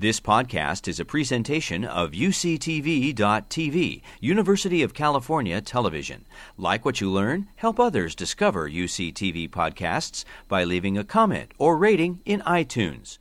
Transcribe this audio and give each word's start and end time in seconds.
This 0.00 0.20
podcast 0.20 0.86
is 0.86 1.00
a 1.00 1.04
presentation 1.04 1.84
of 1.84 2.12
UCTV.tv, 2.12 4.02
University 4.20 4.82
of 4.84 4.94
California 4.94 5.60
Television. 5.60 6.24
Like 6.56 6.84
what 6.84 7.00
you 7.00 7.10
learn, 7.10 7.48
help 7.56 7.80
others 7.80 8.14
discover 8.14 8.70
UCTV 8.70 9.50
podcasts 9.50 10.24
by 10.46 10.62
leaving 10.62 10.96
a 10.96 11.02
comment 11.02 11.50
or 11.58 11.76
rating 11.76 12.20
in 12.24 12.42
iTunes. 12.42 13.18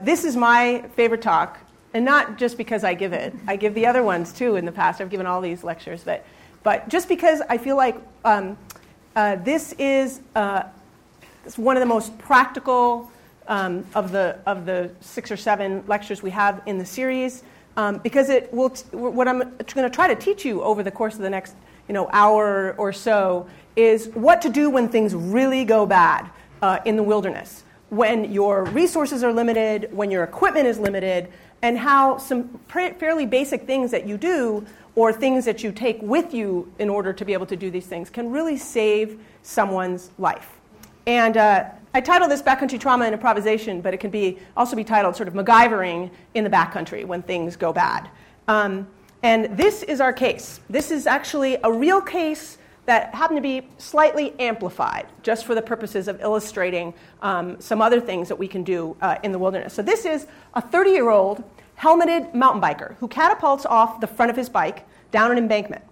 This 0.00 0.24
is 0.24 0.34
my 0.34 0.84
favorite 0.96 1.22
talk, 1.22 1.60
and 1.94 2.04
not 2.04 2.38
just 2.38 2.56
because 2.56 2.82
I 2.82 2.94
give 2.94 3.12
it. 3.12 3.32
I 3.46 3.54
give 3.54 3.74
the 3.74 3.86
other 3.86 4.02
ones 4.02 4.32
too 4.32 4.56
in 4.56 4.64
the 4.64 4.72
past. 4.72 5.00
I've 5.00 5.10
given 5.10 5.26
all 5.26 5.40
these 5.40 5.62
lectures, 5.62 6.02
but, 6.02 6.26
but 6.64 6.88
just 6.88 7.08
because 7.08 7.40
I 7.48 7.56
feel 7.56 7.76
like 7.76 7.94
um, 8.24 8.58
uh, 9.14 9.36
this 9.36 9.74
is 9.74 10.22
uh, 10.34 10.64
one 11.54 11.76
of 11.76 11.80
the 11.80 11.86
most 11.86 12.18
practical 12.18 13.12
um, 13.48 13.84
of, 13.94 14.12
the, 14.12 14.38
of 14.46 14.66
the 14.66 14.90
six 15.00 15.30
or 15.30 15.36
seven 15.36 15.82
lectures 15.86 16.22
we 16.22 16.30
have 16.30 16.62
in 16.66 16.78
the 16.78 16.86
series 16.86 17.42
um, 17.76 17.98
because 17.98 18.28
it 18.28 18.52
will 18.52 18.70
t- 18.70 18.84
what 18.96 19.28
I'm 19.28 19.38
going 19.38 19.64
to 19.64 19.90
try 19.90 20.08
to 20.08 20.14
teach 20.14 20.44
you 20.44 20.62
over 20.62 20.82
the 20.82 20.90
course 20.90 21.14
of 21.14 21.20
the 21.20 21.30
next 21.30 21.54
you 21.86 21.94
know, 21.94 22.08
hour 22.12 22.74
or 22.76 22.92
so 22.92 23.48
is 23.76 24.08
what 24.08 24.42
to 24.42 24.50
do 24.50 24.68
when 24.68 24.88
things 24.88 25.14
really 25.14 25.64
go 25.64 25.86
bad 25.86 26.28
uh, 26.60 26.80
in 26.84 26.96
the 26.96 27.02
wilderness, 27.02 27.64
when 27.88 28.30
your 28.32 28.64
resources 28.64 29.24
are 29.24 29.32
limited, 29.32 29.88
when 29.92 30.10
your 30.10 30.24
equipment 30.24 30.66
is 30.66 30.78
limited, 30.78 31.28
and 31.62 31.78
how 31.78 32.18
some 32.18 32.60
fairly 32.68 33.26
basic 33.26 33.64
things 33.64 33.90
that 33.90 34.06
you 34.06 34.18
do 34.18 34.66
or 34.94 35.12
things 35.12 35.44
that 35.44 35.62
you 35.62 35.72
take 35.72 36.00
with 36.02 36.34
you 36.34 36.70
in 36.78 36.88
order 36.88 37.12
to 37.12 37.24
be 37.24 37.32
able 37.32 37.46
to 37.46 37.56
do 37.56 37.70
these 37.70 37.86
things 37.86 38.10
can 38.10 38.30
really 38.30 38.56
save 38.56 39.18
someone's 39.42 40.10
life. 40.18 40.58
And 41.06 41.36
uh, 41.36 41.70
I 41.98 42.00
titled 42.00 42.30
this 42.30 42.42
Backcountry 42.42 42.78
Trauma 42.78 43.06
and 43.06 43.12
Improvisation, 43.12 43.80
but 43.80 43.92
it 43.92 43.96
can 43.96 44.12
be, 44.12 44.38
also 44.56 44.76
be 44.76 44.84
titled 44.84 45.16
sort 45.16 45.26
of 45.26 45.34
MacGyvering 45.34 46.12
in 46.34 46.44
the 46.44 46.48
backcountry 46.48 47.04
when 47.04 47.22
things 47.22 47.56
go 47.56 47.72
bad. 47.72 48.08
Um, 48.46 48.86
and 49.24 49.56
this 49.58 49.82
is 49.82 50.00
our 50.00 50.12
case. 50.12 50.60
This 50.70 50.92
is 50.92 51.08
actually 51.08 51.58
a 51.64 51.72
real 51.72 52.00
case 52.00 52.58
that 52.86 53.12
happened 53.16 53.38
to 53.38 53.42
be 53.42 53.66
slightly 53.78 54.32
amplified, 54.38 55.08
just 55.24 55.44
for 55.44 55.56
the 55.56 55.60
purposes 55.60 56.06
of 56.06 56.20
illustrating 56.20 56.94
um, 57.20 57.60
some 57.60 57.82
other 57.82 58.00
things 58.00 58.28
that 58.28 58.36
we 58.36 58.46
can 58.46 58.62
do 58.62 58.96
uh, 59.00 59.16
in 59.24 59.32
the 59.32 59.38
wilderness. 59.40 59.74
So, 59.74 59.82
this 59.82 60.04
is 60.04 60.28
a 60.54 60.60
30 60.60 60.90
year 60.90 61.10
old 61.10 61.42
helmeted 61.74 62.32
mountain 62.32 62.62
biker 62.62 62.94
who 62.98 63.08
catapults 63.08 63.66
off 63.66 64.00
the 64.00 64.06
front 64.06 64.30
of 64.30 64.36
his 64.36 64.48
bike 64.48 64.86
down 65.10 65.32
an 65.32 65.36
embankment. 65.36 65.82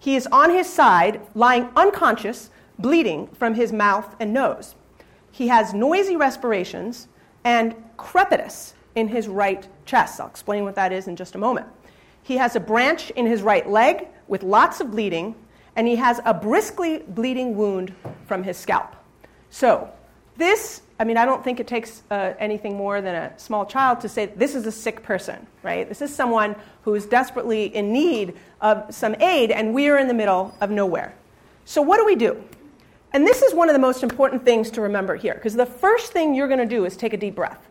He 0.00 0.16
is 0.16 0.26
on 0.32 0.50
his 0.50 0.68
side, 0.68 1.20
lying 1.32 1.68
unconscious, 1.76 2.50
bleeding 2.76 3.28
from 3.28 3.54
his 3.54 3.72
mouth 3.72 4.16
and 4.18 4.34
nose. 4.34 4.74
He 5.34 5.48
has 5.48 5.74
noisy 5.74 6.14
respirations 6.14 7.08
and 7.42 7.74
crepitus 7.98 8.74
in 8.94 9.08
his 9.08 9.26
right 9.26 9.66
chest. 9.84 10.20
I'll 10.20 10.28
explain 10.28 10.62
what 10.62 10.76
that 10.76 10.92
is 10.92 11.08
in 11.08 11.16
just 11.16 11.34
a 11.34 11.38
moment. 11.38 11.66
He 12.22 12.36
has 12.36 12.54
a 12.54 12.60
branch 12.60 13.10
in 13.10 13.26
his 13.26 13.42
right 13.42 13.68
leg 13.68 14.06
with 14.28 14.44
lots 14.44 14.80
of 14.80 14.92
bleeding, 14.92 15.34
and 15.74 15.88
he 15.88 15.96
has 15.96 16.20
a 16.24 16.32
briskly 16.32 16.98
bleeding 17.08 17.56
wound 17.56 17.92
from 18.28 18.44
his 18.44 18.56
scalp. 18.56 18.94
So, 19.50 19.90
this, 20.36 20.82
I 21.00 21.04
mean, 21.04 21.16
I 21.16 21.24
don't 21.24 21.42
think 21.42 21.58
it 21.58 21.66
takes 21.66 22.04
uh, 22.12 22.34
anything 22.38 22.76
more 22.76 23.00
than 23.00 23.16
a 23.16 23.36
small 23.36 23.66
child 23.66 24.02
to 24.02 24.08
say 24.08 24.26
this 24.26 24.54
is 24.54 24.66
a 24.66 24.72
sick 24.72 25.02
person, 25.02 25.44
right? 25.64 25.88
This 25.88 26.00
is 26.00 26.14
someone 26.14 26.54
who 26.82 26.94
is 26.94 27.06
desperately 27.06 27.74
in 27.74 27.92
need 27.92 28.34
of 28.60 28.94
some 28.94 29.16
aid, 29.16 29.50
and 29.50 29.74
we're 29.74 29.98
in 29.98 30.06
the 30.06 30.14
middle 30.14 30.54
of 30.60 30.70
nowhere. 30.70 31.12
So, 31.64 31.82
what 31.82 31.96
do 31.96 32.06
we 32.06 32.14
do? 32.14 32.40
And 33.14 33.24
this 33.24 33.42
is 33.42 33.54
one 33.54 33.68
of 33.68 33.74
the 33.74 33.80
most 33.80 34.02
important 34.02 34.44
things 34.44 34.72
to 34.72 34.80
remember 34.80 35.14
here, 35.14 35.34
because 35.34 35.54
the 35.54 35.64
first 35.64 36.12
thing 36.12 36.34
you're 36.34 36.48
going 36.48 36.58
to 36.58 36.66
do 36.66 36.84
is 36.84 36.96
take 36.96 37.12
a 37.12 37.16
deep 37.16 37.36
breath. 37.36 37.70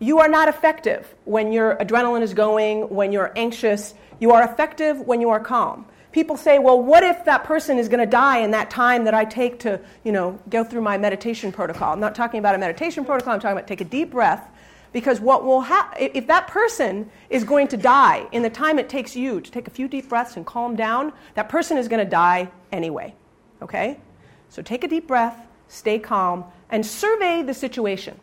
You 0.00 0.18
are 0.18 0.28
not 0.28 0.48
effective 0.48 1.14
when 1.24 1.52
your 1.52 1.76
adrenaline 1.76 2.22
is 2.22 2.34
going, 2.34 2.88
when 2.88 3.12
you're 3.12 3.32
anxious. 3.36 3.94
You 4.18 4.32
are 4.32 4.42
effective 4.42 5.00
when 5.00 5.20
you 5.20 5.30
are 5.30 5.38
calm. 5.38 5.86
People 6.10 6.36
say, 6.36 6.58
well, 6.58 6.82
what 6.82 7.04
if 7.04 7.24
that 7.26 7.44
person 7.44 7.78
is 7.78 7.88
going 7.88 8.00
to 8.00 8.10
die 8.10 8.38
in 8.38 8.50
that 8.50 8.68
time 8.68 9.04
that 9.04 9.14
I 9.14 9.24
take 9.24 9.60
to, 9.60 9.80
you 10.02 10.10
know, 10.10 10.38
go 10.50 10.64
through 10.64 10.82
my 10.82 10.98
meditation 10.98 11.52
protocol? 11.52 11.92
I'm 11.92 12.00
not 12.00 12.16
talking 12.16 12.40
about 12.40 12.56
a 12.56 12.58
meditation 12.58 13.04
protocol, 13.04 13.34
I'm 13.34 13.40
talking 13.40 13.56
about 13.56 13.68
take 13.68 13.80
a 13.80 13.84
deep 13.84 14.10
breath. 14.10 14.50
Because 14.92 15.20
what 15.20 15.44
will 15.44 15.60
happen, 15.60 16.10
if 16.12 16.26
that 16.26 16.48
person 16.48 17.08
is 17.30 17.44
going 17.44 17.68
to 17.68 17.76
die 17.76 18.26
in 18.32 18.42
the 18.42 18.50
time 18.50 18.78
it 18.78 18.88
takes 18.88 19.14
you 19.14 19.40
to 19.40 19.50
take 19.50 19.68
a 19.68 19.70
few 19.70 19.86
deep 19.86 20.08
breaths 20.08 20.36
and 20.36 20.44
calm 20.44 20.74
down, 20.74 21.12
that 21.34 21.48
person 21.48 21.76
is 21.76 21.86
going 21.86 22.04
to 22.04 22.10
die 22.10 22.50
anyway. 22.72 23.14
Okay? 23.62 23.98
So 24.48 24.62
take 24.62 24.84
a 24.84 24.88
deep 24.88 25.06
breath, 25.06 25.46
stay 25.68 25.98
calm, 25.98 26.44
and 26.70 26.84
survey 26.84 27.42
the 27.42 27.54
situation. 27.54 28.18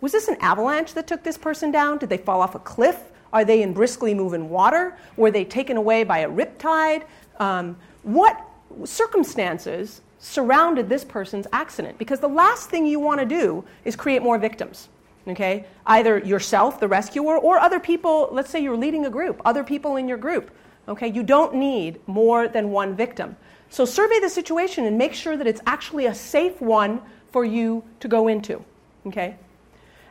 Was 0.00 0.12
this 0.12 0.28
an 0.28 0.36
avalanche 0.40 0.94
that 0.94 1.06
took 1.06 1.22
this 1.22 1.38
person 1.38 1.70
down? 1.70 1.98
Did 1.98 2.08
they 2.08 2.18
fall 2.18 2.40
off 2.40 2.54
a 2.54 2.58
cliff? 2.58 3.10
Are 3.32 3.44
they 3.44 3.62
in 3.62 3.72
briskly 3.72 4.14
moving 4.14 4.48
water? 4.48 4.96
Were 5.16 5.30
they 5.30 5.44
taken 5.44 5.76
away 5.76 6.04
by 6.04 6.18
a 6.18 6.28
riptide? 6.28 7.04
Um, 7.38 7.76
what 8.02 8.40
circumstances 8.84 10.00
surrounded 10.18 10.88
this 10.88 11.04
person's 11.04 11.46
accident? 11.52 11.98
Because 11.98 12.20
the 12.20 12.28
last 12.28 12.70
thing 12.70 12.86
you 12.86 13.00
want 13.00 13.20
to 13.20 13.26
do 13.26 13.64
is 13.84 13.96
create 13.96 14.22
more 14.22 14.38
victims. 14.38 14.88
Okay? 15.28 15.66
Either 15.86 16.18
yourself, 16.18 16.78
the 16.78 16.88
rescuer, 16.88 17.38
or 17.38 17.58
other 17.58 17.80
people, 17.80 18.28
let's 18.32 18.50
say 18.50 18.60
you're 18.60 18.76
leading 18.76 19.06
a 19.06 19.10
group, 19.10 19.40
other 19.44 19.64
people 19.64 19.96
in 19.96 20.06
your 20.06 20.18
group. 20.18 20.50
Okay? 20.88 21.08
You 21.08 21.22
don't 21.22 21.54
need 21.54 22.00
more 22.06 22.48
than 22.48 22.70
one 22.70 22.94
victim. 22.94 23.36
So 23.70 23.84
survey 23.84 24.20
the 24.20 24.28
situation 24.28 24.84
and 24.84 24.96
make 24.96 25.14
sure 25.14 25.36
that 25.36 25.46
it's 25.46 25.60
actually 25.66 26.06
a 26.06 26.14
safe 26.14 26.60
one 26.60 27.00
for 27.30 27.44
you 27.44 27.84
to 28.00 28.08
go 28.08 28.28
into. 28.28 28.64
Okay? 29.06 29.36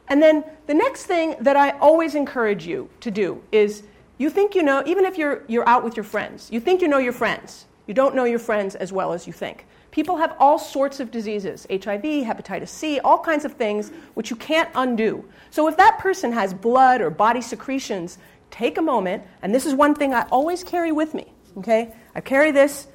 And 0.07 0.21
then 0.21 0.43
the 0.67 0.73
next 0.73 1.05
thing 1.05 1.35
that 1.39 1.55
I 1.55 1.71
always 1.79 2.15
encourage 2.15 2.65
you 2.65 2.89
to 3.01 3.11
do 3.11 3.41
is 3.51 3.83
you 4.17 4.29
think 4.29 4.55
you 4.55 4.63
know, 4.63 4.83
even 4.85 5.05
if 5.05 5.17
you're, 5.17 5.43
you're 5.47 5.67
out 5.67 5.83
with 5.83 5.97
your 5.97 6.03
friends, 6.03 6.49
you 6.51 6.59
think 6.59 6.81
you 6.81 6.87
know 6.87 6.99
your 6.99 7.13
friends. 7.13 7.65
You 7.87 7.93
don't 7.93 8.15
know 8.15 8.23
your 8.23 8.39
friends 8.39 8.75
as 8.75 8.91
well 8.91 9.13
as 9.13 9.27
you 9.27 9.33
think. 9.33 9.65
People 9.91 10.17
have 10.17 10.35
all 10.39 10.57
sorts 10.57 10.99
of 10.99 11.11
diseases 11.11 11.65
HIV, 11.69 12.03
hepatitis 12.03 12.69
C, 12.69 12.99
all 12.99 13.19
kinds 13.19 13.45
of 13.45 13.53
things 13.53 13.91
which 14.13 14.29
you 14.29 14.35
can't 14.35 14.69
undo. 14.75 15.23
So 15.51 15.67
if 15.67 15.77
that 15.77 15.99
person 15.99 16.31
has 16.31 16.53
blood 16.53 17.01
or 17.01 17.09
body 17.09 17.41
secretions, 17.41 18.17
take 18.51 18.77
a 18.77 18.81
moment, 18.81 19.23
and 19.41 19.53
this 19.53 19.65
is 19.65 19.73
one 19.73 19.95
thing 19.95 20.13
I 20.13 20.23
always 20.31 20.63
carry 20.63 20.91
with 20.91 21.13
me. 21.13 21.31
Okay? 21.57 21.93
I 22.13 22.21
carry 22.21 22.51
this 22.51 22.87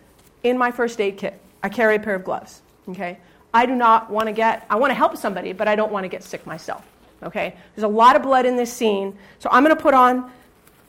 in 0.43 0.59
my 0.59 0.71
first 0.71 1.01
aid 1.01 1.17
kit. 1.19 1.41
I 1.63 1.69
carry 1.69 1.97
a 1.97 1.99
pair 1.99 2.15
of 2.15 2.25
gloves. 2.25 2.63
Okay? 2.89 3.19
I 3.53 3.67
do 3.67 3.75
not 3.75 4.11
want 4.11 4.29
to 4.29 4.33
get, 4.33 4.67
I 4.71 4.77
want 4.77 4.91
to 4.91 4.95
help 4.95 5.17
somebody, 5.17 5.53
but 5.53 5.69
I 5.69 5.77
don't 5.77 5.93
want 5.93 6.05
to 6.05 6.09
get 6.09 6.23
sick 6.23 6.47
myself. 6.47 6.87
Okay? 7.23 7.55
There's 7.75 7.85
a 7.85 7.89
lot 7.89 8.17
of 8.17 8.23
blood 8.23 8.47
in 8.47 8.57
this 8.57 8.73
scene. 8.73 9.17
So 9.39 9.49
I'm 9.53 9.65
going 9.65 9.77
to 9.77 9.83
put 9.83 9.95
on 9.95 10.31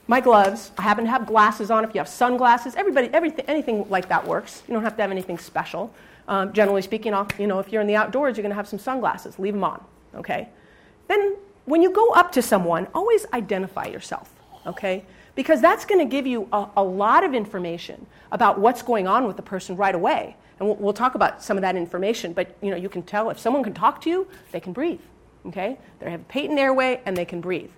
my 0.07 0.21
gloves. 0.21 0.71
I 0.77 0.83
happen 0.83 1.05
to 1.05 1.09
have 1.09 1.25
glasses 1.25 1.71
on. 1.71 1.83
If 1.83 1.93
you 1.93 1.99
have 1.99 2.07
sunglasses, 2.07 2.75
everybody, 2.75 3.09
everything, 3.13 3.45
anything 3.47 3.89
like 3.89 4.09
that 4.09 4.25
works. 4.25 4.63
You 4.67 4.73
don't 4.73 4.83
have 4.83 4.95
to 4.97 5.01
have 5.01 5.11
anything 5.11 5.37
special. 5.37 5.93
Um, 6.27 6.53
generally 6.53 6.81
speaking, 6.81 7.13
you 7.39 7.47
know, 7.47 7.59
if 7.59 7.71
you're 7.71 7.81
in 7.81 7.87
the 7.87 7.95
outdoors, 7.95 8.37
you're 8.37 8.43
going 8.43 8.51
to 8.51 8.55
have 8.55 8.67
some 8.67 8.79
sunglasses. 8.79 9.39
Leave 9.39 9.53
them 9.53 9.63
on. 9.63 9.83
Okay? 10.15 10.49
Then 11.07 11.35
when 11.65 11.81
you 11.81 11.91
go 11.91 12.09
up 12.11 12.31
to 12.33 12.41
someone, 12.41 12.87
always 12.93 13.25
identify 13.33 13.85
yourself. 13.85 14.29
Okay? 14.65 15.03
Because 15.35 15.61
that's 15.61 15.85
going 15.85 15.99
to 15.99 16.05
give 16.05 16.27
you 16.27 16.47
a, 16.51 16.67
a, 16.77 16.83
lot 16.83 17.23
of 17.23 17.33
information 17.33 18.05
about 18.31 18.59
what's 18.59 18.81
going 18.81 19.07
on 19.07 19.25
with 19.25 19.37
the 19.37 19.41
person 19.41 19.75
right 19.75 19.95
away. 19.95 20.35
And 20.59 20.67
we'll, 20.67 20.77
we'll, 20.77 20.93
talk 20.93 21.15
about 21.15 21.43
some 21.43 21.57
of 21.57 21.61
that 21.61 21.75
information, 21.75 22.33
but 22.33 22.55
you 22.61 22.69
know, 22.69 22.77
you 22.77 22.89
can 22.89 23.01
tell 23.01 23.29
if 23.29 23.39
someone 23.39 23.63
can 23.63 23.73
talk 23.73 24.01
to 24.01 24.09
you, 24.09 24.27
they 24.51 24.59
can 24.59 24.73
breathe. 24.73 24.99
Okay? 25.47 25.77
They 25.99 26.11
have 26.11 26.21
a 26.21 26.25
patent 26.25 26.59
airway 26.59 27.01
and 27.05 27.15
they 27.15 27.25
can 27.25 27.41
breathe. 27.41 27.71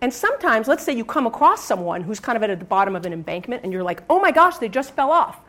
And 0.00 0.12
sometimes, 0.12 0.68
let's 0.68 0.84
say 0.84 0.92
you 0.92 1.04
come 1.04 1.26
across 1.26 1.64
someone 1.64 2.02
who's 2.02 2.20
kind 2.20 2.36
of 2.36 2.42
at 2.42 2.58
the 2.58 2.64
bottom 2.64 2.94
of 2.94 3.06
an 3.06 3.12
embankment 3.12 3.62
and 3.64 3.72
you're 3.72 3.82
like, 3.82 4.02
oh 4.10 4.20
my 4.20 4.30
gosh, 4.30 4.58
they 4.58 4.68
just 4.68 4.94
fell 4.94 5.10
off. 5.10 5.40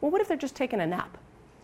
Well, 0.00 0.10
what 0.10 0.20
if 0.20 0.28
they're 0.28 0.36
just 0.36 0.56
taking 0.56 0.80
a 0.80 0.86
nap? 0.86 1.16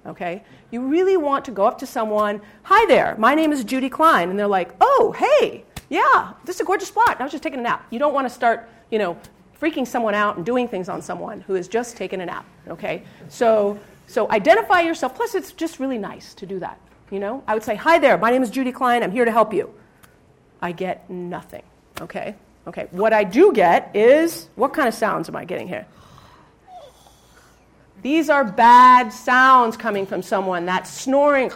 Okay? 0.07 0.45
You 0.71 0.87
really 0.87 1.17
want 1.17 1.45
to 1.47 1.51
go 1.51 1.67
up 1.67 1.79
to 1.79 1.87
someone, 1.87 2.41
hi 2.63 2.87
there, 2.87 3.17
my 3.19 3.35
name 3.35 3.53
is 3.53 3.65
Judy 3.65 3.89
Klein. 3.89 4.31
And 4.31 4.39
they're 4.39 4.47
like, 4.47 4.73
oh, 4.81 5.15
hey, 5.19 5.65
yeah, 5.89 6.35
this 6.45 6.57
is 6.57 6.61
a 6.61 6.65
gorgeous 6.65 6.89
spot. 6.89 7.17
I 7.19 7.25
was 7.25 7.33
just 7.33 7.43
taking 7.43 7.59
a 7.59 7.63
nap. 7.63 7.87
You 7.91 7.99
don't 7.99 8.15
want 8.15 8.29
to 8.29 8.33
start, 8.33 8.69
you 8.91 8.99
know, 8.99 9.19
freaking 9.61 9.87
someone 9.87 10.15
out 10.15 10.37
and 10.37 10.47
doing 10.47 10.69
things 10.69 10.89
on 10.89 11.03
someone 11.03 11.41
who 11.43 11.55
has 11.55 11.69
just 11.69 11.97
taken 11.97 12.21
a 12.21 12.27
nap. 12.27 12.47
Okay? 12.69 13.03
So, 13.29 13.79
so 14.07 14.31
identify 14.31 14.81
yourself. 14.81 15.15
Plus, 15.15 15.35
it's 15.35 15.53
just 15.53 15.81
really 15.81 15.99
nice 15.99 16.35
to 16.35 16.47
do 16.47 16.59
that. 16.61 16.79
You 17.11 17.21
know, 17.21 17.43
I 17.47 17.55
would 17.55 17.63
say, 17.63 17.75
"Hi 17.75 17.99
there. 17.99 18.19
My 18.19 18.31
name 18.31 18.43
is 18.43 18.51
Judy 18.51 18.73
Klein. 18.73 19.03
I'm 19.03 19.11
here 19.11 19.25
to 19.25 19.33
help 19.33 19.55
you." 19.55 19.73
I 20.61 20.73
get 20.73 21.09
nothing. 21.09 21.63
Okay? 22.01 22.35
Okay. 22.67 22.89
What 22.91 23.13
I 23.13 23.25
do 23.25 23.53
get 23.53 23.91
is 23.95 24.49
what 24.57 24.75
kind 24.75 24.89
of 24.89 24.95
sounds 24.95 25.29
am 25.29 25.37
I 25.37 25.45
getting 25.45 25.69
here? 25.69 25.87
These 28.03 28.29
are 28.29 28.45
bad 28.45 29.11
sounds 29.13 29.77
coming 29.77 30.05
from 30.05 30.23
someone. 30.23 30.67
That 30.67 30.87
snoring. 30.87 31.51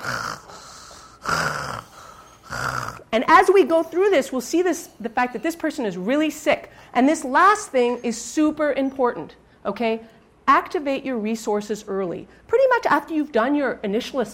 And 3.13 3.25
as 3.29 3.51
we 3.53 3.65
go 3.65 3.83
through 3.83 4.11
this, 4.11 4.33
we'll 4.33 4.41
see 4.41 4.63
this, 4.63 4.89
the 4.99 5.11
fact 5.11 5.35
that 5.35 5.43
this 5.43 5.55
person 5.55 5.85
is 5.85 5.99
really 5.99 6.31
sick. 6.31 6.71
And 6.95 7.09
this 7.09 7.25
last 7.25 7.71
thing 7.71 7.99
is 8.03 8.21
super 8.21 8.73
important, 8.73 9.37
okay? 9.65 10.01
Activate 10.47 11.05
your 11.05 11.19
resources 11.19 11.85
early. 11.89 12.29
Pretty 12.47 12.67
much 12.69 12.87
after 12.87 13.15
you've 13.15 13.33
done 13.33 13.55
your 13.55 13.81
initial 13.83 14.25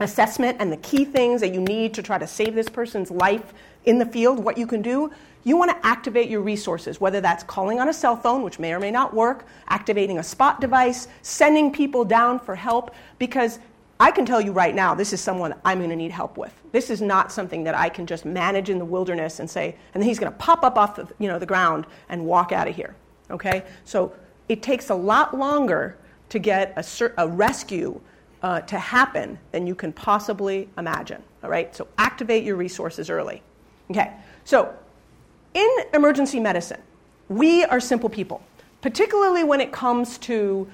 assessment 0.00 0.56
and 0.60 0.72
the 0.72 0.76
key 0.78 1.04
things 1.04 1.40
that 1.40 1.52
you 1.52 1.60
need 1.60 1.92
to 1.94 2.02
try 2.02 2.18
to 2.18 2.26
save 2.26 2.54
this 2.54 2.68
person's 2.68 3.10
life 3.10 3.52
in 3.84 3.98
the 3.98 4.06
field, 4.06 4.38
what 4.42 4.56
you 4.56 4.66
can 4.66 4.82
do, 4.82 5.10
you 5.44 5.56
want 5.56 5.70
to 5.70 5.86
activate 5.86 6.28
your 6.28 6.40
resources, 6.40 7.00
whether 7.00 7.20
that's 7.20 7.42
calling 7.44 7.80
on 7.80 7.88
a 7.88 7.92
cell 7.92 8.16
phone, 8.16 8.42
which 8.42 8.58
may 8.58 8.72
or 8.72 8.80
may 8.80 8.90
not 8.90 9.14
work, 9.14 9.46
activating 9.68 10.18
a 10.18 10.22
spot 10.22 10.60
device, 10.60 11.08
sending 11.22 11.72
people 11.72 12.04
down 12.04 12.38
for 12.38 12.54
help, 12.54 12.94
because 13.18 13.58
I 14.00 14.12
can 14.12 14.24
tell 14.24 14.40
you 14.40 14.52
right 14.52 14.74
now, 14.74 14.94
this 14.94 15.12
is 15.12 15.20
someone 15.20 15.54
I'm 15.64 15.78
going 15.78 15.90
to 15.90 15.96
need 15.96 16.12
help 16.12 16.36
with. 16.36 16.52
This 16.70 16.88
is 16.88 17.02
not 17.02 17.32
something 17.32 17.64
that 17.64 17.74
I 17.74 17.88
can 17.88 18.06
just 18.06 18.24
manage 18.24 18.70
in 18.70 18.78
the 18.78 18.84
wilderness 18.84 19.40
and 19.40 19.50
say, 19.50 19.74
and 19.92 20.02
then 20.02 20.08
he's 20.08 20.20
going 20.20 20.32
to 20.32 20.38
pop 20.38 20.64
up 20.64 20.78
off 20.78 20.94
the, 20.96 21.08
you 21.18 21.26
know, 21.26 21.38
the 21.38 21.46
ground 21.46 21.84
and 22.08 22.24
walk 22.24 22.52
out 22.52 22.68
of 22.68 22.76
here. 22.76 22.94
Okay? 23.30 23.64
So 23.84 24.12
it 24.48 24.62
takes 24.62 24.90
a 24.90 24.94
lot 24.94 25.36
longer 25.36 25.98
to 26.28 26.38
get 26.38 26.72
a, 26.76 27.10
a 27.18 27.26
rescue 27.26 28.00
uh, 28.42 28.60
to 28.60 28.78
happen 28.78 29.36
than 29.50 29.66
you 29.66 29.74
can 29.74 29.92
possibly 29.92 30.68
imagine. 30.78 31.22
All 31.42 31.50
right? 31.50 31.74
So 31.74 31.88
activate 31.98 32.44
your 32.44 32.56
resources 32.56 33.10
early. 33.10 33.42
Okay? 33.90 34.12
So 34.44 34.72
in 35.54 35.68
emergency 35.92 36.38
medicine, 36.38 36.80
we 37.28 37.64
are 37.64 37.80
simple 37.80 38.08
people, 38.08 38.42
particularly 38.80 39.42
when 39.42 39.60
it 39.60 39.72
comes 39.72 40.18
to 40.18 40.70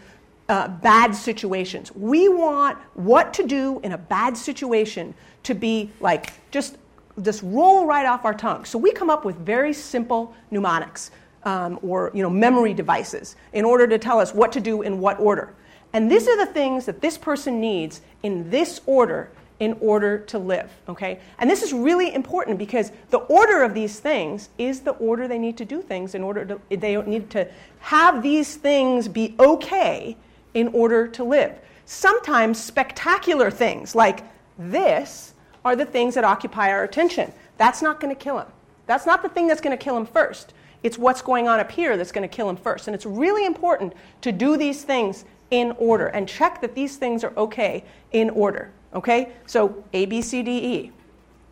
uh, 0.49 0.69
bad 0.69 1.15
situations. 1.15 1.91
We 1.95 2.29
want 2.29 2.79
what 2.95 3.33
to 3.35 3.47
do 3.47 3.81
in 3.83 3.93
a 3.93 3.99
bad 3.99 4.37
situation 4.37 5.15
to 5.45 5.55
be 5.55 5.91
like 6.01 6.33
just 6.51 6.79
just 7.23 7.43
roll 7.45 7.87
right 7.87 8.07
off 8.07 8.25
our 8.25 8.35
tongue. 8.35 8.65
So 8.65 8.77
we 8.77 8.93
come 8.93 9.09
up 9.09 9.25
with 9.25 9.37
very 9.37 9.73
simple 9.73 10.35
mnemonics 10.51 11.13
um, 11.45 11.79
or 11.83 12.11
you 12.15 12.23
know 12.23 12.31
memory 12.31 12.75
devices 12.75 13.37
in 13.53 13.65
order 13.65 13.87
to 13.87 13.99
tell 13.99 14.19
us 14.19 14.35
what 14.35 14.53
to 14.53 14.61
do 14.61 14.83
in 14.83 15.01
what 15.01 15.19
order. 15.21 15.55
And 15.93 16.11
these 16.11 16.27
are 16.27 16.37
the 16.37 16.53
things 16.53 16.87
that 16.87 17.01
this 17.01 17.17
person 17.17 17.61
needs 17.61 18.01
in 18.25 18.51
this 18.51 18.81
order 18.87 19.31
in 19.61 19.77
order 19.81 20.19
to 20.19 20.39
live, 20.39 20.69
okay? 20.89 21.21
And 21.39 21.49
this 21.49 21.63
is 21.63 21.73
really 21.73 22.13
important 22.13 22.59
because 22.59 22.91
the 23.11 23.19
order 23.19 23.63
of 23.63 23.73
these 23.73 24.01
things 24.01 24.49
is 24.59 24.81
the 24.81 24.91
order 24.93 25.29
they 25.29 25.39
need 25.39 25.57
to 25.59 25.65
do 25.65 25.81
things 25.81 26.17
in 26.17 26.23
order 26.23 26.45
to 26.45 26.77
they 26.77 27.01
need 27.03 27.31
to 27.31 27.49
have 27.79 28.23
these 28.23 28.57
things 28.57 29.07
be 29.07 29.37
okay 29.39 30.17
in 30.55 30.69
order 30.69 31.07
to 31.09 31.25
live. 31.25 31.59
Sometimes 31.85 32.63
spectacular 32.63 33.51
things 33.51 33.95
like 33.95 34.23
this 34.59 35.35
are 35.65 35.77
the 35.77 35.85
things 35.85 36.15
that 36.15 36.25
occupy 36.25 36.71
our 36.71 36.85
attention. 36.85 37.33
That's 37.59 37.83
not 37.83 38.01
going 38.01 38.15
to 38.15 38.21
kill 38.21 38.39
him. 38.39 38.47
That's 38.87 39.07
not 39.07 39.23
the 39.23 39.29
thing 39.29 39.47
that's 39.47 39.61
going 39.61 39.77
to 39.77 39.83
kill 39.83 39.97
him 39.97 40.07
first. 40.07 40.55
It's 40.83 40.99
what's 40.99 41.23
going 41.23 41.49
on 41.49 41.61
up 41.61 41.71
here 41.71 41.97
that's 41.97 42.13
going 42.13 42.29
to 42.29 42.35
kill 42.35 42.49
him 42.49 42.57
first. 42.57 42.89
And 42.89 42.95
it's 42.95 43.07
really 43.07 43.47
important 43.47 43.95
to 44.21 44.33
do 44.33 44.57
these 44.57 44.85
things 44.85 45.25
in 45.51 45.73
order 45.73 46.09
and 46.09 46.29
check 46.29 46.61
that 46.61 46.75
these 46.75 46.97
things 46.97 47.25
are 47.25 47.33
okay 47.37 47.85
in 48.13 48.31
order. 48.31 48.71
Okay? 48.95 49.33
So 49.47 49.85
A, 49.93 50.07
B, 50.07 50.21
C, 50.21 50.43
D, 50.43 50.51
E. 50.51 50.93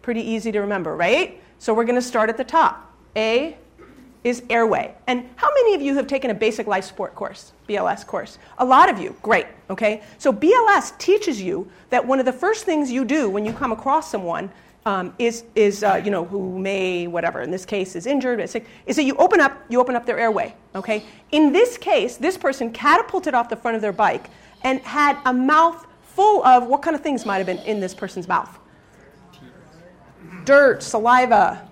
Pretty 0.02 0.20
easy 0.20 0.52
to 0.52 0.60
remember, 0.60 0.96
right? 0.96 1.40
So 1.58 1.72
we're 1.72 1.84
going 1.84 1.96
to 1.96 2.02
start 2.02 2.28
at 2.28 2.36
the 2.36 2.44
top. 2.44 2.92
A, 3.16 3.56
is 4.24 4.42
airway. 4.50 4.94
And 5.06 5.28
how 5.36 5.48
many 5.52 5.74
of 5.74 5.82
you 5.82 5.94
have 5.96 6.06
taken 6.06 6.30
a 6.30 6.34
basic 6.34 6.66
life 6.66 6.84
support 6.84 7.14
course, 7.14 7.52
BLS 7.72 8.06
course? 8.06 8.38
A 8.58 8.64
lot 8.64 8.90
of 8.90 8.98
you. 8.98 9.16
Great. 9.22 9.46
Okay? 9.70 10.02
So 10.18 10.32
BLS 10.32 10.96
teaches 10.98 11.40
you 11.40 11.70
that 11.90 12.06
one 12.06 12.18
of 12.18 12.24
the 12.26 12.32
first 12.32 12.64
things 12.64 12.90
you 12.90 13.04
do 13.04 13.28
when 13.28 13.44
you 13.44 13.52
come 13.52 13.72
across 13.72 14.10
someone 14.10 14.50
um, 14.84 15.14
is, 15.18 15.44
is 15.54 15.84
uh, 15.84 16.00
you 16.04 16.10
know, 16.10 16.24
who 16.24 16.58
may, 16.58 17.06
whatever, 17.06 17.40
in 17.40 17.50
this 17.50 17.64
case 17.64 17.94
is 17.94 18.06
injured, 18.06 18.40
is 18.40 18.50
sick, 18.50 18.66
is 18.86 18.96
that 18.96 19.04
you 19.04 19.14
open 19.16 19.40
up, 19.40 19.62
you 19.68 19.80
open 19.80 19.94
up 19.94 20.04
their 20.04 20.18
airway. 20.18 20.54
Okay? 20.74 21.04
In 21.30 21.52
this 21.52 21.78
case, 21.78 22.16
this 22.16 22.36
person 22.36 22.72
catapulted 22.72 23.34
off 23.34 23.48
the 23.48 23.56
front 23.56 23.76
of 23.76 23.82
their 23.82 23.92
bike 23.92 24.28
and 24.64 24.80
had 24.80 25.18
a 25.24 25.32
mouth 25.32 25.86
full 26.14 26.44
of 26.44 26.66
what 26.66 26.82
kind 26.82 26.94
of 26.94 27.02
things 27.02 27.24
might 27.24 27.38
have 27.38 27.46
been 27.46 27.58
in 27.58 27.80
this 27.80 27.94
person's 27.94 28.28
mouth? 28.28 28.58
Dirt, 30.44 30.82
saliva, 30.82 31.68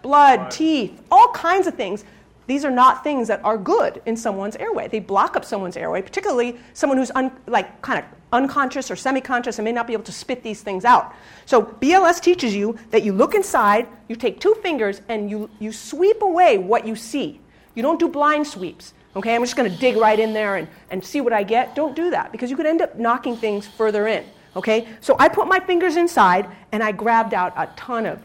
blood, 0.00 0.50
teeth, 0.50 1.02
all 1.10 1.28
kinds 1.32 1.66
of 1.66 1.74
things. 1.74 2.04
These 2.46 2.64
are 2.64 2.70
not 2.70 3.04
things 3.04 3.28
that 3.28 3.44
are 3.44 3.56
good 3.56 4.02
in 4.04 4.16
someone's 4.16 4.56
airway. 4.56 4.88
They 4.88 5.00
block 5.00 5.36
up 5.36 5.44
someone's 5.44 5.76
airway, 5.76 6.02
particularly 6.02 6.58
someone 6.74 6.98
who's 6.98 7.10
un, 7.14 7.30
like 7.46 7.80
kind 7.82 7.98
of 8.00 8.04
unconscious 8.32 8.90
or 8.90 8.96
semi-conscious 8.96 9.58
and 9.58 9.64
may 9.64 9.72
not 9.72 9.86
be 9.86 9.92
able 9.92 10.04
to 10.04 10.12
spit 10.12 10.42
these 10.42 10.62
things 10.62 10.84
out. 10.84 11.14
So 11.46 11.62
BLS 11.62 12.20
teaches 12.20 12.54
you 12.54 12.78
that 12.90 13.02
you 13.02 13.12
look 13.12 13.34
inside, 13.34 13.86
you 14.08 14.16
take 14.16 14.40
two 14.40 14.54
fingers 14.62 15.02
and 15.08 15.30
you, 15.30 15.50
you 15.60 15.72
sweep 15.72 16.22
away 16.22 16.58
what 16.58 16.86
you 16.86 16.96
see. 16.96 17.40
You 17.74 17.82
don't 17.82 18.00
do 18.00 18.08
blind 18.08 18.46
sweeps. 18.46 18.94
Okay, 19.14 19.34
I'm 19.34 19.42
just 19.42 19.56
going 19.56 19.70
to 19.70 19.78
dig 19.78 19.96
right 19.96 20.18
in 20.18 20.32
there 20.32 20.56
and, 20.56 20.66
and 20.90 21.04
see 21.04 21.20
what 21.20 21.34
I 21.34 21.42
get. 21.42 21.74
Don't 21.74 21.94
do 21.94 22.10
that 22.10 22.32
because 22.32 22.50
you 22.50 22.56
could 22.56 22.66
end 22.66 22.80
up 22.80 22.98
knocking 22.98 23.36
things 23.36 23.66
further 23.66 24.08
in. 24.08 24.24
Okay, 24.56 24.88
so 25.00 25.16
I 25.18 25.28
put 25.28 25.46
my 25.46 25.60
fingers 25.60 25.96
inside 25.96 26.46
and 26.72 26.82
I 26.82 26.92
grabbed 26.92 27.34
out 27.34 27.52
a 27.56 27.66
ton 27.76 28.06
of 28.06 28.24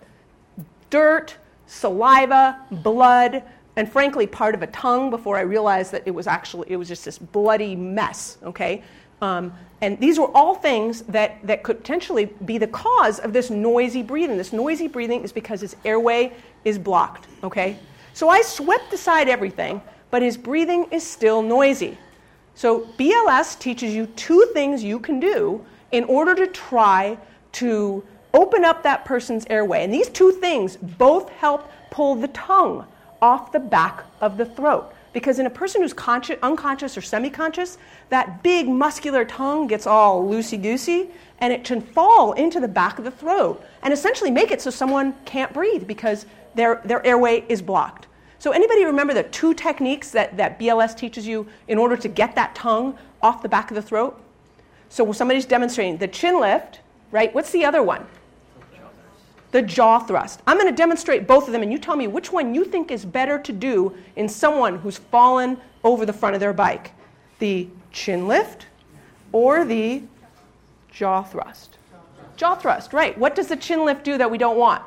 dirt, 0.89 1.35
saliva, 1.67 2.59
blood, 2.71 3.43
and 3.77 3.89
frankly, 3.89 4.25
part 4.25 4.55
of 4.55 4.63
a 4.63 4.67
tongue 4.67 5.11
before 5.11 5.37
I 5.37 5.41
realized 5.41 5.91
that 5.91 6.01
it 6.07 6.11
was 6.11 6.25
actually, 6.25 6.71
it 6.71 6.77
was 6.77 6.87
just 6.87 7.05
this 7.05 7.19
bloody 7.19 7.75
mess, 7.75 8.39
okay? 8.43 8.83
Um, 9.21 9.53
and 9.81 9.99
these 9.99 10.17
were 10.17 10.35
all 10.35 10.55
things 10.55 11.03
that, 11.03 11.45
that 11.45 11.61
could 11.61 11.77
potentially 11.77 12.25
be 12.45 12.57
the 12.57 12.67
cause 12.67 13.19
of 13.19 13.33
this 13.33 13.51
noisy 13.51 14.01
breathing. 14.01 14.35
This 14.35 14.51
noisy 14.51 14.87
breathing 14.87 15.23
is 15.23 15.31
because 15.31 15.61
his 15.61 15.75
airway 15.85 16.33
is 16.65 16.79
blocked, 16.79 17.27
okay? 17.43 17.77
So 18.15 18.29
I 18.29 18.41
swept 18.41 18.91
aside 18.93 19.29
everything, 19.29 19.79
but 20.09 20.23
his 20.23 20.37
breathing 20.37 20.87
is 20.91 21.05
still 21.05 21.43
noisy. 21.43 21.99
So 22.55 22.87
BLS 22.97 23.59
teaches 23.59 23.93
you 23.93 24.07
two 24.07 24.49
things 24.53 24.83
you 24.83 24.99
can 24.99 25.19
do 25.19 25.63
in 25.91 26.03
order 26.05 26.33
to 26.33 26.47
try 26.47 27.15
to 27.53 28.03
open 28.33 28.65
up 28.65 28.81
that 28.81 29.05
person's 29.05 29.45
airway. 29.51 29.83
And 29.83 29.93
these 29.93 30.09
two 30.09 30.31
things 30.31 30.77
both 30.77 31.29
help 31.29 31.71
pull 31.91 32.15
the 32.15 32.29
tongue 32.29 32.87
off 33.21 33.51
the 33.51 33.59
back 33.59 34.03
of 34.21 34.37
the 34.37 34.45
throat. 34.45 34.93
Because 35.13 35.39
in 35.39 35.45
a 35.45 35.49
person 35.49 35.81
who's 35.81 35.93
conscious, 35.93 36.37
unconscious 36.43 36.97
or 36.97 37.01
semi 37.01 37.29
conscious, 37.29 37.77
that 38.09 38.43
big 38.43 38.67
muscular 38.67 39.25
tongue 39.25 39.67
gets 39.67 39.87
all 39.87 40.23
loosey 40.23 40.61
goosey 40.61 41.09
and 41.39 41.51
it 41.51 41.63
can 41.63 41.81
fall 41.81 42.33
into 42.33 42.59
the 42.59 42.67
back 42.67 42.99
of 42.99 43.05
the 43.05 43.11
throat 43.11 43.63
and 43.81 43.93
essentially 43.93 44.29
make 44.29 44.51
it 44.51 44.61
so 44.61 44.69
someone 44.69 45.15
can't 45.25 45.53
breathe 45.53 45.87
because 45.87 46.25
their, 46.55 46.81
their 46.85 47.05
airway 47.05 47.43
is 47.47 47.61
blocked. 47.61 48.07
So, 48.39 48.51
anybody 48.51 48.85
remember 48.85 49.13
the 49.13 49.23
two 49.23 49.53
techniques 49.53 50.11
that, 50.11 50.37
that 50.37 50.59
BLS 50.59 50.95
teaches 50.95 51.25
you 51.25 51.47
in 51.67 51.77
order 51.77 51.97
to 51.97 52.07
get 52.07 52.35
that 52.35 52.53
tongue 52.53 52.97
off 53.21 53.41
the 53.41 53.49
back 53.49 53.71
of 53.71 53.75
the 53.75 53.81
throat? 53.81 54.21
So, 54.89 55.03
when 55.03 55.15
somebody's 55.15 55.45
demonstrating 55.45 55.97
the 55.97 56.07
chin 56.07 56.39
lift, 56.39 56.81
right? 57.11 57.33
What's 57.33 57.51
the 57.51 57.65
other 57.65 57.81
one? 57.81 58.05
The 59.51 59.61
jaw 59.61 59.99
thrust. 59.99 60.41
I'm 60.45 60.57
going 60.57 60.69
to 60.69 60.75
demonstrate 60.75 61.27
both 61.27 61.47
of 61.47 61.53
them, 61.53 61.61
and 61.61 61.71
you 61.71 61.77
tell 61.77 61.95
me 61.95 62.07
which 62.07 62.31
one 62.31 62.53
you 62.53 62.65
think 62.65 62.91
is 62.91 63.05
better 63.05 63.39
to 63.39 63.53
do 63.53 63.95
in 64.15 64.27
someone 64.27 64.77
who's 64.77 64.97
fallen 64.97 65.57
over 65.83 66.05
the 66.05 66.13
front 66.13 66.35
of 66.35 66.39
their 66.39 66.53
bike 66.53 66.91
the 67.39 67.67
chin 67.91 68.27
lift 68.27 68.65
or 69.31 69.63
the 69.63 70.01
jaw 70.91 71.21
thrust. 71.21 71.77
Jaw 72.35 72.55
thrust, 72.55 72.93
right. 72.93 73.15
What 73.17 73.35
does 73.35 73.47
the 73.47 73.55
chin 73.55 73.85
lift 73.85 74.03
do 74.03 74.17
that 74.17 74.29
we 74.29 74.39
don't 74.39 74.57
want? 74.57 74.81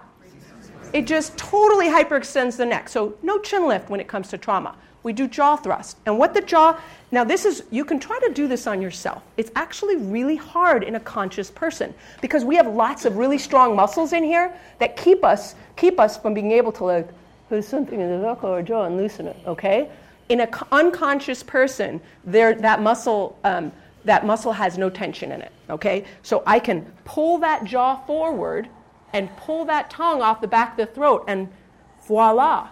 It 0.93 1.07
just 1.07 1.39
totally 1.39 1.87
hyperextends 1.87 2.57
the 2.57 2.67
neck. 2.67 2.89
So, 2.89 3.17
no 3.23 3.39
chin 3.39 3.69
lift 3.69 3.89
when 3.89 4.01
it 4.01 4.09
comes 4.09 4.29
to 4.29 4.39
trauma 4.39 4.75
we 5.03 5.13
do 5.13 5.27
jaw 5.27 5.57
thrust. 5.57 5.97
And 6.07 6.19
what 6.19 6.35
the 6.35 6.41
jaw, 6.41 6.79
now 7.11 7.25
this 7.25 7.45
is, 7.45 7.65
you 7.71 7.85
can 7.85 7.99
try 7.99 8.19
to 8.21 8.33
do 8.33 8.47
this 8.47 8.67
on 8.67 8.83
yourself. 8.83 9.23
It's 9.37 9.51
actually 9.57 9.97
really 9.97 10.37
hard 10.37 10.83
in 10.83 10.95
a 10.95 11.01
conscious 11.01 11.51
person 11.51 11.95
because 12.21 12.45
we 12.45 12.57
have 12.57 12.67
lots 12.67 13.05
of 13.05 13.17
really 13.17 13.39
strong 13.39 13.75
muscles 13.75 14.13
in 14.13 14.23
here 14.25 14.55
that 14.79 14.97
keep 14.97 15.25
us, 15.25 15.55
keep 15.77 15.99
us 15.99 16.19
from 16.19 16.35
being 16.35 16.53
able 16.53 16.73
to 16.73 16.85
like, 16.85 17.09
put 17.49 17.65
something 17.65 18.01
in 18.01 18.11
the 18.11 18.19
vocal 18.19 18.51
or 18.51 18.63
jaw 18.63 18.85
and 18.85 18.97
loosen 18.97 19.27
it, 19.27 19.37
okay? 19.47 19.91
In 20.29 20.41
an 20.41 20.49
unconscious 20.71 21.43
person, 21.43 22.01
there, 22.25 22.55
that 22.55 22.81
muscle, 22.81 23.39
um, 23.45 23.73
that 24.05 24.25
muscle 24.25 24.53
has 24.53 24.79
no 24.79 24.89
tension 24.89 25.33
in 25.33 25.41
it, 25.41 25.53
okay? 25.69 26.05
So 26.23 26.43
I 26.47 26.59
can 26.59 26.83
pull 27.05 27.39
that 27.39 27.65
jaw 27.65 27.97
forward 28.07 28.69
and 29.13 29.35
pull 29.37 29.65
that 29.65 29.91
tongue 29.91 30.23
off 30.23 30.41
the 30.41 30.47
back 30.47 30.79
of 30.79 30.89
the 30.89 30.95
throat 30.95 31.25
and 31.27 31.49
voila, 32.07 32.69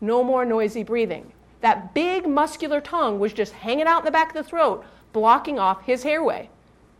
no 0.00 0.24
more 0.24 0.44
noisy 0.44 0.82
breathing. 0.82 1.30
That 1.64 1.94
big 1.94 2.28
muscular 2.28 2.82
tongue 2.82 3.18
was 3.18 3.32
just 3.32 3.54
hanging 3.54 3.86
out 3.86 4.00
in 4.00 4.04
the 4.04 4.10
back 4.10 4.28
of 4.28 4.34
the 4.34 4.46
throat, 4.46 4.84
blocking 5.14 5.58
off 5.58 5.82
his 5.86 6.04
airway. 6.04 6.50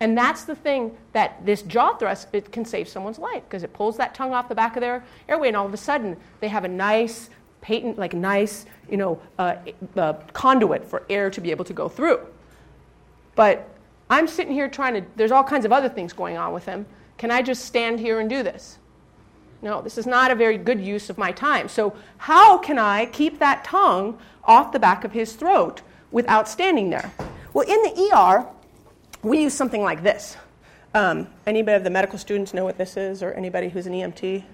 And 0.01 0.17
that's 0.17 0.45
the 0.45 0.55
thing 0.55 0.97
that 1.13 1.45
this 1.45 1.61
jaw 1.61 1.99
thrust 1.99 2.29
it 2.33 2.51
can 2.51 2.65
save 2.65 2.89
someone's 2.89 3.19
life 3.19 3.43
because 3.45 3.63
it 3.63 3.75
pulls 3.75 3.99
that 3.99 4.15
tongue 4.15 4.33
off 4.33 4.49
the 4.49 4.55
back 4.55 4.75
of 4.75 4.81
their 4.81 5.05
airway, 5.29 5.49
and 5.49 5.57
all 5.59 5.67
of 5.67 5.75
a 5.75 5.77
sudden 5.77 6.17
they 6.41 6.49
have 6.49 6.65
a 6.65 6.69
nice 6.69 7.29
patent, 7.61 7.99
like 7.99 8.15
nice, 8.15 8.65
you 8.91 8.97
know, 8.97 9.21
uh, 9.39 9.57
uh, 9.99 10.15
conduit 10.33 10.83
for 10.83 11.05
air 11.11 11.29
to 11.29 11.43
be 11.43 11.51
able 11.51 11.67
to 11.67 11.75
go 11.75 11.87
through. 11.87 12.21
But 13.35 13.69
I'm 14.09 14.27
sitting 14.27 14.55
here 14.55 14.71
trying 14.71 14.95
to. 14.95 15.07
There's 15.15 15.31
all 15.31 15.45
kinds 15.45 15.67
of 15.67 15.73
other 15.73 15.91
things 15.91 16.15
going 16.15 16.39
on 16.39 16.55
with 16.55 16.65
him. 16.65 16.87
Can 17.19 17.31
I 17.31 17.43
just 17.43 17.67
stand 17.67 18.01
here 18.01 18.19
and 18.19 18.31
do 18.31 18.43
this? 18.43 18.79
No, 19.65 19.81
this 19.81 19.97
is 19.97 20.07
not 20.07 20.31
a 20.31 20.35
very 20.35 20.59
good 20.59 20.79
use 20.79 21.09
of 21.09 21.17
my 21.17 21.33
time. 21.33 21.71
So, 21.71 21.97
how 22.19 22.59
can 22.59 22.79
I 22.79 23.07
keep 23.07 23.39
that 23.39 23.65
tongue 23.65 24.19
off 24.45 24.73
the 24.73 24.79
back 24.79 25.05
of 25.05 25.13
his 25.13 25.33
throat 25.33 25.81
without 26.11 26.51
standing 26.51 26.91
there? 26.91 27.11
Well, 27.55 27.67
in 27.67 27.83
the 27.83 28.11
ER, 28.13 28.47
we 29.23 29.41
use 29.41 29.55
something 29.55 29.81
like 29.81 30.03
this. 30.03 30.37
Um, 30.93 31.29
anybody 31.47 31.77
of 31.77 31.83
the 31.83 31.89
medical 31.89 32.19
students 32.19 32.53
know 32.53 32.63
what 32.63 32.77
this 32.77 32.99
is, 32.99 33.23
or 33.23 33.33
anybody 33.33 33.71
who's 33.71 33.87
an 33.87 33.95
EMT? 33.95 34.45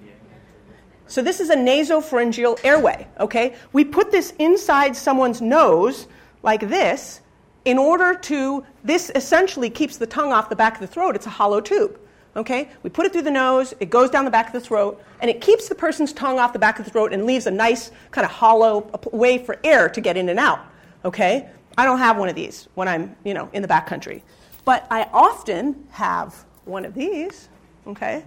So 1.09 1.23
this 1.23 1.40
is 1.40 1.50
a 1.50 1.57
nasopharyngeal 1.57 2.64
airway, 2.64 3.09
okay? 3.19 3.57
We 3.73 3.85
put 3.85 4.12
this 4.12 4.33
inside 4.38 4.95
someone's 4.95 5.43
nose 5.43 6.07
like 6.45 6.69
this 6.69 7.21
in 7.64 7.79
order 7.79 8.14
to, 8.14 8.64
this 8.85 9.11
essentially 9.17 9.71
keeps 9.71 9.97
the 9.97 10.07
tongue 10.07 10.31
off 10.31 10.49
the 10.49 10.55
back 10.55 10.75
of 10.75 10.81
the 10.81 10.87
throat. 10.87 11.17
It's 11.17 11.26
a 11.26 11.31
hollow 11.31 11.61
tube, 11.61 11.99
okay? 12.37 12.69
We 12.83 12.91
put 12.91 13.07
it 13.07 13.13
through 13.13 13.23
the 13.23 13.31
nose, 13.31 13.75
it 13.81 13.91
goes 13.91 14.11
down 14.11 14.25
the 14.25 14.31
back 14.31 14.49
of 14.49 14.53
the 14.53 14.61
throat, 14.61 15.03
and 15.21 15.31
it 15.31 15.41
keeps 15.41 15.69
the 15.69 15.75
person's 15.75 16.13
tongue 16.13 16.39
off 16.39 16.53
the 16.53 16.59
back 16.59 16.79
of 16.79 16.85
the 16.85 16.91
throat 16.91 17.13
and 17.13 17.27
leaves 17.27 17.47
a 17.47 17.51
nice 17.51 17.91
kind 18.11 18.25
of 18.25 18.31
hollow 18.31 18.91
way 19.13 19.39
for 19.39 19.59
air 19.65 19.89
to 19.89 20.01
get 20.01 20.17
in 20.17 20.29
and 20.29 20.39
out, 20.39 20.61
okay? 21.05 21.49
I 21.77 21.85
don't 21.85 21.99
have 21.99 22.19
one 22.19 22.29
of 22.29 22.35
these 22.35 22.69
when 22.75 22.89
I'm, 22.89 23.17
you 23.25 23.35
know, 23.35 23.49
in 23.53 23.63
the 23.63 23.69
back 23.69 23.87
country. 23.87 24.23
But 24.65 24.87
I 24.91 25.09
often 25.13 25.87
have 25.91 26.45
one 26.65 26.85
of 26.85 26.95
these, 26.95 27.49
okay? 27.87 28.25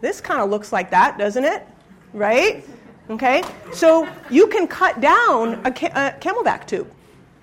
This 0.00 0.20
kind 0.20 0.40
of 0.40 0.50
looks 0.50 0.72
like 0.72 0.90
that, 0.90 1.18
doesn't 1.18 1.44
it? 1.44 1.66
right? 2.14 2.64
Okay? 3.10 3.42
So 3.72 4.08
you 4.30 4.46
can 4.46 4.66
cut 4.66 5.00
down 5.00 5.60
a, 5.66 5.70
ca- 5.70 5.92
a 5.94 6.18
CamelBak 6.20 6.66
tube. 6.66 6.90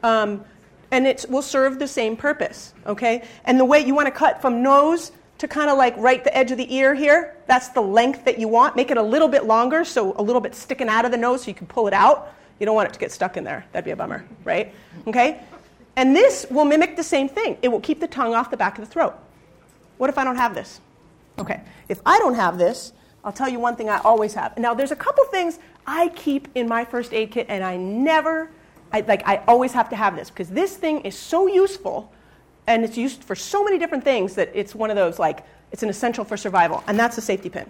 Um, 0.02 0.44
and 0.90 1.06
it 1.06 1.26
will 1.30 1.44
serve 1.44 1.78
the 1.78 1.88
same 1.88 2.18
purpose, 2.18 2.74
okay? 2.86 3.24
And 3.46 3.60
the 3.60 3.66
way 3.66 3.80
you 3.80 3.94
want 3.94 4.08
to 4.08 4.12
cut 4.12 4.42
from 4.42 4.64
nose 4.64 5.12
to 5.42 5.48
kind 5.48 5.72
of 5.72 5.78
like 5.80 5.98
right 5.98 6.24
the 6.24 6.38
edge 6.38 6.52
of 6.52 6.60
the 6.60 6.72
ear 6.72 6.94
here, 6.94 7.36
that's 7.48 7.70
the 7.70 7.82
length 7.82 8.26
that 8.26 8.38
you 8.38 8.48
want. 8.48 8.76
Make 8.76 8.92
it 8.92 8.98
a 8.98 9.02
little 9.02 9.28
bit 9.28 9.46
longer, 9.46 9.84
so 9.84 10.16
a 10.18 10.22
little 10.22 10.40
bit 10.40 10.54
sticking 10.54 10.88
out 10.88 11.04
of 11.04 11.10
the 11.10 11.18
nose 11.18 11.42
so 11.42 11.48
you 11.48 11.56
can 11.56 11.66
pull 11.66 11.88
it 11.88 11.96
out. 11.96 12.32
You 12.60 12.68
don't 12.68 12.76
want 12.76 12.90
it 12.90 12.94
to 12.94 13.00
get 13.00 13.12
stuck 13.12 13.38
in 13.38 13.44
there. 13.44 13.66
That'd 13.72 13.86
be 13.86 13.90
a 13.90 13.96
bummer, 13.96 14.24
right? 14.44 14.72
Okay? 15.08 15.42
And 15.96 16.16
this 16.16 16.46
will 16.52 16.66
mimic 16.66 16.96
the 16.96 17.04
same 17.04 17.28
thing. 17.28 17.58
It 17.64 17.70
will 17.70 17.80
keep 17.80 18.00
the 18.00 18.08
tongue 18.08 18.36
off 18.36 18.52
the 18.52 18.58
back 18.58 18.78
of 18.78 18.86
the 18.86 18.92
throat. 18.92 19.16
What 19.98 20.12
if 20.12 20.20
I 20.20 20.24
don't 20.24 20.36
have 20.36 20.54
this? 20.54 20.80
Okay, 21.40 21.62
if 21.90 22.00
I 22.06 22.20
don't 22.20 22.36
have 22.36 22.60
this, 22.60 22.94
I'll 23.24 23.32
tell 23.32 23.50
you 23.50 23.60
one 23.60 23.76
thing 23.76 23.90
I 23.90 23.98
always 24.02 24.36
have. 24.36 24.56
Now, 24.60 24.76
there's 24.76 24.92
a 24.92 24.96
couple 24.96 25.26
things 25.26 25.58
I 25.88 26.10
keep 26.10 26.50
in 26.54 26.68
my 26.68 26.86
first 26.86 27.16
aid 27.16 27.32
kit, 27.32 27.48
and 27.50 27.64
I 27.64 27.78
never, 27.78 28.52
I, 28.92 29.02
like, 29.02 29.28
I 29.28 29.38
always 29.48 29.72
have 29.72 29.90
to 29.90 29.96
have 29.96 30.16
this 30.16 30.30
because 30.30 30.50
this 30.50 30.78
thing 30.78 31.02
is 31.02 31.18
so 31.18 31.48
useful, 31.48 32.12
and 32.68 32.84
it's 32.84 32.98
used 32.98 33.24
for 33.24 33.36
so 33.36 33.64
many 33.64 33.78
different 33.78 34.04
things 34.04 34.36
that 34.36 34.50
it's 34.54 34.76
one 34.76 34.90
of 34.90 34.96
those 34.96 35.20
like 35.20 35.46
it's 35.72 35.84
an 35.84 35.90
essential 35.90 36.26
for 36.26 36.38
survival, 36.38 36.84
and 36.88 37.00
that's 37.00 37.18
a 37.18 37.22
safety 37.22 37.50
pin. 37.50 37.70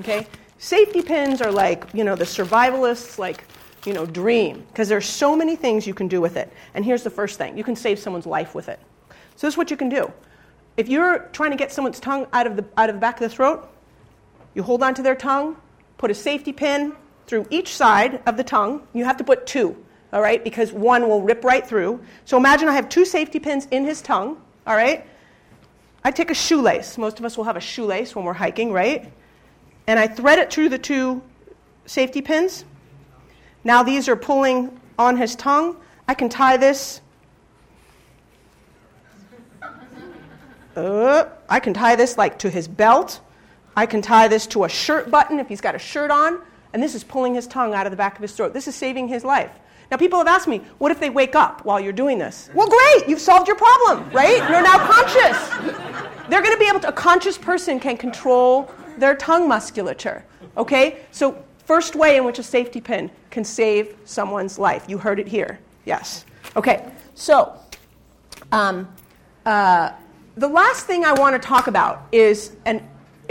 Okay, 0.00 0.26
safety 0.58 1.02
pins 1.02 1.40
are 1.40 1.52
like 1.52 1.84
you 1.92 2.04
know 2.04 2.14
the 2.16 2.24
survivalists 2.24 3.18
like 3.18 3.44
you 3.84 3.92
know 3.92 4.06
dream 4.06 4.64
because 4.68 4.88
there's 4.88 5.06
so 5.06 5.36
many 5.36 5.56
things 5.56 5.86
you 5.86 5.94
can 5.94 6.08
do 6.08 6.20
with 6.20 6.36
it. 6.36 6.52
And 6.74 6.84
here's 6.84 7.02
the 7.02 7.10
first 7.10 7.38
thing: 7.38 7.56
you 7.56 7.64
can 7.64 7.76
save 7.76 7.98
someone's 7.98 8.26
life 8.26 8.54
with 8.54 8.68
it. 8.68 8.80
So 9.36 9.46
this 9.46 9.54
is 9.54 9.58
what 9.58 9.70
you 9.70 9.76
can 9.76 9.88
do. 9.88 10.10
If 10.76 10.88
you're 10.88 11.28
trying 11.32 11.50
to 11.50 11.56
get 11.56 11.70
someone's 11.72 12.00
tongue 12.00 12.26
out 12.32 12.46
of 12.46 12.56
the 12.56 12.64
out 12.76 12.88
of 12.88 12.96
the 12.96 13.00
back 13.00 13.20
of 13.20 13.28
the 13.28 13.34
throat, 13.34 13.68
you 14.54 14.62
hold 14.62 14.82
onto 14.82 15.02
their 15.02 15.16
tongue, 15.16 15.56
put 15.98 16.10
a 16.10 16.14
safety 16.14 16.52
pin 16.52 16.94
through 17.26 17.46
each 17.50 17.74
side 17.74 18.22
of 18.26 18.36
the 18.36 18.44
tongue. 18.44 18.86
You 18.92 19.04
have 19.04 19.16
to 19.18 19.24
put 19.24 19.46
two, 19.46 19.76
all 20.12 20.20
right, 20.20 20.42
because 20.44 20.72
one 20.72 21.08
will 21.08 21.22
rip 21.22 21.42
right 21.42 21.66
through. 21.66 22.00
So 22.24 22.36
imagine 22.36 22.68
I 22.68 22.74
have 22.74 22.88
two 22.88 23.04
safety 23.04 23.38
pins 23.38 23.66
in 23.70 23.84
his 23.84 24.02
tongue, 24.02 24.40
all 24.66 24.76
right? 24.76 25.06
I 26.04 26.10
take 26.10 26.30
a 26.30 26.34
shoelace. 26.34 26.98
Most 26.98 27.18
of 27.18 27.24
us 27.24 27.36
will 27.36 27.44
have 27.44 27.56
a 27.56 27.60
shoelace 27.60 28.14
when 28.14 28.24
we're 28.24 28.32
hiking, 28.32 28.72
right? 28.72 29.10
And 29.86 29.98
I 29.98 30.06
thread 30.06 30.38
it 30.38 30.52
through 30.52 30.68
the 30.68 30.78
two 30.78 31.22
safety 31.86 32.20
pins. 32.20 32.64
Now 33.64 33.82
these 33.82 34.08
are 34.08 34.16
pulling 34.16 34.80
on 34.98 35.16
his 35.16 35.34
tongue. 35.36 35.76
I 36.06 36.14
can 36.14 36.28
tie 36.28 36.56
this. 36.56 37.00
Uh, 40.76 41.24
I 41.48 41.60
can 41.60 41.74
tie 41.74 41.96
this 41.96 42.18
like 42.18 42.38
to 42.40 42.50
his 42.50 42.66
belt. 42.66 43.20
I 43.76 43.86
can 43.86 44.02
tie 44.02 44.28
this 44.28 44.46
to 44.48 44.64
a 44.64 44.68
shirt 44.68 45.10
button 45.10 45.38
if 45.38 45.48
he's 45.48 45.60
got 45.60 45.74
a 45.74 45.78
shirt 45.78 46.10
on, 46.10 46.40
and 46.72 46.82
this 46.82 46.94
is 46.94 47.04
pulling 47.04 47.34
his 47.34 47.46
tongue 47.46 47.72
out 47.72 47.86
of 47.86 47.90
the 47.90 47.96
back 47.96 48.16
of 48.16 48.22
his 48.22 48.32
throat. 48.32 48.52
This 48.52 48.68
is 48.68 48.74
saving 48.74 49.08
his 49.08 49.24
life. 49.24 49.50
Now, 49.92 49.98
people 49.98 50.18
have 50.18 50.26
asked 50.26 50.48
me, 50.48 50.62
what 50.78 50.90
if 50.90 50.98
they 50.98 51.10
wake 51.10 51.34
up 51.34 51.66
while 51.66 51.78
you're 51.78 51.92
doing 51.92 52.16
this? 52.16 52.48
Well, 52.54 52.66
great, 52.66 53.06
you've 53.10 53.20
solved 53.20 53.46
your 53.46 53.58
problem, 53.58 54.08
right? 54.10 54.38
You're 54.48 54.62
now 54.62 54.78
conscious. 54.90 55.50
They're 56.30 56.40
going 56.40 56.54
to 56.54 56.58
be 56.58 56.66
able 56.66 56.80
to, 56.80 56.88
a 56.88 56.92
conscious 56.92 57.36
person 57.36 57.78
can 57.78 57.98
control 57.98 58.70
their 58.96 59.14
tongue 59.14 59.46
musculature, 59.46 60.24
okay? 60.56 61.00
So, 61.10 61.44
first 61.66 61.94
way 61.94 62.16
in 62.16 62.24
which 62.24 62.38
a 62.38 62.42
safety 62.42 62.80
pin 62.80 63.10
can 63.30 63.44
save 63.44 63.94
someone's 64.06 64.58
life. 64.58 64.86
You 64.88 64.96
heard 64.96 65.20
it 65.20 65.28
here, 65.28 65.58
yes. 65.84 66.24
Okay, 66.56 66.90
so, 67.14 67.54
um, 68.50 68.88
uh, 69.44 69.92
the 70.38 70.48
last 70.48 70.86
thing 70.86 71.04
I 71.04 71.12
want 71.12 71.34
to 71.40 71.46
talk 71.46 71.66
about 71.66 72.06
is, 72.12 72.56
and 72.64 72.82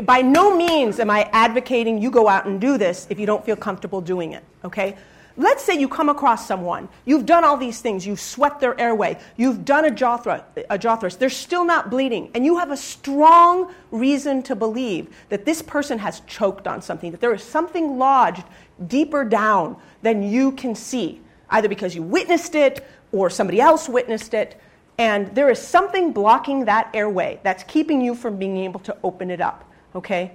by 0.04 0.22
no 0.22 0.56
means 0.56 1.00
am 1.00 1.10
I 1.10 1.28
advocating 1.32 2.00
you 2.00 2.12
go 2.12 2.28
out 2.28 2.46
and 2.46 2.62
do 2.62 2.78
this 2.78 3.08
if 3.10 3.20
you 3.20 3.26
don't 3.26 3.44
feel 3.44 3.56
comfortable 3.56 4.00
doing 4.00 4.34
it, 4.34 4.44
okay? 4.64 4.96
Let's 5.42 5.64
say 5.64 5.80
you 5.80 5.90
come 5.90 6.08
across 6.08 6.48
someone, 6.48 6.88
you've 7.06 7.26
done 7.26 7.44
all 7.44 7.58
these 7.58 7.82
things, 7.82 8.06
you've 8.06 8.20
swept 8.20 8.60
their 8.62 8.80
airway, 8.80 9.20
you've 9.38 9.66
done 9.66 9.86
a 9.86 9.92
jaw, 9.92 10.18
thrust, 10.18 10.44
a 10.70 11.18
they're 11.18 11.30
still 11.30 11.66
not 11.66 11.90
bleeding, 11.90 12.32
and 12.34 12.46
you 12.46 12.60
have 12.60 12.72
a 12.72 12.78
strong 12.78 13.74
reason 13.90 14.44
to 14.44 14.56
believe 14.56 15.10
that 15.30 15.46
this 15.46 15.62
person 15.62 15.98
has 16.00 16.22
choked 16.22 16.68
on 16.68 16.82
something, 16.82 17.12
that 17.12 17.22
there 17.22 17.34
is 17.34 17.44
something 17.44 17.98
lodged 17.98 18.44
deeper 18.88 19.26
down 19.26 19.76
than 20.02 20.22
you 20.24 20.52
can 20.52 20.76
see, 20.76 21.20
either 21.50 21.68
because 21.68 21.96
you 21.96 22.04
witnessed 22.04 22.56
it 22.56 22.86
or 23.12 23.30
somebody 23.30 23.60
else 23.60 23.90
witnessed 23.90 24.34
it, 24.34 24.62
and 24.98 25.34
there 25.36 25.50
is 25.50 25.60
something 25.60 26.14
blocking 26.14 26.66
that 26.66 26.90
airway 26.94 27.40
that's 27.44 27.64
keeping 27.64 28.00
you 28.00 28.14
from 28.14 28.38
being 28.38 28.58
able 28.58 28.80
to 28.80 28.96
open 29.04 29.32
it 29.32 29.42
up 29.42 29.68
okay? 29.96 30.32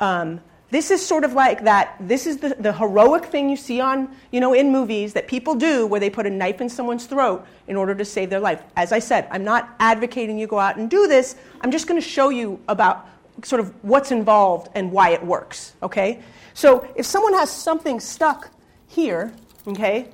Um, 0.00 0.40
this 0.74 0.90
is 0.90 1.06
sort 1.06 1.22
of 1.22 1.34
like 1.34 1.62
that 1.64 1.94
this 2.00 2.26
is 2.26 2.38
the, 2.38 2.56
the 2.58 2.72
heroic 2.72 3.26
thing 3.26 3.48
you 3.48 3.56
see 3.56 3.80
on 3.80 4.08
you 4.32 4.40
know 4.40 4.52
in 4.54 4.72
movies 4.72 5.12
that 5.12 5.28
people 5.28 5.54
do 5.54 5.86
where 5.86 6.00
they 6.00 6.10
put 6.10 6.26
a 6.26 6.30
knife 6.30 6.60
in 6.60 6.68
someone's 6.68 7.06
throat 7.06 7.46
in 7.68 7.76
order 7.76 7.94
to 7.94 8.04
save 8.04 8.28
their 8.28 8.40
life. 8.40 8.60
As 8.76 8.90
i 8.90 8.98
said 8.98 9.28
i'm 9.30 9.44
not 9.44 9.74
advocating 9.78 10.36
you 10.36 10.46
go 10.48 10.58
out 10.58 10.76
and 10.76 10.90
do 10.90 11.06
this. 11.06 11.36
I'm 11.60 11.70
just 11.70 11.86
going 11.86 12.00
to 12.00 12.06
show 12.06 12.30
you 12.30 12.60
about 12.66 13.08
sort 13.44 13.60
of 13.60 13.72
what's 13.84 14.10
involved 14.10 14.68
and 14.74 14.90
why 14.90 15.10
it 15.10 15.24
works 15.24 15.74
okay? 15.82 16.20
So 16.54 16.88
if 16.96 17.06
someone 17.06 17.34
has 17.34 17.50
something 17.50 18.00
stuck 18.00 18.50
here 18.88 19.32
okay 19.68 20.08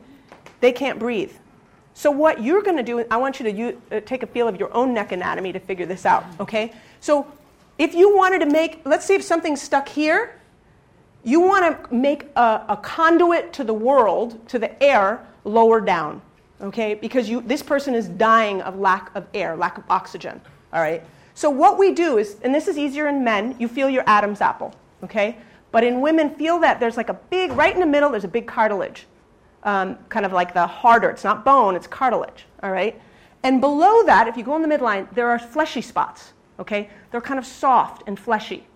they 0.61 0.73
can't 0.73 0.99
breathe. 0.99 1.33
So 1.95 2.11
what 2.11 2.43
you're 2.43 2.63
going 2.63 2.77
to 2.77 2.83
do 2.83 3.05
i 3.11 3.17
want 3.17 3.41
you 3.41 3.45
to 3.45 3.53
use, 3.53 3.77
uh, 3.91 4.01
take 4.01 4.23
a 4.23 4.27
feel 4.27 4.47
of 4.47 4.61
your 4.61 4.75
own 4.75 4.93
neck 4.93 5.13
anatomy 5.13 5.53
to 5.53 5.61
figure 5.61 5.87
this 5.87 6.05
out 6.05 6.25
okay? 6.39 6.75
So 7.01 7.27
if 7.79 7.95
you 7.95 8.15
wanted 8.15 8.41
to 8.41 8.47
make, 8.47 8.83
let's 8.85 9.07
say 9.07 9.15
if 9.15 9.23
something's 9.23 9.63
stuck 9.63 9.89
here, 9.89 10.35
you 11.25 11.41
want 11.41 11.85
to 11.85 11.95
make 11.95 12.27
a, 12.37 12.65
a, 12.69 12.79
conduit 12.83 13.53
to 13.55 13.65
the 13.65 13.75
world, 13.75 14.47
to 14.49 14.59
the 14.59 14.83
air, 14.83 15.27
lower 15.45 15.81
down, 15.81 16.23
okay? 16.61 16.95
Because 16.95 17.29
you, 17.29 17.43
this 17.43 17.63
person 17.63 17.95
is 17.95 18.09
dying 18.09 18.63
of 18.63 18.79
lack 18.79 19.15
of 19.15 19.27
air, 19.35 19.57
lack 19.57 19.77
of 19.79 19.85
oxygen, 19.91 20.41
all 20.73 20.81
right? 20.81 21.05
So 21.35 21.51
what 21.51 21.79
we 21.79 21.93
do 21.93 22.19
is, 22.19 22.37
and 22.43 22.55
this 22.55 22.69
is 22.69 22.79
easier 22.79 23.09
in 23.09 23.23
men, 23.23 23.55
you 23.59 23.69
feel 23.69 23.89
your 23.91 24.05
Adam's 24.07 24.41
apple, 24.41 24.75
okay? 25.05 25.37
But 25.73 25.85
in 25.85 26.01
women, 26.01 26.35
feel 26.35 26.59
that 26.61 26.81
there's 26.81 26.97
like 26.97 27.09
a 27.09 27.15
big, 27.15 27.53
right 27.53 27.73
in 27.73 27.81
the 27.81 27.87
middle, 27.87 28.11
there's 28.11 28.25
a 28.25 28.29
big 28.29 28.47
cartilage, 28.47 29.07
um, 29.63 29.99
kind 30.09 30.25
of 30.25 30.33
like 30.33 30.55
the 30.55 30.67
harder, 30.67 31.11
it's 31.11 31.25
not 31.25 31.45
bone, 31.45 31.77
it's 31.77 31.87
cartilage, 31.87 32.47
all 32.63 32.71
right? 32.71 33.01
And 33.43 33.61
below 33.61 34.03
that, 34.05 34.27
if 34.27 34.37
you 34.37 34.43
go 34.43 34.57
in 34.57 34.63
the 34.63 34.69
midline, 34.69 35.13
there 35.15 35.29
are 35.29 35.39
fleshy 35.39 35.83
spots, 35.83 36.33
okay? 36.59 36.91
They're 37.11 37.21
kind 37.21 37.39
of 37.39 37.47
soft 37.47 38.03
and 38.07 38.19
fleshy, 38.19 38.67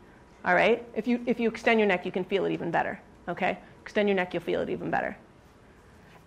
all 0.45 0.55
right? 0.55 0.85
If 0.95 1.07
you, 1.07 1.23
if 1.27 1.41
you 1.41 1.49
extend 1.49 1.81
your 1.81 1.87
neck, 1.87 2.05
you 2.05 2.13
can 2.13 2.25
feel 2.25 2.45
it 2.45 2.53
even 2.53 2.71
better, 2.71 3.01
okay? 3.29 3.59
Extend 3.83 4.09
your 4.09 4.17
neck, 4.17 4.35
you'll 4.35 4.43
feel 4.43 4.61
it 4.61 4.71
even 4.71 4.91
better. 4.91 5.17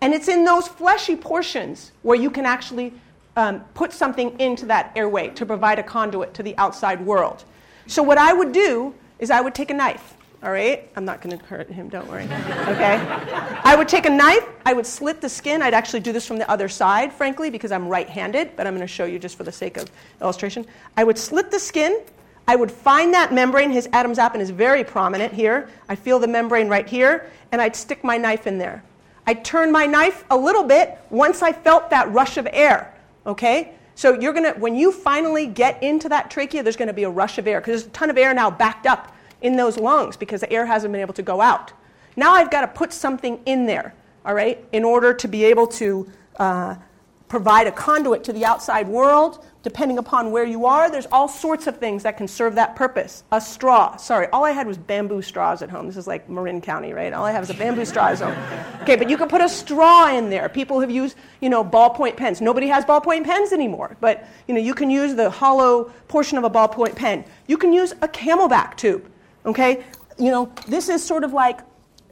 And 0.02 0.14
it's 0.14 0.28
in 0.28 0.46
those 0.46 0.68
fleshy 0.68 1.16
portions 1.16 1.92
where 2.04 2.18
you 2.18 2.30
can 2.30 2.46
actually 2.46 2.94
um, 3.36 3.62
put 3.74 3.94
something 3.94 4.40
into 4.40 4.66
that 4.68 4.92
airway 4.96 5.30
to 5.30 5.46
provide 5.46 5.80
a 5.80 5.84
conduit 5.84 6.34
to 6.36 6.44
the 6.44 6.56
outside 6.58 7.04
world. 7.06 7.46
So, 7.88 8.04
what 8.04 8.18
I 8.18 8.34
would 8.34 8.52
do 8.52 8.94
is 9.20 9.32
I 9.32 9.42
would 9.42 9.56
take 9.56 9.72
a 9.72 9.74
knife 9.74 10.18
all 10.44 10.52
right? 10.52 10.90
I'm 10.96 11.06
not 11.06 11.22
going 11.22 11.38
to 11.38 11.46
hurt 11.46 11.70
him, 11.70 11.90
don't 11.90 12.08
worry. 12.08 12.24
Okay? 12.68 12.98
I 13.64 13.76
would 13.78 13.88
take 13.88 14.06
a 14.06 14.10
knife, 14.10 14.46
I 14.66 14.74
would 14.74 14.86
slit 14.86 15.22
the 15.22 15.30
skin. 15.30 15.62
I'd 15.62 15.74
actually 15.74 16.02
do 16.02 16.12
this 16.12 16.28
from 16.28 16.38
the 16.38 16.50
other 16.50 16.68
side, 16.68 17.14
frankly, 17.14 17.50
because 17.50 17.72
I'm 17.72 17.88
right 17.88 18.08
handed, 18.08 18.56
but 18.56 18.68
I'm 18.68 18.76
going 18.76 18.86
to 18.86 18.94
show 18.94 19.06
you 19.06 19.20
just 19.20 19.38
for 19.38 19.44
the 19.44 19.52
sake 19.52 19.78
of 19.78 19.90
illustration. 20.22 20.66
I 20.96 21.04
would 21.04 21.18
slit 21.18 21.50
the 21.50 21.60
skin. 21.60 22.02
I 22.48 22.56
would 22.56 22.72
find 22.72 23.14
that 23.14 23.34
membrane. 23.34 23.72
His 23.72 23.90
Adam's 23.92 24.20
apple 24.20 24.40
is 24.40 24.50
very 24.50 24.84
prominent 24.84 25.34
here. 25.34 25.70
I 25.90 25.96
feel 25.96 26.18
the 26.18 26.28
membrane 26.28 26.70
right 26.70 26.88
here, 26.88 27.30
and 27.52 27.62
I'd 27.62 27.76
stick 27.76 28.04
my 28.04 28.18
knife 28.18 28.48
in 28.48 28.58
there. 28.58 28.84
I'd 29.26 29.44
turn 29.44 29.72
my 29.72 29.86
knife 29.86 30.24
a 30.30 30.38
little 30.38 30.64
bit 30.64 30.98
once 31.10 31.42
I 31.42 31.52
felt 31.52 31.90
that 31.90 32.10
rush 32.12 32.38
of 32.38 32.48
air, 32.52 32.94
okay? 33.26 33.74
So 33.96 34.18
you're 34.18 34.32
to, 34.32 34.54
when 34.60 34.76
you 34.76 34.94
finally 34.94 35.48
get 35.48 35.84
into 35.84 36.08
that 36.10 36.32
trachea, 36.32 36.64
there's 36.64 36.78
to 36.78 36.94
be 36.94 37.04
a 37.04 37.10
rush 37.10 37.38
of 37.38 37.48
air 37.48 37.60
because 37.60 37.82
there's 37.82 37.88
a 37.88 37.94
ton 37.94 38.10
of 38.10 38.18
air 38.18 38.34
now 38.34 38.50
backed 38.50 38.86
up 38.86 39.14
in 39.42 39.58
those 39.58 39.78
lungs 39.78 40.16
because 40.16 40.40
the 40.42 40.52
air 40.52 40.66
hasn't 40.66 40.94
been 40.94 41.02
able 41.02 41.16
to 41.16 41.24
go 41.24 41.42
out. 41.42 41.74
Now 42.16 42.34
I've 42.34 42.50
got 42.50 42.62
to 42.62 42.68
put 42.68 42.94
something 42.94 43.42
in 43.46 43.66
there, 43.66 43.94
all 44.26 44.34
right, 44.34 44.64
in 44.72 44.86
order 44.86 45.14
to 45.14 45.28
be 45.28 45.44
able 45.44 45.68
to 45.68 46.10
uh, 46.38 46.76
provide 47.28 47.68
a 47.68 47.72
conduit 47.72 48.24
to 48.24 48.34
the 48.34 48.46
outside 48.46 48.88
world, 48.88 49.46
depending 49.68 49.98
upon 49.98 50.32
where 50.32 50.46
you 50.46 50.66
are, 50.66 50.90
there's 50.90 51.08
all 51.08 51.28
sorts 51.28 51.68
of 51.68 51.76
things 51.76 52.04
that 52.04 52.16
can 52.16 52.26
serve 52.26 52.56
that 52.56 52.74
purpose. 52.78 53.26
A 53.34 53.42
straw. 53.42 53.98
Sorry, 53.98 54.28
all 54.28 54.46
I 54.46 54.52
had 54.52 54.66
was 54.66 54.78
bamboo 54.78 55.22
straws 55.22 55.62
at 55.62 55.70
home. 55.70 55.88
This 55.88 55.98
is 55.98 56.08
like 56.08 56.30
Marin 56.30 56.62
County, 56.62 56.94
right? 56.94 57.12
All 57.12 57.26
I 57.26 57.34
have 57.34 57.44
is 57.44 57.50
a 57.50 57.54
bamboo 57.54 57.84
straw 57.84 58.08
at 58.08 58.18
home. 58.18 58.34
Okay, 58.84 58.96
but 58.96 59.10
you 59.10 59.18
can 59.18 59.28
put 59.28 59.42
a 59.42 59.50
straw 59.50 60.08
in 60.08 60.30
there. 60.30 60.48
People 60.48 60.80
have 60.80 60.90
used, 60.90 61.18
you 61.42 61.50
know, 61.50 61.66
ballpoint 61.66 62.16
pens. 62.16 62.40
Nobody 62.40 62.68
has 62.68 62.86
ballpoint 62.86 63.26
pens 63.26 63.52
anymore, 63.52 63.98
but 64.00 64.26
you 64.48 64.54
know, 64.54 64.62
you 64.62 64.74
can 64.74 64.90
use 64.90 65.16
the 65.16 65.30
hollow 65.30 65.92
portion 66.08 66.38
of 66.38 66.46
a 66.46 66.50
ballpoint 66.50 66.96
pen. 66.96 67.26
You 67.48 67.58
can 67.58 67.74
use 67.74 67.92
a 67.92 68.08
CamelBak 68.08 68.78
tube. 68.78 69.06
Okay, 69.46 69.84
you 70.18 70.32
know, 70.32 70.50
this 70.70 70.88
is 70.88 71.04
sort 71.04 71.26
of 71.26 71.34
like 71.34 71.60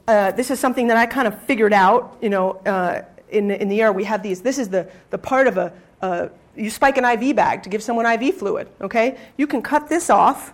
uh, 0.08 0.30
this 0.32 0.50
is 0.50 0.60
something 0.60 0.88
that 0.88 0.98
I 0.98 1.06
kind 1.06 1.26
of 1.26 1.40
figured 1.44 1.72
out. 1.72 2.18
You 2.20 2.28
know, 2.28 2.50
uh, 2.66 3.00
in 3.30 3.50
in 3.50 3.70
the 3.70 3.80
air 3.80 3.94
we 3.94 4.04
have 4.04 4.22
these. 4.22 4.42
This 4.42 4.58
is 4.58 4.68
the 4.68 4.90
the 5.08 5.16
part 5.16 5.46
of 5.46 5.56
a, 5.56 5.72
a 6.02 6.28
you 6.56 6.70
spike 6.70 6.98
an 6.98 7.04
IV 7.04 7.36
bag 7.36 7.62
to 7.62 7.68
give 7.68 7.82
someone 7.82 8.06
IV 8.06 8.34
fluid, 8.36 8.68
okay? 8.80 9.18
You 9.36 9.46
can 9.46 9.62
cut 9.62 9.88
this 9.88 10.10
off 10.10 10.52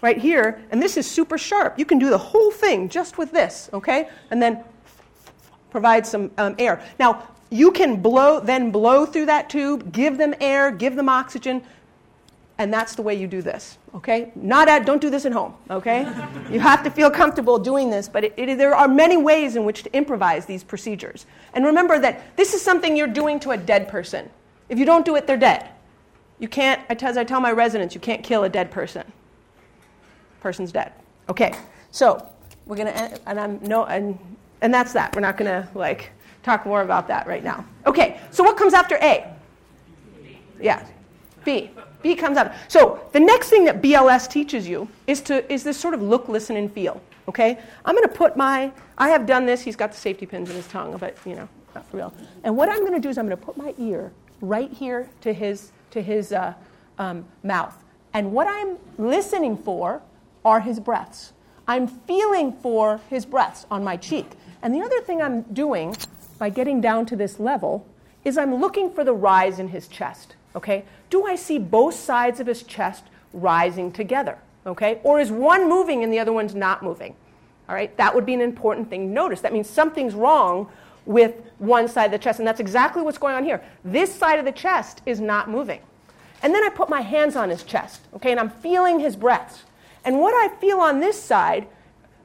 right 0.00 0.18
here, 0.18 0.62
and 0.70 0.82
this 0.82 0.96
is 0.96 1.08
super 1.08 1.38
sharp. 1.38 1.78
You 1.78 1.84
can 1.84 1.98
do 1.98 2.10
the 2.10 2.18
whole 2.18 2.50
thing 2.50 2.88
just 2.88 3.18
with 3.18 3.30
this, 3.30 3.70
okay? 3.72 4.08
And 4.30 4.42
then 4.42 4.64
provide 5.70 6.06
some 6.06 6.30
um, 6.38 6.54
air. 6.58 6.82
Now, 6.98 7.28
you 7.50 7.70
can 7.70 8.00
blow, 8.00 8.40
then 8.40 8.70
blow 8.70 9.06
through 9.06 9.26
that 9.26 9.50
tube, 9.50 9.92
give 9.92 10.18
them 10.18 10.34
air, 10.40 10.70
give 10.70 10.96
them 10.96 11.08
oxygen, 11.08 11.62
and 12.58 12.72
that's 12.72 12.94
the 12.94 13.02
way 13.02 13.14
you 13.14 13.26
do 13.26 13.42
this, 13.42 13.78
okay? 13.94 14.32
Not 14.34 14.68
at, 14.68 14.86
don't 14.86 15.00
do 15.00 15.10
this 15.10 15.24
at 15.24 15.32
home, 15.32 15.54
okay? 15.70 16.02
you 16.50 16.60
have 16.60 16.82
to 16.84 16.90
feel 16.90 17.10
comfortable 17.10 17.58
doing 17.58 17.90
this, 17.90 18.08
but 18.08 18.24
it, 18.24 18.34
it, 18.36 18.58
there 18.58 18.74
are 18.74 18.88
many 18.88 19.16
ways 19.16 19.56
in 19.56 19.64
which 19.64 19.82
to 19.82 19.92
improvise 19.94 20.46
these 20.46 20.62
procedures. 20.62 21.26
And 21.54 21.64
remember 21.64 21.98
that 21.98 22.36
this 22.36 22.54
is 22.54 22.62
something 22.62 22.96
you're 22.96 23.06
doing 23.06 23.40
to 23.40 23.50
a 23.50 23.56
dead 23.56 23.88
person. 23.88 24.30
If 24.68 24.78
you 24.78 24.84
don't 24.84 25.04
do 25.04 25.16
it, 25.16 25.26
they're 25.26 25.36
dead. 25.36 25.68
You 26.38 26.48
can't, 26.48 26.80
as 26.90 27.16
I 27.16 27.24
tell 27.24 27.40
my 27.40 27.52
residents, 27.52 27.94
you 27.94 28.00
can't 28.00 28.22
kill 28.22 28.44
a 28.44 28.48
dead 28.48 28.70
person. 28.70 29.04
Person's 30.40 30.72
dead. 30.72 30.92
Okay, 31.28 31.54
so 31.90 32.26
we're 32.66 32.76
gonna, 32.76 32.90
end, 32.90 33.20
and 33.26 33.38
I'm 33.38 33.60
no, 33.62 33.84
and 33.84 34.18
and 34.60 34.74
that's 34.74 34.92
that. 34.92 35.14
We're 35.14 35.22
not 35.22 35.36
gonna 35.36 35.68
like 35.74 36.10
talk 36.42 36.66
more 36.66 36.82
about 36.82 37.06
that 37.08 37.26
right 37.26 37.44
now. 37.44 37.64
Okay, 37.86 38.20
so 38.30 38.42
what 38.42 38.56
comes 38.56 38.74
after 38.74 38.96
A? 38.96 39.32
Yeah, 40.60 40.84
B. 41.44 41.70
B 42.02 42.16
comes 42.16 42.36
up. 42.36 42.54
So 42.68 43.00
the 43.12 43.20
next 43.20 43.48
thing 43.48 43.64
that 43.64 43.80
BLS 43.80 44.28
teaches 44.28 44.66
you 44.66 44.88
is 45.06 45.20
to 45.22 45.50
is 45.52 45.62
this 45.62 45.78
sort 45.78 45.94
of 45.94 46.02
look, 46.02 46.28
listen, 46.28 46.56
and 46.56 46.72
feel. 46.72 47.00
Okay, 47.28 47.58
I'm 47.84 47.94
going 47.94 48.08
to 48.08 48.14
put 48.14 48.36
my. 48.36 48.72
I 48.98 49.08
have 49.10 49.26
done 49.26 49.46
this. 49.46 49.62
He's 49.62 49.76
got 49.76 49.92
the 49.92 49.98
safety 49.98 50.26
pins 50.26 50.50
in 50.50 50.56
his 50.56 50.66
tongue, 50.66 50.96
but 50.96 51.16
you 51.24 51.36
know, 51.36 51.48
not 51.74 51.88
for 51.88 51.98
real. 51.98 52.14
And 52.42 52.56
what 52.56 52.68
I'm 52.68 52.80
going 52.80 52.94
to 52.94 53.00
do 53.00 53.08
is 53.08 53.18
I'm 53.18 53.26
going 53.26 53.38
to 53.38 53.44
put 53.44 53.56
my 53.56 53.74
ear 53.78 54.10
right 54.42 54.70
here 54.70 55.08
to 55.22 55.32
his, 55.32 55.72
to 55.92 56.02
his 56.02 56.32
uh, 56.32 56.52
um, 56.98 57.24
mouth. 57.42 57.82
And 58.12 58.32
what 58.32 58.46
I'm 58.46 58.76
listening 58.98 59.56
for 59.56 60.02
are 60.44 60.60
his 60.60 60.78
breaths. 60.78 61.32
I'm 61.66 61.86
feeling 61.86 62.52
for 62.52 63.00
his 63.08 63.24
breaths 63.24 63.64
on 63.70 63.82
my 63.82 63.96
cheek. 63.96 64.32
And 64.60 64.74
the 64.74 64.82
other 64.82 65.00
thing 65.00 65.22
I'm 65.22 65.42
doing 65.42 65.96
by 66.38 66.50
getting 66.50 66.80
down 66.80 67.06
to 67.06 67.16
this 67.16 67.40
level 67.40 67.86
is 68.24 68.36
I'm 68.36 68.56
looking 68.56 68.92
for 68.92 69.04
the 69.04 69.14
rise 69.14 69.58
in 69.58 69.68
his 69.68 69.88
chest. 69.88 70.36
Okay? 70.54 70.84
Do 71.08 71.24
I 71.24 71.36
see 71.36 71.58
both 71.58 71.94
sides 71.94 72.40
of 72.40 72.46
his 72.46 72.62
chest 72.62 73.04
rising 73.32 73.92
together? 73.92 74.38
Okay? 74.66 75.00
Or 75.02 75.20
is 75.20 75.30
one 75.30 75.68
moving 75.68 76.02
and 76.04 76.12
the 76.12 76.18
other 76.18 76.32
one's 76.32 76.54
not 76.54 76.82
moving? 76.82 77.14
All 77.68 77.74
right? 77.74 77.96
That 77.96 78.14
would 78.14 78.26
be 78.26 78.34
an 78.34 78.40
important 78.40 78.90
thing 78.90 79.08
to 79.08 79.12
notice. 79.12 79.40
That 79.40 79.52
means 79.52 79.70
something's 79.70 80.14
wrong 80.14 80.68
with 81.06 81.34
one 81.58 81.88
side 81.88 82.06
of 82.06 82.12
the 82.12 82.18
chest. 82.18 82.38
And 82.38 82.46
that's 82.46 82.60
exactly 82.60 83.02
what's 83.02 83.18
going 83.18 83.34
on 83.34 83.44
here. 83.44 83.62
This 83.84 84.14
side 84.14 84.38
of 84.38 84.44
the 84.44 84.52
chest 84.52 85.02
is 85.06 85.20
not 85.20 85.48
moving. 85.48 85.80
And 86.42 86.54
then 86.54 86.64
I 86.64 86.70
put 86.70 86.88
my 86.88 87.00
hands 87.00 87.36
on 87.36 87.50
his 87.50 87.62
chest, 87.62 88.00
okay, 88.14 88.32
and 88.32 88.40
I'm 88.40 88.50
feeling 88.50 88.98
his 88.98 89.14
breaths. 89.14 89.62
And 90.04 90.18
what 90.18 90.34
I 90.34 90.54
feel 90.56 90.78
on 90.78 90.98
this 90.98 91.20
side 91.20 91.68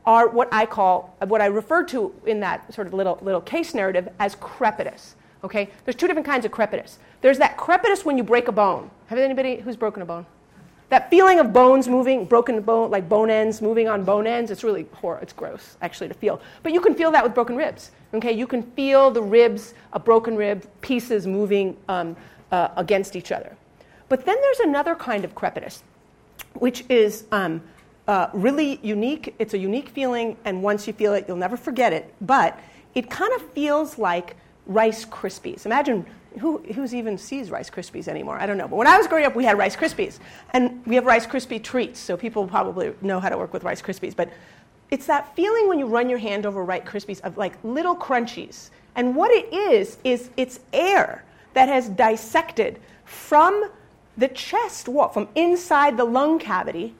are 0.05 0.27
what 0.27 0.47
I 0.51 0.65
call, 0.65 1.15
what 1.27 1.41
I 1.41 1.47
refer 1.47 1.83
to 1.85 2.13
in 2.25 2.39
that 2.39 2.73
sort 2.73 2.87
of 2.87 2.93
little, 2.93 3.19
little 3.21 3.41
case 3.41 3.73
narrative 3.73 4.09
as 4.19 4.35
crepitus. 4.37 5.13
Okay? 5.43 5.69
There's 5.85 5.95
two 5.95 6.07
different 6.07 6.25
kinds 6.25 6.45
of 6.45 6.51
crepitus. 6.51 6.95
There's 7.21 7.37
that 7.37 7.57
crepitus 7.57 8.05
when 8.05 8.17
you 8.17 8.23
break 8.23 8.47
a 8.47 8.51
bone. 8.51 8.89
Have 9.07 9.19
anybody 9.19 9.57
who's 9.57 9.75
broken 9.75 10.01
a 10.01 10.05
bone? 10.05 10.25
That 10.89 11.09
feeling 11.09 11.39
of 11.39 11.51
bones 11.51 11.89
moving, 11.89 12.23
broken 12.23 12.61
bone, 12.61 12.89
like 12.89 13.09
bone 13.09 13.29
ends 13.29 13.61
moving 13.61 13.89
on 13.89 14.05
bone 14.05 14.25
ends, 14.25 14.51
it's 14.51 14.63
really 14.63 14.87
horrible. 14.93 15.21
It's 15.23 15.33
gross, 15.33 15.75
actually, 15.81 16.07
to 16.07 16.13
feel. 16.13 16.39
But 16.63 16.71
you 16.71 16.79
can 16.79 16.95
feel 16.95 17.11
that 17.11 17.23
with 17.23 17.33
broken 17.33 17.57
ribs. 17.57 17.91
Okay, 18.13 18.31
you 18.31 18.47
can 18.47 18.63
feel 18.63 19.11
the 19.11 19.21
ribs, 19.21 19.73
a 19.91 19.99
broken 19.99 20.37
rib, 20.37 20.65
pieces 20.79 21.27
moving 21.27 21.75
um, 21.89 22.15
uh, 22.51 22.69
against 22.77 23.17
each 23.17 23.33
other. 23.33 23.57
But 24.07 24.25
then 24.25 24.37
there's 24.39 24.59
another 24.59 24.95
kind 24.95 25.25
of 25.25 25.35
crepitus, 25.35 25.81
which 26.53 26.85
is 26.87 27.25
um, 27.33 27.61
uh, 28.07 28.29
really 28.31 28.79
unique. 28.81 29.35
It's 29.39 29.53
a 29.53 29.57
unique 29.57 29.89
feeling, 29.89 30.37
and 30.45 30.63
once 30.63 30.87
you 30.87 30.93
feel 30.93 31.13
it, 31.13 31.25
you'll 31.27 31.35
never 31.35 31.57
forget 31.57 31.91
it. 31.91 32.13
But 32.21 32.57
it 32.95 33.09
kind 33.09 33.33
of 33.33 33.41
feels 33.51 33.97
like 33.97 34.37
Rice 34.65 35.03
Krispies. 35.05 35.65
Imagine 35.65 36.05
who 36.39 36.59
who's 36.73 36.93
even 36.93 37.17
sees 37.17 37.49
Rice 37.49 37.69
Krispies 37.69 38.07
anymore? 38.07 38.39
I 38.39 38.45
don't 38.45 38.57
know. 38.57 38.67
But 38.67 38.75
when 38.75 38.87
I 38.87 38.97
was 38.97 39.07
growing 39.07 39.25
up, 39.25 39.35
we 39.35 39.43
had 39.43 39.57
Rice 39.57 39.75
Krispies, 39.75 40.19
and 40.51 40.85
we 40.85 40.95
have 40.95 41.05
Rice 41.05 41.25
Krispie 41.25 41.63
treats. 41.63 41.99
So 41.99 42.17
people 42.17 42.47
probably 42.47 42.93
know 43.01 43.19
how 43.19 43.29
to 43.29 43.37
work 43.37 43.53
with 43.53 43.63
Rice 43.63 43.81
Krispies. 43.81 44.15
But 44.15 44.29
it's 44.89 45.05
that 45.07 45.35
feeling 45.35 45.67
when 45.67 45.79
you 45.79 45.87
run 45.87 46.09
your 46.09 46.19
hand 46.19 46.45
over 46.45 46.63
Rice 46.63 46.83
Krispies 46.83 47.21
of 47.21 47.37
like 47.37 47.53
little 47.63 47.95
crunchies. 47.95 48.69
And 48.95 49.15
what 49.15 49.31
it 49.31 49.53
is 49.53 49.97
is 50.03 50.29
it's 50.37 50.59
air 50.73 51.23
that 51.53 51.69
has 51.69 51.89
dissected 51.89 52.79
from 53.05 53.69
the 54.17 54.27
chest 54.29 54.87
wall, 54.87 55.09
from 55.09 55.27
inside 55.35 55.97
the 55.97 56.05
lung 56.05 56.39
cavity 56.39 56.95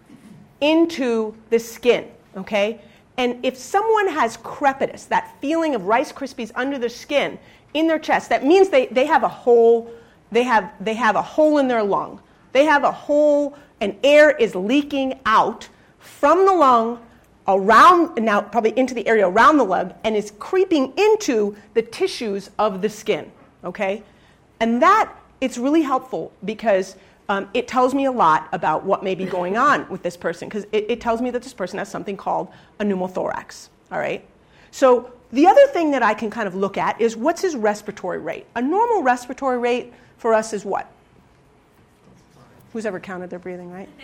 into 0.62 1.36
the 1.50 1.60
skin. 1.60 2.10
Okay. 2.36 2.82
And 3.18 3.44
if 3.44 3.58
someone 3.58 4.08
has 4.10 4.38
crepitus, 4.38 5.08
that 5.08 5.36
feeling 5.42 5.74
of 5.74 5.86
Rice 5.86 6.12
Krispies 6.12 6.52
under 6.54 6.78
the 6.78 6.90
skin, 6.90 7.40
in 7.74 7.88
their 7.88 8.00
chest. 8.00 8.30
That 8.30 8.46
means 8.46 8.70
they, 8.70 8.88
they 8.88 9.06
have 9.06 9.24
a 9.24 9.28
hole, 9.28 9.92
they 10.32 10.44
have, 10.44 10.72
they 10.80 10.94
have 10.94 11.16
a 11.16 11.22
hole 11.22 11.58
in 11.58 11.68
their 11.68 11.84
lung. 11.84 12.22
They 12.52 12.66
have 12.66 12.84
a 12.84 12.92
hole, 12.92 13.58
and 13.82 13.96
air 14.04 14.32
is 14.32 14.56
leaking 14.56 15.20
out 15.26 15.70
from 16.00 16.46
the 16.46 16.54
lung 16.54 17.04
around, 17.48 18.24
now 18.24 18.42
probably 18.42 18.78
into 18.78 18.94
the 18.94 19.08
area 19.08 19.28
around 19.28 19.58
the 19.58 19.64
lung, 19.64 19.94
and 20.04 20.16
is 20.16 20.32
creeping 20.40 20.94
into 20.98 21.56
the 21.74 21.82
tissues 21.82 22.50
of 22.58 22.82
the 22.82 22.90
skin. 22.90 23.32
Okay? 23.64 24.04
And 24.60 24.82
that, 24.82 25.14
it's 25.42 25.58
really 25.58 25.82
helpful 25.82 26.32
because 26.44 26.96
um, 27.30 27.50
it 27.54 27.68
tells 27.68 27.94
me 27.94 28.06
a 28.06 28.12
lot 28.12 28.48
about 28.54 28.84
what 28.84 29.04
may 29.04 29.14
be 29.14 29.26
going 29.26 29.58
on 29.58 29.88
with 29.90 30.02
this 30.02 30.16
person 30.16 30.48
because 30.48 30.66
it, 30.72 30.86
it 30.90 31.02
tells 31.02 31.22
me 31.22 31.30
that 31.32 31.44
this 31.44 31.54
person 31.54 31.78
has 31.78 31.90
something 31.90 32.18
called 32.18 32.48
a 32.80 32.86
pneumothorax. 32.86 33.70
All 33.92 34.00
right? 34.00 34.26
So 34.72 35.12
the 35.32 35.48
other 35.48 35.68
thing 35.68 35.92
that 35.92 36.04
I 36.04 36.14
can 36.14 36.30
kind 36.30 36.48
of 36.48 36.56
look 36.56 36.78
at 36.78 37.00
is 37.02 37.16
what's 37.18 37.42
his 37.42 37.56
respiratory 37.56 38.20
rate? 38.20 38.46
A 38.56 38.62
normal 38.62 39.04
respiratory 39.04 39.58
rate 39.58 39.94
for 40.18 40.34
us 40.34 40.54
is 40.54 40.64
what? 40.64 40.90
Who's 42.74 42.86
ever 42.86 43.00
counted 43.00 43.30
their 43.30 43.40
breathing, 43.40 43.72
right? 43.72 43.90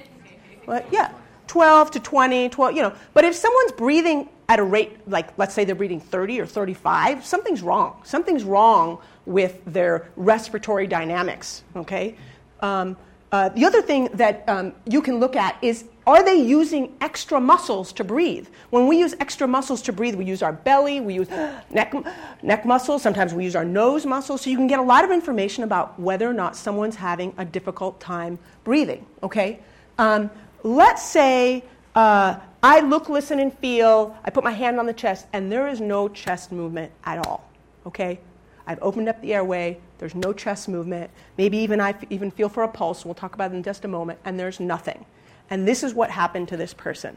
Well, 0.66 0.82
yeah, 0.92 1.12
12 1.48 1.92
to 1.92 2.00
20, 2.00 2.48
12, 2.48 2.74
you 2.74 2.82
know. 2.82 2.94
But 3.14 3.26
if 3.26 3.36
someone's 3.36 3.74
breathing 3.74 4.30
at 4.48 4.60
a 4.60 4.64
rate, 4.64 4.98
like 5.10 5.38
let's 5.38 5.54
say 5.54 5.66
they're 5.66 5.76
breathing 5.76 6.00
30 6.00 6.40
or 6.40 6.46
35, 6.46 7.26
something's 7.26 7.62
wrong. 7.62 8.00
Something's 8.06 8.46
wrong 8.46 9.00
with 9.26 9.60
their 9.66 10.10
respiratory 10.16 10.88
dynamics, 10.88 11.64
okay? 11.76 12.16
Um, 12.62 12.96
uh, 13.34 13.50
the 13.50 13.66
other 13.66 13.82
thing 13.82 14.10
that 14.14 14.44
um, 14.48 14.74
you 14.86 15.02
can 15.02 15.20
look 15.20 15.36
at 15.36 15.58
is 15.62 15.84
are 16.06 16.24
they 16.24 16.36
using 16.36 16.96
extra 17.00 17.39
muscles 17.39 17.94
to 17.94 18.04
breathe? 18.04 18.48
When 18.72 18.88
we 18.88 19.00
use 19.00 19.16
extra 19.20 19.48
muscles 19.48 19.82
to 19.84 19.94
breathe, 19.94 20.16
we 20.16 20.26
use 20.26 20.44
our 20.44 20.52
belly, 20.52 21.00
we 21.00 21.13
use 21.13 21.30
neck, 21.70 21.94
neck 22.42 22.66
muscles, 22.66 23.02
sometimes 23.02 23.34
we 23.34 23.46
use 23.46 23.56
our 23.56 23.63
nose 23.63 24.06
muscles, 24.06 24.42
so 24.42 24.50
you 24.50 24.58
can 24.58 24.68
get 24.68 24.80
a 24.80 24.84
lot 24.84 25.06
of 25.06 25.12
information 25.12 25.63
about 25.63 25.98
whether 26.00 26.30
or 26.30 26.34
not 26.34 26.56
someone's 26.56 26.98
having 26.98 27.34
a 27.38 27.46
difficult 27.46 28.00
time 28.02 28.38
breathing, 28.63 29.06
okay? 29.22 29.60
Um, 29.98 30.30
let's 30.63 31.04
say 31.04 31.63
uh, 31.96 32.38
I 32.62 32.82
look, 32.82 33.08
listen, 33.08 33.39
and 33.39 33.58
feel, 33.60 34.18
I 34.26 34.30
put 34.30 34.44
my 34.44 34.52
hand 34.52 34.80
on 34.80 34.86
the 34.86 34.94
chest, 34.94 35.28
and 35.32 35.50
there 35.50 35.68
is 35.70 35.80
no 35.80 36.10
chest 36.10 36.52
movement 36.52 36.92
at 37.06 37.26
all, 37.26 37.50
okay? 37.86 38.20
I've 38.68 38.80
opened 38.82 39.08
up 39.08 39.22
the 39.22 39.34
airway, 39.34 39.80
there's 40.00 40.16
no 40.16 40.34
chest 40.34 40.68
movement, 40.68 41.12
maybe 41.38 41.58
even 41.60 41.80
I 41.80 41.92
f- 41.92 42.04
even 42.10 42.30
feel 42.30 42.50
for 42.50 42.63
a 42.63 42.68
pulse, 42.68 43.06
we'll 43.06 43.13
talk 43.13 43.36
about 43.36 43.52
it 43.52 43.56
in 43.56 43.63
just 43.63 43.86
a 43.86 43.88
moment, 43.88 44.20
and 44.26 44.38
there's 44.38 44.60
nothing 44.60 45.06
and 45.54 45.68
this 45.68 45.84
is 45.84 45.94
what 45.94 46.10
happened 46.10 46.48
to 46.48 46.58
this 46.58 46.74
person. 46.74 47.16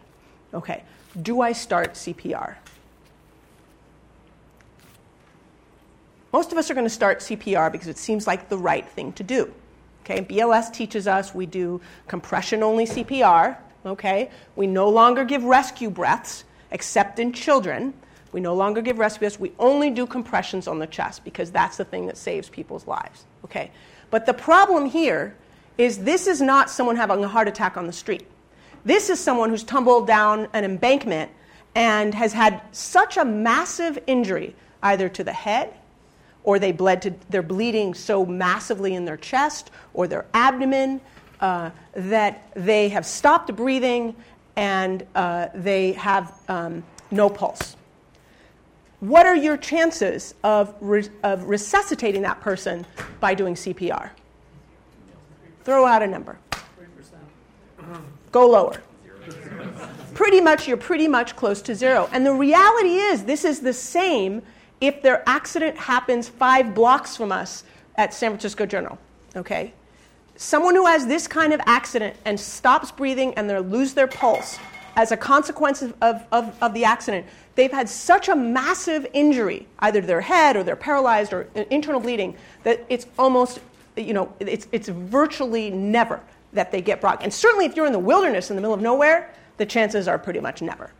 Okay, 0.52 0.82
do 1.22 1.40
I 1.40 1.52
start 1.52 1.94
CPR? 1.94 2.56
Most 6.34 6.52
of 6.52 6.58
us 6.58 6.70
are 6.70 6.74
going 6.74 6.84
to 6.84 6.90
start 6.90 7.20
CPR 7.20 7.72
because 7.72 7.88
it 7.88 7.96
seems 7.96 8.26
like 8.26 8.50
the 8.50 8.58
right 8.58 8.86
thing 8.86 9.14
to 9.14 9.22
do. 9.22 9.50
Okay, 10.04 10.20
BLS 10.20 10.70
teaches 10.70 11.06
us 11.06 11.34
we 11.34 11.46
do 11.46 11.80
compression 12.08 12.62
only 12.62 12.84
CPR. 12.84 13.56
Okay, 13.86 14.30
we 14.54 14.66
no 14.66 14.90
longer 14.90 15.24
give 15.24 15.42
rescue 15.44 15.88
breaths 15.88 16.44
except 16.72 17.18
in 17.18 17.32
children. 17.32 17.94
We 18.32 18.40
no 18.42 18.54
longer 18.54 18.82
give 18.82 18.98
rescue 18.98 19.20
breaths. 19.20 19.40
We 19.40 19.52
only 19.58 19.88
do 19.88 20.06
compressions 20.06 20.68
on 20.68 20.78
the 20.78 20.86
chest 20.86 21.24
because 21.24 21.50
that's 21.50 21.78
the 21.78 21.86
thing 21.86 22.04
that 22.04 22.18
saves 22.18 22.50
people's 22.50 22.86
lives. 22.86 23.24
Okay, 23.46 23.70
but 24.10 24.26
the 24.26 24.34
problem 24.34 24.84
here 24.84 25.34
is 25.78 25.98
this 25.98 26.26
is 26.26 26.40
not 26.40 26.70
someone 26.70 26.96
having 26.96 27.22
a 27.24 27.28
heart 27.28 27.48
attack 27.48 27.76
on 27.76 27.86
the 27.86 27.92
street. 27.92 28.26
This 28.84 29.10
is 29.10 29.18
someone 29.18 29.50
who's 29.50 29.64
tumbled 29.64 30.06
down 30.06 30.48
an 30.52 30.64
embankment 30.64 31.30
and 31.74 32.14
has 32.14 32.32
had 32.32 32.62
such 32.72 33.16
a 33.16 33.24
massive 33.24 33.98
injury, 34.06 34.54
either 34.82 35.08
to 35.10 35.24
the 35.24 35.32
head, 35.32 35.74
or 36.44 36.58
they 36.58 36.72
bled 36.72 37.02
to, 37.02 37.14
they're 37.28 37.42
bleeding 37.42 37.92
so 37.92 38.24
massively 38.24 38.94
in 38.94 39.04
their 39.04 39.16
chest 39.16 39.70
or 39.92 40.06
their 40.06 40.24
abdomen 40.32 41.00
uh, 41.40 41.70
that 41.94 42.48
they 42.54 42.88
have 42.88 43.04
stopped 43.04 43.54
breathing 43.54 44.14
and 44.54 45.06
uh, 45.14 45.48
they 45.54 45.92
have 45.92 46.32
um, 46.48 46.82
no 47.10 47.28
pulse. 47.28 47.76
What 49.00 49.26
are 49.26 49.36
your 49.36 49.58
chances 49.58 50.34
of, 50.42 50.74
re- 50.80 51.08
of 51.22 51.44
resuscitating 51.44 52.22
that 52.22 52.40
person 52.40 52.86
by 53.20 53.34
doing 53.34 53.54
CPR? 53.54 54.10
Throw 55.66 55.84
out 55.84 56.02
a 56.02 56.06
number. 56.06 56.38
Go 58.32 58.48
lower. 58.48 58.80
pretty 60.14 60.40
much, 60.40 60.66
you're 60.66 60.78
pretty 60.78 61.08
much 61.08 61.36
close 61.36 61.60
to 61.62 61.74
zero. 61.74 62.08
And 62.12 62.24
the 62.24 62.32
reality 62.32 62.94
is, 62.94 63.24
this 63.24 63.44
is 63.44 63.60
the 63.60 63.74
same 63.74 64.40
if 64.80 65.02
their 65.02 65.22
accident 65.28 65.76
happens 65.76 66.28
five 66.28 66.74
blocks 66.74 67.16
from 67.16 67.32
us 67.32 67.64
at 67.96 68.14
San 68.14 68.30
Francisco 68.30 68.64
General. 68.64 68.98
Okay? 69.36 69.74
someone 70.36 70.74
who 70.74 70.86
has 70.86 71.06
this 71.06 71.26
kind 71.26 71.52
of 71.52 71.60
accident 71.66 72.14
and 72.24 72.38
stops 72.38 72.90
breathing 72.90 73.34
and 73.34 73.48
they 73.48 73.58
lose 73.58 73.94
their 73.94 74.06
pulse 74.06 74.58
as 74.94 75.12
a 75.12 75.16
consequence 75.16 75.82
of, 75.82 75.94
of, 76.00 76.56
of, 76.62 76.72
the 76.72 76.84
accident, 76.84 77.26
they've 77.54 77.72
had 77.72 77.86
such 77.86 78.30
a 78.30 78.36
massive 78.36 79.06
injury, 79.12 79.66
either 79.80 80.00
to 80.00 80.06
their 80.06 80.22
head 80.22 80.56
or 80.56 80.62
they're 80.62 80.74
paralyzed 80.74 81.34
or 81.34 81.48
internal 81.70 82.00
bleeding, 82.00 82.34
that 82.62 82.82
it's 82.88 83.06
almost, 83.18 83.60
you 83.96 84.12
know, 84.12 84.32
it's, 84.40 84.68
it's 84.72 84.88
virtually 84.88 85.70
never 85.70 86.20
that 86.52 86.70
they 86.72 86.80
get 86.80 87.00
brought. 87.00 87.22
And 87.22 87.32
certainly 87.32 87.66
if 87.66 87.76
you're 87.76 87.86
in 87.86 87.92
the 87.92 87.98
wilderness 87.98 88.50
in 88.50 88.56
the 88.56 88.62
middle 88.62 88.74
of 88.74 88.80
nowhere, 88.80 89.32
the 89.56 89.66
chances 89.66 90.08
are 90.08 90.18
pretty 90.18 90.40
much 90.40 90.62
never. 90.62 90.90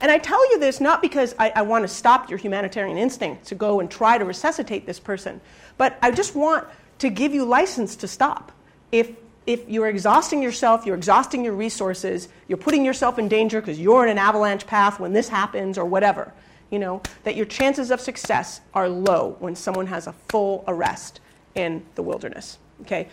And 0.00 0.10
I 0.10 0.18
tell 0.18 0.50
you 0.50 0.58
this 0.58 0.80
not 0.80 1.00
because 1.00 1.34
I, 1.38 1.52
I 1.56 1.62
want 1.62 1.84
to 1.84 1.88
stop 1.88 2.28
your 2.28 2.38
humanitarian 2.38 2.98
instinct 2.98 3.46
to 3.46 3.54
go 3.54 3.80
and 3.80 3.90
try 3.90 4.18
to 4.18 4.24
resuscitate 4.24 4.86
this 4.86 5.00
person, 5.00 5.40
but 5.78 5.98
I 6.02 6.10
just 6.10 6.34
want 6.34 6.66
to 6.98 7.10
give 7.10 7.32
you 7.32 7.44
license 7.44 7.96
to 7.96 8.08
stop 8.08 8.52
if, 8.92 9.10
if 9.46 9.68
you're 9.68 9.88
exhausting 9.88 10.42
yourself, 10.42 10.84
you're 10.84 10.96
exhausting 10.96 11.44
your 11.44 11.54
resources, 11.54 12.28
you're 12.48 12.58
putting 12.58 12.84
yourself 12.84 13.18
in 13.18 13.28
danger 13.28 13.60
because 13.60 13.80
you're 13.80 14.04
in 14.04 14.10
an 14.10 14.18
avalanche 14.18 14.66
path 14.66 15.00
when 15.00 15.12
this 15.12 15.28
happens 15.28 15.78
or 15.78 15.84
whatever, 15.84 16.32
you 16.70 16.78
know, 16.78 17.02
that 17.24 17.36
your 17.36 17.46
chances 17.46 17.90
of 17.90 18.00
success 18.00 18.60
are 18.74 18.88
low 18.88 19.36
when 19.38 19.56
someone 19.56 19.86
has 19.86 20.06
a 20.06 20.12
full 20.28 20.62
arrest 20.68 21.20
in 21.56 21.84
the 21.96 22.02
wilderness. 22.02 22.58
Okay? 22.82 23.08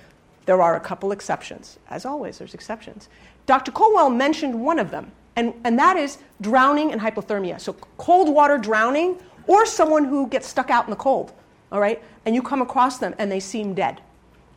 There 0.46 0.62
are 0.62 0.76
a 0.76 0.80
couple 0.80 1.12
exceptions. 1.12 1.80
As 1.90 2.06
always, 2.06 2.38
there's 2.38 2.54
exceptions. 2.54 3.10
Dr. 3.46 3.72
Colwell 3.72 4.10
mentioned 4.10 4.64
one 4.64 4.78
of 4.78 4.92
them, 4.92 5.12
and, 5.36 5.54
and 5.64 5.80
that 5.80 5.98
is 5.98 6.20
drowning 6.42 6.92
and 6.92 7.02
hypothermia. 7.02 7.60
So, 7.60 7.74
cold 7.98 8.30
water 8.30 8.58
drowning 8.58 9.18
or 9.48 9.66
someone 9.66 10.06
who 10.06 10.28
gets 10.28 10.48
stuck 10.48 10.70
out 10.70 10.86
in 10.86 10.92
the 10.92 10.96
cold, 10.96 11.34
all 11.72 11.80
right? 11.80 12.02
And 12.26 12.36
you 12.36 12.42
come 12.42 12.62
across 12.62 13.00
them 13.00 13.16
and 13.18 13.32
they 13.32 13.40
seem 13.40 13.74
dead, 13.74 14.00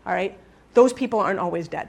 all 0.05 0.13
right? 0.13 0.39
those 0.77 0.93
people 0.93 1.19
aren't 1.19 1.41
always 1.41 1.67
dead. 1.67 1.89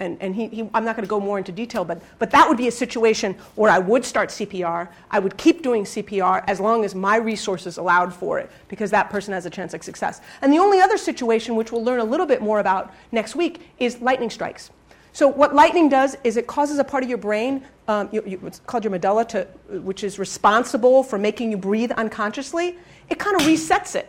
And, 0.00 0.16
and 0.20 0.34
he, 0.34 0.48
he, 0.48 0.60
I'm 0.72 0.84
not 0.84 0.96
going 0.96 1.04
to 1.04 1.10
go 1.10 1.20
more 1.20 1.36
into 1.36 1.52
detail, 1.52 1.84
but, 1.84 2.02
but 2.18 2.30
that 2.30 2.48
would 2.48 2.56
be 2.56 2.68
a 2.68 2.72
situation 2.72 3.34
where 3.54 3.70
I 3.70 3.78
would 3.78 4.02
start 4.02 4.30
CPR. 4.30 4.88
I 5.10 5.18
would 5.18 5.36
keep 5.36 5.62
doing 5.62 5.84
CPR 5.84 6.42
as 6.46 6.58
long 6.58 6.86
as 6.86 6.94
my 6.94 7.16
resources 7.16 7.76
allowed 7.76 8.12
for 8.14 8.38
it, 8.38 8.50
because 8.68 8.90
that 8.92 9.10
person 9.10 9.34
has 9.34 9.44
a 9.44 9.50
chance 9.50 9.74
of 9.74 9.84
success. 9.84 10.22
And 10.40 10.50
the 10.50 10.58
only 10.58 10.80
other 10.80 10.96
situation, 10.96 11.54
which 11.54 11.70
we'll 11.70 11.84
learn 11.84 12.00
a 12.00 12.04
little 12.04 12.24
bit 12.24 12.40
more 12.40 12.60
about 12.60 12.94
next 13.12 13.36
week, 13.36 13.60
is 13.78 14.00
lightning 14.00 14.30
strikes. 14.30 14.70
So, 15.12 15.28
what 15.28 15.54
lightning 15.54 15.88
does 15.88 16.16
is 16.24 16.36
it 16.36 16.46
causes 16.46 16.78
a 16.78 16.84
part 16.84 17.02
of 17.02 17.08
your 17.08 17.18
brain, 17.18 17.64
um, 17.88 18.08
you, 18.12 18.22
you, 18.24 18.40
it's 18.46 18.60
called 18.60 18.84
your 18.84 18.92
medulla, 18.92 19.24
to, 19.26 19.44
which 19.68 20.04
is 20.04 20.18
responsible 20.18 21.02
for 21.02 21.18
making 21.18 21.50
you 21.50 21.56
breathe 21.58 21.90
unconsciously. 21.92 22.78
It 23.08 23.18
kind 23.18 23.38
of 23.38 23.42
resets 23.42 23.96
it. 23.96 24.08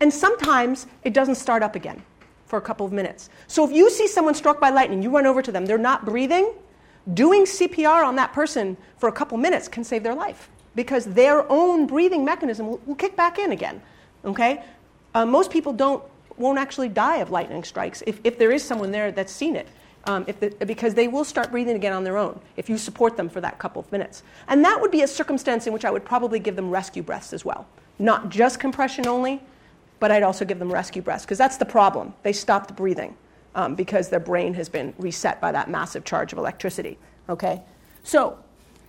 And 0.00 0.12
sometimes 0.12 0.86
it 1.04 1.12
doesn't 1.12 1.34
start 1.34 1.62
up 1.62 1.74
again 1.74 2.02
for 2.46 2.58
a 2.58 2.62
couple 2.62 2.86
of 2.86 2.92
minutes. 2.92 3.28
So 3.46 3.64
if 3.64 3.72
you 3.72 3.90
see 3.90 4.06
someone 4.06 4.34
struck 4.34 4.60
by 4.60 4.70
lightning, 4.70 5.02
you 5.02 5.10
run 5.10 5.26
over 5.26 5.42
to 5.42 5.52
them, 5.52 5.66
they're 5.66 5.78
not 5.78 6.04
breathing, 6.04 6.52
doing 7.12 7.44
CPR 7.44 8.04
on 8.04 8.16
that 8.16 8.32
person 8.32 8.76
for 8.98 9.08
a 9.08 9.12
couple 9.12 9.36
minutes 9.38 9.68
can 9.68 9.84
save 9.84 10.02
their 10.02 10.14
life 10.14 10.48
because 10.74 11.06
their 11.06 11.50
own 11.50 11.86
breathing 11.86 12.24
mechanism 12.24 12.68
will, 12.68 12.80
will 12.86 12.94
kick 12.94 13.16
back 13.16 13.38
in 13.38 13.52
again. 13.52 13.82
Okay? 14.24 14.62
Uh, 15.14 15.26
most 15.26 15.50
people 15.50 15.72
don't, 15.72 16.02
won't 16.36 16.58
actually 16.58 16.88
die 16.88 17.16
of 17.16 17.30
lightning 17.30 17.64
strikes 17.64 18.02
if, 18.06 18.20
if 18.24 18.38
there 18.38 18.52
is 18.52 18.62
someone 18.62 18.90
there 18.90 19.10
that's 19.12 19.32
seen 19.32 19.56
it. 19.56 19.68
Um, 20.04 20.24
the, 20.24 20.50
because 20.66 20.94
they 20.94 21.08
will 21.08 21.24
start 21.24 21.50
breathing 21.50 21.74
again 21.74 21.92
on 21.92 22.04
their 22.04 22.16
own 22.16 22.38
if 22.56 22.68
you 22.68 22.78
support 22.78 23.16
them 23.16 23.28
for 23.28 23.40
that 23.40 23.58
couple 23.58 23.80
of 23.80 23.90
minutes. 23.90 24.22
And 24.46 24.64
that 24.64 24.80
would 24.80 24.92
be 24.92 25.02
a 25.02 25.08
circumstance 25.08 25.66
in 25.66 25.72
which 25.72 25.84
I 25.84 25.90
would 25.90 26.04
probably 26.04 26.38
give 26.38 26.54
them 26.54 26.70
rescue 26.70 27.02
breaths 27.02 27.32
as 27.32 27.44
well. 27.44 27.66
Not 27.98 28.28
just 28.28 28.60
compression 28.60 29.08
only, 29.08 29.42
but 29.98 30.10
I'd 30.10 30.22
also 30.22 30.44
give 30.44 30.58
them 30.58 30.72
rescue 30.72 31.02
breaths 31.02 31.24
because 31.24 31.38
that's 31.38 31.56
the 31.56 31.64
problem. 31.64 32.14
They 32.22 32.32
stopped 32.32 32.76
breathing 32.76 33.16
um, 33.54 33.74
because 33.74 34.08
their 34.08 34.20
brain 34.20 34.54
has 34.54 34.68
been 34.68 34.94
reset 34.98 35.40
by 35.40 35.52
that 35.52 35.70
massive 35.70 36.04
charge 36.04 36.32
of 36.32 36.38
electricity. 36.38 36.98
Okay? 37.28 37.62
So 38.04 38.38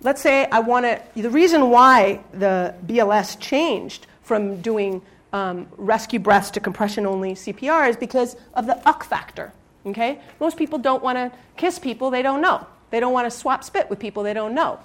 let's 0.01 0.21
say 0.21 0.45
I 0.51 0.59
want 0.59 0.85
to, 0.85 1.01
the 1.21 1.29
reason 1.29 1.69
why 1.69 2.21
the 2.33 2.75
BLS 2.85 3.39
changed 3.39 4.05
from 4.23 4.61
doing 4.61 5.01
um, 5.33 5.67
rescue 5.77 6.19
breaths 6.19 6.51
to 6.51 6.59
compression 6.59 7.05
only 7.05 7.33
CPR 7.33 7.89
is 7.89 7.97
because 7.97 8.35
of 8.53 8.67
the 8.67 8.77
uck 8.87 9.03
factor. 9.03 9.53
Okay? 9.85 10.19
Most 10.39 10.57
people 10.57 10.77
don't 10.77 11.01
want 11.01 11.17
to 11.17 11.31
kiss 11.55 11.79
people 11.79 12.11
they 12.11 12.21
don't 12.21 12.41
know. 12.41 12.67
They 12.89 12.99
don't 12.99 13.13
want 13.13 13.25
to 13.25 13.31
swap 13.31 13.63
spit 13.63 13.89
with 13.89 13.99
people 13.99 14.23
they 14.23 14.33
don't 14.33 14.53
know. 14.53 14.79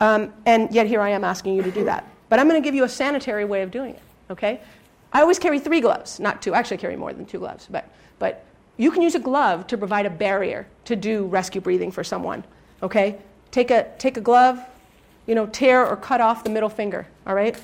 Um, 0.00 0.32
and 0.46 0.72
yet 0.72 0.86
here 0.86 1.00
I 1.00 1.10
am 1.10 1.24
asking 1.24 1.54
you 1.54 1.62
to 1.62 1.70
do 1.70 1.84
that. 1.84 2.04
But 2.28 2.38
I'm 2.38 2.48
going 2.48 2.60
to 2.60 2.66
give 2.66 2.74
you 2.74 2.84
a 2.84 2.88
sanitary 2.88 3.44
way 3.44 3.62
of 3.62 3.70
doing 3.70 3.94
it. 3.94 4.02
Okay? 4.30 4.60
I 5.12 5.20
always 5.20 5.38
carry 5.38 5.58
three 5.58 5.80
gloves, 5.80 6.20
not 6.20 6.42
two. 6.42 6.54
Actually, 6.54 6.78
I 6.78 6.80
carry 6.80 6.96
more 6.96 7.12
than 7.12 7.26
two 7.26 7.38
gloves. 7.38 7.66
But, 7.70 7.88
but 8.18 8.44
you 8.76 8.90
can 8.90 9.02
use 9.02 9.14
a 9.14 9.20
glove 9.20 9.66
to 9.68 9.78
provide 9.78 10.06
a 10.06 10.10
barrier 10.10 10.66
to 10.84 10.96
do 10.96 11.26
rescue 11.26 11.60
breathing 11.60 11.90
for 11.90 12.04
someone. 12.04 12.44
Okay? 12.82 13.18
Take 13.50 13.70
a, 13.70 13.90
take 13.98 14.16
a 14.16 14.20
glove, 14.20 14.60
you 15.26 15.34
know, 15.34 15.46
tear 15.46 15.86
or 15.86 15.96
cut 15.96 16.20
off 16.20 16.44
the 16.44 16.50
middle 16.50 16.68
finger. 16.68 17.06
All 17.26 17.34
right? 17.34 17.58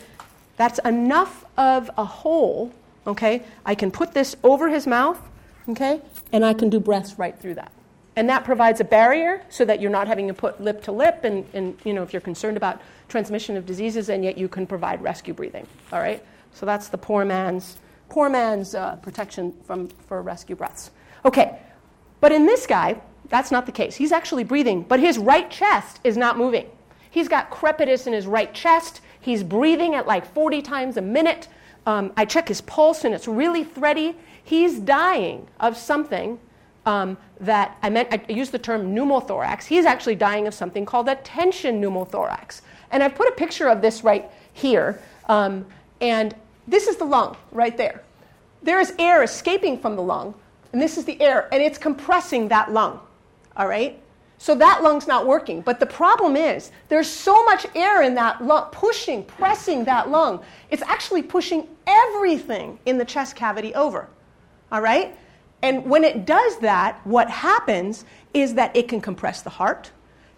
That's 0.57 0.79
enough 0.81 1.45
of 1.57 1.91
a 1.99 2.05
hole. 2.05 2.73
Okay? 3.07 3.43
I 3.67 3.75
can 3.75 3.91
put 3.91 4.13
this 4.13 4.37
over 4.43 4.69
his 4.69 4.87
mouth. 4.87 5.21
Okay? 5.69 6.01
And 6.33 6.45
I 6.45 6.55
can 6.55 6.71
do 6.71 6.81
breaths 6.81 7.19
right 7.19 7.39
through 7.39 7.55
that. 7.55 7.73
And 8.17 8.29
that 8.29 8.45
provides 8.45 8.81
a 8.81 8.85
barrier 8.85 9.43
so 9.51 9.65
that 9.65 9.81
you're 9.81 9.91
not 9.91 10.07
having 10.07 10.29
to 10.29 10.35
put 10.35 10.61
lip 10.61 10.83
to 10.85 10.93
lip 10.93 11.25
and, 11.25 11.45
and 11.53 11.77
you 11.85 11.93
know, 11.93 12.03
if 12.03 12.13
you're 12.13 12.21
concerned 12.21 12.57
about 12.57 12.81
transmission 13.09 13.57
of 13.57 13.67
diseases, 13.67 14.09
and 14.09 14.25
yet 14.25 14.39
you 14.39 14.49
can 14.49 14.67
provide 14.67 15.03
rescue 15.03 15.35
breathing. 15.35 15.67
All 15.93 15.99
right? 15.99 16.25
So 16.55 16.65
that's 16.65 16.89
the 16.89 16.97
poor 16.97 17.25
man's, 17.25 17.77
poor 18.09 18.31
man's 18.31 18.75
uh, 18.75 18.97
protection 18.97 19.53
from, 19.67 19.89
for 19.89 20.23
rescue 20.23 20.57
breaths. 20.57 20.91
Okay, 21.25 21.59
but 22.21 22.33
in 22.33 22.47
this 22.47 22.67
guy, 22.67 23.01
that's 23.29 23.51
not 23.51 23.67
the 23.67 23.73
case. 23.73 23.97
He's 23.97 24.13
actually 24.13 24.45
breathing, 24.45 24.83
but 24.83 25.01
his 25.01 25.19
right 25.19 25.51
chest 25.51 26.01
is 26.05 26.17
not 26.17 26.39
moving. 26.39 26.67
He's 27.11 27.29
got 27.29 27.51
crepitus 27.51 28.07
in 28.07 28.13
his 28.13 28.27
right 28.27 28.53
chest. 28.55 29.01
He's 29.21 29.43
breathing 29.43 29.95
at 29.95 30.07
like 30.07 30.33
40 30.33 30.63
times 30.63 30.97
a 30.97 31.03
minute. 31.03 31.49
Um, 31.87 32.13
I 32.17 32.25
check 32.25 32.49
his 32.49 32.61
pulse 32.63 33.05
and 33.05 33.15
it's 33.15 33.29
really 33.29 33.65
thready. 33.65 34.17
He's 34.43 34.79
dying 34.79 35.47
of 35.61 35.77
something 35.77 36.39
um, 36.87 37.17
that 37.41 37.79
I 37.83 37.91
meant, 37.91 38.09
I 38.13 38.33
used 38.33 38.53
the 38.53 38.59
term 38.59 38.95
pneumothorax. 38.95 39.65
He's 39.65 39.87
actually 39.87 40.17
dying 40.17 40.47
of 40.47 40.55
something 40.55 40.85
called 40.85 41.09
a 41.09 41.17
tension 41.17 41.81
pneumothorax. 41.81 42.61
And 42.91 43.03
I've 43.03 43.15
put 43.15 43.29
a 43.29 43.33
picture 43.33 43.69
of 43.69 43.81
this 43.81 44.05
right 44.05 44.31
here. 44.53 45.01
Um, 45.29 45.67
and 46.01 46.35
this 46.67 46.87
is 46.87 46.97
the 46.97 47.05
lung 47.05 47.37
right 47.53 47.77
there. 47.77 48.03
There 48.63 48.81
is 48.81 48.95
air 48.99 49.23
escaping 49.23 49.79
from 49.79 49.97
the 49.97 50.03
lung, 50.03 50.35
and 50.73 50.81
this 50.81 50.97
is 50.97 51.05
the 51.05 51.21
air, 51.21 51.49
and 51.53 51.63
it's 51.63 51.79
compressing 51.79 52.49
that 52.49 52.73
lung. 52.73 53.01
All 53.57 53.69
right? 53.69 54.01
So 54.39 54.55
that 54.57 54.83
lung's 54.83 55.07
not 55.07 55.27
working. 55.27 55.61
But 55.61 55.81
the 55.81 55.87
problem 55.87 56.37
is 56.37 56.71
there's 56.89 57.09
so 57.09 57.45
much 57.45 57.67
air 57.75 58.03
in 58.03 58.15
that 58.15 58.45
lung, 58.45 58.69
pushing, 58.73 59.25
pressing 59.25 59.85
that 59.85 60.11
lung. 60.11 60.41
It's 60.71 60.83
actually 60.83 61.23
pushing 61.23 61.69
everything 61.87 62.79
in 62.87 62.99
the 62.99 63.05
chest 63.05 63.37
cavity 63.37 63.75
over. 63.75 64.09
All 64.73 64.81
right? 64.81 65.17
And 65.63 65.87
when 65.87 66.05
it 66.05 66.27
does 66.27 66.59
that, 66.59 67.01
what 67.05 67.31
happens 67.31 68.05
is 68.35 68.55
that 68.55 68.75
it 68.77 68.89
can 68.89 69.01
compress 69.01 69.41
the 69.43 69.51
heart. 69.51 69.91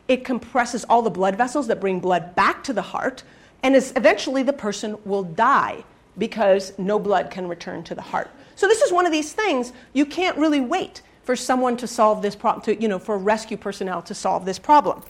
It 0.09 0.25
compresses 0.25 0.85
all 0.85 1.03
the 1.03 1.11
blood 1.11 1.37
vessels 1.37 1.67
that 1.69 1.81
bring 1.81 1.99
blood 1.99 2.37
back 2.37 2.63
to 2.65 2.73
the 2.73 2.83
heart. 2.83 3.25
And 3.63 3.75
eventually 3.75 4.43
the 4.43 4.53
person 4.53 4.99
will 5.05 5.25
die 5.25 5.85
because 6.19 6.73
no 6.79 6.99
blood 6.99 7.31
can 7.31 7.49
return 7.49 7.83
to 7.85 7.95
the 7.95 8.03
heart. 8.03 8.31
So 8.55 8.67
this 8.67 8.81
is 8.81 8.93
one 8.93 9.07
of 9.07 9.13
these 9.13 9.33
things 9.33 9.73
you 9.93 10.07
can't 10.07 10.37
really 10.39 10.61
wait 10.61 11.03
for 11.25 11.37
someone 11.37 11.77
to 11.79 11.87
solve 11.87 12.23
this 12.23 12.37
problem, 12.37 12.65
to, 12.65 12.81
you 12.81 12.89
know, 12.89 12.99
for 12.99 13.19
rescue 13.19 13.57
personnel 13.57 14.01
to 14.03 14.15
solve 14.15 14.45
this 14.45 14.59
problem. 14.59 15.03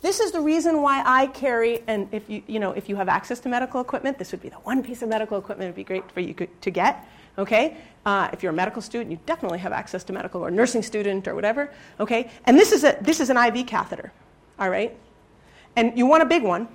This 0.00 0.20
is 0.20 0.30
the 0.30 0.40
reason 0.40 0.82
why 0.82 1.02
I 1.04 1.26
carry, 1.26 1.82
and 1.86 2.08
if 2.12 2.30
you, 2.30 2.42
you 2.46 2.60
know, 2.60 2.70
if 2.72 2.88
you 2.88 2.96
have 2.96 3.08
access 3.08 3.40
to 3.40 3.48
medical 3.48 3.80
equipment, 3.80 4.18
this 4.18 4.30
would 4.30 4.42
be 4.42 4.48
the 4.48 4.56
one 4.56 4.82
piece 4.82 5.02
of 5.02 5.08
medical 5.08 5.38
equipment 5.38 5.68
would 5.68 5.76
be 5.76 5.84
great 5.84 6.08
for 6.12 6.20
you 6.20 6.34
to 6.34 6.70
get. 6.70 7.04
Okay, 7.38 7.76
uh, 8.06 8.30
if 8.32 8.42
you're 8.42 8.52
a 8.52 8.54
medical 8.54 8.80
student, 8.80 9.10
you 9.10 9.18
definitely 9.26 9.58
have 9.58 9.72
access 9.72 10.04
to 10.04 10.12
medical 10.12 10.40
or 10.40 10.50
nursing 10.50 10.82
student 10.82 11.26
or 11.26 11.34
whatever. 11.34 11.70
Okay, 11.98 12.30
and 12.44 12.58
this 12.58 12.72
is 12.72 12.84
a 12.84 12.96
this 13.00 13.20
is 13.20 13.28
an 13.30 13.36
IV 13.36 13.66
catheter. 13.66 14.12
All 14.58 14.70
right, 14.70 14.96
and 15.74 15.98
you 15.98 16.06
want 16.06 16.22
a 16.22 16.26
big 16.26 16.42
one 16.42 16.68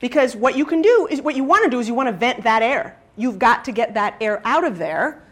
because 0.00 0.36
what 0.36 0.56
you 0.56 0.64
can 0.64 0.80
do 0.80 1.08
is 1.10 1.20
what 1.20 1.34
you 1.34 1.44
want 1.44 1.64
to 1.64 1.70
do 1.70 1.80
is 1.80 1.88
you 1.88 1.94
want 1.94 2.08
to 2.08 2.12
vent 2.12 2.44
that 2.44 2.62
air. 2.62 2.96
You've 3.18 3.38
got 3.38 3.66
to 3.66 3.72
get 3.72 3.94
that 3.94 4.16
air 4.22 4.40
out 4.46 4.64
of 4.64 4.78
there 4.78 5.22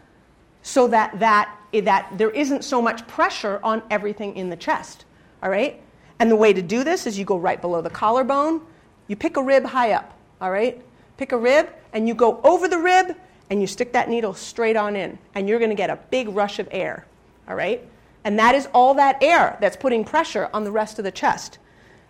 so 0.61 0.87
that 0.89 1.19
that 1.19 1.53
that 1.73 2.17
there 2.17 2.29
isn't 2.29 2.63
so 2.63 2.81
much 2.81 3.07
pressure 3.07 3.59
on 3.63 3.81
everything 3.89 4.35
in 4.35 4.49
the 4.49 4.55
chest. 4.55 5.05
All 5.41 5.49
right? 5.49 5.81
And 6.19 6.29
the 6.29 6.35
way 6.35 6.53
to 6.53 6.61
do 6.61 6.83
this 6.83 7.07
is 7.07 7.17
you 7.17 7.25
go 7.25 7.37
right 7.37 7.59
below 7.59 7.81
the 7.81 7.89
collarbone, 7.89 8.61
you 9.07 9.15
pick 9.15 9.37
a 9.37 9.43
rib 9.43 9.65
high 9.65 9.91
up, 9.91 10.13
all 10.41 10.51
right? 10.51 10.81
Pick 11.17 11.31
a 11.31 11.37
rib 11.37 11.69
and 11.93 12.07
you 12.07 12.13
go 12.13 12.41
over 12.43 12.67
the 12.67 12.77
rib 12.77 13.15
and 13.49 13.61
you 13.61 13.67
stick 13.67 13.93
that 13.93 14.09
needle 14.09 14.33
straight 14.33 14.75
on 14.75 14.95
in 14.95 15.17
and 15.35 15.47
you're 15.47 15.59
going 15.59 15.69
to 15.69 15.75
get 15.75 15.89
a 15.89 15.97
big 16.09 16.29
rush 16.29 16.59
of 16.59 16.67
air, 16.71 17.05
all 17.47 17.55
right? 17.55 17.87
And 18.23 18.37
that 18.39 18.55
is 18.55 18.67
all 18.73 18.95
that 18.95 19.21
air 19.23 19.57
that's 19.61 19.77
putting 19.77 20.03
pressure 20.03 20.49
on 20.53 20.63
the 20.63 20.71
rest 20.71 20.99
of 20.99 21.05
the 21.05 21.11
chest. 21.11 21.59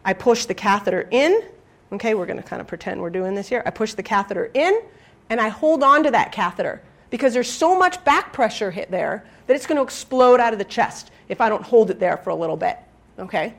I 0.04 0.14
push 0.14 0.46
the 0.46 0.54
catheter 0.54 1.08
in. 1.12 1.44
Okay, 1.92 2.16
we're 2.16 2.26
going 2.26 2.42
to 2.42 2.44
kind 2.44 2.62
of 2.62 2.68
pretend 2.68 3.02
we're 3.02 3.10
doing 3.10 3.36
this 3.36 3.48
here. 3.48 3.62
I 3.66 3.70
push 3.70 3.94
the 3.94 4.04
catheter 4.04 4.50
in 4.54 4.82
and 5.30 5.40
I 5.40 5.50
hold 5.50 5.84
on 5.84 6.04
to 6.04 6.12
that 6.12 6.32
catheter 6.32 6.82
because 7.10 7.34
there's 7.34 7.52
so 7.52 7.78
much 7.78 8.04
back 8.04 8.34
pressure 8.34 8.72
hit 8.72 8.92
there 8.92 9.26
that 9.48 9.56
it's 9.56 9.66
going 9.66 9.78
to 9.78 9.84
explode 9.84 10.40
out 10.40 10.54
of 10.54 10.60
the 10.60 10.66
chest 10.66 11.12
if 11.30 11.42
I 11.42 11.50
don't 11.50 11.64
hold 11.64 11.90
it 11.90 12.00
there 12.00 12.18
for 12.18 12.30
a 12.30 12.36
little 12.36 12.58
bit. 12.58 12.78
Okay? 13.20 13.54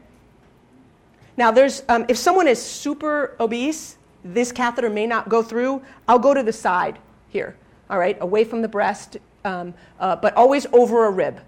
Now, 1.36 1.50
there's, 1.50 1.82
um, 1.88 2.04
if 2.08 2.18
someone 2.18 2.48
is 2.48 2.60
super 2.60 3.36
obese, 3.38 3.96
this 4.24 4.52
catheter 4.52 4.90
may 4.90 5.06
not 5.06 5.28
go 5.28 5.42
through. 5.42 5.82
I'll 6.06 6.18
go 6.18 6.34
to 6.34 6.42
the 6.42 6.52
side 6.52 6.98
here, 7.28 7.56
all 7.88 7.98
right, 7.98 8.18
away 8.20 8.44
from 8.44 8.62
the 8.62 8.68
breast, 8.68 9.18
um, 9.44 9.74
uh, 10.00 10.16
but 10.16 10.34
always 10.34 10.66
over 10.72 11.06
a 11.06 11.10
rib, 11.10 11.40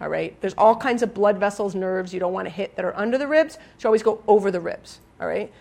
all 0.00 0.08
right? 0.08 0.38
There's 0.40 0.54
all 0.54 0.74
kinds 0.74 1.02
of 1.02 1.14
blood 1.14 1.38
vessels, 1.38 1.74
nerves 1.74 2.12
you 2.12 2.20
don't 2.20 2.32
want 2.32 2.46
to 2.46 2.50
hit 2.50 2.74
that 2.76 2.84
are 2.84 2.96
under 2.96 3.18
the 3.18 3.26
ribs, 3.26 3.58
so 3.78 3.88
always 3.88 4.02
go 4.02 4.22
over 4.26 4.50
the 4.50 4.60
ribs, 4.60 4.98
all 5.20 5.28
right? 5.28 5.52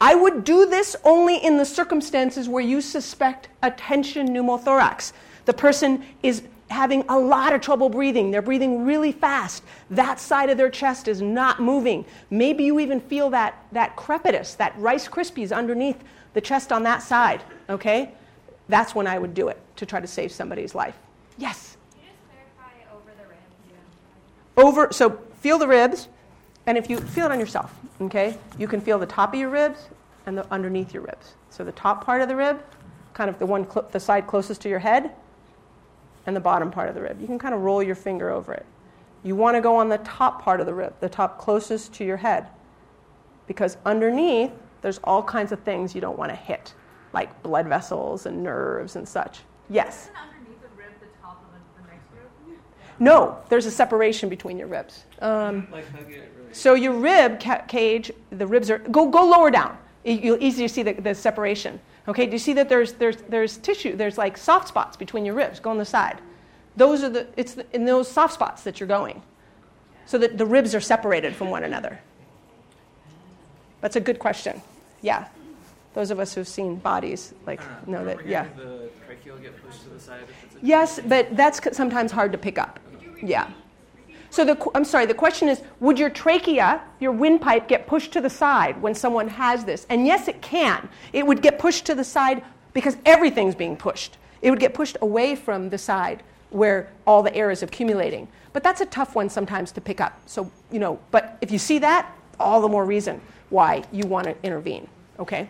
I 0.00 0.14
would 0.14 0.44
do 0.44 0.66
this 0.66 0.96
only 1.04 1.36
in 1.36 1.58
the 1.58 1.64
circumstances 1.64 2.48
where 2.48 2.62
you 2.62 2.80
suspect 2.80 3.48
a 3.62 3.70
tension 3.70 4.28
pneumothorax. 4.28 5.12
The 5.44 5.52
person 5.52 6.04
is 6.22 6.42
having 6.70 7.04
a 7.08 7.18
lot 7.18 7.52
of 7.52 7.60
trouble 7.60 7.88
breathing. 7.88 8.30
They're 8.30 8.40
breathing 8.40 8.84
really 8.84 9.12
fast. 9.12 9.62
That 9.90 10.20
side 10.20 10.48
of 10.48 10.56
their 10.56 10.70
chest 10.70 11.08
is 11.08 11.20
not 11.20 11.60
moving. 11.60 12.04
Maybe 12.30 12.64
you 12.64 12.78
even 12.80 13.00
feel 13.00 13.28
that, 13.30 13.62
that 13.72 13.96
crepitus, 13.96 14.56
that 14.56 14.78
Rice 14.78 15.08
Krispies 15.08 15.54
underneath 15.54 16.02
the 16.32 16.40
chest 16.40 16.72
on 16.72 16.84
that 16.84 17.02
side, 17.02 17.42
okay? 17.68 18.12
That's 18.68 18.94
when 18.94 19.06
I 19.06 19.18
would 19.18 19.34
do 19.34 19.48
it 19.48 19.58
to 19.76 19.84
try 19.84 20.00
to 20.00 20.06
save 20.06 20.30
somebody's 20.30 20.74
life. 20.74 20.96
Yes? 21.36 21.76
Can 21.92 22.02
you 22.02 22.06
just 22.08 22.20
clarify 22.56 22.96
over 22.96 23.10
the 23.20 23.28
ribs? 23.28 23.42
Yeah. 24.56 24.64
Over, 24.64 24.92
so 24.92 25.18
feel 25.40 25.58
the 25.58 25.66
ribs, 25.66 26.06
and 26.70 26.78
if 26.78 26.88
you 26.88 26.98
feel 26.98 27.26
it 27.26 27.32
on 27.32 27.40
yourself, 27.40 27.74
okay? 28.00 28.38
You 28.56 28.68
can 28.68 28.80
feel 28.80 28.96
the 28.96 29.04
top 29.04 29.34
of 29.34 29.40
your 29.40 29.50
ribs 29.50 29.88
and 30.26 30.38
the 30.38 30.46
underneath 30.52 30.94
your 30.94 31.02
ribs. 31.02 31.34
So 31.50 31.64
the 31.64 31.72
top 31.72 32.04
part 32.04 32.22
of 32.22 32.28
the 32.28 32.36
rib, 32.36 32.62
kind 33.12 33.28
of 33.28 33.40
the 33.40 33.46
one, 33.46 33.68
cl- 33.68 33.88
the 33.90 33.98
side 33.98 34.28
closest 34.28 34.60
to 34.60 34.68
your 34.68 34.78
head, 34.78 35.10
and 36.26 36.36
the 36.36 36.40
bottom 36.40 36.70
part 36.70 36.88
of 36.88 36.94
the 36.94 37.02
rib. 37.02 37.20
You 37.20 37.26
can 37.26 37.40
kind 37.40 37.54
of 37.56 37.62
roll 37.62 37.82
your 37.82 37.96
finger 37.96 38.30
over 38.30 38.54
it. 38.54 38.64
You 39.24 39.34
want 39.34 39.56
to 39.56 39.60
go 39.60 39.74
on 39.74 39.88
the 39.88 39.98
top 39.98 40.42
part 40.42 40.60
of 40.60 40.66
the 40.66 40.72
rib, 40.72 40.94
the 41.00 41.08
top 41.08 41.38
closest 41.38 41.92
to 41.94 42.04
your 42.04 42.18
head, 42.18 42.46
because 43.48 43.76
underneath, 43.84 44.52
there's 44.80 45.00
all 45.02 45.24
kinds 45.24 45.50
of 45.50 45.58
things 45.64 45.92
you 45.92 46.00
don't 46.00 46.16
want 46.16 46.30
to 46.30 46.36
hit, 46.36 46.72
like 47.12 47.42
blood 47.42 47.66
vessels 47.66 48.26
and 48.26 48.44
nerves 48.44 48.94
and 48.94 49.08
such. 49.08 49.40
Yes? 49.70 50.10
Underneath 50.22 50.62
the 50.62 50.68
rib 50.80 50.92
the 51.00 51.06
top 51.20 51.42
of 51.42 51.52
the, 51.52 51.82
the 51.82 51.88
next 51.90 52.06
rib? 52.14 52.58
No, 53.00 53.38
there's 53.48 53.66
a 53.66 53.72
separation 53.72 54.28
between 54.28 54.56
your 54.56 54.68
ribs. 54.68 55.02
Um, 55.20 55.66
Like 55.72 55.90
hug 55.90 56.08
it 56.08 56.30
really. 56.36 56.39
So 56.52 56.74
your 56.74 56.92
rib 56.92 57.40
ca- 57.40 57.62
cage, 57.68 58.10
the 58.30 58.46
ribs 58.46 58.70
are 58.70 58.78
go 58.78 59.08
go 59.08 59.24
lower 59.24 59.50
down. 59.50 59.76
You- 60.04 60.12
You'll 60.22 60.42
easier 60.42 60.68
see 60.68 60.82
the, 60.82 60.92
the 60.94 61.14
separation. 61.14 61.80
Okay, 62.08 62.26
do 62.26 62.32
you 62.32 62.38
see 62.38 62.52
that 62.54 62.68
there's 62.68 62.94
there's 62.94 63.16
there's 63.28 63.56
tissue? 63.58 63.96
There's 63.96 64.18
like 64.18 64.36
soft 64.36 64.68
spots 64.68 64.96
between 64.96 65.24
your 65.24 65.34
ribs. 65.34 65.60
Go 65.60 65.70
on 65.70 65.78
the 65.78 65.84
side. 65.84 66.18
Those 66.76 67.02
are 67.02 67.08
the 67.10 67.26
it's 67.36 67.54
the, 67.54 67.66
in 67.74 67.84
those 67.84 68.08
soft 68.10 68.34
spots 68.34 68.62
that 68.62 68.80
you're 68.80 68.86
going, 68.88 69.22
so 70.06 70.18
that 70.18 70.38
the 70.38 70.46
ribs 70.46 70.74
are 70.74 70.80
separated 70.80 71.34
from 71.34 71.50
one 71.50 71.64
another. 71.64 72.00
That's 73.80 73.96
a 73.96 74.00
good 74.00 74.18
question. 74.18 74.60
Yeah, 75.02 75.28
those 75.94 76.10
of 76.10 76.20
us 76.20 76.34
who've 76.34 76.48
seen 76.48 76.76
bodies 76.76 77.32
like 77.46 77.60
uh, 77.60 77.64
don't 77.84 77.88
know 77.88 78.04
that. 78.04 78.26
Yeah. 78.26 78.46
The 78.56 78.90
get 79.42 79.62
pushed 79.64 79.82
to 79.84 79.88
the 79.90 80.00
side 80.00 80.20
if 80.22 80.44
it's 80.44 80.62
a 80.62 80.66
Yes, 80.66 81.00
but 81.06 81.36
that's 81.36 81.60
sometimes 81.76 82.12
hard 82.12 82.32
to 82.32 82.38
pick 82.38 82.58
up. 82.58 82.80
Yeah. 83.22 83.50
So 84.30 84.44
the, 84.44 84.70
I'm 84.74 84.84
sorry, 84.84 85.06
the 85.06 85.14
question 85.14 85.48
is 85.48 85.62
would 85.80 85.98
your 85.98 86.10
trachea, 86.10 86.80
your 87.00 87.12
windpipe, 87.12 87.68
get 87.68 87.86
pushed 87.86 88.12
to 88.12 88.20
the 88.20 88.30
side 88.30 88.80
when 88.80 88.94
someone 88.94 89.28
has 89.28 89.64
this? 89.64 89.86
And 89.90 90.06
yes, 90.06 90.28
it 90.28 90.40
can. 90.40 90.88
It 91.12 91.26
would 91.26 91.42
get 91.42 91.58
pushed 91.58 91.86
to 91.86 91.94
the 91.94 92.04
side 92.04 92.42
because 92.72 92.96
everything's 93.04 93.54
being 93.54 93.76
pushed. 93.76 94.16
It 94.42 94.50
would 94.50 94.60
get 94.60 94.72
pushed 94.72 94.96
away 95.02 95.34
from 95.34 95.70
the 95.70 95.78
side 95.78 96.22
where 96.50 96.88
all 97.06 97.22
the 97.22 97.34
air 97.34 97.50
is 97.50 97.62
accumulating. 97.62 98.28
But 98.52 98.62
that's 98.62 98.80
a 98.80 98.86
tough 98.86 99.14
one 99.14 99.28
sometimes 99.28 99.72
to 99.72 99.80
pick 99.80 100.00
up. 100.00 100.18
So, 100.26 100.50
you 100.70 100.78
know, 100.78 100.98
but 101.10 101.38
if 101.40 101.50
you 101.50 101.58
see 101.58 101.78
that, 101.78 102.12
all 102.38 102.60
the 102.60 102.68
more 102.68 102.84
reason 102.84 103.20
why 103.50 103.84
you 103.92 104.06
want 104.06 104.26
to 104.26 104.36
intervene, 104.42 104.88
okay? 105.18 105.48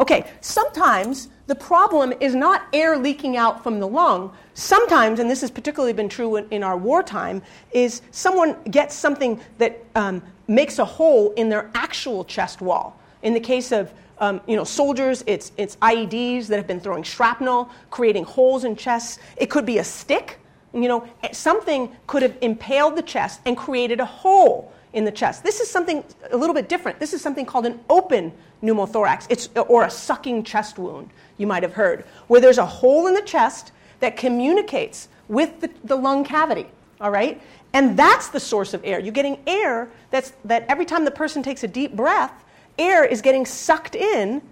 Okay, 0.00 0.30
sometimes 0.40 1.28
the 1.48 1.54
problem 1.54 2.12
is 2.20 2.34
not 2.34 2.68
air 2.74 2.96
leaking 2.98 3.36
out 3.36 3.62
from 3.62 3.80
the 3.80 3.88
lung. 3.88 4.30
Sometimes, 4.52 5.18
and 5.18 5.30
this 5.30 5.40
has 5.40 5.50
particularly 5.50 5.94
been 5.94 6.08
true 6.08 6.36
in, 6.36 6.46
in 6.50 6.62
our 6.62 6.76
wartime, 6.76 7.42
is 7.72 8.02
someone 8.10 8.54
gets 8.70 8.94
something 8.94 9.40
that 9.56 9.82
um, 9.94 10.22
makes 10.46 10.78
a 10.78 10.84
hole 10.84 11.32
in 11.32 11.48
their 11.48 11.70
actual 11.74 12.22
chest 12.22 12.60
wall. 12.60 13.00
In 13.22 13.32
the 13.32 13.40
case 13.40 13.72
of 13.72 13.90
um, 14.18 14.42
you 14.46 14.56
know, 14.56 14.64
soldiers, 14.64 15.24
it's, 15.26 15.52
it's 15.56 15.76
IEDs 15.76 16.48
that 16.48 16.56
have 16.56 16.66
been 16.66 16.80
throwing 16.80 17.02
shrapnel, 17.02 17.70
creating 17.88 18.24
holes 18.24 18.64
in 18.64 18.76
chests. 18.76 19.18
It 19.38 19.48
could 19.48 19.64
be 19.64 19.78
a 19.78 19.84
stick. 19.84 20.38
You 20.74 20.88
know, 20.88 21.08
something 21.32 21.96
could 22.06 22.22
have 22.22 22.36
impaled 22.42 22.96
the 22.96 23.02
chest 23.02 23.40
and 23.46 23.56
created 23.56 24.00
a 24.00 24.04
hole 24.04 24.70
in 24.92 25.04
the 25.04 25.12
chest. 25.12 25.44
This 25.44 25.60
is 25.60 25.70
something 25.70 26.04
a 26.30 26.36
little 26.36 26.54
bit 26.54 26.68
different. 26.68 26.98
This 27.00 27.14
is 27.14 27.22
something 27.22 27.46
called 27.46 27.64
an 27.64 27.80
open 27.88 28.32
pneumothorax, 28.62 29.26
it's, 29.30 29.48
or 29.56 29.84
a 29.84 29.90
sucking 29.90 30.42
chest 30.42 30.78
wound, 30.78 31.10
you 31.38 31.46
might 31.46 31.62
have 31.62 31.72
heard, 31.72 32.04
where 32.26 32.40
there's 32.40 32.58
a 32.58 32.66
hole 32.66 33.06
in 33.06 33.14
the 33.14 33.22
chest 33.22 33.72
that 34.00 34.16
communicates 34.16 35.08
with 35.28 35.60
the, 35.60 35.70
the 35.84 35.96
lung 35.96 36.24
cavity, 36.24 36.66
all 37.00 37.10
right? 37.10 37.40
And 37.72 37.96
that's 37.98 38.28
the 38.28 38.40
source 38.40 38.74
of 38.74 38.82
air. 38.84 38.98
You're 38.98 39.12
getting 39.12 39.38
air 39.46 39.88
that's, 40.10 40.32
that 40.44 40.64
every 40.68 40.84
time 40.84 41.04
the 41.04 41.10
person 41.10 41.42
takes 41.42 41.64
a 41.64 41.68
deep 41.68 41.94
breath, 41.94 42.44
air 42.78 43.04
is 43.04 43.22
getting 43.22 43.44
sucked 43.46 43.94
in 43.94 44.42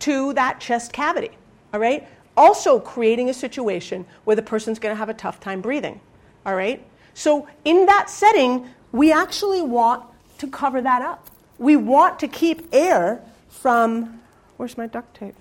to 0.00 0.32
that 0.34 0.60
chest 0.60 0.92
cavity, 0.92 1.30
all 1.72 1.80
right? 1.80 2.08
Also 2.36 2.80
creating 2.80 3.28
a 3.28 3.34
situation 3.34 4.06
where 4.24 4.36
the 4.36 4.42
person's 4.42 4.78
going 4.78 4.92
to 4.92 4.98
have 4.98 5.08
a 5.08 5.14
tough 5.14 5.38
time 5.40 5.60
breathing, 5.60 6.00
all 6.46 6.54
right? 6.54 6.84
So 7.14 7.46
in 7.64 7.86
that 7.86 8.08
setting, 8.08 8.68
we 8.90 9.12
actually 9.12 9.62
want 9.62 10.04
to 10.38 10.48
cover 10.48 10.80
that 10.80 11.02
up. 11.02 11.28
We 11.58 11.76
want 11.76 12.18
to 12.20 12.28
keep 12.28 12.68
air 12.72 13.22
from, 13.48 14.20
where's 14.56 14.76
my 14.78 14.86
duct 14.86 15.14
tape? 15.14 15.36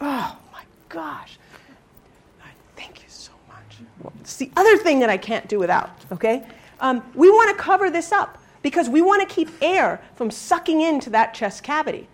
Oh 0.00 0.36
my 0.52 0.62
gosh. 0.88 1.38
Thank 2.76 3.02
you 3.02 3.08
so 3.08 3.32
much. 3.48 4.12
It's 4.20 4.36
the 4.36 4.50
other 4.56 4.76
thing 4.78 5.00
that 5.00 5.10
I 5.10 5.16
can't 5.16 5.48
do 5.48 5.58
without, 5.58 5.90
okay? 6.10 6.46
Um, 6.80 7.02
we 7.14 7.28
want 7.30 7.56
to 7.56 7.62
cover 7.62 7.90
this 7.90 8.10
up 8.10 8.38
because 8.62 8.88
we 8.88 9.02
want 9.02 9.26
to 9.26 9.34
keep 9.34 9.50
air 9.60 10.00
from 10.14 10.30
sucking 10.30 10.80
into 10.80 11.10
that 11.10 11.34
chest 11.34 11.62
cavity. 11.62 12.08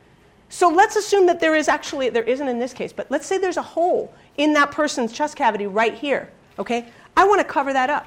So 0.48 0.68
let's 0.68 0.96
assume 0.96 1.26
that 1.26 1.40
there 1.40 1.54
is 1.54 1.68
actually, 1.68 2.08
there 2.08 2.24
isn't 2.24 2.48
in 2.48 2.58
this 2.58 2.72
case, 2.72 2.92
but 2.92 3.10
let's 3.10 3.26
say 3.26 3.38
there's 3.38 3.56
a 3.56 3.62
hole 3.62 4.12
in 4.36 4.52
that 4.54 4.70
person's 4.70 5.12
chest 5.12 5.36
cavity 5.36 5.66
right 5.66 5.94
here, 5.94 6.30
okay? 6.58 6.86
I 7.16 7.26
want 7.26 7.40
to 7.40 7.44
cover 7.44 7.72
that 7.72 7.90
up. 7.90 8.06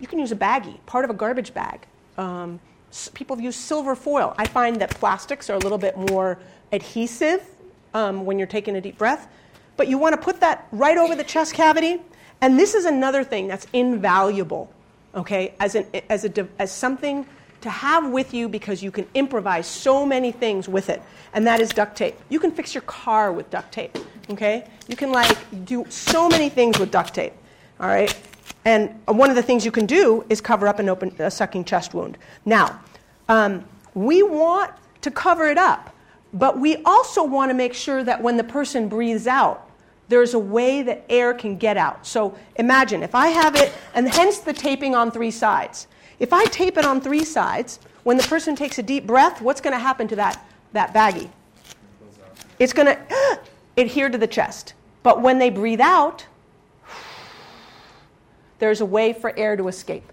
You 0.00 0.06
can 0.06 0.18
use 0.18 0.32
a 0.32 0.36
baggie, 0.36 0.78
part 0.86 1.04
of 1.04 1.10
a 1.10 1.14
garbage 1.14 1.54
bag. 1.54 1.86
Um, 2.16 2.60
people 3.14 3.40
use 3.40 3.56
silver 3.56 3.94
foil. 3.94 4.34
I 4.38 4.46
find 4.46 4.80
that 4.80 4.90
plastics 4.90 5.50
are 5.50 5.54
a 5.54 5.58
little 5.58 5.78
bit 5.78 5.96
more 5.96 6.38
adhesive 6.72 7.42
um, 7.94 8.24
when 8.24 8.38
you're 8.38 8.46
taking 8.46 8.76
a 8.76 8.80
deep 8.80 8.98
breath. 8.98 9.28
But 9.76 9.88
you 9.88 9.98
want 9.98 10.14
to 10.14 10.20
put 10.20 10.40
that 10.40 10.66
right 10.72 10.98
over 10.98 11.14
the 11.14 11.24
chest 11.24 11.54
cavity. 11.54 12.00
And 12.40 12.58
this 12.58 12.74
is 12.74 12.84
another 12.84 13.24
thing 13.24 13.48
that's 13.48 13.66
invaluable, 13.72 14.72
okay, 15.14 15.54
as, 15.60 15.74
an, 15.74 15.86
as, 16.08 16.24
a, 16.24 16.48
as 16.58 16.70
something 16.72 17.26
to 17.60 17.70
have 17.70 18.10
with 18.10 18.32
you 18.32 18.48
because 18.48 18.82
you 18.82 18.90
can 18.92 19.06
improvise 19.14 19.66
so 19.66 20.06
many 20.06 20.30
things 20.30 20.68
with 20.68 20.88
it. 20.88 21.02
And 21.32 21.46
that 21.46 21.60
is 21.60 21.70
duct 21.70 21.96
tape. 21.96 22.14
You 22.28 22.38
can 22.38 22.52
fix 22.52 22.74
your 22.74 22.82
car 22.82 23.32
with 23.32 23.50
duct 23.50 23.72
tape, 23.72 23.98
okay? 24.30 24.68
You 24.86 24.96
can, 24.96 25.10
like, 25.10 25.36
do 25.64 25.84
so 25.88 26.28
many 26.28 26.48
things 26.48 26.78
with 26.78 26.92
duct 26.92 27.14
tape, 27.14 27.32
all 27.80 27.88
right? 27.88 28.16
And 28.64 28.94
one 29.06 29.30
of 29.30 29.36
the 29.36 29.42
things 29.42 29.64
you 29.64 29.72
can 29.72 29.86
do 29.86 30.24
is 30.28 30.40
cover 30.40 30.68
up 30.68 30.78
an 30.78 30.88
open, 30.88 31.14
a 31.18 31.30
sucking 31.30 31.64
chest 31.64 31.94
wound. 31.94 32.16
Now, 32.44 32.80
um, 33.28 33.64
We 33.94 34.22
want 34.22 34.72
to 35.00 35.10
cover 35.10 35.46
it 35.46 35.58
up, 35.58 35.92
but 36.32 36.58
we 36.58 36.76
also 36.84 37.24
want 37.24 37.50
to 37.50 37.54
make 37.54 37.74
sure 37.74 38.04
that 38.04 38.22
when 38.22 38.36
the 38.36 38.44
person 38.44 38.88
breathes 38.88 39.26
out, 39.26 39.68
there's 40.08 40.34
a 40.34 40.38
way 40.38 40.82
that 40.82 41.04
air 41.08 41.34
can 41.34 41.56
get 41.56 41.76
out. 41.76 42.06
So 42.06 42.36
imagine 42.56 43.02
if 43.02 43.14
I 43.14 43.28
have 43.28 43.56
it, 43.56 43.72
and 43.94 44.08
hence 44.08 44.38
the 44.38 44.52
taping 44.52 44.94
on 44.94 45.10
three 45.10 45.30
sides. 45.30 45.86
If 46.18 46.32
I 46.32 46.44
tape 46.46 46.76
it 46.76 46.84
on 46.84 47.00
three 47.00 47.24
sides, 47.24 47.78
when 48.04 48.16
the 48.16 48.22
person 48.22 48.56
takes 48.56 48.78
a 48.78 48.82
deep 48.82 49.06
breath, 49.06 49.40
what's 49.40 49.60
going 49.60 49.74
to 49.74 49.78
happen 49.78 50.08
to 50.08 50.16
that, 50.16 50.44
that 50.72 50.94
baggie? 50.94 51.30
It's 52.58 52.72
going 52.72 52.86
to 52.96 53.40
adhere 53.76 54.08
to 54.08 54.18
the 54.18 54.26
chest. 54.26 54.74
But 55.02 55.22
when 55.22 55.38
they 55.38 55.50
breathe 55.50 55.80
out, 55.80 56.26
there's 58.58 58.80
a 58.80 58.86
way 58.86 59.12
for 59.12 59.36
air 59.38 59.56
to 59.56 59.68
escape. 59.68 60.10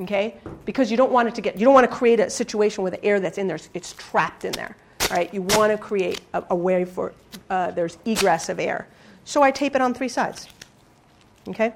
Okay? 0.00 0.34
Because 0.64 0.90
you 0.90 0.96
don't 0.96 1.12
want 1.12 1.28
it 1.28 1.34
to 1.36 1.40
get, 1.40 1.56
you 1.56 1.64
don't 1.64 1.74
want 1.74 1.88
to 1.88 1.94
create 1.94 2.18
a 2.18 2.28
situation 2.28 2.82
where 2.82 2.90
the 2.90 3.04
air 3.04 3.20
that's 3.20 3.38
in 3.38 3.46
there, 3.46 3.58
it's 3.74 3.92
trapped 3.92 4.44
in 4.44 4.52
there. 4.52 4.76
Right? 5.10 5.32
You 5.32 5.42
want 5.42 5.72
to 5.72 5.78
create 5.78 6.20
a, 6.32 6.44
a 6.50 6.56
way 6.56 6.84
for 6.84 7.12
uh, 7.50 7.70
there's 7.70 7.98
egress 8.04 8.48
of 8.48 8.58
air. 8.58 8.86
So 9.24 9.42
I 9.42 9.50
tape 9.50 9.74
it 9.74 9.80
on 9.80 9.94
three 9.94 10.08
sides. 10.08 10.48
Okay? 11.48 11.72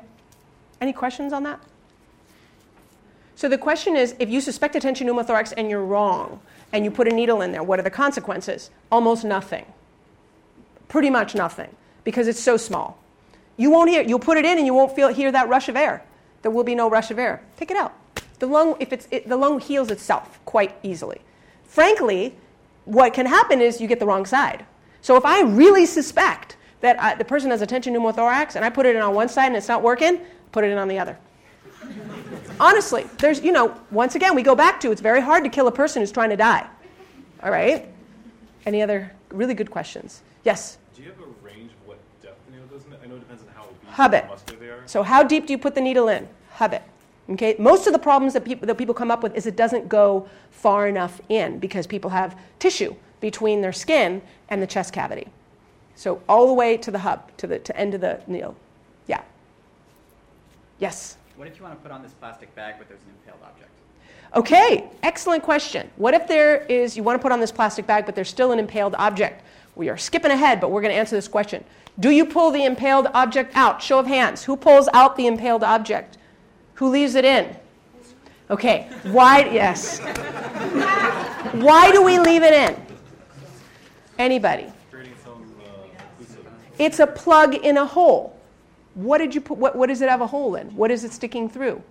Any 0.81 0.93
questions 0.93 1.33
on 1.33 1.43
that? 1.45 1.61
So 3.37 3.49
the 3.49 3.59
question 3.59 3.97
is 3.97 4.15
if 4.19 4.29
you 4.29 4.41
suspect 4.41 4.75
a 4.77 4.81
tension 4.81 5.07
pneumothorax 5.07 5.53
and 5.57 5.71
you're 5.71 5.85
wrong, 5.85 6.41
and 6.73 6.85
you 6.85 6.91
put 6.91 7.09
a 7.09 7.11
needle 7.11 7.41
in 7.43 7.53
there, 7.53 7.63
what 7.63 7.79
are 7.79 7.83
the 7.83 7.91
consequences? 7.91 8.71
Almost 8.93 9.25
nothing. 9.25 9.65
Pretty 10.89 11.11
much 11.11 11.35
nothing, 11.35 11.75
because 12.05 12.29
it's 12.29 12.41
so 12.41 12.57
small. 12.57 12.99
You 13.57 13.71
won't 13.71 13.91
hear, 13.91 14.03
you'll 14.03 14.19
put 14.19 14.39
it 14.39 14.45
in 14.45 14.59
and 14.59 14.67
you 14.67 14.75
won't 14.75 14.95
feel, 14.95 15.09
hear 15.09 15.33
that 15.33 15.49
rush 15.49 15.69
of 15.69 15.77
air. 15.77 16.03
There 16.43 16.51
will 16.51 16.65
be 16.65 16.75
no 16.75 16.89
rush 16.89 17.11
of 17.11 17.19
air. 17.19 17.43
Take 17.57 17.71
it 17.71 17.77
out. 17.77 17.95
The 18.39 18.47
lung, 18.47 18.77
if 18.79 18.93
it's, 18.93 19.09
it, 19.11 19.29
the 19.29 19.37
lung 19.37 19.61
heals 19.61 19.91
itself 19.91 20.39
quite 20.45 20.77
easily. 20.83 21.21
Frankly, 21.65 22.35
what 22.89 23.13
can 23.13 23.27
happen 23.27 23.61
is 23.61 23.81
you 23.81 23.87
get 23.87 24.01
the 24.01 24.07
wrong 24.07 24.25
side. 24.25 24.65
So 25.03 25.17
if 25.17 25.25
I 25.25 25.43
really 25.43 25.85
suspect 25.85 26.57
that 26.81 27.01
I, 27.01 27.15
the 27.15 27.25
person 27.25 27.51
has 27.51 27.61
a 27.61 27.67
tension 27.67 27.95
pneumothorax 27.95 28.57
and 28.57 28.65
I 28.65 28.71
put 28.71 28.87
it 28.87 28.97
in 28.97 29.03
on 29.03 29.15
one 29.15 29.29
side 29.29 29.47
and 29.47 29.57
it's 29.57 29.69
not 29.69 29.83
working, 29.83 30.21
put 30.53 30.65
it 30.65 30.71
in 30.71 30.79
on 30.79 30.89
the 30.89 30.99
other. 30.99 31.19
Honestly, 32.59 33.07
there's, 33.19 33.43
you 33.43 33.53
know, 33.53 33.79
once 33.91 34.15
again, 34.15 34.35
we 34.35 34.43
go 34.43 34.55
back 34.55 34.81
to 34.81 34.91
it's 34.91 35.03
very 35.03 35.21
hard 35.21 35.45
to 35.45 35.51
kill 35.51 35.69
a 35.69 35.73
person 35.73 36.01
who's 36.01 36.11
trying 36.11 36.31
to 36.31 36.37
die. 36.37 36.67
All 37.43 37.51
right? 37.51 37.87
Any 38.65 38.83
other 38.83 39.13
really 39.31 39.55
good 39.55 39.71
questions? 39.71 40.23
Yes? 40.45 40.79
Do 40.97 41.03
you 41.03 41.09
have 41.11 41.19
a 41.21 41.47
range 41.47 41.71
of 41.71 41.89
what 41.89 41.99
depth 42.23 42.39
the 42.47 42.53
needle 42.53 42.69
goes 42.69 42.85
in? 42.87 42.95
I 42.95 43.07
know 43.07 43.17
it 43.17 43.21
depends 43.21 43.43
on 43.43 43.49
how 43.55 43.65
obese 43.65 43.91
Hub 43.91 44.15
it. 44.15 44.27
muscular 44.27 44.61
they 44.61 44.71
are. 44.71 44.83
So, 44.87 45.03
how 45.03 45.23
deep 45.23 45.47
do 45.47 45.53
you 45.53 45.59
put 45.59 45.75
the 45.75 45.81
needle 45.81 46.09
in? 46.09 46.27
Hub 46.53 46.73
it. 46.73 46.83
Okay. 47.31 47.57
Most 47.59 47.87
of 47.87 47.93
the 47.93 47.99
problems 47.99 48.33
that 48.35 48.45
people, 48.45 48.67
that 48.67 48.77
people 48.77 48.95
come 48.95 49.11
up 49.11 49.23
with 49.23 49.35
is 49.35 49.47
it 49.47 49.57
doesn't 49.57 49.89
go 49.89 50.29
far 50.51 50.89
enough 50.89 51.21
in 51.29 51.59
because 51.59 51.87
people 51.87 52.11
have 52.11 52.39
tissue 52.59 52.95
between 53.21 53.61
their 53.61 53.73
skin 53.73 54.23
and 54.49 54.63
the 54.63 54.67
chest 54.67 54.93
cavity. 54.93 55.29
So, 55.95 56.23
all 56.29 56.47
the 56.47 56.53
way 56.53 56.77
to 56.77 56.91
the 56.91 57.01
hub, 57.01 57.37
to 57.39 57.47
the 57.47 57.59
to 57.59 57.77
end 57.77 57.95
of 57.95 58.01
the 58.01 58.21
needle. 58.27 58.57
Yeah. 59.07 59.23
Yes. 60.79 61.17
What 61.37 61.49
if 61.49 61.57
you 61.57 61.65
want 61.65 61.77
to 61.77 61.83
put 61.83 61.93
on 61.93 62.03
this 62.03 62.13
plastic 62.13 62.55
bag 62.55 62.77
but 62.79 62.89
there's 62.89 63.01
an 63.01 63.15
impaled 63.21 63.43
object? 63.45 63.71
Okay, 64.35 64.91
excellent 65.03 65.43
question. 65.43 65.91
What 65.97 66.13
if 66.13 66.29
there 66.29 66.59
is, 66.67 66.97
you 66.97 67.03
want 67.03 67.19
to 67.19 67.23
put 67.23 67.33
on 67.33 67.41
this 67.41 67.51
plastic 67.51 67.87
bag, 67.87 68.05
but 68.05 68.15
there's 68.15 68.29
still 68.29 68.53
an 68.53 68.59
impaled 68.59 68.95
object? 68.99 69.43
We 69.75 69.89
are 69.89 69.97
skipping 69.97 70.31
ahead, 70.31 70.61
but 70.61 70.71
we're 70.71 70.83
going 70.83 70.93
to 70.93 70.99
answer 70.99 71.17
this 71.17 71.29
question. 71.29 71.65
Do 71.99 72.11
you 72.11 72.27
pull 72.27 72.51
the 72.51 72.65
impaled 72.65 73.07
object 73.15 73.57
out? 73.57 73.83
Show 73.83 73.99
of 73.99 74.07
hands. 74.07 74.45
Who 74.45 74.57
pulls 74.57 74.89
out 74.93 75.17
the 75.17 75.27
impaled 75.27 75.65
object? 75.65 76.18
Who 76.79 76.91
leaves 76.91 77.17
it 77.17 77.25
in? 77.25 77.57
Okay, 78.51 78.89
why, 79.03 79.41
yes. 79.51 79.99
why 81.55 81.91
do 81.91 82.05
we 82.05 82.21
leave 82.21 82.45
it 82.45 82.53
in? 82.53 82.81
Anybody? 84.17 84.67
It's 86.79 87.01
a 87.01 87.07
plug 87.09 87.57
in 87.57 87.79
a 87.79 87.85
hole. 87.85 88.39
What 88.95 89.19
did 89.19 89.35
you 89.35 89.41
put? 89.41 89.59
What, 89.59 89.75
what 89.75 89.89
does 89.89 90.03
it 90.03 90.09
have 90.09 90.21
a 90.21 90.27
hole 90.29 90.55
in? 90.55 90.69
What 90.77 90.93
is 90.93 91.03
it 91.03 91.13
sticking 91.13 91.49
through? 91.49 91.83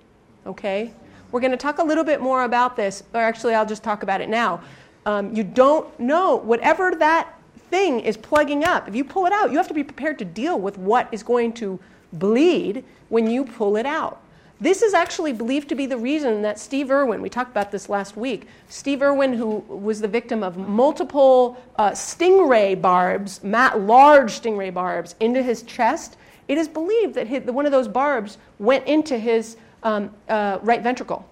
Okay, 0.45 0.93
we're 1.31 1.41
going 1.41 1.51
to 1.51 1.57
talk 1.57 1.79
a 1.79 1.83
little 1.83 2.05
bit 2.05 2.21
more 2.21 2.43
about 2.45 2.77
this, 2.77 3.03
or 3.13 3.19
actually, 3.19 3.55
I'll 3.55 3.65
just 3.65 3.83
talk 3.83 4.03
about 4.03 4.21
it 4.21 4.29
now. 4.29 4.61
Um, 5.05 5.35
you 5.35 5.43
don't 5.43 5.99
know 5.99 6.37
whatever 6.37 6.95
that 6.95 7.33
thing 7.69 7.99
is 7.99 8.15
plugging 8.15 8.63
up. 8.63 8.87
If 8.87 8.95
you 8.95 9.03
pull 9.03 9.25
it 9.25 9.33
out, 9.33 9.51
you 9.51 9.57
have 9.57 9.67
to 9.67 9.73
be 9.73 9.83
prepared 9.83 10.17
to 10.19 10.25
deal 10.25 10.57
with 10.57 10.77
what 10.77 11.09
is 11.11 11.23
going 11.23 11.51
to 11.53 11.77
bleed 12.13 12.85
when 13.09 13.29
you 13.29 13.43
pull 13.43 13.75
it 13.75 13.85
out. 13.85 14.21
This 14.59 14.81
is 14.81 14.95
actually 14.95 15.33
believed 15.33 15.69
to 15.69 15.75
be 15.75 15.85
the 15.85 15.97
reason 15.97 16.41
that 16.41 16.57
Steve 16.57 16.89
Irwin, 16.89 17.21
we 17.21 17.29
talked 17.29 17.51
about 17.51 17.71
this 17.71 17.89
last 17.89 18.17
week, 18.17 18.47
Steve 18.69 19.03
Irwin, 19.03 19.33
who 19.33 19.57
was 19.67 20.01
the 20.01 20.07
victim 20.07 20.41
of 20.41 20.57
multiple 20.57 21.61
uh, 21.75 21.91
stingray 21.91 22.79
barbs, 22.79 23.39
large 23.43 24.41
stingray 24.41 24.73
barbs, 24.73 25.13
into 25.19 25.43
his 25.43 25.61
chest, 25.61 26.17
it 26.47 26.57
is 26.57 26.67
believed 26.67 27.13
that 27.13 27.27
his, 27.27 27.43
one 27.43 27.67
of 27.67 27.71
those 27.71 27.87
barbs 27.87 28.39
went 28.57 28.87
into 28.87 29.19
his 29.19 29.57
um, 29.83 30.11
uh, 30.27 30.57
right 30.63 30.81
ventricle. 30.81 31.27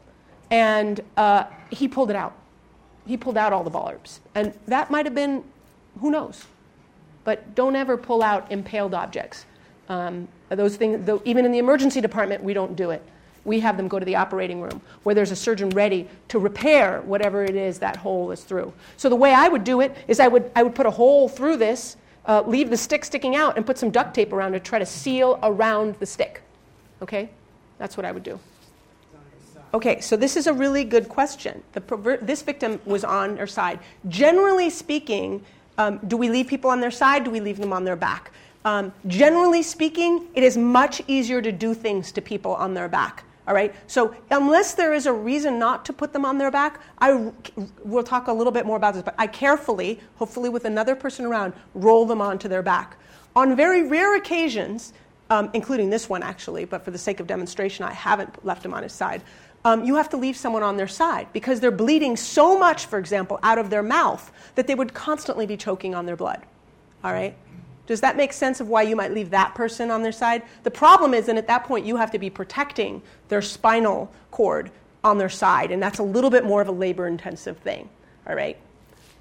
And 0.52 1.02
uh, 1.18 1.46
he 1.72 1.88
pulled 1.88 2.12
it 2.12 2.16
out. 2.16 2.36
He 3.08 3.18
pulled 3.18 3.38
out 3.38 3.54
all 3.54 3.64
the 3.64 3.72
barbs. 3.72 4.20
And 4.36 4.54
that 4.68 4.92
might 4.92 5.06
have 5.06 5.16
been, 5.16 5.44
who 6.00 6.12
knows? 6.12 6.46
But 7.24 7.56
don't 7.56 7.76
ever 7.76 7.98
pull 7.98 8.22
out 8.22 8.52
impaled 8.52 8.94
objects. 8.94 9.48
Um, 9.90 10.28
those 10.50 10.76
things, 10.76 11.06
though, 11.06 11.24
even 11.26 11.44
in 11.44 11.52
the 11.52 11.58
emergency 11.58 12.02
department, 12.02 12.44
we 12.44 12.54
don't 12.54 12.76
do 12.76 12.92
it. 12.92 13.02
We 13.46 13.60
have 13.62 13.78
them 13.78 13.88
go 13.88 14.00
to 14.00 14.06
the 14.06 14.16
operating 14.16 14.60
room 14.60 14.82
where 15.04 15.16
there's 15.16 15.32
a 15.32 15.36
surgeon 15.36 15.70
ready 15.70 16.10
to 16.30 16.40
repair 16.40 17.02
whatever 17.02 17.44
it 17.44 17.56
is 17.56 17.80
that 17.80 17.96
hole 17.96 18.32
is 18.32 18.44
through. 18.44 18.74
So 18.98 19.08
the 19.08 19.16
way 19.16 19.34
I 19.34 19.48
would 19.48 19.64
do 19.64 19.82
it 19.82 19.96
is 20.08 20.20
I 20.20 20.28
would, 20.28 20.52
I 20.56 20.64
would 20.64 20.76
put 20.76 20.86
a 20.86 20.92
hole 20.92 21.30
through 21.30 21.58
this, 21.58 21.96
uh, 22.26 22.42
leave 22.46 22.70
the 22.70 22.78
stick 22.78 23.06
sticking 23.06 23.36
out, 23.36 23.56
and 23.56 23.66
put 23.66 23.78
some 23.78 23.92
duct 23.92 24.16
tape 24.16 24.34
around 24.34 24.54
to 24.54 24.60
try 24.60 24.80
to 24.80 24.86
seal 24.86 25.40
around 25.44 25.96
the 26.00 26.06
stick. 26.06 26.42
Okay? 27.02 27.30
That's 27.78 27.96
what 27.96 28.06
I 28.06 28.12
would 28.12 28.24
do. 28.24 28.40
Okay, 29.74 30.00
so 30.00 30.16
this 30.16 30.38
is 30.38 30.48
a 30.48 30.54
really 30.54 30.86
good 30.86 31.10
question. 31.10 31.62
Perver- 31.74 32.26
this 32.26 32.42
victim 32.42 32.80
was 32.86 33.04
on 33.04 33.36
her 33.38 33.48
side. 33.48 33.80
Generally 34.08 34.70
speaking, 34.70 35.44
um, 35.78 36.00
do 36.08 36.16
we 36.16 36.30
leave 36.30 36.48
people 36.48 36.70
on 36.70 36.80
their 36.80 36.92
side? 36.92 37.26
Do 37.26 37.30
we 37.30 37.42
leave 37.42 37.58
them 37.58 37.74
on 37.74 37.84
their 37.84 37.98
back? 37.98 38.32
Um, 38.64 38.94
generally 39.08 39.62
speaking, 39.62 40.28
it 40.34 40.44
is 40.44 40.58
much 40.58 41.02
easier 41.08 41.42
to 41.42 41.52
do 41.52 41.74
things 41.74 42.12
to 42.14 42.22
people 42.22 42.56
on 42.56 42.74
their 42.74 42.88
back. 42.88 43.26
All 43.48 43.54
right. 43.54 43.76
So 43.88 44.16
unless 44.32 44.74
there 44.74 44.94
is 44.94 45.06
a 45.06 45.14
reason 45.14 45.60
not 45.60 45.86
to 45.86 45.94
put 45.94 46.14
them 46.14 46.26
on 46.26 46.38
their 46.38 46.52
back, 46.52 46.82
I 46.98 47.32
will 47.84 48.04
talk 48.04 48.28
a 48.28 48.34
little 48.34 48.52
bit 48.52 48.66
more 48.66 48.78
about 48.78 48.96
this. 48.96 49.04
But 49.04 49.16
I 49.18 49.28
carefully, 49.28 50.00
hopefully 50.16 50.50
with 50.50 50.66
another 50.66 50.96
person 50.96 51.26
around, 51.26 51.54
roll 51.74 52.06
them 52.06 52.22
onto 52.22 52.48
their 52.48 52.64
back. 52.64 52.98
On 53.36 53.56
very 53.56 53.84
rare 53.84 54.16
occasions, 54.16 54.94
um, 55.30 55.50
including 55.54 55.90
this 55.90 56.10
one 56.10 56.24
actually, 56.24 56.66
but 56.66 56.84
for 56.84 56.92
the 56.92 56.98
sake 56.98 57.20
of 57.20 57.28
demonstration, 57.28 57.86
I 57.86 57.94
haven't 57.94 58.44
left 58.46 58.66
him 58.66 58.74
on 58.74 58.84
his 58.84 58.94
side. 58.94 59.22
Um, 59.64 59.84
you 59.84 59.96
have 59.96 60.10
to 60.10 60.18
leave 60.18 60.38
someone 60.38 60.62
on 60.62 60.78
their 60.78 60.88
side 60.88 61.28
because 61.34 61.60
they're 61.60 61.72
bleeding 61.72 62.16
so 62.16 62.58
much, 62.58 62.86
for 62.86 63.00
example, 63.00 63.40
out 63.42 63.58
of 63.58 63.72
their 63.72 63.82
mouth 63.82 64.32
that 64.54 64.68
they 64.68 64.76
would 64.76 64.94
constantly 64.94 65.48
be 65.48 65.58
choking 65.58 65.96
on 65.96 66.06
their 66.06 66.16
blood. 66.16 66.44
All 67.04 67.12
right? 67.12 67.36
Does 67.88 68.02
that 68.02 68.18
make 68.18 68.34
sense 68.34 68.60
of 68.60 68.68
why 68.68 68.82
you 68.82 68.96
might 68.96 69.14
leave 69.14 69.30
that 69.30 69.54
person 69.54 69.92
on 69.92 70.02
their 70.02 70.12
side? 70.12 70.44
The 70.64 70.72
problem 70.72 71.14
is 71.14 71.28
that 71.28 71.38
at 71.38 71.48
that 71.48 71.66
point 71.66 71.86
you 71.86 71.98
have 71.98 72.12
to 72.12 72.20
be 72.20 72.30
protecting 72.30 73.02
their 73.28 73.42
spinal 73.42 74.12
cord 74.32 74.72
on 75.04 75.18
their 75.18 75.30
side, 75.30 75.72
and 75.72 75.82
that's 75.82 76.00
a 76.00 76.04
little 76.04 76.32
bit 76.32 76.46
more 76.46 76.62
of 76.62 76.68
a 76.68 76.72
labor 76.72 77.08
intensive 77.08 77.58
thing. 77.58 77.90
All 78.28 78.36
right? 78.36 78.58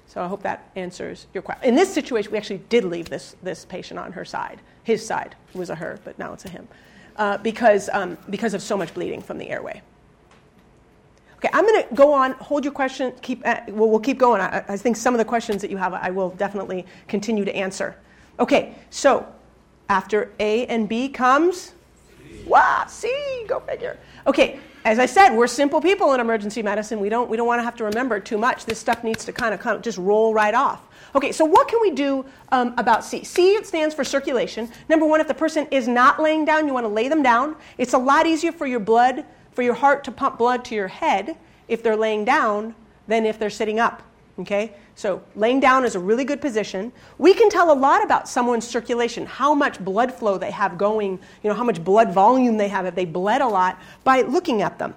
So 0.07 0.21
I 0.21 0.27
hope 0.27 0.43
that 0.43 0.69
answers 0.75 1.27
your 1.33 1.43
question. 1.43 1.67
In 1.67 1.75
this 1.75 1.93
situation, 1.93 2.31
we 2.31 2.37
actually 2.37 2.61
did 2.69 2.85
leave 2.85 3.09
this, 3.09 3.35
this 3.43 3.65
patient 3.65 3.99
on 3.99 4.11
her 4.13 4.25
side. 4.25 4.61
His 4.83 5.05
side. 5.05 5.35
It 5.53 5.57
was 5.57 5.69
a 5.69 5.75
her, 5.75 5.99
but 6.03 6.17
now 6.17 6.33
it's 6.33 6.45
a 6.45 6.49
him. 6.49 6.67
Uh, 7.17 7.37
because, 7.37 7.89
um, 7.93 8.17
because 8.29 8.53
of 8.53 8.61
so 8.61 8.77
much 8.77 8.93
bleeding 8.93 9.21
from 9.21 9.37
the 9.37 9.49
airway. 9.49 9.81
Okay, 11.37 11.49
I'm 11.53 11.65
going 11.65 11.83
to 11.83 11.95
go 11.95 12.13
on. 12.13 12.31
Hold 12.33 12.63
your 12.63 12.73
question. 12.73 13.13
Keep, 13.21 13.45
uh, 13.45 13.61
well, 13.67 13.89
we'll 13.89 13.99
keep 13.99 14.17
going. 14.17 14.41
I, 14.41 14.63
I 14.67 14.77
think 14.77 14.95
some 14.95 15.13
of 15.13 15.17
the 15.17 15.25
questions 15.25 15.61
that 15.61 15.69
you 15.69 15.77
have, 15.77 15.93
I 15.93 16.09
will 16.09 16.29
definitely 16.31 16.85
continue 17.07 17.45
to 17.45 17.55
answer. 17.55 17.95
Okay, 18.39 18.75
so 18.89 19.25
after 19.89 20.31
A 20.39 20.65
and 20.67 20.89
B 20.89 21.09
comes, 21.09 21.73
wow, 22.45 22.85
C, 22.87 23.45
go 23.47 23.59
figure. 23.61 23.97
Okay, 24.27 24.59
as 24.83 24.99
I 24.99 25.05
said, 25.05 25.35
we're 25.35 25.47
simple 25.47 25.81
people 25.81 26.13
in 26.13 26.19
emergency 26.19 26.61
medicine. 26.61 26.99
We 26.99 27.09
don't, 27.09 27.29
we 27.29 27.37
don't 27.37 27.47
want 27.47 27.59
to 27.59 27.63
have 27.63 27.75
to 27.77 27.85
remember 27.85 28.19
too 28.19 28.37
much. 28.37 28.65
This 28.65 28.77
stuff 28.77 29.03
needs 29.03 29.25
to 29.25 29.33
kind 29.33 29.53
of, 29.53 29.59
kind 29.59 29.75
of 29.75 29.81
just 29.81 29.97
roll 29.97 30.33
right 30.33 30.53
off. 30.53 30.87
Okay, 31.15 31.31
so 31.31 31.45
what 31.45 31.67
can 31.67 31.79
we 31.81 31.91
do 31.91 32.25
um, 32.51 32.73
about 32.77 33.05
C? 33.05 33.23
C 33.23 33.63
stands 33.63 33.95
for 33.95 34.03
circulation. 34.03 34.69
Number 34.89 35.05
one, 35.05 35.21
if 35.21 35.27
the 35.27 35.33
person 35.33 35.65
is 35.71 35.87
not 35.87 36.21
laying 36.21 36.43
down, 36.43 36.67
you 36.67 36.73
want 36.73 36.83
to 36.83 36.89
lay 36.89 37.07
them 37.07 37.23
down. 37.23 37.55
It's 37.77 37.93
a 37.93 37.97
lot 37.97 38.27
easier 38.27 38.51
for 38.51 38.67
your 38.67 38.81
blood, 38.81 39.23
for 39.53 39.61
your 39.61 39.75
heart 39.75 40.03
to 40.03 40.11
pump 40.11 40.37
blood 40.37 40.65
to 40.65 40.75
your 40.75 40.89
head 40.89 41.37
if 41.67 41.81
they're 41.81 41.95
laying 41.95 42.25
down 42.25 42.75
than 43.07 43.25
if 43.25 43.39
they're 43.39 43.49
sitting 43.49 43.79
up. 43.79 44.03
Okay? 44.39 44.73
So 44.95 45.21
laying 45.35 45.59
down 45.59 45.85
is 45.85 45.95
a 45.95 45.99
really 45.99 46.25
good 46.25 46.41
position. 46.41 46.91
We 47.17 47.33
can 47.33 47.49
tell 47.49 47.71
a 47.71 47.77
lot 47.77 48.03
about 48.03 48.27
someone's 48.27 48.67
circulation, 48.67 49.25
how 49.25 49.53
much 49.53 49.79
blood 49.83 50.13
flow 50.13 50.37
they 50.37 50.51
have 50.51 50.77
going, 50.77 51.19
you 51.43 51.49
know, 51.49 51.53
how 51.53 51.63
much 51.63 51.83
blood 51.83 52.11
volume 52.11 52.57
they 52.57 52.67
have 52.67 52.85
if 52.85 52.95
they 52.95 53.05
bled 53.05 53.41
a 53.41 53.47
lot 53.47 53.79
by 54.03 54.21
looking 54.21 54.61
at 54.61 54.77
them. 54.77 54.93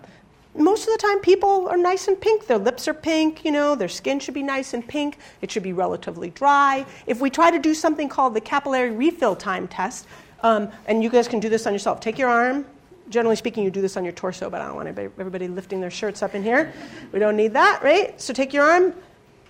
most 0.55 0.89
of 0.89 0.93
the 0.93 0.99
time 0.99 1.21
people 1.21 1.69
are 1.69 1.77
nice 1.77 2.09
and 2.09 2.21
pink. 2.21 2.47
Their 2.49 2.59
lips 2.59 2.89
are 2.89 2.95
pink, 2.95 3.45
you 3.45 3.53
know, 3.53 3.77
their 3.77 3.89
skin 3.89 4.19
should 4.19 4.35
be 4.35 4.43
nice 4.43 4.75
and 4.75 4.87
pink. 4.87 5.19
It 5.41 5.53
should 5.53 5.63
be 5.63 5.73
relatively 5.73 6.31
dry. 6.31 6.85
If 7.07 7.21
we 7.21 7.31
try 7.31 7.53
to 7.53 7.61
do 7.61 7.75
something 7.75 8.09
called 8.09 8.35
the 8.35 8.41
capillary 8.41 8.91
refill 8.91 9.37
time 9.37 9.69
test, 9.69 10.07
um, 10.43 10.69
and 10.87 11.03
you 11.03 11.11
guys 11.11 11.29
can 11.29 11.41
do 11.41 11.49
this 11.49 11.67
on 11.67 11.73
yourself, 11.73 12.01
take 12.01 12.19
your 12.19 12.29
arm. 12.29 12.65
Generally 13.09 13.37
speaking, 13.37 13.65
you 13.65 13.71
do 13.71 13.81
this 13.81 13.97
on 13.97 14.05
your 14.05 14.13
torso, 14.13 14.51
but 14.51 14.61
I 14.61 14.67
don't 14.67 14.77
want 14.77 14.89
everybody, 14.89 15.21
everybody 15.21 15.49
lifting 15.49 15.81
their 15.81 15.91
shirts 15.91 16.23
up 16.23 16.35
in 16.35 16.43
here. 16.43 16.73
We 17.13 17.19
don't 17.19 17.37
need 17.37 17.55
that, 17.55 17.83
right? 17.83 18.21
So 18.21 18.35
take 18.35 18.53
your 18.53 18.65
arm, 18.65 18.95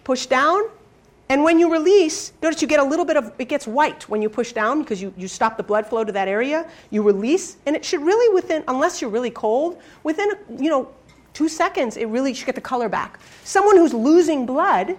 push 0.09 0.25
down, 0.25 0.63
and 1.29 1.43
when 1.43 1.59
you 1.59 1.71
release, 1.71 2.33
notice 2.43 2.63
you 2.63 2.67
get 2.67 2.81
a 2.81 2.83
little 2.83 3.05
bit 3.05 3.19
of, 3.19 3.31
it 3.39 3.47
gets 3.47 3.67
white 3.67 4.09
when 4.09 4.23
you 4.23 4.31
push 4.31 4.55
down 4.55 4.81
because 4.81 5.03
you, 5.03 5.13
you 5.19 5.29
stop 5.29 5.59
the 5.59 5.63
blood 5.63 5.87
flow 5.87 6.03
to 6.03 6.13
that 6.13 6.29
area. 6.29 6.67
You 6.89 7.03
release, 7.03 7.59
and 7.67 7.77
it 7.77 7.85
should 7.85 8.01
really 8.01 8.35
within, 8.35 8.65
unless 8.69 9.03
you're 9.03 9.11
really 9.11 9.31
cold, 9.31 9.79
within, 10.05 10.31
you 10.59 10.71
know, 10.71 10.89
two 11.35 11.47
seconds, 11.47 11.99
it 11.99 12.07
really 12.07 12.33
should 12.33 12.47
get 12.47 12.55
the 12.55 12.63
color 12.63 12.89
back. 12.89 13.21
Someone 13.45 13.77
who's 13.77 13.93
losing 13.93 14.47
blood 14.47 14.97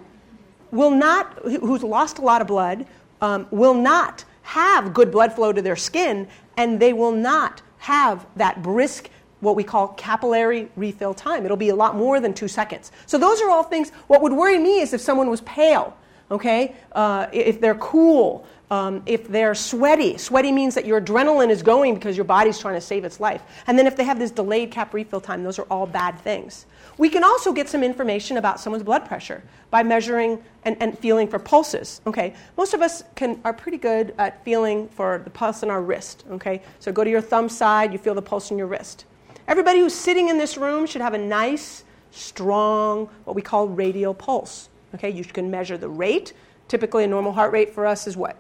will 0.70 0.92
not, 0.92 1.40
who's 1.42 1.82
lost 1.82 2.20
a 2.20 2.22
lot 2.22 2.40
of 2.40 2.46
blood, 2.46 2.86
um, 3.20 3.48
will 3.50 3.74
not 3.74 4.24
have 4.44 4.94
good 4.94 5.12
blood 5.12 5.34
flow 5.34 5.52
to 5.52 5.62
their 5.64 5.76
skin, 5.76 6.28
and 6.56 6.80
they 6.80 6.94
will 6.94 7.12
not 7.12 7.64
have 7.80 8.28
that 8.36 8.62
brisk, 8.62 9.10
what 9.40 9.56
we 9.56 9.64
call 9.64 9.90
capillary 9.90 10.70
refill 10.76 11.14
time. 11.14 11.46
It'll 11.46 11.58
be 11.58 11.70
a 11.70 11.76
lot 11.76 11.96
more 11.96 12.20
than 12.20 12.34
two 12.34 12.48
seconds. 12.48 12.92
So, 13.06 13.18
those 13.18 13.42
are 13.42 13.50
all 13.50 13.64
things. 13.64 13.92
What 14.08 14.22
would 14.22 14.34
worry 14.34 14.60
me 14.60 14.82
is 14.82 14.94
if 14.94 15.02
someone 15.02 15.30
was 15.30 15.42
pale 15.42 15.96
okay? 16.32 16.76
Uh, 16.92 17.28
if 17.32 17.60
they're 17.60 17.76
cool, 17.76 18.46
um, 18.72 19.02
if 19.06 19.28
they're 19.28 19.56
sweaty, 19.56 20.18
sweaty 20.18 20.52
means 20.52 20.76
that 20.76 20.86
your 20.86 21.02
adrenaline 21.02 21.50
is 21.50 21.64
going 21.64 21.96
because 21.96 22.16
your 22.16 22.26
body's 22.26 22.60
trying 22.60 22.76
to 22.76 22.82
save 22.82 23.04
its 23.04 23.20
life. 23.20 23.42
And 23.66 23.80
then 23.80 23.88
if 23.88 23.96
they 23.96 24.04
have 24.04 24.20
this 24.20 24.30
delayed 24.30 24.70
cap 24.70 24.94
refill 24.94 25.22
time, 25.22 25.44
those 25.44 25.58
are 25.58 25.66
all 25.72 25.88
bad 25.88 26.20
things. 26.20 26.68
We 26.98 27.10
can 27.10 27.24
also 27.24 27.52
get 27.52 27.68
some 27.68 27.84
information 27.84 28.38
about 28.38 28.60
someone's 28.60 28.84
blood 28.84 29.06
pressure 29.06 29.42
by 29.72 29.82
measuring 29.82 30.44
and, 30.66 30.78
and 30.80 30.98
feeling 31.00 31.28
for 31.28 31.40
pulses. 31.40 32.02
Okay, 32.06 32.36
most 32.58 32.74
of 32.74 32.82
us 32.82 33.04
can, 33.16 33.40
are 33.44 33.54
pretty 33.54 33.78
good 33.78 34.14
at 34.20 34.44
feeling 34.46 34.88
for 34.90 35.22
the 35.24 35.30
pulse 35.30 35.64
in 35.64 35.72
our 35.72 35.82
wrist. 35.82 36.26
Okay, 36.32 36.62
so 36.80 36.92
go 36.92 37.04
to 37.04 37.10
your 37.10 37.22
thumb 37.22 37.50
side, 37.50 37.92
you 37.92 37.98
feel 37.98 38.14
the 38.14 38.22
pulse 38.22 38.52
in 38.52 38.58
your 38.58 38.68
wrist. 38.68 39.06
Everybody 39.50 39.80
who's 39.80 39.96
sitting 39.96 40.30
in 40.30 40.38
this 40.38 40.58
room 40.58 40.86
should 40.86 41.02
have 41.02 41.16
a 41.16 41.18
nice, 41.18 41.84
strong, 42.12 43.10
what 43.24 43.36
we 43.36 43.42
call 43.42 43.68
radial 43.68 44.14
pulse. 44.14 44.70
Okay, 44.94 45.10
you 45.10 45.24
can 45.24 45.50
measure 45.50 45.76
the 45.76 45.90
rate. 45.90 46.34
Typically, 46.68 47.04
a 47.04 47.08
normal 47.08 47.32
heart 47.32 47.52
rate 47.52 47.74
for 47.74 47.88
us 47.88 48.06
is 48.06 48.16
what? 48.16 48.38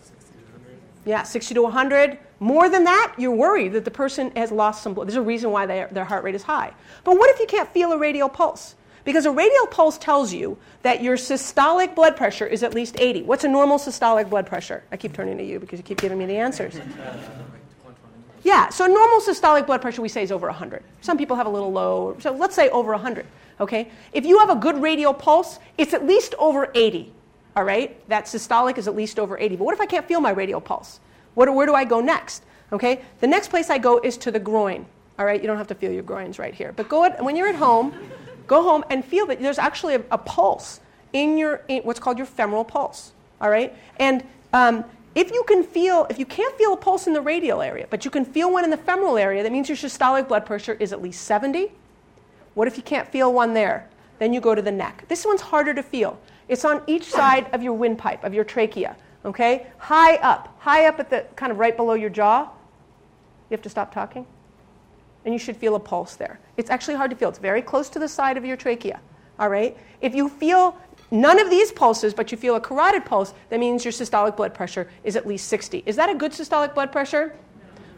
60 0.00 0.34
to 0.34 0.52
100. 0.52 0.78
Yeah, 1.04 1.24
60 1.24 1.54
to 1.54 1.62
100. 1.62 2.18
More 2.38 2.68
than 2.68 2.84
that, 2.84 3.14
you're 3.18 3.34
worried 3.34 3.72
that 3.72 3.84
the 3.84 3.90
person 3.90 4.30
has 4.36 4.52
lost 4.52 4.84
some 4.84 4.94
blood. 4.94 5.08
There's 5.08 5.16
a 5.16 5.22
reason 5.22 5.50
why 5.50 5.66
they, 5.66 5.84
their 5.90 6.04
heart 6.04 6.22
rate 6.22 6.36
is 6.36 6.44
high. 6.44 6.72
But 7.02 7.18
what 7.18 7.30
if 7.30 7.40
you 7.40 7.46
can't 7.46 7.68
feel 7.72 7.90
a 7.90 7.98
radial 7.98 8.28
pulse? 8.28 8.76
Because 9.04 9.26
a 9.26 9.32
radial 9.32 9.66
pulse 9.66 9.98
tells 9.98 10.32
you 10.32 10.58
that 10.82 11.02
your 11.02 11.16
systolic 11.16 11.96
blood 11.96 12.16
pressure 12.16 12.46
is 12.46 12.62
at 12.62 12.72
least 12.72 13.00
80. 13.00 13.22
What's 13.22 13.42
a 13.42 13.48
normal 13.48 13.78
systolic 13.78 14.30
blood 14.30 14.46
pressure? 14.46 14.84
I 14.92 14.96
keep 14.96 15.12
turning 15.12 15.38
to 15.38 15.44
you 15.44 15.58
because 15.58 15.80
you 15.80 15.82
keep 15.82 16.00
giving 16.00 16.18
me 16.18 16.26
the 16.26 16.36
answers. 16.36 16.80
Yeah, 18.42 18.70
so 18.70 18.86
normal 18.86 19.20
systolic 19.20 19.66
blood 19.66 19.80
pressure 19.80 20.02
we 20.02 20.08
say 20.08 20.22
is 20.22 20.32
over 20.32 20.48
100. 20.48 20.82
Some 21.00 21.16
people 21.16 21.36
have 21.36 21.46
a 21.46 21.50
little 21.50 21.70
low, 21.70 22.16
so 22.20 22.32
let's 22.32 22.54
say 22.54 22.68
over 22.70 22.92
100. 22.92 23.26
Okay? 23.60 23.88
If 24.12 24.24
you 24.26 24.38
have 24.40 24.50
a 24.50 24.56
good 24.56 24.80
radial 24.82 25.14
pulse, 25.14 25.58
it's 25.78 25.94
at 25.94 26.04
least 26.04 26.34
over 26.38 26.70
80. 26.74 27.12
All 27.56 27.64
right? 27.64 27.96
That 28.08 28.24
systolic 28.24 28.78
is 28.78 28.88
at 28.88 28.96
least 28.96 29.18
over 29.18 29.38
80. 29.38 29.56
But 29.56 29.64
what 29.64 29.74
if 29.74 29.80
I 29.80 29.86
can't 29.86 30.06
feel 30.06 30.20
my 30.20 30.30
radial 30.30 30.60
pulse? 30.60 30.98
What, 31.34 31.54
where 31.54 31.66
do 31.66 31.74
I 31.74 31.84
go 31.84 32.00
next? 32.00 32.42
Okay? 32.72 33.02
The 33.20 33.26
next 33.26 33.48
place 33.48 33.70
I 33.70 33.78
go 33.78 33.98
is 33.98 34.16
to 34.18 34.30
the 34.30 34.40
groin. 34.40 34.86
All 35.18 35.24
right? 35.24 35.40
You 35.40 35.46
don't 35.46 35.58
have 35.58 35.68
to 35.68 35.74
feel 35.74 35.92
your 35.92 36.02
groins 36.02 36.38
right 36.38 36.54
here. 36.54 36.72
But 36.72 36.88
go 36.88 37.04
at, 37.04 37.22
when 37.22 37.36
you're 37.36 37.48
at 37.48 37.54
home, 37.54 37.94
go 38.48 38.62
home 38.62 38.84
and 38.90 39.04
feel 39.04 39.26
that 39.26 39.40
there's 39.40 39.58
actually 39.58 39.94
a, 39.94 40.02
a 40.10 40.18
pulse 40.18 40.80
in 41.12 41.36
your 41.36 41.60
in 41.68 41.82
what's 41.82 42.00
called 42.00 42.16
your 42.16 42.26
femoral 42.26 42.64
pulse. 42.64 43.12
All 43.40 43.50
right? 43.50 43.76
And 43.98 44.24
um, 44.52 44.84
if 45.14 45.30
you 45.30 45.44
can 45.46 45.62
feel, 45.62 46.06
if 46.10 46.18
you 46.18 46.26
can't 46.26 46.56
feel 46.56 46.72
a 46.72 46.76
pulse 46.76 47.06
in 47.06 47.12
the 47.12 47.20
radial 47.20 47.62
area, 47.62 47.86
but 47.90 48.04
you 48.04 48.10
can 48.10 48.24
feel 48.24 48.52
one 48.52 48.64
in 48.64 48.70
the 48.70 48.76
femoral 48.76 49.18
area, 49.18 49.42
that 49.42 49.52
means 49.52 49.68
your 49.68 49.76
systolic 49.76 50.28
blood 50.28 50.46
pressure 50.46 50.74
is 50.74 50.92
at 50.92 51.02
least 51.02 51.22
70 51.22 51.72
what 52.54 52.68
if 52.68 52.76
you 52.76 52.82
can't 52.82 53.08
feel 53.08 53.32
one 53.32 53.54
there? 53.54 53.88
Then 54.18 54.32
you 54.32 54.40
go 54.40 54.54
to 54.54 54.62
the 54.62 54.72
neck. 54.72 55.04
This 55.08 55.24
one's 55.24 55.40
harder 55.40 55.74
to 55.74 55.82
feel. 55.82 56.18
It's 56.48 56.64
on 56.64 56.82
each 56.86 57.04
side 57.04 57.48
of 57.52 57.62
your 57.62 57.72
windpipe, 57.72 58.24
of 58.24 58.34
your 58.34 58.44
trachea, 58.44 58.96
okay? 59.24 59.66
High 59.78 60.16
up, 60.16 60.54
high 60.60 60.86
up 60.86 61.00
at 61.00 61.08
the 61.08 61.24
kind 61.34 61.50
of 61.50 61.58
right 61.58 61.76
below 61.76 61.94
your 61.94 62.10
jaw. 62.10 62.42
You 62.42 63.54
have 63.54 63.62
to 63.62 63.70
stop 63.70 63.92
talking. 63.92 64.26
And 65.24 65.32
you 65.32 65.38
should 65.38 65.56
feel 65.56 65.76
a 65.76 65.80
pulse 65.80 66.16
there. 66.16 66.40
It's 66.56 66.68
actually 66.68 66.96
hard 66.96 67.10
to 67.10 67.16
feel. 67.16 67.28
It's 67.28 67.38
very 67.38 67.62
close 67.62 67.88
to 67.90 67.98
the 67.98 68.08
side 68.08 68.36
of 68.36 68.44
your 68.44 68.56
trachea, 68.56 69.00
all 69.38 69.48
right? 69.48 69.76
If 70.00 70.14
you 70.14 70.28
feel 70.28 70.76
none 71.12 71.38
of 71.38 71.50
these 71.50 71.70
pulses, 71.70 72.12
but 72.12 72.32
you 72.32 72.38
feel 72.38 72.56
a 72.56 72.60
carotid 72.60 73.04
pulse, 73.04 73.34
that 73.50 73.60
means 73.60 73.84
your 73.84 73.92
systolic 73.92 74.36
blood 74.36 74.54
pressure 74.54 74.90
is 75.04 75.14
at 75.14 75.26
least 75.26 75.46
60. 75.46 75.84
Is 75.86 75.94
that 75.96 76.10
a 76.10 76.14
good 76.14 76.32
systolic 76.32 76.74
blood 76.74 76.90
pressure? 76.90 77.36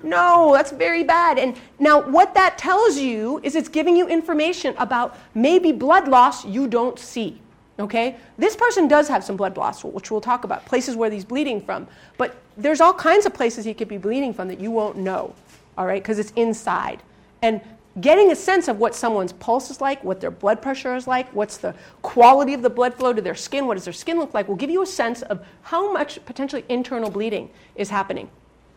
No, 0.02 0.52
that's 0.52 0.70
very 0.70 1.02
bad. 1.02 1.38
And 1.38 1.56
now, 1.78 2.02
what 2.02 2.34
that 2.34 2.58
tells 2.58 2.98
you 2.98 3.40
is 3.42 3.54
it's 3.54 3.70
giving 3.70 3.96
you 3.96 4.06
information 4.06 4.74
about 4.76 5.16
maybe 5.34 5.72
blood 5.72 6.08
loss 6.08 6.44
you 6.44 6.68
don't 6.68 6.98
see. 6.98 7.40
Okay? 7.78 8.16
This 8.36 8.54
person 8.54 8.86
does 8.86 9.08
have 9.08 9.24
some 9.24 9.36
blood 9.36 9.56
loss, 9.56 9.82
which 9.82 10.10
we'll 10.10 10.20
talk 10.20 10.44
about, 10.44 10.66
places 10.66 10.94
where 10.94 11.10
he's 11.10 11.24
bleeding 11.24 11.60
from. 11.60 11.88
But 12.18 12.36
there's 12.56 12.80
all 12.80 12.92
kinds 12.92 13.24
of 13.24 13.32
places 13.32 13.64
he 13.64 13.72
could 13.72 13.88
be 13.88 13.96
bleeding 13.96 14.34
from 14.34 14.48
that 14.48 14.60
you 14.60 14.70
won't 14.70 14.98
know, 14.98 15.34
all 15.78 15.86
right, 15.86 16.02
because 16.02 16.18
it's 16.18 16.32
inside. 16.32 17.02
And 17.42 17.60
getting 18.00 18.32
a 18.32 18.36
sense 18.36 18.68
of 18.68 18.78
what 18.78 18.94
someone's 18.94 19.32
pulse 19.32 19.70
is 19.70 19.80
like, 19.80 20.02
what 20.02 20.20
their 20.20 20.30
blood 20.30 20.60
pressure 20.60 20.96
is 20.96 21.06
like, 21.06 21.32
what's 21.32 21.58
the 21.58 21.74
quality 22.02 22.54
of 22.54 22.62
the 22.62 22.70
blood 22.70 22.94
flow 22.94 23.12
to 23.12 23.22
their 23.22 23.34
skin, 23.34 23.66
what 23.66 23.74
does 23.74 23.84
their 23.84 23.92
skin 23.92 24.18
look 24.18 24.34
like, 24.34 24.48
will 24.48 24.56
give 24.56 24.70
you 24.70 24.82
a 24.82 24.86
sense 24.86 25.22
of 25.22 25.44
how 25.62 25.92
much 25.92 26.24
potentially 26.24 26.64
internal 26.68 27.10
bleeding 27.10 27.50
is 27.76 27.90
happening, 27.90 28.28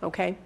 okay? 0.04 0.38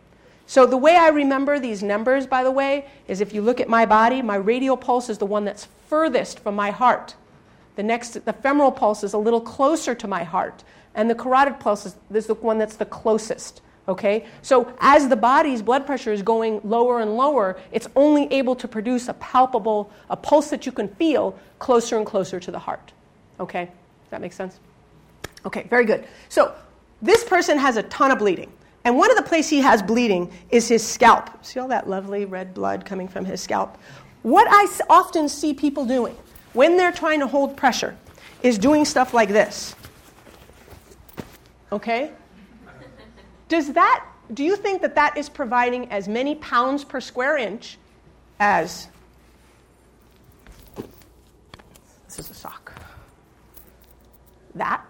So 0.48 0.66
the 0.66 0.78
way 0.78 0.96
I 0.96 1.10
remember 1.10 1.60
these 1.60 1.84
numbers, 1.84 2.28
by 2.28 2.44
the 2.44 2.52
way, 2.52 2.86
is 3.08 3.22
if 3.22 3.34
you 3.34 3.42
look 3.42 3.60
at 3.60 3.70
my 3.70 3.86
body, 3.86 4.22
my 4.22 4.36
radial 4.36 4.78
pulse 4.78 5.10
is 5.10 5.18
the 5.18 5.26
one 5.26 5.46
that's 5.46 5.68
furthest 5.88 6.40
from 6.40 6.56
my 6.56 6.72
heart. 6.72 7.16
The 7.76 7.84
next, 7.84 8.26
the 8.26 8.34
femoral 8.34 8.72
pulse 8.72 9.04
is 9.04 9.14
a 9.14 9.18
little 9.18 9.42
closer 9.42 9.96
to 9.96 10.08
my 10.08 10.24
heart, 10.24 10.64
and 10.94 11.10
the 11.10 11.16
carotid 11.16 11.60
pulse 11.60 11.86
is, 11.86 11.96
is 12.14 12.28
the 12.28 12.36
one 12.36 12.58
that's 12.58 12.76
the 12.76 12.86
closest. 12.86 13.62
Okay? 13.88 14.26
So 14.42 14.74
as 14.80 15.08
the 15.08 15.16
body's 15.16 15.62
blood 15.62 15.86
pressure 15.86 16.14
is 16.14 16.22
going 16.22 16.62
lower 16.64 17.02
and 17.02 17.16
lower, 17.18 17.60
it's 17.72 17.88
only 17.96 18.32
able 18.32 18.56
to 18.56 18.68
produce 18.68 19.08
a 19.08 19.14
palpable, 19.16 19.92
a 20.10 20.16
pulse 20.16 20.50
that 20.50 20.66
you 20.66 20.72
can 20.72 20.88
feel 20.88 21.38
closer 21.60 21.98
and 21.98 22.06
closer 22.06 22.40
to 22.40 22.52
the 22.52 22.60
heart. 22.60 22.92
Okay? 23.40 23.66
Does 23.66 24.12
that 24.12 24.22
make 24.22 24.34
sense? 24.34 24.60
Okay, 25.46 25.64
very 25.70 25.86
good. 25.86 26.06
So 26.30 26.54
this 27.02 27.24
person 27.24 27.58
has 27.58 27.78
a 27.78 27.84
ton 27.84 28.12
of 28.12 28.20
bleeding. 28.20 28.52
And 28.84 28.98
one 28.98 29.12
of 29.12 29.18
the 29.18 29.24
places 29.24 29.50
he 29.50 29.62
has 29.62 29.82
bleeding 29.82 30.32
is 30.50 30.68
his 30.68 30.86
scalp. 30.86 31.44
See 31.46 31.60
all 31.60 31.68
that 31.68 31.88
lovely 31.88 32.26
red 32.26 32.54
blood 32.54 32.86
coming 32.86 33.08
from 33.08 33.26
his 33.26 33.42
scalp? 33.42 33.78
What 34.24 34.48
I 34.50 34.68
often 34.90 35.30
see 35.30 35.54
people 35.54 35.86
doing 35.86 36.16
when 36.54 36.78
they're 36.78 36.92
trying 36.92 37.20
to 37.20 37.28
hold 37.28 37.58
pressure 37.58 37.96
is 38.44 38.58
doing 38.58 38.86
stuff 38.86 39.14
like 39.14 39.30
this. 39.30 39.76
Okay? 41.72 42.12
Does 43.52 43.74
that, 43.74 44.06
do 44.34 44.46
you 44.46 44.56
think 44.56 44.82
that 44.82 44.96
that 44.96 45.18
is 45.18 45.28
providing 45.28 45.92
as 45.92 46.08
many 46.08 46.36
pounds 46.36 46.86
per 46.86 47.02
square 47.02 47.36
inch 47.36 47.78
as, 48.40 48.88
this 52.08 52.18
is 52.18 52.32
a 52.32 52.34
sock, 52.34 52.72
that? 54.56 54.86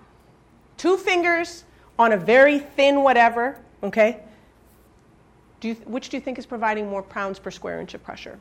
Two 0.78 0.96
fingers 0.96 1.64
on 1.98 2.12
a 2.12 2.18
very 2.18 2.60
thin 2.60 3.02
whatever, 3.02 3.58
Okay? 3.84 4.20
Do 5.60 5.70
you, 5.70 5.74
which 5.86 6.10
do 6.10 6.18
you 6.18 6.22
think 6.22 6.38
is 6.38 6.46
providing 6.46 6.88
more 6.88 7.02
pounds 7.02 7.40
per 7.40 7.50
square 7.50 7.80
inch 7.80 7.96
of 7.96 8.04
pressure? 8.04 8.40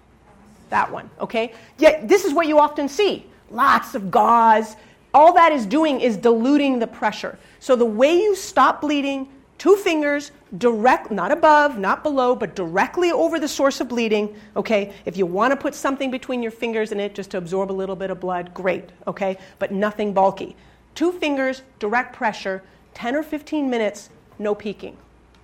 That 0.68 0.90
one, 0.90 1.08
okay? 1.18 1.54
Yet 1.78 2.08
this 2.08 2.26
is 2.26 2.34
what 2.34 2.46
you 2.46 2.58
often 2.58 2.90
see 2.90 3.24
lots 3.50 3.94
of 3.94 4.10
gauze. 4.10 4.76
All 5.14 5.32
that 5.32 5.50
is 5.50 5.64
doing 5.64 6.00
is 6.00 6.18
diluting 6.18 6.78
the 6.78 6.86
pressure. 6.86 7.38
So 7.58 7.74
the 7.74 7.86
way 7.86 8.16
you 8.16 8.36
stop 8.36 8.82
bleeding, 8.82 9.28
two 9.60 9.76
fingers, 9.76 10.32
direct, 10.56 11.10
not 11.10 11.30
above, 11.30 11.78
not 11.78 12.02
below, 12.02 12.34
but 12.34 12.56
directly 12.56 13.12
over 13.12 13.38
the 13.38 13.46
source 13.46 13.78
of 13.82 13.90
bleeding, 13.90 14.34
okay? 14.56 14.94
If 15.04 15.18
you 15.18 15.26
want 15.26 15.52
to 15.52 15.56
put 15.56 15.74
something 15.74 16.10
between 16.10 16.42
your 16.42 16.50
fingers 16.50 16.92
and 16.92 17.00
it 17.00 17.14
just 17.14 17.30
to 17.32 17.36
absorb 17.36 17.70
a 17.70 17.74
little 17.74 17.94
bit 17.94 18.08
of 18.08 18.18
blood, 18.18 18.54
great, 18.54 18.88
okay? 19.06 19.36
But 19.58 19.70
nothing 19.70 20.14
bulky. 20.14 20.56
Two 20.94 21.12
fingers, 21.12 21.60
direct 21.78 22.16
pressure, 22.16 22.62
10 22.94 23.14
or 23.14 23.22
15 23.22 23.68
minutes, 23.68 24.08
no 24.38 24.54
peeking, 24.54 24.96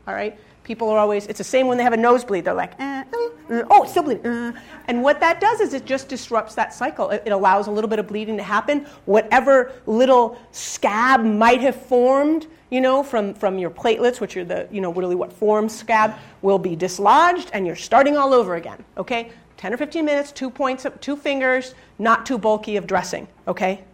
all 0.08 0.14
right? 0.14 0.38
People 0.64 0.88
are 0.88 0.98
always, 0.98 1.26
it's 1.26 1.38
the 1.38 1.44
same 1.44 1.66
when 1.66 1.76
they 1.76 1.84
have 1.84 1.92
a 1.92 1.98
nosebleed. 1.98 2.46
They're 2.46 2.54
like, 2.54 2.72
uh, 2.80 3.04
uh, 3.50 3.64
oh, 3.68 3.84
still 3.84 4.02
bleeding. 4.02 4.26
Uh. 4.26 4.52
And 4.88 5.02
what 5.02 5.20
that 5.20 5.42
does 5.42 5.60
is 5.60 5.74
it 5.74 5.84
just 5.84 6.08
disrupts 6.08 6.54
that 6.54 6.72
cycle. 6.72 7.10
It, 7.10 7.22
it, 7.26 7.30
allows 7.32 7.66
a 7.66 7.70
little 7.70 7.88
bit 7.90 7.98
of 7.98 8.08
bleeding 8.08 8.38
to 8.38 8.42
happen. 8.42 8.86
Whatever 9.04 9.72
little 9.84 10.38
scab 10.52 11.22
might 11.22 11.60
have 11.60 11.76
formed, 11.76 12.46
you 12.70 12.80
know, 12.80 13.02
from, 13.02 13.34
from 13.34 13.58
your 13.58 13.70
platelets, 13.70 14.20
which 14.20 14.36
are 14.36 14.44
the, 14.44 14.68
you 14.70 14.80
know, 14.80 14.92
really 14.92 15.14
what 15.14 15.32
forms 15.32 15.76
scab, 15.76 16.14
will 16.42 16.58
be 16.58 16.74
dislodged 16.74 17.50
and 17.52 17.66
you're 17.66 17.76
starting 17.76 18.16
all 18.16 18.34
over 18.34 18.56
again, 18.56 18.84
okay? 18.96 19.30
10 19.56 19.72
or 19.72 19.76
15 19.76 20.04
minutes, 20.04 20.32
two 20.32 20.50
points, 20.50 20.86
two 21.00 21.16
fingers, 21.16 21.74
not 21.98 22.26
too 22.26 22.38
bulky 22.38 22.76
of 22.76 22.86
dressing, 22.86 23.26
okay? 23.46 23.84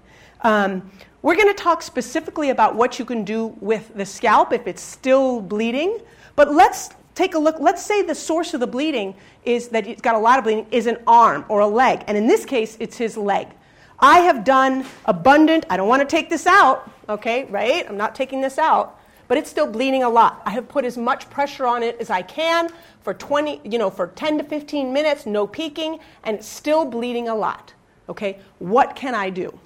Um, 0.41 0.91
we're 1.23 1.37
going 1.37 1.55
to 1.55 1.63
talk 1.63 1.83
specifically 1.83 2.51
about 2.51 2.75
what 2.75 2.99
you 2.99 3.05
can 3.05 3.25
do 3.25 3.49
with 3.61 3.95
the 3.95 4.05
scalp 4.05 4.53
if 4.53 4.67
it's 4.67 4.83
still 4.83 5.41
bleeding, 5.41 6.01
but 6.35 6.53
let's 6.53 6.91
take 7.15 7.35
a 7.35 7.39
look. 7.39 7.61
Let's 7.61 7.85
say 7.85 8.03
the 8.03 8.15
source 8.15 8.55
of 8.55 8.61
the 8.61 8.67
bleeding 8.67 9.15
is 9.45 9.69
that 9.69 9.87
it's 9.87 10.03
got 10.03 10.17
a 10.17 10.19
lot 10.19 10.39
of 10.39 10.45
bleeding 10.45 10.67
is 10.73 10.87
an 10.87 10.97
arm 11.07 11.45
or 11.49 11.61
a 11.61 11.67
leg, 11.67 12.03
and 12.09 12.17
in 12.17 12.27
this 12.27 12.45
case, 12.45 12.77
it's 12.81 12.97
his 12.97 13.17
leg. 13.17 13.49
I 14.03 14.19
have 14.19 14.43
done 14.43 14.85
abundant, 15.05 15.65
I 15.71 15.77
don't 15.77 15.89
want 15.89 16.01
to 16.03 16.17
take 16.17 16.29
this 16.29 16.49
out, 16.49 16.91
okay, 17.09 17.45
right? 17.45 17.89
I'm 17.89 17.97
not 17.97 18.17
taking 18.17 18.41
this 18.41 18.59
out, 18.59 18.99
but 19.29 19.39
it's 19.39 19.49
still 19.49 19.69
bleeding 19.69 20.03
a 20.03 20.09
lot. 20.09 20.43
I 20.45 20.51
have 20.51 20.69
put 20.69 20.85
as 20.85 20.99
much 20.99 21.31
pressure 21.31 21.67
on 21.67 21.85
it 21.85 21.97
as 22.01 22.11
I 22.11 22.23
can 22.23 22.69
for 23.03 23.15
20, 23.15 23.61
you 23.63 23.79
know, 23.79 23.91
for 23.91 24.09
10 24.09 24.39
to 24.39 24.45
15 24.45 24.93
minutes, 24.93 25.25
no 25.25 25.47
peeking, 25.47 26.01
and 26.25 26.37
it's 26.37 26.49
still 26.49 26.85
bleeding 26.85 27.29
a 27.29 27.35
lot. 27.35 27.75
Okay? 28.09 28.41
What 28.59 28.97
can 28.97 29.15
I 29.15 29.31
do? 29.31 29.57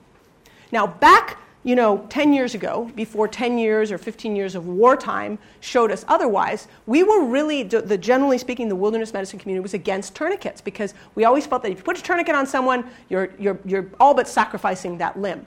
Now, 0.71 0.87
back 0.87 1.39
you 1.67 1.75
know, 1.75 2.07
10 2.11 2.33
years 2.33 2.55
ago, 2.55 2.89
before 2.95 3.27
10 3.27 3.59
years 3.59 3.91
or 3.91 3.99
15 3.99 4.37
years 4.37 4.55
of 4.55 4.69
wartime 4.69 5.37
showed 5.59 5.91
us 5.91 6.05
otherwise, 6.07 6.69
we 6.87 7.03
were 7.03 7.25
really, 7.25 7.65
the, 7.65 7.99
generally 7.99 8.39
speaking, 8.39 8.69
the 8.69 8.77
wilderness 8.77 9.13
medicine 9.13 9.41
community 9.41 9.61
was 9.61 9.75
against 9.75 10.15
tourniquets 10.15 10.61
because 10.61 10.95
we 11.17 11.25
always 11.25 11.45
felt 11.45 11.65
that 11.65 11.73
if 11.73 11.79
you 11.79 11.83
put 11.83 11.99
a 11.99 12.03
tourniquet 12.05 12.37
on 12.37 12.47
someone, 12.47 12.89
you're, 13.09 13.31
you're, 13.37 13.59
you're 13.65 13.91
all 13.99 14.15
but 14.15 14.29
sacrificing 14.29 14.97
that 14.99 15.19
limb. 15.19 15.45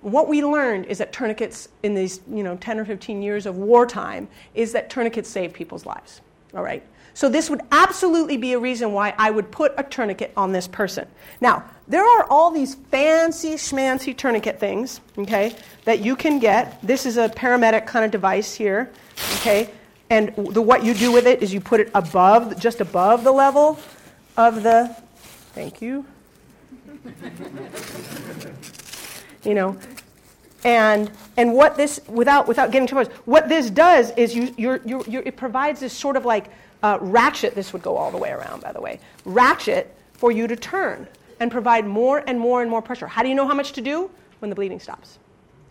What 0.00 0.26
we 0.26 0.44
learned 0.44 0.86
is 0.86 0.98
that 0.98 1.12
tourniquets 1.12 1.68
in 1.84 1.94
these, 1.94 2.22
you 2.28 2.42
know, 2.42 2.56
10 2.56 2.80
or 2.80 2.84
15 2.84 3.22
years 3.22 3.46
of 3.46 3.56
wartime 3.56 4.26
is 4.56 4.72
that 4.72 4.90
tourniquets 4.90 5.28
save 5.28 5.52
people's 5.52 5.86
lives. 5.86 6.22
All 6.54 6.64
right? 6.64 6.84
So 7.14 7.28
this 7.28 7.50
would 7.50 7.60
absolutely 7.70 8.36
be 8.36 8.54
a 8.54 8.58
reason 8.58 8.92
why 8.92 9.14
I 9.18 9.30
would 9.30 9.50
put 9.50 9.74
a 9.76 9.82
tourniquet 9.82 10.32
on 10.36 10.52
this 10.52 10.66
person. 10.66 11.06
Now, 11.40 11.64
there 11.88 12.04
are 12.04 12.26
all 12.30 12.50
these 12.50 12.74
fancy 12.74 13.54
schmancy 13.54 14.16
tourniquet 14.16 14.58
things, 14.58 15.00
okay, 15.18 15.54
that 15.84 16.00
you 16.00 16.16
can 16.16 16.38
get. 16.38 16.80
This 16.82 17.04
is 17.04 17.18
a 17.18 17.28
paramedic 17.28 17.86
kind 17.86 18.04
of 18.04 18.10
device 18.10 18.54
here, 18.54 18.90
okay? 19.36 19.68
And 20.08 20.34
the, 20.36 20.62
what 20.62 20.84
you 20.84 20.94
do 20.94 21.12
with 21.12 21.26
it 21.26 21.42
is 21.42 21.52
you 21.52 21.60
put 21.60 21.80
it 21.80 21.90
above, 21.94 22.58
just 22.58 22.80
above 22.80 23.24
the 23.24 23.32
level 23.32 23.78
of 24.36 24.62
the, 24.62 24.96
thank 25.54 25.82
you. 25.82 26.06
you 29.44 29.54
know, 29.54 29.76
and, 30.64 31.10
and 31.36 31.52
what 31.52 31.76
this, 31.76 32.00
without, 32.08 32.46
without 32.46 32.70
getting 32.70 32.86
too 32.86 32.94
much, 32.94 33.08
what 33.24 33.48
this 33.48 33.70
does 33.70 34.10
is 34.12 34.34
you, 34.34 34.54
you're, 34.56 34.80
you're, 34.84 35.04
you're, 35.08 35.22
it 35.22 35.36
provides 35.36 35.80
this 35.80 35.92
sort 35.92 36.16
of 36.16 36.24
like 36.24 36.46
uh, 36.82 36.98
ratchet, 37.00 37.54
this 37.54 37.72
would 37.72 37.82
go 37.82 37.96
all 37.96 38.10
the 38.10 38.18
way 38.18 38.30
around, 38.30 38.62
by 38.62 38.72
the 38.72 38.80
way, 38.80 39.00
ratchet 39.24 39.94
for 40.12 40.32
you 40.32 40.46
to 40.46 40.56
turn 40.56 41.06
and 41.40 41.50
provide 41.50 41.86
more 41.86 42.22
and 42.26 42.38
more 42.38 42.62
and 42.62 42.70
more 42.70 42.82
pressure. 42.82 43.06
How 43.06 43.22
do 43.22 43.28
you 43.28 43.34
know 43.34 43.46
how 43.46 43.54
much 43.54 43.72
to 43.72 43.80
do? 43.80 44.10
When 44.40 44.48
the 44.48 44.54
bleeding 44.56 44.80
stops. 44.80 45.18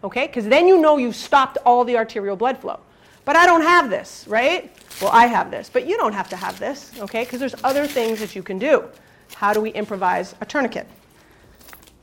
Okay? 0.03 0.27
Because 0.27 0.45
then 0.45 0.67
you 0.67 0.79
know 0.79 0.97
you've 0.97 1.15
stopped 1.15 1.57
all 1.65 1.83
the 1.83 1.97
arterial 1.97 2.35
blood 2.35 2.57
flow. 2.57 2.79
But 3.25 3.35
I 3.35 3.45
don't 3.45 3.61
have 3.61 3.89
this, 3.89 4.25
right? 4.27 4.73
Well, 5.01 5.11
I 5.11 5.27
have 5.27 5.51
this. 5.51 5.69
But 5.69 5.85
you 5.85 5.97
don't 5.97 6.13
have 6.13 6.29
to 6.29 6.35
have 6.35 6.57
this, 6.59 6.91
okay? 6.99 7.23
Because 7.23 7.39
there's 7.39 7.55
other 7.63 7.85
things 7.85 8.19
that 8.19 8.35
you 8.35 8.43
can 8.43 8.57
do. 8.57 8.85
How 9.35 9.53
do 9.53 9.61
we 9.61 9.69
improvise 9.71 10.35
a 10.41 10.45
tourniquet? 10.45 10.87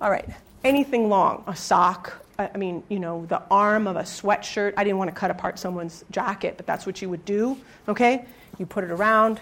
All 0.01 0.11
right. 0.11 0.29
Anything 0.65 1.09
long, 1.09 1.45
a 1.47 1.57
sock, 1.57 2.25
I 2.39 2.57
mean, 2.57 2.85
you 2.89 3.01
know, 3.01 3.27
the 3.27 3.43
arm 3.51 3.89
of 3.89 3.97
a 3.97 4.03
sweatshirt. 4.03 4.75
I 4.77 4.85
didn't 4.85 4.99
want 4.99 5.09
to 5.09 5.15
cut 5.15 5.31
apart 5.31 5.59
someone's 5.59 6.05
jacket, 6.13 6.55
but 6.57 6.67
that's 6.67 6.87
what 6.87 7.03
you 7.03 7.09
would 7.09 7.25
do, 7.25 7.59
okay? 7.89 8.27
You 8.59 8.67
put 8.67 8.85
it 8.85 8.91
around, 8.91 9.41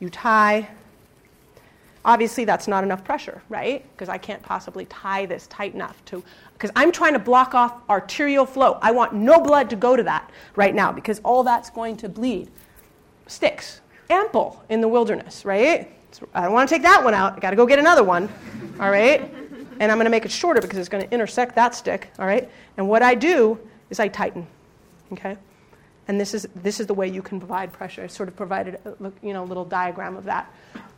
you 0.00 0.10
tie. 0.10 0.68
Obviously, 2.04 2.44
that's 2.44 2.68
not 2.68 2.84
enough 2.84 3.04
pressure, 3.04 3.42
right? 3.48 3.84
Because 3.92 4.08
I 4.08 4.16
can't 4.16 4.42
possibly 4.42 4.86
tie 4.86 5.26
this 5.26 5.46
tight 5.48 5.74
enough 5.74 6.02
to, 6.06 6.22
because 6.52 6.70
I'm 6.76 6.92
trying 6.92 7.14
to 7.14 7.18
block 7.18 7.54
off 7.54 7.74
arterial 7.90 8.46
flow. 8.46 8.78
I 8.80 8.92
want 8.92 9.12
no 9.12 9.40
blood 9.40 9.68
to 9.70 9.76
go 9.76 9.96
to 9.96 10.02
that 10.04 10.30
right 10.54 10.74
now 10.74 10.92
because 10.92 11.20
all 11.24 11.42
that's 11.42 11.68
going 11.68 11.96
to 11.98 12.08
bleed. 12.08 12.48
Sticks, 13.26 13.80
ample 14.08 14.62
in 14.68 14.80
the 14.80 14.88
wilderness, 14.88 15.44
right? 15.44 15.92
I 16.32 16.42
don't 16.42 16.52
want 16.52 16.68
to 16.68 16.74
take 16.74 16.82
that 16.82 17.02
one 17.02 17.12
out. 17.12 17.36
I 17.36 17.40
got 17.40 17.50
to 17.50 17.56
go 17.56 17.66
get 17.66 17.78
another 17.78 18.04
one, 18.04 18.28
all 18.80 18.90
right? 18.90 19.20
And 19.80 19.90
I'm 19.90 19.98
going 19.98 20.06
to 20.06 20.10
make 20.10 20.24
it 20.24 20.30
shorter 20.30 20.60
because 20.60 20.78
it's 20.78 20.88
going 20.88 21.04
to 21.04 21.12
intersect 21.12 21.54
that 21.56 21.74
stick, 21.74 22.10
all 22.18 22.26
right? 22.26 22.48
And 22.76 22.88
what 22.88 23.02
I 23.02 23.14
do 23.14 23.58
is 23.90 24.00
I 24.00 24.08
tighten, 24.08 24.46
okay? 25.12 25.36
And 26.08 26.20
this 26.20 26.34
is, 26.34 26.48
this 26.54 26.78
is 26.78 26.86
the 26.86 26.94
way 26.94 27.08
you 27.08 27.22
can 27.22 27.38
provide 27.38 27.72
pressure. 27.72 28.02
I 28.02 28.06
sort 28.06 28.28
of 28.28 28.36
provided 28.36 28.78
uh, 28.86 28.92
a 29.04 29.12
you 29.22 29.32
know, 29.32 29.44
little 29.44 29.64
diagram 29.64 30.16
of 30.16 30.24
that. 30.24 30.52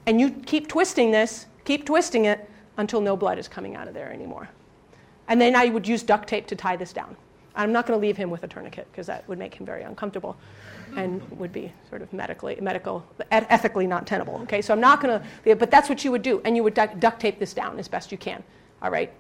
And 0.06 0.20
you 0.20 0.30
keep 0.30 0.68
twisting 0.68 1.10
this, 1.10 1.46
keep 1.64 1.86
twisting 1.86 2.26
it 2.26 2.48
until 2.76 3.00
no 3.00 3.16
blood 3.16 3.38
is 3.38 3.48
coming 3.48 3.74
out 3.74 3.88
of 3.88 3.94
there 3.94 4.12
anymore. 4.12 4.48
And 5.28 5.40
then 5.40 5.54
I 5.56 5.66
would 5.66 5.86
use 5.86 6.02
duct 6.02 6.28
tape 6.28 6.46
to 6.48 6.56
tie 6.56 6.76
this 6.76 6.92
down. 6.92 7.16
I'm 7.54 7.72
not 7.72 7.86
going 7.86 7.98
to 7.98 8.00
leave 8.00 8.16
him 8.16 8.30
with 8.30 8.44
a 8.44 8.48
tourniquet 8.48 8.86
because 8.90 9.06
that 9.08 9.28
would 9.28 9.38
make 9.38 9.54
him 9.54 9.66
very 9.66 9.82
uncomfortable 9.82 10.36
and 10.96 11.20
would 11.38 11.52
be 11.52 11.72
sort 11.88 12.02
of 12.02 12.12
medically, 12.12 12.56
medical, 12.60 13.04
ethically 13.30 13.86
not 13.86 14.06
tenable. 14.06 14.40
Okay, 14.44 14.62
so 14.62 14.72
I'm 14.72 14.80
not 14.80 15.02
going 15.02 15.20
to, 15.20 15.56
but 15.56 15.70
that's 15.70 15.88
what 15.88 16.04
you 16.04 16.10
would 16.12 16.22
do. 16.22 16.40
And 16.44 16.56
you 16.56 16.62
would 16.62 16.74
duct 16.74 17.20
tape 17.20 17.38
this 17.38 17.52
down 17.52 17.78
as 17.78 17.88
best 17.88 18.12
you 18.12 18.18
can. 18.18 18.42
All 18.80 18.90
right? 18.90 19.12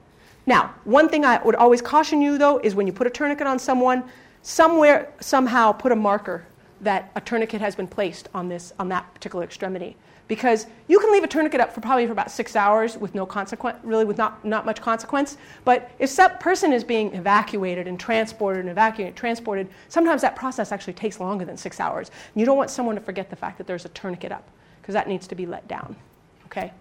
Now, 0.46 0.74
one 0.84 1.08
thing 1.08 1.24
I 1.24 1.42
would 1.42 1.56
always 1.56 1.82
caution 1.82 2.22
you 2.22 2.38
though 2.38 2.58
is 2.58 2.74
when 2.74 2.86
you 2.86 2.92
put 2.92 3.06
a 3.06 3.10
tourniquet 3.10 3.46
on 3.46 3.58
someone, 3.58 4.04
somewhere, 4.42 5.12
somehow 5.20 5.72
put 5.72 5.92
a 5.92 5.96
marker 5.96 6.46
that 6.80 7.10
a 7.16 7.20
tourniquet 7.20 7.60
has 7.60 7.74
been 7.74 7.88
placed 7.88 8.28
on, 8.34 8.48
this, 8.48 8.72
on 8.78 8.88
that 8.88 9.12
particular 9.14 9.44
extremity. 9.44 9.96
Because 10.28 10.66
you 10.88 11.00
can 11.00 11.10
leave 11.10 11.24
a 11.24 11.26
tourniquet 11.26 11.58
up 11.58 11.72
for 11.72 11.80
probably 11.80 12.04
for 12.04 12.12
about 12.12 12.30
six 12.30 12.54
hours 12.54 12.98
with 12.98 13.14
no 13.14 13.24
consequence, 13.24 13.78
really 13.82 14.04
with 14.04 14.18
not, 14.18 14.44
not 14.44 14.66
much 14.66 14.82
consequence. 14.82 15.38
But 15.64 15.90
if 15.98 16.14
that 16.16 16.38
person 16.38 16.70
is 16.70 16.84
being 16.84 17.14
evacuated 17.14 17.88
and 17.88 17.98
transported 17.98 18.60
and 18.60 18.68
evacuated, 18.68 19.16
transported, 19.16 19.68
sometimes 19.88 20.20
that 20.20 20.36
process 20.36 20.70
actually 20.70 20.92
takes 20.92 21.18
longer 21.18 21.46
than 21.46 21.56
six 21.56 21.80
hours. 21.80 22.10
You 22.34 22.44
don't 22.44 22.58
want 22.58 22.68
someone 22.68 22.94
to 22.94 23.00
forget 23.00 23.30
the 23.30 23.36
fact 23.36 23.56
that 23.56 23.66
there's 23.66 23.86
a 23.86 23.88
tourniquet 23.90 24.30
up, 24.30 24.46
because 24.82 24.92
that 24.92 25.08
needs 25.08 25.26
to 25.28 25.34
be 25.34 25.46
let 25.46 25.66
down. 25.66 25.96
Okay? 26.44 26.72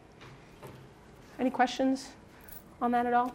Any 1.40 1.50
questions 1.50 2.10
on 2.82 2.92
that 2.92 3.06
at 3.06 3.14
all? 3.14 3.34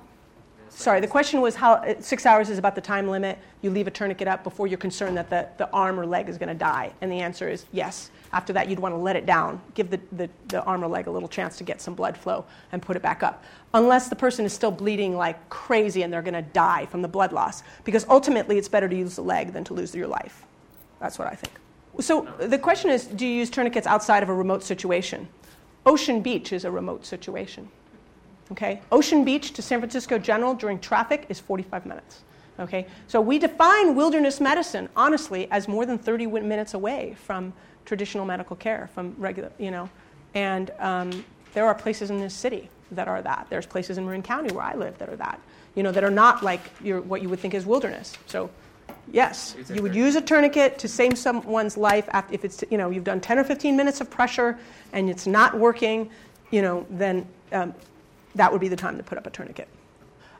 Sorry, 0.74 1.00
the 1.00 1.06
question 1.06 1.40
was 1.40 1.54
how 1.54 1.84
six 2.00 2.24
hours 2.24 2.48
is 2.48 2.58
about 2.58 2.74
the 2.74 2.80
time 2.80 3.06
limit. 3.06 3.38
You 3.60 3.70
leave 3.70 3.86
a 3.86 3.90
tourniquet 3.90 4.26
up 4.26 4.42
before 4.42 4.66
you're 4.66 4.78
concerned 4.78 5.16
that 5.16 5.28
the, 5.28 5.46
the 5.58 5.70
arm 5.70 6.00
or 6.00 6.06
leg 6.06 6.28
is 6.28 6.38
going 6.38 6.48
to 6.48 6.54
die. 6.54 6.92
And 7.00 7.12
the 7.12 7.20
answer 7.20 7.48
is 7.48 7.66
yes. 7.72 8.10
After 8.32 8.52
that, 8.54 8.68
you'd 8.68 8.80
want 8.80 8.94
to 8.94 8.96
let 8.98 9.14
it 9.14 9.26
down, 9.26 9.60
give 9.74 9.90
the, 9.90 10.00
the, 10.12 10.30
the 10.48 10.62
arm 10.64 10.82
or 10.82 10.88
leg 10.88 11.06
a 11.06 11.10
little 11.10 11.28
chance 11.28 11.58
to 11.58 11.64
get 11.64 11.80
some 11.80 11.94
blood 11.94 12.16
flow, 12.16 12.46
and 12.72 12.80
put 12.80 12.96
it 12.96 13.02
back 13.02 13.22
up. 13.22 13.44
Unless 13.74 14.08
the 14.08 14.16
person 14.16 14.46
is 14.46 14.52
still 14.52 14.70
bleeding 14.70 15.14
like 15.14 15.48
crazy 15.50 16.02
and 16.02 16.12
they're 16.12 16.22
going 16.22 16.34
to 16.34 16.42
die 16.42 16.86
from 16.86 17.02
the 17.02 17.08
blood 17.08 17.32
loss. 17.32 17.62
Because 17.84 18.06
ultimately, 18.08 18.56
it's 18.56 18.68
better 18.68 18.88
to 18.88 18.96
use 18.96 19.14
the 19.14 19.22
leg 19.22 19.52
than 19.52 19.64
to 19.64 19.74
lose 19.74 19.94
your 19.94 20.08
life. 20.08 20.46
That's 21.00 21.18
what 21.18 21.28
I 21.28 21.34
think. 21.34 21.52
So 22.00 22.22
the 22.38 22.58
question 22.58 22.90
is 22.90 23.04
do 23.04 23.26
you 23.26 23.34
use 23.34 23.50
tourniquets 23.50 23.86
outside 23.86 24.22
of 24.22 24.30
a 24.30 24.34
remote 24.34 24.62
situation? 24.64 25.28
Ocean 25.84 26.22
Beach 26.22 26.52
is 26.52 26.64
a 26.64 26.70
remote 26.70 27.04
situation. 27.04 27.68
Okay? 28.50 28.80
Ocean 28.90 29.24
Beach 29.24 29.52
to 29.52 29.62
San 29.62 29.78
Francisco 29.78 30.18
General 30.18 30.54
during 30.54 30.78
traffic 30.78 31.26
is 31.28 31.38
45 31.38 31.86
minutes. 31.86 32.22
Okay? 32.58 32.86
So 33.06 33.20
we 33.20 33.38
define 33.38 33.94
wilderness 33.94 34.40
medicine, 34.40 34.88
honestly, 34.96 35.50
as 35.50 35.68
more 35.68 35.86
than 35.86 35.98
30 35.98 36.26
minutes 36.26 36.74
away 36.74 37.16
from 37.24 37.52
traditional 37.84 38.24
medical 38.24 38.56
care, 38.56 38.90
from 38.94 39.14
regular, 39.18 39.50
you 39.58 39.70
know. 39.70 39.88
And 40.34 40.70
um, 40.78 41.24
there 41.54 41.66
are 41.66 41.74
places 41.74 42.10
in 42.10 42.18
this 42.18 42.34
city 42.34 42.68
that 42.92 43.08
are 43.08 43.22
that. 43.22 43.46
There's 43.50 43.66
places 43.66 43.98
in 43.98 44.04
Marin 44.04 44.22
County 44.22 44.52
where 44.54 44.64
I 44.64 44.74
live 44.74 44.98
that 44.98 45.08
are 45.08 45.16
that, 45.16 45.40
you 45.74 45.82
know, 45.82 45.92
that 45.92 46.04
are 46.04 46.10
not 46.10 46.42
like 46.42 46.60
your, 46.82 47.00
what 47.00 47.22
you 47.22 47.28
would 47.28 47.40
think 47.40 47.54
is 47.54 47.66
wilderness. 47.66 48.16
So, 48.26 48.50
yes, 49.10 49.56
you 49.72 49.82
would 49.82 49.94
use 49.94 50.14
a 50.16 50.20
tourniquet 50.20 50.78
to 50.78 50.88
save 50.88 51.18
someone's 51.18 51.76
life 51.76 52.08
after, 52.12 52.34
if 52.34 52.44
it's, 52.44 52.62
you 52.70 52.78
know, 52.78 52.90
you've 52.90 53.04
done 53.04 53.20
10 53.20 53.38
or 53.38 53.44
15 53.44 53.76
minutes 53.76 54.00
of 54.00 54.10
pressure 54.10 54.58
and 54.92 55.08
it's 55.08 55.26
not 55.26 55.58
working, 55.58 56.10
you 56.50 56.62
know, 56.62 56.86
then 56.90 57.26
um, 57.52 57.74
that 58.34 58.50
would 58.52 58.60
be 58.60 58.68
the 58.68 58.76
time 58.76 58.96
to 58.96 59.02
put 59.02 59.18
up 59.18 59.26
a 59.26 59.30
tourniquet. 59.30 59.68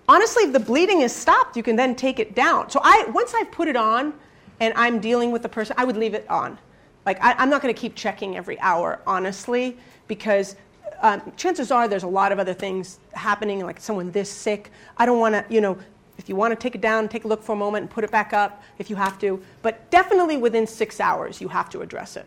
Honestly, 0.09 0.45
if 0.45 0.53
the 0.53 0.61
bleeding 0.61 1.03
is 1.03 1.14
stopped, 1.14 1.57
you 1.57 1.62
can 1.62 1.76
then 1.76 1.95
take 1.95 2.18
it 2.18 2.34
down. 2.34 2.70
So 2.70 2.80
I, 2.82 3.07
once 3.12 3.34
I've 3.34 3.51
put 3.51 3.68
it 3.68 3.76
on 3.76 4.12
and 4.61 4.74
I'm 4.76 5.01
dealing 5.01 5.30
with 5.30 5.43
the 5.43 5.49
person, 5.49 5.74
I 5.78 5.84
would 5.84 5.97
leave 5.97 6.14
it 6.14 6.28
on. 6.28 6.59
Like 7.07 7.22
I, 7.22 7.43
am 7.43 7.51
not 7.51 7.62
going 7.62 7.74
to 7.74 7.80
keep 7.80 7.95
checking 7.95 8.36
every 8.36 8.59
hour, 8.61 9.01
honestly, 9.07 9.76
because 10.09 10.57
um, 11.01 11.32
chances 11.36 11.70
are 11.70 11.88
there's 11.88 12.03
a 12.05 12.09
lot 12.09 12.32
of 12.32 12.38
other 12.38 12.55
things 12.55 12.99
happening, 13.12 13.64
like 13.64 13.80
someone 13.80 14.11
this 14.11 14.30
sick. 14.30 14.70
I 14.97 15.07
don't 15.07 15.18
want 15.18 15.34
to, 15.34 15.45
you 15.53 15.61
know, 15.61 15.78
if 16.18 16.28
you 16.28 16.36
want 16.36 16.53
to 16.53 16.57
take 16.57 16.74
it 16.74 16.80
down, 16.80 17.09
take 17.09 17.24
a 17.24 17.28
look 17.28 17.43
for 17.43 17.53
a 17.53 17.57
moment 17.57 17.82
and 17.82 17.90
put 17.90 18.05
it 18.05 18.11
back 18.11 18.32
up 18.32 18.62
if 18.78 18.90
you 18.90 18.97
have 18.97 19.18
to. 19.20 19.43
But 19.62 19.90
definitely 19.90 20.36
within 20.36 20.66
six 20.66 21.01
hours, 21.01 21.40
you 21.40 21.49
have 21.49 21.70
to 21.70 21.80
address 21.80 22.16
it. 22.16 22.26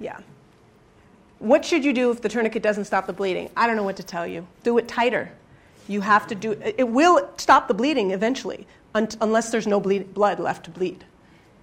Yeah. 0.00 0.18
What 1.42 1.64
should 1.64 1.84
you 1.84 1.92
do 1.92 2.12
if 2.12 2.20
the 2.20 2.28
tourniquet 2.28 2.62
doesn't 2.62 2.84
stop 2.84 3.08
the 3.08 3.12
bleeding? 3.12 3.50
I 3.56 3.66
don't 3.66 3.74
know 3.74 3.82
what 3.82 3.96
to 3.96 4.04
tell 4.04 4.24
you. 4.24 4.46
Do 4.62 4.78
it 4.78 4.86
tighter. 4.86 5.28
You 5.88 6.00
have 6.00 6.28
to 6.28 6.36
do 6.36 6.52
it 6.52 6.88
will 6.88 7.28
stop 7.36 7.66
the 7.66 7.74
bleeding 7.74 8.12
eventually 8.12 8.64
un- 8.94 9.08
unless 9.20 9.50
there's 9.50 9.66
no 9.66 9.80
bleed, 9.80 10.14
blood 10.14 10.38
left 10.38 10.66
to 10.66 10.70
bleed. 10.70 11.04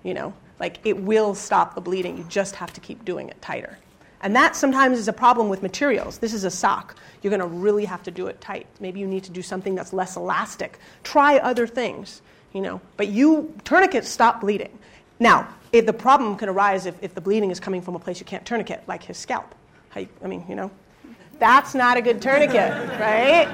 You 0.03 0.15
know, 0.15 0.33
like 0.59 0.79
it 0.83 0.97
will 0.97 1.33
stop 1.33 1.75
the 1.75 1.81
bleeding. 1.81 2.17
You 2.17 2.25
just 2.25 2.57
have 2.57 2.73
to 2.73 2.81
keep 2.81 3.05
doing 3.05 3.29
it 3.29 3.41
tighter. 3.41 3.77
And 4.19 4.35
that 4.35 4.57
sometimes 4.57 4.99
is 4.99 5.07
a 5.07 5.13
problem 5.13 5.47
with 5.47 5.63
materials. 5.63 6.17
This 6.17 6.33
is 6.33 6.43
a 6.43 6.51
sock. 6.51 6.97
You're 7.21 7.31
going 7.31 7.39
to 7.39 7.47
really 7.47 7.85
have 7.85 8.03
to 8.03 8.11
do 8.11 8.27
it 8.27 8.41
tight. 8.41 8.67
Maybe 8.81 8.99
you 8.99 9.07
need 9.07 9.23
to 9.23 9.31
do 9.31 9.41
something 9.41 9.75
that's 9.75 9.93
less 9.93 10.17
elastic. 10.17 10.77
Try 11.05 11.37
other 11.37 11.65
things, 11.65 12.21
you 12.51 12.59
know. 12.59 12.81
But 12.97 13.07
you 13.07 13.55
tourniquets 13.63 14.09
stop 14.09 14.41
bleeding. 14.41 14.77
Now, 15.21 15.47
if 15.71 15.85
the 15.85 15.93
problem 15.93 16.35
can 16.35 16.49
arise 16.49 16.85
if, 16.85 17.01
if 17.01 17.15
the 17.15 17.21
bleeding 17.21 17.49
is 17.49 17.61
coming 17.61 17.81
from 17.81 17.95
a 17.95 17.99
place 17.99 18.19
you 18.19 18.25
can't 18.25 18.45
tourniquet, 18.45 18.83
like 18.85 19.03
his 19.03 19.17
scalp. 19.17 19.55
I 19.95 20.27
mean, 20.27 20.45
you 20.47 20.55
know, 20.55 20.71
that's 21.39 21.73
not 21.73 21.97
a 21.97 22.01
good 22.01 22.21
tourniquet, 22.21 22.71
right? 22.99 23.47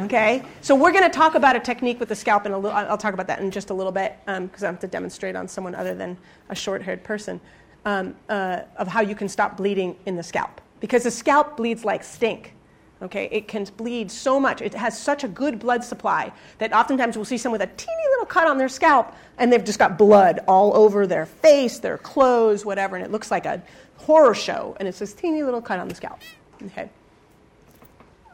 Okay, 0.00 0.44
so 0.60 0.76
we're 0.76 0.92
going 0.92 1.04
to 1.04 1.10
talk 1.10 1.34
about 1.34 1.56
a 1.56 1.60
technique 1.60 1.98
with 1.98 2.08
the 2.08 2.14
scalp, 2.14 2.44
and 2.44 2.54
I'll 2.54 2.66
I'll 2.68 2.98
talk 2.98 3.14
about 3.14 3.26
that 3.26 3.40
in 3.40 3.50
just 3.50 3.70
a 3.70 3.74
little 3.74 3.90
bit 3.90 4.16
because 4.26 4.62
I 4.62 4.66
have 4.66 4.78
to 4.80 4.86
demonstrate 4.86 5.34
on 5.34 5.48
someone 5.48 5.74
other 5.74 5.94
than 5.94 6.16
a 6.50 6.54
short-haired 6.54 7.02
person 7.02 7.40
um, 7.84 8.14
uh, 8.28 8.60
of 8.76 8.86
how 8.86 9.00
you 9.00 9.16
can 9.16 9.28
stop 9.28 9.56
bleeding 9.56 9.96
in 10.06 10.14
the 10.14 10.22
scalp 10.22 10.60
because 10.80 11.02
the 11.02 11.10
scalp 11.10 11.56
bleeds 11.56 11.84
like 11.84 12.04
stink. 12.04 12.54
Okay, 13.00 13.28
it 13.30 13.46
can 13.46 13.64
bleed 13.76 14.10
so 14.10 14.40
much. 14.40 14.60
It 14.60 14.74
has 14.74 14.98
such 14.98 15.22
a 15.22 15.28
good 15.28 15.60
blood 15.60 15.84
supply 15.84 16.32
that 16.58 16.72
oftentimes 16.72 17.16
we'll 17.16 17.24
see 17.24 17.38
someone 17.38 17.60
with 17.60 17.70
a 17.70 17.76
teeny 17.76 18.08
little 18.10 18.26
cut 18.26 18.48
on 18.48 18.58
their 18.58 18.68
scalp, 18.68 19.14
and 19.38 19.52
they've 19.52 19.64
just 19.64 19.78
got 19.78 19.96
blood 19.96 20.40
all 20.48 20.76
over 20.76 21.06
their 21.06 21.24
face, 21.24 21.78
their 21.78 21.98
clothes, 21.98 22.64
whatever, 22.64 22.96
and 22.96 23.04
it 23.04 23.12
looks 23.12 23.30
like 23.30 23.46
a 23.46 23.62
horror 23.98 24.34
show, 24.34 24.76
and 24.80 24.88
it's 24.88 24.98
this 24.98 25.14
teeny 25.14 25.44
little 25.44 25.62
cut 25.62 25.78
on 25.78 25.86
the 25.86 25.94
scalp. 25.94 26.18
Okay. 26.64 26.90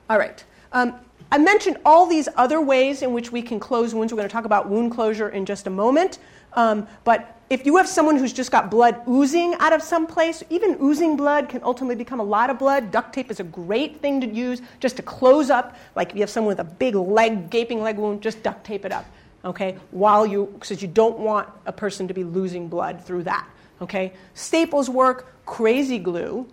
All 0.08 0.18
right. 0.18 0.42
Um, 0.72 0.94
I 1.30 1.38
mentioned 1.38 1.78
all 1.84 2.06
these 2.06 2.28
other 2.36 2.60
ways 2.60 3.02
in 3.02 3.12
which 3.12 3.32
we 3.32 3.42
can 3.42 3.60
close 3.60 3.94
wounds. 3.94 4.12
We're 4.12 4.18
going 4.18 4.28
to 4.28 4.32
talk 4.32 4.44
about 4.44 4.68
wound 4.68 4.92
closure 4.92 5.28
in 5.28 5.44
just 5.44 5.66
a 5.66 5.70
moment. 5.70 6.18
Um, 6.54 6.86
but 7.04 7.40
if 7.50 7.66
you 7.66 7.76
have 7.76 7.88
someone 7.88 8.16
who's 8.16 8.32
just 8.32 8.50
got 8.50 8.70
blood 8.70 9.02
oozing 9.08 9.54
out 9.60 9.72
of 9.72 9.82
some 9.82 10.06
place, 10.06 10.42
even 10.50 10.76
oozing 10.80 11.16
blood 11.16 11.48
can 11.48 11.62
ultimately 11.62 11.94
become 11.94 12.20
a 12.20 12.24
lot 12.24 12.50
of 12.50 12.58
blood. 12.58 12.90
Duct 12.90 13.12
tape 13.12 13.30
is 13.30 13.40
a 13.40 13.44
great 13.44 14.00
thing 14.00 14.20
to 14.20 14.26
use 14.26 14.62
just 14.80 14.96
to 14.96 15.02
close 15.02 15.50
up. 15.50 15.76
Like 15.94 16.10
if 16.10 16.16
you 16.16 16.22
have 16.22 16.30
someone 16.30 16.56
with 16.56 16.60
a 16.60 16.70
big 16.70 16.94
leg, 16.94 17.50
gaping 17.50 17.82
leg 17.82 17.96
wound, 17.96 18.22
just 18.22 18.42
duct 18.42 18.64
tape 18.64 18.84
it 18.84 18.92
up. 18.92 19.04
Okay, 19.44 19.76
while 19.90 20.26
you, 20.26 20.46
because 20.54 20.80
you 20.80 20.88
don't 20.88 21.18
want 21.18 21.48
a 21.66 21.72
person 21.72 22.08
to 22.08 22.14
be 22.14 22.24
losing 22.24 22.66
blood 22.66 23.04
through 23.04 23.24
that. 23.24 23.46
Okay, 23.82 24.14
staples 24.32 24.88
work. 24.88 25.32
Crazy 25.44 25.98
glue, 25.98 26.46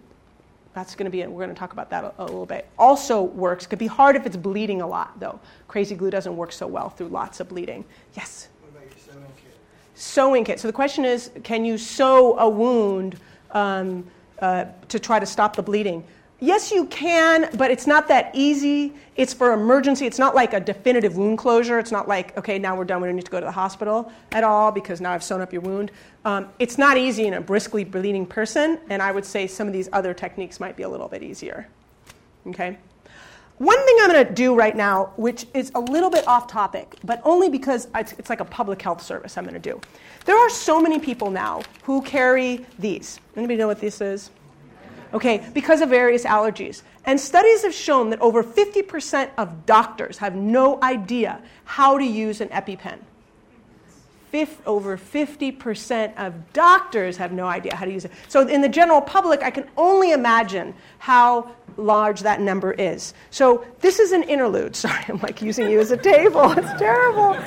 that's 0.74 0.96
going 0.96 1.06
to 1.06 1.12
be, 1.12 1.26
we're 1.26 1.44
going 1.44 1.54
to 1.54 1.60
talk 1.60 1.74
about 1.74 1.90
that 1.90 2.04
a, 2.04 2.14
a 2.20 2.26
little 2.26 2.46
bit. 2.46 2.68
Also 2.78 3.22
works. 3.22 3.68
Could 3.68 3.80
be 3.80 3.88
hard 3.88 4.16
if 4.16 4.26
it's 4.26 4.38
bleeding 4.38 4.82
a 4.82 4.88
lot, 4.88 5.20
though. 5.20 5.40
Crazy 5.68 5.96
glue 5.96 6.10
doesn't 6.10 6.36
work 6.36 6.52
so 6.52 6.66
well 6.68 6.90
through 6.90 7.10
lots 7.10 7.40
of 7.40 7.50
bleeding. 7.50 7.84
Yes? 8.16 8.48
What 8.62 8.72
about 8.72 8.90
your 8.90 9.00
sewing 9.00 9.26
kit? 9.38 9.58
Sewing 10.02 10.44
kit. 10.44 10.60
So 10.60 10.68
the 10.68 10.74
question 10.74 11.06
is 11.06 11.30
can 11.44 11.64
you 11.64 11.78
sew 11.78 12.36
a 12.40 12.50
wound 12.50 13.18
um, 13.52 14.04
uh, 14.40 14.66
to 14.88 14.98
try 14.98 15.20
to 15.20 15.28
stop 15.28 15.56
the 15.56 15.62
bleeding? 15.62 16.04
Yes, 16.40 16.72
you 16.72 16.86
can, 16.86 17.56
but 17.56 17.70
it's 17.70 17.86
not 17.86 18.08
that 18.08 18.32
easy. 18.34 18.94
It's 19.16 19.32
for 19.32 19.54
emergency. 19.54 20.08
It's 20.08 20.18
not 20.18 20.34
like 20.34 20.54
a 20.54 20.60
definitive 20.60 21.18
wound 21.18 21.38
closure. 21.38 21.78
It's 21.78 21.92
not 21.92 22.08
like, 22.08 22.36
okay, 22.36 22.58
now 22.58 22.76
we're 22.76 22.84
done. 22.84 23.00
We 23.00 23.10
don't 23.10 23.16
need 23.16 23.26
to 23.26 23.32
go 23.32 23.40
to 23.40 23.46
the 23.46 23.52
hospital 23.52 24.12
at 24.32 24.44
all 24.44 24.72
because 24.72 25.02
now 25.02 25.12
I've 25.12 25.24
sewn 25.24 25.40
up 25.40 25.54
your 25.54 25.62
wound. 25.62 25.92
Um, 26.26 26.50
it's 26.58 26.80
not 26.80 26.98
easy 26.98 27.28
in 27.28 27.36
a 27.36 27.42
briskly 27.42 27.84
bleeding 27.84 28.26
person, 28.26 28.80
and 28.90 29.04
I 29.04 29.12
would 29.12 29.24
say 29.24 29.46
some 29.46 29.68
of 29.68 29.74
these 29.74 29.88
other 29.94 30.16
techniques 30.16 30.60
might 30.60 30.76
be 30.76 30.82
a 30.82 30.90
little 30.90 31.10
bit 31.10 31.22
easier. 31.22 31.68
Okay? 32.48 32.80
One 33.62 33.78
thing 33.86 33.96
I'm 34.02 34.12
going 34.12 34.26
to 34.26 34.34
do 34.34 34.56
right 34.56 34.76
now, 34.76 35.14
which 35.18 35.46
is 35.54 35.72
a 35.76 35.80
little 35.80 36.10
bit 36.10 36.28
off 36.28 36.48
topic, 36.48 36.96
but 37.04 37.22
only 37.24 37.48
because 37.48 37.88
it's, 37.94 38.28
like 38.28 38.40
a 38.40 38.46
public 38.46 38.82
health 38.82 39.04
service 39.04 39.38
I'm 39.38 39.44
going 39.44 39.54
to 39.54 39.60
do. 39.60 39.80
There 40.26 40.36
are 40.36 40.50
so 40.50 40.82
many 40.82 40.98
people 40.98 41.30
now 41.30 41.62
who 41.84 42.02
carry 42.02 42.66
these. 42.80 43.20
Anybody 43.36 43.58
know 43.58 43.68
what 43.68 43.80
this 43.80 44.02
is? 44.02 44.32
Okay, 45.14 45.48
because 45.54 45.82
of 45.82 45.90
various 45.90 46.26
allergies. 46.26 46.82
And 47.06 47.20
studies 47.20 47.62
have 47.62 47.76
shown 47.76 48.10
that 48.10 48.20
over 48.20 48.44
50% 48.44 49.30
of 49.38 49.68
doctors 49.68 50.18
have 50.18 50.34
no 50.36 50.82
idea 50.82 51.40
how 51.64 52.00
to 52.00 52.04
use 52.04 52.42
an 52.42 52.50
EpiPen. 52.50 52.98
Over 54.66 54.98
50% 54.98 56.18
of 56.18 56.54
doctors 56.54 57.18
have 57.18 57.34
no 57.34 57.48
idea 57.48 57.76
how 57.76 57.86
to 57.86 57.92
use 57.92 58.06
it. 58.06 58.12
So, 58.30 58.48
in 58.48 58.62
the 58.62 58.70
general 58.70 59.02
public, 59.02 59.44
I 59.44 59.52
can 59.52 59.68
only 59.76 60.12
imagine 60.12 60.74
how 61.00 61.52
large 61.76 62.22
that 62.22 62.40
number 62.40 62.72
is. 62.72 63.14
So, 63.30 63.66
this 63.82 64.00
is 64.00 64.14
an 64.14 64.24
interlude. 64.24 64.76
Sorry, 64.82 65.04
I'm 65.10 65.20
like 65.20 65.42
using 65.42 65.70
you 65.70 65.80
as 65.80 65.92
a 65.92 65.98
table. 65.98 66.52
It's 66.52 66.74
terrible. 66.80 67.38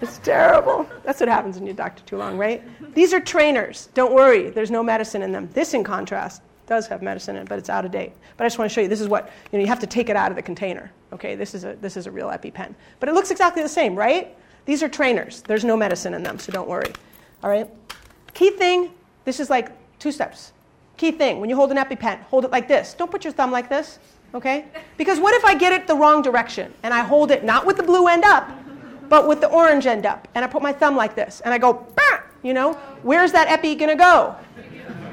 It's 0.00 0.18
terrible. 0.18 0.88
That's 1.04 1.20
what 1.20 1.28
happens 1.28 1.58
when 1.58 1.66
you 1.66 1.74
doctor 1.74 2.02
too 2.04 2.16
long, 2.16 2.38
right? 2.38 2.62
These 2.94 3.12
are 3.12 3.20
trainers. 3.20 3.90
Don't 3.92 4.14
worry, 4.14 4.48
there's 4.50 4.70
no 4.70 4.82
medicine 4.82 5.22
in 5.22 5.32
them. 5.32 5.50
This, 5.52 5.74
in 5.74 5.84
contrast, 5.84 6.42
does 6.66 6.86
have 6.86 7.02
medicine 7.02 7.36
in 7.36 7.42
it, 7.42 7.48
but 7.48 7.58
it's 7.58 7.68
out 7.68 7.84
of 7.84 7.90
date. 7.90 8.12
But 8.36 8.44
I 8.44 8.46
just 8.46 8.58
want 8.58 8.70
to 8.70 8.74
show 8.74 8.80
you 8.80 8.88
this 8.88 9.00
is 9.00 9.08
what, 9.08 9.30
you 9.52 9.58
know, 9.58 9.62
you 9.62 9.68
have 9.68 9.80
to 9.80 9.86
take 9.86 10.08
it 10.08 10.16
out 10.16 10.30
of 10.30 10.36
the 10.36 10.42
container. 10.42 10.90
Okay, 11.12 11.34
this 11.34 11.54
is 11.54 11.64
a, 11.64 11.76
this 11.80 11.96
is 11.96 12.06
a 12.06 12.10
real 12.10 12.28
EpiPen. 12.28 12.74
But 13.00 13.08
it 13.08 13.12
looks 13.12 13.30
exactly 13.30 13.62
the 13.62 13.68
same, 13.68 13.96
right? 13.96 14.36
These 14.70 14.84
are 14.84 14.88
trainers. 14.88 15.42
There's 15.42 15.64
no 15.64 15.76
medicine 15.76 16.14
in 16.14 16.22
them, 16.22 16.38
so 16.38 16.52
don't 16.52 16.68
worry. 16.68 16.92
All 17.42 17.50
right? 17.50 17.68
Key 18.34 18.50
thing 18.50 18.92
this 19.24 19.40
is 19.40 19.50
like 19.50 19.68
two 19.98 20.12
steps. 20.12 20.52
Key 20.96 21.10
thing 21.10 21.40
when 21.40 21.50
you 21.50 21.56
hold 21.56 21.72
an 21.72 21.76
EpiPen, 21.76 22.20
hold 22.22 22.44
it 22.44 22.52
like 22.52 22.68
this. 22.68 22.94
Don't 22.94 23.10
put 23.10 23.24
your 23.24 23.32
thumb 23.32 23.50
like 23.50 23.68
this, 23.68 23.98
okay? 24.32 24.66
Because 24.96 25.18
what 25.18 25.34
if 25.34 25.44
I 25.44 25.56
get 25.56 25.72
it 25.72 25.88
the 25.88 25.96
wrong 25.96 26.22
direction 26.22 26.72
and 26.84 26.94
I 26.94 27.00
hold 27.00 27.32
it 27.32 27.42
not 27.42 27.66
with 27.66 27.78
the 27.78 27.82
blue 27.82 28.06
end 28.06 28.22
up, 28.22 28.48
but 29.08 29.26
with 29.26 29.40
the 29.40 29.48
orange 29.48 29.86
end 29.86 30.06
up, 30.06 30.28
and 30.36 30.44
I 30.44 30.46
put 30.46 30.62
my 30.62 30.72
thumb 30.72 30.94
like 30.94 31.16
this 31.16 31.40
and 31.40 31.52
I 31.52 31.58
go, 31.58 31.72
bah! 31.96 32.20
you 32.44 32.54
know, 32.54 32.74
where's 33.02 33.32
that 33.32 33.48
Epi 33.48 33.74
gonna 33.74 33.96
go? 33.96 34.36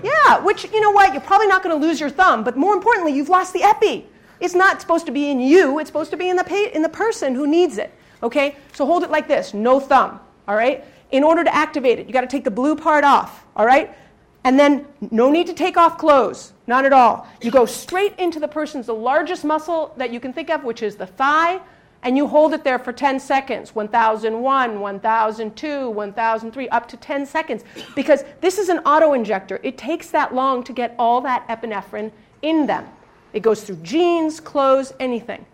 Yeah, 0.03 0.38
which, 0.43 0.66
you 0.66 0.82
know 0.82 0.91
what, 0.91 1.14
you're 1.14 1.22
probably 1.24 1.47
not 1.47 1.64
to 1.64 1.74
lose 1.74 1.99
your 1.99 2.12
thumb, 2.12 2.43
but 2.43 2.58
more 2.58 2.76
importantly, 2.76 3.12
you've 3.12 3.30
lost 3.30 3.53
the 3.53 3.64
epi. 3.64 4.05
It's 4.39 4.53
not 4.53 4.82
supposed 4.82 5.08
to 5.08 5.12
be 5.12 5.32
in 5.32 5.39
you, 5.39 5.80
it's 5.80 5.89
supposed 5.89 6.12
to 6.12 6.18
be 6.18 6.30
in 6.30 6.36
the, 6.36 6.43
pa- 6.43 6.70
in 6.76 6.84
the 6.84 6.89
person 6.89 7.34
who 7.34 7.47
needs 7.47 7.80
it. 7.80 7.91
Okay? 8.24 8.55
So 8.74 8.86
hold 8.86 9.03
it 9.03 9.11
like 9.11 9.28
this 9.28 9.53
no 9.53 9.80
thumb. 9.80 10.20
All 10.47 10.55
right? 10.55 10.84
In 11.11 11.24
order 11.24 11.43
to 11.43 11.53
activate 11.55 11.99
it, 11.99 12.07
you 12.07 12.13
got 12.13 12.22
to 12.22 12.28
take 12.28 12.43
the 12.43 12.51
blue 12.51 12.76
part 12.76 13.03
off. 13.03 13.45
All 13.55 13.65
right? 13.65 13.95
And 14.43 14.59
then 14.59 14.86
no 15.11 15.30
need 15.30 15.47
to 15.47 15.53
take 15.53 15.78
off 15.78 15.97
clothes. 15.97 16.53
Not 16.68 16.86
at 16.86 16.93
all. 16.93 17.28
You 17.41 17.51
go 17.51 17.65
straight 17.65 18.18
into 18.18 18.39
the 18.39 18.47
person's, 18.47 18.86
the 18.86 18.93
largest 18.93 19.43
muscle 19.43 19.93
that 19.97 20.11
you 20.11 20.20
can 20.20 20.34
think 20.34 20.49
of, 20.49 20.63
which 20.63 20.84
is 20.84 20.95
the 20.95 21.05
thigh, 21.05 21.59
and 22.03 22.15
you 22.15 22.28
hold 22.28 22.53
it 22.53 22.63
there 22.63 22.80
for 22.80 22.93
10 22.93 23.20
seconds 23.20 23.74
1001, 23.76 24.80
1002, 24.80 25.89
1003, 25.89 26.70
up 26.70 26.88
to 26.88 26.97
10 26.97 27.26
seconds. 27.26 27.63
Because 27.95 28.24
this 28.39 28.57
is 28.57 28.70
an 28.70 28.80
auto 28.80 29.13
injector. 29.13 29.59
It 29.63 29.78
takes 29.78 30.09
that 30.11 30.34
long 30.34 30.63
to 30.63 30.74
get 30.74 30.95
all 30.97 31.22
that 31.22 31.47
epinephrine 31.47 32.11
in 32.41 32.68
them. 32.68 32.88
It 33.34 33.41
goes 33.41 33.63
through 33.63 33.78
jeans, 33.78 34.39
clothes, 34.39 34.93
anything. 34.99 35.45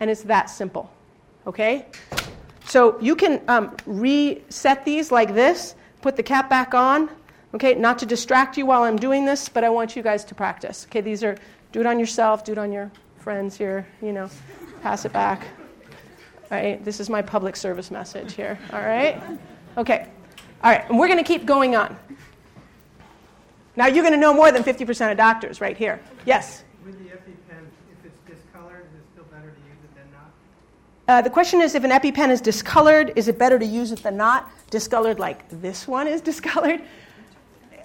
And 0.00 0.08
it's 0.08 0.22
that 0.22 0.48
simple. 0.48 0.90
Okay? 1.48 1.86
So 2.66 3.00
you 3.00 3.16
can 3.16 3.40
um, 3.48 3.76
reset 3.86 4.84
these 4.84 5.10
like 5.10 5.34
this, 5.34 5.74
put 6.02 6.16
the 6.16 6.22
cap 6.22 6.48
back 6.48 6.74
on. 6.74 7.10
Okay, 7.54 7.74
not 7.74 7.98
to 8.00 8.06
distract 8.06 8.58
you 8.58 8.66
while 8.66 8.82
I'm 8.82 8.96
doing 8.96 9.24
this, 9.24 9.48
but 9.48 9.64
I 9.64 9.70
want 9.70 9.96
you 9.96 10.02
guys 10.02 10.22
to 10.26 10.34
practice. 10.34 10.86
Okay, 10.88 11.00
these 11.00 11.24
are, 11.24 11.36
do 11.72 11.80
it 11.80 11.86
on 11.86 11.98
yourself, 11.98 12.44
do 12.44 12.52
it 12.52 12.58
on 12.58 12.70
your 12.70 12.92
friends 13.18 13.56
here, 13.56 13.86
you 14.02 14.12
know, 14.12 14.28
pass 14.82 15.06
it 15.06 15.12
back. 15.12 15.46
All 16.50 16.58
right, 16.58 16.82
this 16.84 17.00
is 17.00 17.10
my 17.10 17.22
public 17.22 17.56
service 17.56 17.90
message 17.90 18.34
here. 18.34 18.58
All 18.72 18.80
right? 18.80 19.22
Okay. 19.76 20.06
All 20.62 20.70
right, 20.70 20.88
and 20.88 20.98
we're 20.98 21.08
going 21.08 21.18
to 21.18 21.24
keep 21.24 21.46
going 21.46 21.76
on. 21.76 21.96
Now 23.76 23.86
you're 23.86 24.02
going 24.02 24.14
to 24.14 24.20
know 24.20 24.34
more 24.34 24.50
than 24.50 24.64
50% 24.64 25.10
of 25.10 25.16
doctors 25.16 25.60
right 25.60 25.76
here. 25.76 26.00
Yes? 26.26 26.64
With 26.84 26.98
the 26.98 27.10
EpiPen, 27.10 27.64
if 27.92 28.04
it's 28.04 28.18
discolored, 28.26 28.86
is 28.92 28.98
it 28.98 29.04
still 29.12 29.24
better 29.24 29.50
to 29.50 29.60
use 29.68 29.78
it 29.84 29.94
than 29.94 30.10
not? 30.12 30.32
Uh, 31.08 31.22
the 31.22 31.30
question 31.30 31.62
is 31.62 31.74
if 31.74 31.84
an 31.84 31.90
EpiPen 31.90 32.28
is 32.28 32.42
discolored, 32.42 33.14
is 33.16 33.28
it 33.28 33.38
better 33.38 33.58
to 33.58 33.64
use 33.64 33.92
it 33.92 34.02
than 34.02 34.16
not? 34.16 34.50
Discolored 34.70 35.18
like 35.18 35.48
this 35.62 35.88
one 35.88 36.06
is 36.06 36.20
discolored? 36.32 36.82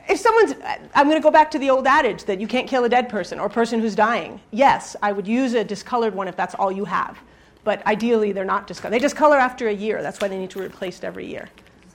If 0.09 0.19
someone's, 0.19 0.55
I'm 0.93 1.07
going 1.07 1.17
to 1.17 1.23
go 1.23 1.31
back 1.31 1.49
to 1.51 1.59
the 1.59 1.69
old 1.69 1.87
adage 1.87 2.25
that 2.25 2.41
you 2.41 2.47
can't 2.47 2.67
kill 2.67 2.83
a 2.83 2.89
dead 2.89 3.07
person 3.07 3.39
or 3.39 3.45
a 3.45 3.49
person 3.49 3.79
who's 3.79 3.95
dying. 3.95 4.41
Yes, 4.51 4.97
I 5.01 5.13
would 5.13 5.25
use 5.25 5.53
a 5.53 5.63
discolored 5.63 6.13
one 6.13 6.27
if 6.27 6.35
that's 6.35 6.53
all 6.55 6.69
you 6.69 6.83
have. 6.83 7.17
But 7.63 7.85
ideally, 7.87 8.33
they're 8.33 8.43
not 8.43 8.67
discolored. 8.67 8.93
They 8.93 8.99
discolor 8.99 9.37
after 9.37 9.69
a 9.69 9.73
year. 9.73 10.01
That's 10.01 10.19
why 10.19 10.27
they 10.27 10.37
need 10.37 10.49
to 10.49 10.57
be 10.57 10.65
replaced 10.65 11.05
every 11.05 11.25
year. 11.25 11.47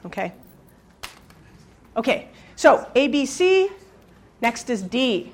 Okay? 0.06 0.32
Okay, 1.98 2.28
so 2.56 2.88
ABC, 2.96 3.70
next 4.40 4.70
is 4.70 4.80
D. 4.80 5.32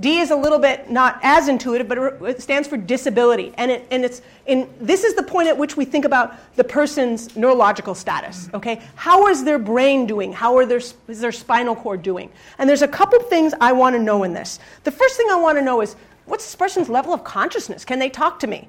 D 0.00 0.18
is 0.18 0.30
a 0.30 0.36
little 0.36 0.58
bit 0.58 0.90
not 0.90 1.20
as 1.22 1.48
intuitive, 1.48 1.86
but 1.86 1.98
it 2.28 2.40
stands 2.40 2.66
for 2.66 2.78
disability. 2.78 3.52
And, 3.58 3.70
it, 3.70 3.86
and 3.90 4.04
it's 4.04 4.22
in, 4.46 4.68
this 4.80 5.04
is 5.04 5.14
the 5.14 5.22
point 5.22 5.48
at 5.48 5.56
which 5.56 5.76
we 5.76 5.84
think 5.84 6.06
about 6.06 6.34
the 6.56 6.64
person's 6.64 7.36
neurological 7.36 7.94
status. 7.94 8.48
Okay? 8.54 8.82
How 8.94 9.28
is 9.28 9.44
their 9.44 9.58
brain 9.58 10.06
doing? 10.06 10.32
How 10.32 10.56
are 10.56 10.64
their, 10.64 10.80
is 11.08 11.20
their 11.20 11.32
spinal 11.32 11.76
cord 11.76 12.02
doing? 12.02 12.30
And 12.58 12.68
there's 12.68 12.82
a 12.82 12.88
couple 12.88 13.20
things 13.20 13.52
I 13.60 13.72
want 13.72 13.94
to 13.94 14.02
know 14.02 14.24
in 14.24 14.32
this. 14.32 14.58
The 14.84 14.90
first 14.90 15.16
thing 15.16 15.28
I 15.30 15.36
want 15.36 15.58
to 15.58 15.62
know 15.62 15.82
is 15.82 15.96
what's 16.24 16.46
this 16.46 16.56
person's 16.56 16.88
level 16.88 17.12
of 17.12 17.22
consciousness? 17.22 17.84
Can 17.84 17.98
they 17.98 18.08
talk 18.08 18.38
to 18.40 18.46
me? 18.46 18.68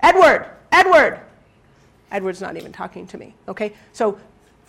Edward, 0.00 0.50
Edward. 0.72 1.20
Edward's 2.10 2.40
not 2.40 2.56
even 2.56 2.72
talking 2.72 3.06
to 3.06 3.18
me. 3.18 3.34
Okay? 3.46 3.72
So 3.92 4.18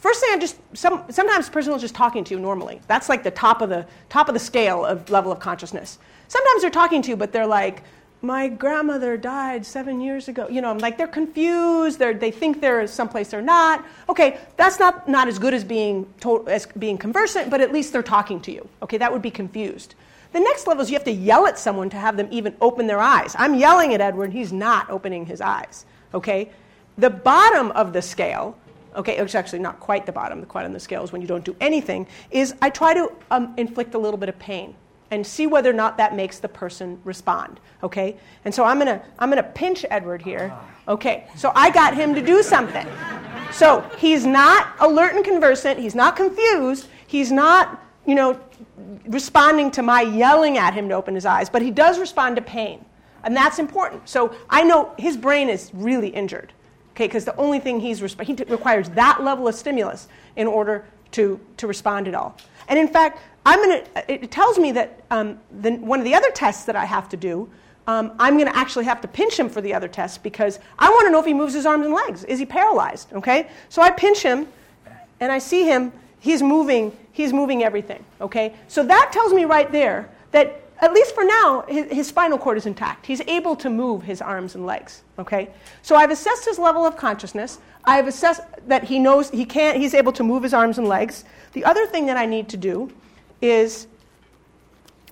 First 0.03 0.19
thing, 0.19 0.31
I 0.33 0.37
just 0.37 0.57
some, 0.73 1.01
sometimes 1.09 1.45
the 1.45 1.53
person 1.53 1.71
is 1.71 1.81
just 1.81 1.95
talking 1.95 2.25
to 2.25 2.33
you 2.33 2.39
normally. 2.41 2.81
That's 2.87 3.07
like 3.07 3.23
the 3.23 3.31
top 3.31 3.61
of 3.61 3.69
the 3.69 3.85
top 4.09 4.27
of 4.27 4.33
the 4.33 4.39
scale 4.39 4.83
of 4.83 5.09
level 5.09 5.31
of 5.31 5.39
consciousness. 5.39 5.97
Sometimes 6.27 6.61
they're 6.61 6.69
talking 6.69 7.01
to 7.03 7.09
you, 7.09 7.15
but 7.15 7.31
they're 7.31 7.47
like, 7.47 7.83
"My 8.21 8.49
grandmother 8.49 9.15
died 9.15 9.65
seven 9.65 10.01
years 10.01 10.27
ago." 10.27 10.49
You 10.49 10.59
know, 10.59 10.69
I'm 10.71 10.79
like 10.79 10.97
they're 10.97 11.07
confused. 11.07 11.99
They're, 11.99 12.13
they 12.13 12.31
think 12.31 12.59
they're 12.59 12.85
someplace 12.85 13.29
they're 13.29 13.41
not. 13.41 13.85
Okay, 14.09 14.39
that's 14.57 14.77
not 14.77 15.07
not 15.07 15.29
as 15.29 15.39
good 15.39 15.53
as 15.53 15.63
being 15.63 16.05
to, 16.19 16.45
as 16.49 16.65
being 16.77 16.97
conversant, 16.97 17.49
but 17.49 17.61
at 17.61 17.71
least 17.71 17.93
they're 17.93 18.03
talking 18.03 18.41
to 18.41 18.51
you. 18.51 18.67
Okay, 18.81 18.97
that 18.97 19.09
would 19.09 19.21
be 19.21 19.31
confused. 19.31 19.95
The 20.33 20.41
next 20.41 20.67
level 20.67 20.83
is 20.83 20.91
you 20.91 20.97
have 20.97 21.05
to 21.05 21.11
yell 21.13 21.47
at 21.47 21.57
someone 21.57 21.89
to 21.91 21.97
have 21.97 22.17
them 22.17 22.27
even 22.29 22.57
open 22.59 22.87
their 22.87 22.99
eyes. 22.99 23.37
I'm 23.39 23.55
yelling 23.55 23.93
at 23.93 24.01
Edward, 24.01 24.33
he's 24.33 24.51
not 24.51 24.89
opening 24.89 25.25
his 25.27 25.39
eyes. 25.39 25.85
Okay? 26.13 26.49
The 26.97 27.09
bottom 27.09 27.71
of 27.71 27.93
the 27.93 28.01
scale, 28.01 28.57
okay, 28.95 29.17
it's 29.17 29.35
actually 29.35 29.59
not 29.59 29.79
quite 29.79 30.05
the 30.05 30.11
bottom, 30.11 30.39
the 30.39 30.45
quite 30.45 30.65
on 30.65 30.73
the 30.73 30.79
scale 30.79 31.03
is 31.03 31.11
when 31.11 31.21
you 31.21 31.27
don't 31.27 31.45
do 31.45 31.55
anything, 31.59 32.07
is 32.31 32.55
I 32.61 32.69
try 32.69 32.93
to 32.93 33.11
um, 33.31 33.53
inflict 33.57 33.93
a 33.95 33.99
little 33.99 34.17
bit 34.17 34.29
of 34.29 34.37
pain 34.39 34.75
and 35.11 35.25
see 35.25 35.45
whether 35.45 35.69
or 35.69 35.73
not 35.73 35.97
that 35.97 36.15
makes 36.15 36.39
the 36.39 36.47
person 36.47 36.99
respond. 37.03 37.59
Okay? 37.83 38.17
And 38.45 38.53
so 38.53 38.63
I'm 38.63 38.79
gonna 38.79 39.03
I'm 39.19 39.29
gonna 39.29 39.43
pinch 39.43 39.85
Edward 39.89 40.21
here. 40.21 40.53
Okay, 40.87 41.27
so 41.35 41.51
I 41.55 41.69
got 41.69 41.95
him 41.95 42.13
to 42.15 42.21
do 42.21 42.43
something. 42.43 42.87
So 43.51 43.81
he's 43.97 44.25
not 44.25 44.73
alert 44.79 45.13
and 45.13 45.23
conversant, 45.23 45.79
he's 45.79 45.95
not 45.95 46.15
confused, 46.15 46.87
he's 47.05 47.31
not, 47.31 47.79
you 48.05 48.15
know, 48.15 48.39
responding 49.05 49.69
to 49.71 49.83
my 49.83 50.01
yelling 50.01 50.57
at 50.57 50.73
him 50.73 50.89
to 50.89 50.95
open 50.95 51.13
his 51.13 51.25
eyes, 51.25 51.49
but 51.49 51.61
he 51.61 51.69
does 51.69 51.99
respond 51.99 52.35
to 52.37 52.41
pain. 52.41 52.83
And 53.23 53.35
that's 53.35 53.59
important. 53.59 54.09
So 54.09 54.35
I 54.49 54.63
know 54.63 54.93
his 54.97 55.15
brain 55.15 55.47
is 55.47 55.71
really 55.73 56.09
injured, 56.09 56.51
okay, 56.93 57.07
because 57.07 57.25
the 57.25 57.35
only 57.35 57.59
thing 57.59 57.79
he's 57.79 58.01
resp- 58.01 58.23
he 58.23 58.35
t- 58.35 58.43
requires 58.45 58.89
that 58.89 59.23
level 59.23 59.47
of 59.47 59.55
stimulus 59.55 60.07
in 60.35 60.47
order 60.47 60.85
to, 61.11 61.39
to 61.57 61.67
respond 61.67 62.07
at 62.07 62.15
all. 62.15 62.37
And 62.67 62.79
in 62.79 62.87
fact, 62.87 63.19
I'm 63.45 63.61
gonna, 63.61 63.83
it 64.07 64.31
tells 64.31 64.57
me 64.57 64.71
that 64.71 65.03
um, 65.11 65.39
the, 65.61 65.73
one 65.73 65.99
of 65.99 66.05
the 66.05 66.15
other 66.15 66.31
tests 66.31 66.65
that 66.65 66.75
I 66.75 66.85
have 66.85 67.09
to 67.09 67.17
do, 67.17 67.49
um, 67.85 68.13
I'm 68.17 68.35
going 68.35 68.49
to 68.49 68.55
actually 68.55 68.85
have 68.85 69.01
to 69.01 69.09
pinch 69.09 69.37
him 69.37 69.49
for 69.49 69.59
the 69.59 69.73
other 69.73 69.89
test 69.89 70.23
because 70.23 70.59
I 70.79 70.89
want 70.89 71.05
to 71.05 71.11
know 71.11 71.19
if 71.19 71.25
he 71.25 71.33
moves 71.33 71.53
his 71.53 71.65
arms 71.65 71.85
and 71.85 71.93
legs. 71.93 72.23
Is 72.23 72.39
he 72.39 72.45
paralyzed? 72.45 73.11
Okay? 73.11 73.49
So 73.67 73.81
I 73.81 73.91
pinch 73.91 74.21
him 74.21 74.47
and 75.19 75.29
I 75.29 75.37
see 75.39 75.65
him, 75.65 75.91
he's 76.21 76.41
moving 76.41 76.97
he's 77.13 77.31
moving 77.31 77.63
everything. 77.63 78.03
Okay? 78.19 78.53
So 78.67 78.83
that 78.83 79.11
tells 79.13 79.31
me 79.31 79.45
right 79.45 79.71
there 79.71 80.09
that 80.31 80.62
at 80.81 80.93
least 80.93 81.15
for 81.15 81.23
now, 81.23 81.63
his, 81.67 81.91
his, 81.91 82.07
spinal 82.07 82.37
cord 82.37 82.57
is 82.57 82.65
intact. 82.65 83.05
He's 83.05 83.21
able 83.21 83.55
to 83.57 83.69
move 83.69 84.03
his 84.03 84.21
arms 84.21 84.55
and 84.55 84.65
legs. 84.65 85.03
Okay? 85.19 85.49
So 85.81 85.95
I've 85.95 86.11
assessed 86.11 86.45
his 86.45 86.59
level 86.59 86.85
of 86.85 86.97
consciousness. 86.97 87.59
I've 87.85 88.07
assessed 88.07 88.41
that 88.67 88.83
he 88.83 88.99
knows 88.99 89.29
he 89.29 89.45
can't, 89.45 89.77
he's 89.77 89.93
able 89.93 90.11
to 90.13 90.23
move 90.23 90.43
his 90.43 90.53
arms 90.53 90.77
and 90.77 90.87
legs. 90.87 91.25
The 91.53 91.63
other 91.65 91.85
thing 91.85 92.05
that 92.07 92.17
I 92.17 92.25
need 92.25 92.49
to 92.49 92.57
do 92.57 92.91
is 93.41 93.87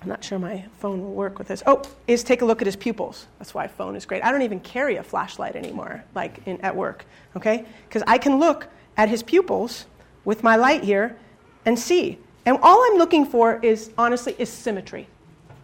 I'm 0.02 0.08
not 0.08 0.24
sure 0.24 0.38
my 0.38 0.64
phone 0.80 1.00
will 1.00 1.12
work 1.12 1.38
with 1.38 1.46
this. 1.46 1.62
Oh, 1.64 1.82
is 2.08 2.24
take 2.24 2.42
a 2.42 2.44
look 2.44 2.60
at 2.60 2.66
his 2.66 2.74
pupils. 2.74 3.28
That's 3.38 3.54
why 3.54 3.68
phone 3.68 3.94
is 3.94 4.04
great. 4.04 4.24
I 4.24 4.32
don't 4.32 4.42
even 4.42 4.58
carry 4.58 4.96
a 4.96 5.02
flashlight 5.02 5.54
anymore, 5.54 6.02
like 6.16 6.44
in, 6.44 6.60
at 6.60 6.74
work, 6.74 7.04
okay? 7.36 7.64
Because 7.88 8.02
I 8.08 8.18
can 8.18 8.40
look 8.40 8.66
at 8.96 9.08
his 9.08 9.22
pupils 9.22 9.86
with 10.24 10.42
my 10.42 10.56
light 10.56 10.82
here 10.82 11.16
and 11.66 11.78
see. 11.78 12.18
And 12.46 12.58
all 12.62 12.82
I'm 12.90 12.98
looking 12.98 13.24
for 13.24 13.60
is, 13.62 13.92
honestly, 13.96 14.34
is 14.38 14.48
symmetry. 14.48 15.06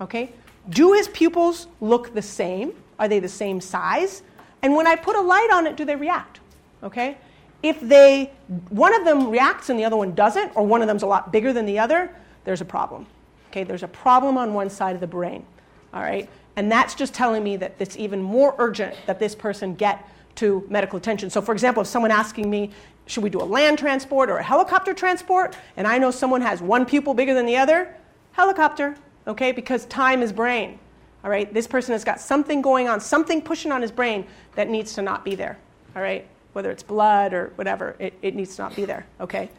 Okay? 0.01 0.31
Do 0.71 0.93
his 0.93 1.09
pupils 1.09 1.67
look 1.81 2.15
the 2.15 2.23
same? 2.23 2.73
Are 2.99 3.09
they 3.09 3.21
the 3.21 3.29
same 3.29 3.61
size? 3.61 4.23
And 4.63 4.75
when 4.75 4.87
I 4.87 4.97
put 4.97 5.17
a 5.17 5.21
light 5.21 5.49
on 5.53 5.67
it, 5.67 5.77
do 5.77 5.85
they 5.85 5.97
react? 5.97 6.41
Okay? 6.83 7.17
If 7.63 7.81
they, 7.81 8.33
one 8.69 8.95
of 8.95 9.05
them 9.05 9.31
reacts 9.31 9.71
and 9.71 9.79
the 9.79 9.85
other 9.85 9.97
one 9.97 10.15
doesn't, 10.15 10.53
or 10.57 10.65
one 10.65 10.83
of 10.83 10.89
them's 10.89 11.03
a 11.03 11.07
lot 11.07 11.33
bigger 11.33 11.53
than 11.53 11.67
the 11.67 11.79
other, 11.79 12.15
there's 12.45 12.61
a 12.61 12.65
problem. 12.65 13.07
Okay? 13.51 13.65
There's 13.65 13.83
a 13.83 13.89
problem 13.89 14.37
on 14.37 14.55
one 14.55 14.71
side 14.71 14.95
of 14.95 15.01
the 15.01 15.07
brain. 15.07 15.45
All 15.93 16.03
right? 16.03 16.29
And 16.57 16.71
that's 16.71 16.95
just 16.95 17.15
telling 17.15 17.43
me 17.43 17.57
that 17.57 17.75
it's 17.79 17.97
even 17.97 18.23
more 18.23 18.55
urgent 18.59 18.97
that 19.07 19.19
this 19.19 19.35
person 19.35 19.75
get 19.75 20.07
to 20.37 20.65
medical 20.69 20.97
attention. 20.97 21.31
So, 21.31 21.41
for 21.41 21.53
example, 21.53 21.83
if 21.83 21.89
someone 21.89 22.11
asking 22.11 22.49
me, 22.49 22.71
should 23.07 23.25
we 23.25 23.31
do 23.31 23.41
a 23.41 23.45
land 23.45 23.79
transport 23.79 24.29
or 24.29 24.39
a 24.39 24.43
helicopter 24.43 24.93
transport? 24.93 25.57
And 25.77 25.87
I 25.87 25.99
know 25.99 26.11
someone 26.11 26.41
has 26.43 26.61
one 26.61 26.85
pupil 26.85 27.15
bigger 27.15 27.35
than 27.35 27.47
the 27.47 27.57
other, 27.57 27.95
helicopter, 28.33 28.97
okay? 29.29 29.53
Because 29.53 29.85
time 29.87 30.23
is 30.23 30.33
brain. 30.33 30.79
All 31.23 31.31
right? 31.31 31.53
This 31.53 31.67
person 31.67 31.93
has 31.93 32.05
got 32.05 32.21
something 32.21 32.63
going 32.63 32.89
on, 32.89 33.01
something 33.01 33.43
pushing 33.43 33.71
on 33.71 33.83
his 33.83 33.93
brain 33.93 34.27
that 34.55 34.69
needs 34.69 34.95
to 34.95 35.03
not 35.03 35.25
be 35.25 35.35
there. 35.35 35.59
All 35.95 36.03
right? 36.03 36.27
Whether 36.55 36.71
it's 36.71 36.83
blood 36.83 37.33
or 37.33 37.53
whatever, 37.57 37.95
it, 37.99 38.15
it 38.23 38.35
needs 38.35 38.57
to 38.57 38.63
not 38.63 38.75
be 38.75 38.85
there. 38.85 39.07
Okay? 39.21 39.51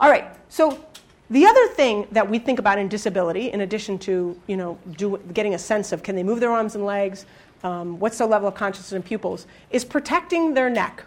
All 0.00 0.10
right. 0.10 0.26
So 0.48 0.84
the 1.30 1.44
other 1.44 1.66
thing 1.68 2.06
that 2.12 2.28
we 2.28 2.38
think 2.38 2.58
about 2.58 2.78
in 2.78 2.88
disability, 2.88 3.50
in 3.50 3.62
addition 3.62 3.98
to 4.00 4.40
you 4.46 4.56
know 4.56 4.78
do, 4.92 5.18
getting 5.32 5.54
a 5.54 5.58
sense 5.58 5.90
of 5.92 6.02
can 6.02 6.14
they 6.14 6.22
move 6.22 6.38
their 6.38 6.52
arms 6.52 6.76
and 6.76 6.84
legs, 6.84 7.26
um, 7.64 7.98
what's 7.98 8.18
the 8.18 8.26
level 8.26 8.46
of 8.46 8.54
consciousness 8.54 8.92
in 8.92 9.02
pupils, 9.02 9.46
is 9.70 9.84
protecting 9.84 10.54
their 10.54 10.70
neck. 10.70 11.04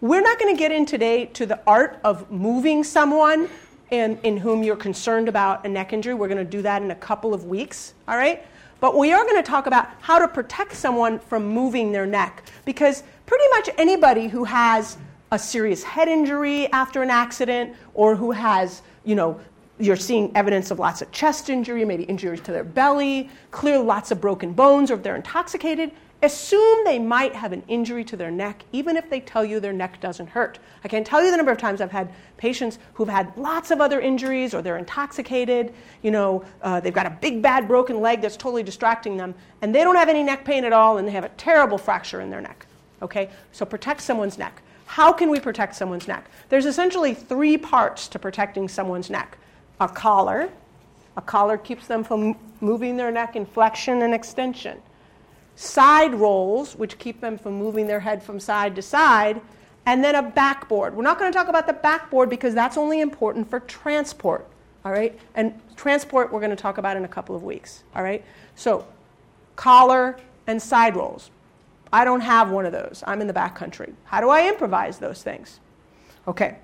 We're 0.00 0.22
not 0.22 0.40
going 0.40 0.52
to 0.52 0.58
get 0.58 0.72
in 0.72 0.84
today 0.84 1.26
to 1.26 1.46
the 1.46 1.60
art 1.64 2.00
of 2.02 2.28
moving 2.30 2.82
someone 2.82 3.48
in, 3.92 4.18
in 4.22 4.38
whom 4.38 4.62
you're 4.62 4.74
concerned 4.74 5.28
about 5.28 5.64
a 5.66 5.68
neck 5.68 5.92
injury. 5.92 6.14
We're 6.14 6.26
going 6.26 6.38
to 6.38 6.50
do 6.50 6.62
that 6.62 6.82
in 6.82 6.90
a 6.90 6.96
couple 6.96 7.34
of 7.34 7.44
weeks, 7.44 7.92
all 8.08 8.16
right? 8.16 8.44
But 8.80 8.96
we 8.96 9.12
are 9.12 9.22
going 9.22 9.36
to 9.36 9.48
talk 9.48 9.66
about 9.66 9.88
how 10.00 10.18
to 10.18 10.26
protect 10.26 10.74
someone 10.74 11.20
from 11.20 11.46
moving 11.46 11.92
their 11.92 12.06
neck 12.06 12.42
because 12.64 13.04
pretty 13.26 13.44
much 13.50 13.68
anybody 13.78 14.28
who 14.28 14.44
has 14.44 14.96
a 15.30 15.38
serious 15.38 15.82
head 15.82 16.08
injury 16.08 16.72
after 16.72 17.02
an 17.02 17.10
accident 17.10 17.76
or 17.94 18.16
who 18.16 18.32
has, 18.32 18.82
you 19.04 19.14
know, 19.14 19.38
you're 19.78 19.96
seeing 19.96 20.34
evidence 20.34 20.70
of 20.70 20.78
lots 20.78 21.02
of 21.02 21.12
chest 21.12 21.50
injury, 21.50 21.84
maybe 21.84 22.04
injuries 22.04 22.40
to 22.40 22.52
their 22.52 22.64
belly, 22.64 23.28
clearly 23.50 23.84
lots 23.84 24.10
of 24.10 24.20
broken 24.20 24.52
bones, 24.52 24.90
or 24.90 24.94
if 24.94 25.02
they're 25.02 25.16
intoxicated, 25.16 25.92
assume 26.22 26.84
they 26.84 27.00
might 27.00 27.34
have 27.34 27.52
an 27.52 27.64
injury 27.66 28.04
to 28.04 28.16
their 28.16 28.30
neck, 28.30 28.62
even 28.70 28.96
if 28.96 29.10
they 29.10 29.20
tell 29.20 29.44
you 29.44 29.58
their 29.58 29.72
neck 29.72 30.00
doesn't 30.00 30.28
hurt. 30.28 30.60
I 30.84 30.88
can't 30.88 31.06
tell 31.06 31.22
you 31.22 31.30
the 31.32 31.36
number 31.36 31.50
of 31.50 31.58
times 31.58 31.80
I've 31.80 31.90
had 31.90 32.12
patients 32.36 32.78
who've 32.94 33.08
had 33.08 33.36
lots 33.36 33.72
of 33.72 33.80
other 33.80 34.00
injuries 34.00 34.54
or 34.54 34.62
they're 34.62 34.78
intoxicated, 34.78 35.74
you 36.02 36.12
know, 36.12 36.44
uh, 36.62 36.78
they've 36.78 36.94
got 36.94 37.06
a 37.06 37.18
big 37.20 37.42
bad 37.42 37.66
broken 37.66 38.00
leg 38.00 38.20
that's 38.20 38.36
totally 38.36 38.62
distracting 38.62 39.16
them, 39.16 39.34
and 39.62 39.74
they 39.74 39.82
don't 39.82 39.96
have 39.96 40.08
any 40.08 40.22
neck 40.22 40.44
pain 40.44 40.64
at 40.64 40.72
all, 40.72 40.98
and 40.98 41.08
they 41.08 41.12
have 41.12 41.24
a 41.24 41.30
terrible 41.30 41.76
fracture 41.76 42.20
in 42.20 42.30
their 42.30 42.40
neck. 42.40 42.66
Okay? 43.02 43.28
So 43.50 43.66
protect 43.66 44.00
someone's 44.00 44.38
neck. 44.38 44.62
How 44.86 45.12
can 45.12 45.28
we 45.28 45.40
protect 45.40 45.74
someone's 45.74 46.06
neck? 46.06 46.30
There's 46.50 46.66
essentially 46.66 47.14
three 47.14 47.56
parts 47.56 48.06
to 48.08 48.18
protecting 48.18 48.68
someone's 48.68 49.10
neck 49.10 49.38
a 49.80 49.88
collar. 49.88 50.48
A 51.16 51.22
collar 51.22 51.58
keeps 51.58 51.88
them 51.88 52.04
from 52.04 52.36
moving 52.60 52.96
their 52.96 53.10
neck 53.10 53.34
in 53.34 53.44
flexion 53.44 54.02
and 54.02 54.14
extension 54.14 54.80
side 55.56 56.14
rolls, 56.14 56.76
which 56.76 56.98
keep 56.98 57.20
them 57.20 57.38
from 57.38 57.54
moving 57.54 57.86
their 57.86 58.00
head 58.00 58.22
from 58.22 58.40
side 58.40 58.74
to 58.76 58.82
side, 58.82 59.40
and 59.86 60.02
then 60.02 60.14
a 60.14 60.22
backboard. 60.22 60.94
We're 60.94 61.02
not 61.02 61.18
going 61.18 61.32
to 61.32 61.36
talk 61.36 61.48
about 61.48 61.66
the 61.66 61.72
backboard 61.72 62.30
because 62.30 62.54
that's 62.54 62.76
only 62.76 63.00
important 63.00 63.48
for 63.50 63.60
transport, 63.60 64.46
all 64.84 64.92
right? 64.92 65.18
And 65.34 65.60
transport 65.76 66.32
we're 66.32 66.40
going 66.40 66.50
to 66.50 66.56
talk 66.56 66.78
about 66.78 66.96
in 66.96 67.04
a 67.04 67.08
couple 67.08 67.34
of 67.34 67.42
weeks, 67.42 67.82
all 67.94 68.02
right? 68.02 68.24
So, 68.54 68.86
collar 69.56 70.18
and 70.46 70.60
side 70.60 70.96
rolls. 70.96 71.30
I 71.92 72.04
don't 72.04 72.20
have 72.20 72.50
one 72.50 72.64
of 72.64 72.72
those. 72.72 73.04
I'm 73.06 73.20
in 73.20 73.26
the 73.26 73.32
back 73.32 73.54
country. 73.54 73.92
How 74.04 74.20
do 74.20 74.30
I 74.30 74.48
improvise 74.48 74.98
those 74.98 75.22
things? 75.22 75.60
Okay. 76.26 76.56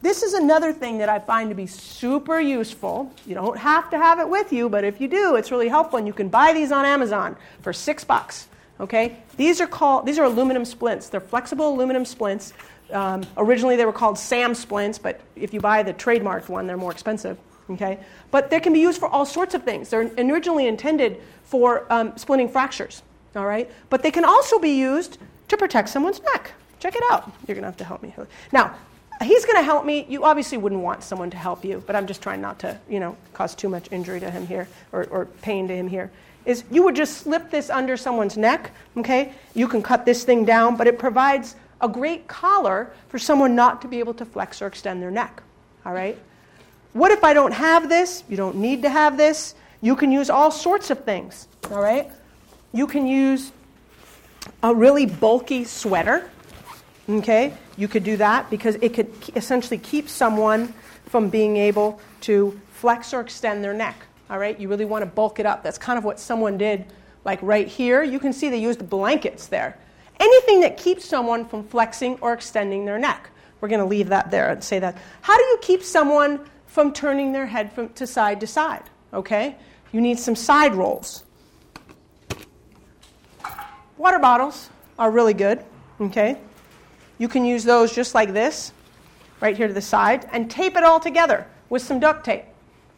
This 0.00 0.22
is 0.22 0.34
another 0.34 0.72
thing 0.72 0.98
that 0.98 1.08
I 1.08 1.18
find 1.18 1.48
to 1.50 1.56
be 1.56 1.66
super 1.66 2.40
useful. 2.40 3.12
You 3.26 3.34
don't 3.34 3.58
have 3.58 3.90
to 3.90 3.98
have 3.98 4.20
it 4.20 4.28
with 4.28 4.52
you, 4.52 4.68
but 4.68 4.84
if 4.84 5.00
you 5.00 5.08
do, 5.08 5.34
it's 5.34 5.50
really 5.50 5.68
helpful. 5.68 5.98
And 5.98 6.06
you 6.06 6.12
can 6.12 6.28
buy 6.28 6.52
these 6.52 6.70
on 6.70 6.84
Amazon 6.84 7.36
for 7.62 7.72
six 7.72 8.04
bucks. 8.04 8.48
Okay, 8.80 9.16
these 9.36 9.60
are 9.60 9.66
called 9.66 10.06
these 10.06 10.20
are 10.20 10.24
aluminum 10.24 10.64
splints. 10.64 11.08
They're 11.08 11.20
flexible 11.20 11.68
aluminum 11.68 12.04
splints. 12.04 12.52
Um, 12.92 13.24
originally, 13.36 13.74
they 13.74 13.84
were 13.84 13.92
called 13.92 14.16
SAM 14.16 14.54
splints, 14.54 14.98
but 14.98 15.20
if 15.34 15.52
you 15.52 15.60
buy 15.60 15.82
the 15.82 15.92
trademarked 15.92 16.48
one, 16.48 16.68
they're 16.68 16.76
more 16.76 16.92
expensive. 16.92 17.36
Okay, 17.68 17.98
but 18.30 18.50
they 18.50 18.60
can 18.60 18.72
be 18.72 18.78
used 18.78 19.00
for 19.00 19.08
all 19.08 19.26
sorts 19.26 19.54
of 19.54 19.64
things. 19.64 19.90
They're 19.90 20.10
originally 20.16 20.68
intended 20.68 21.20
for 21.42 21.92
um, 21.92 22.16
splitting 22.16 22.48
fractures. 22.48 23.02
All 23.34 23.46
right, 23.46 23.68
but 23.90 24.02
they 24.02 24.12
can 24.12 24.24
also 24.24 24.60
be 24.60 24.78
used 24.78 25.18
to 25.48 25.56
protect 25.56 25.88
someone's 25.88 26.22
neck. 26.22 26.52
Check 26.78 26.94
it 26.94 27.02
out. 27.10 27.32
You're 27.48 27.56
gonna 27.56 27.66
have 27.66 27.76
to 27.78 27.84
help 27.84 28.02
me. 28.02 28.14
Now, 28.52 28.76
he's 29.22 29.44
going 29.44 29.56
to 29.56 29.62
help 29.62 29.84
me. 29.84 30.06
You 30.08 30.24
obviously 30.24 30.58
wouldn't 30.58 30.82
want 30.82 31.02
someone 31.02 31.30
to 31.30 31.36
help 31.36 31.64
you, 31.64 31.82
but 31.86 31.96
I'm 31.96 32.06
just 32.06 32.22
trying 32.22 32.40
not 32.40 32.58
to, 32.60 32.78
you 32.88 33.00
know, 33.00 33.16
cause 33.32 33.54
too 33.54 33.68
much 33.68 33.90
injury 33.90 34.20
to 34.20 34.30
him 34.30 34.46
here 34.46 34.68
or, 34.92 35.04
or 35.06 35.26
pain 35.42 35.68
to 35.68 35.74
him 35.74 35.88
here. 35.88 36.10
Is 36.44 36.64
you 36.70 36.82
would 36.84 36.96
just 36.96 37.18
slip 37.18 37.50
this 37.50 37.68
under 37.68 37.96
someone's 37.96 38.36
neck, 38.36 38.70
okay? 38.96 39.32
You 39.54 39.68
can 39.68 39.82
cut 39.82 40.04
this 40.06 40.24
thing 40.24 40.44
down, 40.44 40.76
but 40.76 40.86
it 40.86 40.98
provides 40.98 41.56
a 41.80 41.88
great 41.88 42.26
collar 42.26 42.90
for 43.08 43.18
someone 43.18 43.54
not 43.54 43.82
to 43.82 43.88
be 43.88 43.98
able 43.98 44.14
to 44.14 44.24
flex 44.24 44.62
or 44.62 44.66
extend 44.66 45.02
their 45.02 45.10
neck, 45.10 45.42
all 45.84 45.92
right? 45.92 46.18
What 46.92 47.10
if 47.12 47.22
I 47.22 47.34
don't 47.34 47.52
have 47.52 47.88
this? 47.88 48.24
You 48.28 48.36
don't 48.36 48.56
need 48.56 48.82
to 48.82 48.90
have 48.90 49.16
this. 49.16 49.54
You 49.80 49.94
can 49.94 50.10
use 50.10 50.30
all 50.30 50.50
sorts 50.50 50.90
of 50.90 51.04
things, 51.04 51.48
all 51.70 51.82
right? 51.82 52.10
You 52.72 52.86
can 52.86 53.06
use 53.06 53.52
a 54.62 54.74
really 54.74 55.06
bulky 55.06 55.64
sweater 55.64 56.30
Okay? 57.08 57.54
You 57.76 57.88
could 57.88 58.04
do 58.04 58.16
that 58.18 58.50
because 58.50 58.76
it 58.76 58.94
could 58.94 59.12
essentially 59.34 59.78
keep 59.78 60.08
someone 60.08 60.74
from 61.06 61.30
being 61.30 61.56
able 61.56 62.00
to 62.22 62.60
flex 62.72 63.14
or 63.14 63.20
extend 63.20 63.64
their 63.64 63.72
neck. 63.72 63.96
All 64.28 64.38
right? 64.38 64.58
You 64.58 64.68
really 64.68 64.84
want 64.84 65.02
to 65.02 65.06
bulk 65.06 65.40
it 65.40 65.46
up. 65.46 65.62
That's 65.62 65.78
kind 65.78 65.98
of 65.98 66.04
what 66.04 66.20
someone 66.20 66.58
did, 66.58 66.84
like 67.24 67.38
right 67.42 67.66
here. 67.66 68.02
You 68.02 68.18
can 68.18 68.32
see 68.32 68.50
they 68.50 68.58
used 68.58 68.88
blankets 68.88 69.46
there. 69.46 69.78
Anything 70.20 70.60
that 70.60 70.76
keeps 70.76 71.04
someone 71.04 71.46
from 71.46 71.64
flexing 71.64 72.18
or 72.20 72.32
extending 72.32 72.84
their 72.84 72.98
neck. 72.98 73.30
We're 73.60 73.68
going 73.68 73.80
to 73.80 73.86
leave 73.86 74.08
that 74.08 74.30
there 74.30 74.50
and 74.50 74.62
say 74.62 74.78
that. 74.78 74.96
How 75.22 75.36
do 75.36 75.42
you 75.44 75.58
keep 75.62 75.82
someone 75.82 76.40
from 76.66 76.92
turning 76.92 77.32
their 77.32 77.46
head 77.46 77.72
from, 77.72 77.88
to 77.94 78.06
side 78.06 78.40
to 78.40 78.46
side? 78.46 78.82
Okay? 79.14 79.56
You 79.92 80.00
need 80.00 80.18
some 80.18 80.36
side 80.36 80.74
rolls. 80.74 81.24
Water 83.96 84.18
bottles 84.18 84.68
are 84.98 85.10
really 85.10 85.34
good. 85.34 85.64
Okay? 86.00 86.38
You 87.18 87.28
can 87.28 87.44
use 87.44 87.64
those 87.64 87.94
just 87.94 88.14
like 88.14 88.32
this, 88.32 88.72
right 89.40 89.56
here 89.56 89.68
to 89.68 89.74
the 89.74 89.82
side, 89.82 90.28
and 90.32 90.50
tape 90.50 90.76
it 90.76 90.84
all 90.84 91.00
together 91.00 91.46
with 91.68 91.82
some 91.82 92.00
duct 92.00 92.24
tape. 92.24 92.44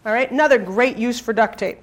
All 0.05 0.13
right? 0.13 0.31
Another 0.31 0.59
great 0.59 0.97
use 0.97 1.19
for 1.19 1.33
duct 1.33 1.59
tape. 1.59 1.79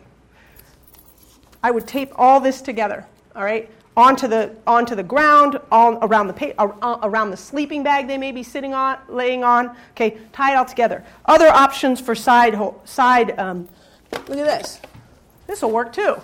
I 1.64 1.72
would 1.72 1.88
tape 1.88 2.12
all 2.16 2.40
this 2.40 2.62
together, 2.62 3.06
all 3.36 3.44
right, 3.44 3.70
onto 3.98 4.28
the 4.28 4.56
onto 4.68 4.94
the 4.94 5.04
ground, 5.04 5.60
all 5.72 5.98
around 6.04 6.28
the 6.28 6.34
pa- 6.34 7.00
around 7.04 7.32
the 7.32 7.38
sleeping 7.38 7.82
bag 7.82 8.08
they 8.08 8.18
may 8.18 8.32
be 8.32 8.44
sitting 8.44 8.76
on, 8.76 9.00
laying 9.10 9.44
on. 9.44 9.76
Okay, 9.92 10.20
tie 10.32 10.54
it 10.54 10.56
all 10.56 10.66
together. 10.66 11.04
Other 11.26 11.48
options 11.48 12.00
for 12.00 12.14
side 12.14 12.54
ho- 12.54 12.80
side. 12.86 13.38
Um, 13.40 13.68
look 14.12 14.38
at 14.38 14.46
this. 14.46 14.80
This 15.48 15.64
will 15.64 15.72
work 15.72 15.92
too. 15.92 16.16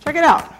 Check 0.00 0.16
it 0.16 0.24
out. 0.24 0.52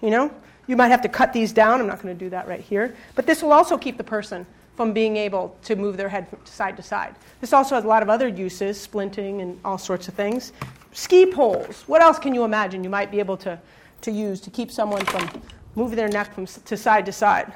You 0.00 0.10
know, 0.10 0.30
you 0.66 0.76
might 0.76 0.88
have 0.88 1.02
to 1.02 1.08
cut 1.08 1.32
these 1.32 1.52
down. 1.52 1.80
I'm 1.80 1.86
not 1.86 2.02
going 2.02 2.16
to 2.16 2.24
do 2.24 2.30
that 2.30 2.48
right 2.48 2.60
here, 2.60 2.94
but 3.14 3.26
this 3.26 3.42
will 3.42 3.52
also 3.52 3.76
keep 3.76 3.96
the 3.96 4.04
person 4.04 4.46
from 4.76 4.92
being 4.92 5.16
able 5.16 5.56
to 5.62 5.76
move 5.76 5.96
their 5.96 6.08
head 6.08 6.26
side 6.44 6.76
to 6.76 6.82
side. 6.82 7.14
This 7.40 7.52
also 7.52 7.74
has 7.76 7.84
a 7.84 7.86
lot 7.88 8.02
of 8.02 8.08
other 8.08 8.26
uses, 8.28 8.84
splinting 8.84 9.40
and 9.40 9.58
all 9.64 9.78
sorts 9.78 10.08
of 10.08 10.14
things. 10.14 10.52
Ski 10.92 11.26
poles. 11.26 11.84
What 11.86 12.02
else 12.02 12.18
can 12.18 12.34
you 12.34 12.44
imagine 12.44 12.82
you 12.82 12.90
might 12.90 13.10
be 13.10 13.18
able 13.18 13.36
to, 13.38 13.58
to 14.00 14.10
use 14.10 14.40
to 14.40 14.50
keep 14.50 14.70
someone 14.70 15.04
from 15.06 15.42
moving 15.74 15.96
their 15.96 16.08
neck 16.08 16.34
from 16.34 16.46
to 16.46 16.76
side 16.76 17.06
to 17.06 17.12
side? 17.12 17.52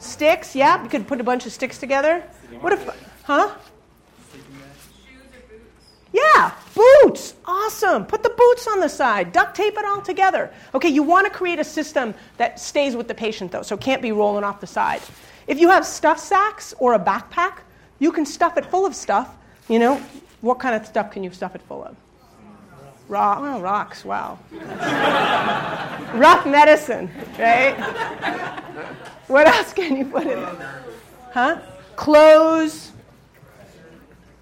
Sticks, 0.00 0.54
yeah. 0.54 0.82
You 0.82 0.88
could 0.88 1.06
put 1.06 1.20
a 1.20 1.24
bunch 1.24 1.46
of 1.46 1.52
sticks 1.52 1.78
together. 1.78 2.20
What 2.60 2.72
if, 2.72 2.88
huh? 3.24 3.54
Yeah, 6.12 6.54
boots. 6.74 7.34
Awesome. 7.44 8.06
Put 8.06 8.22
the 8.22 8.30
boots 8.30 8.66
on 8.66 8.80
the 8.80 8.88
side. 8.88 9.32
Duct 9.32 9.54
tape 9.54 9.76
it 9.76 9.84
all 9.84 10.00
together. 10.00 10.50
Okay, 10.74 10.88
you 10.88 11.02
want 11.02 11.26
to 11.26 11.32
create 11.32 11.58
a 11.58 11.64
system 11.64 12.14
that 12.38 12.58
stays 12.58 12.96
with 12.96 13.08
the 13.08 13.14
patient 13.14 13.52
though, 13.52 13.62
so 13.62 13.74
it 13.74 13.80
can't 13.80 14.00
be 14.00 14.12
rolling 14.12 14.44
off 14.44 14.60
the 14.60 14.66
side. 14.66 15.02
If 15.46 15.60
you 15.60 15.68
have 15.68 15.84
stuff 15.86 16.18
sacks 16.18 16.74
or 16.78 16.94
a 16.94 16.98
backpack, 16.98 17.58
you 17.98 18.12
can 18.12 18.24
stuff 18.24 18.56
it 18.56 18.66
full 18.66 18.86
of 18.86 18.94
stuff. 18.94 19.34
You 19.68 19.78
know, 19.78 19.96
what 20.40 20.58
kind 20.58 20.74
of 20.74 20.86
stuff 20.86 21.10
can 21.10 21.22
you 21.24 21.30
stuff 21.30 21.54
it 21.54 21.62
full 21.62 21.84
of? 21.84 21.96
Rock, 23.08 23.38
oh, 23.40 23.60
rocks, 23.60 24.04
wow. 24.04 24.38
Rough 26.14 26.46
medicine, 26.46 27.10
right? 27.38 27.74
What 29.28 29.46
else 29.46 29.72
can 29.72 29.96
you 29.96 30.04
put 30.04 30.22
in 30.22 30.40
there? 30.40 30.82
Huh? 31.32 31.60
Clothes. 31.96 32.92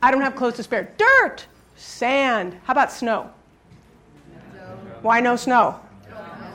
I 0.02 0.10
don't 0.10 0.20
have 0.20 0.36
clothes 0.36 0.56
to 0.56 0.62
spare. 0.62 0.92
Dirt, 0.96 1.46
sand. 1.76 2.58
How 2.64 2.72
about 2.72 2.92
snow? 2.92 3.30
Why 5.02 5.20
no 5.20 5.36
snow? 5.36 5.80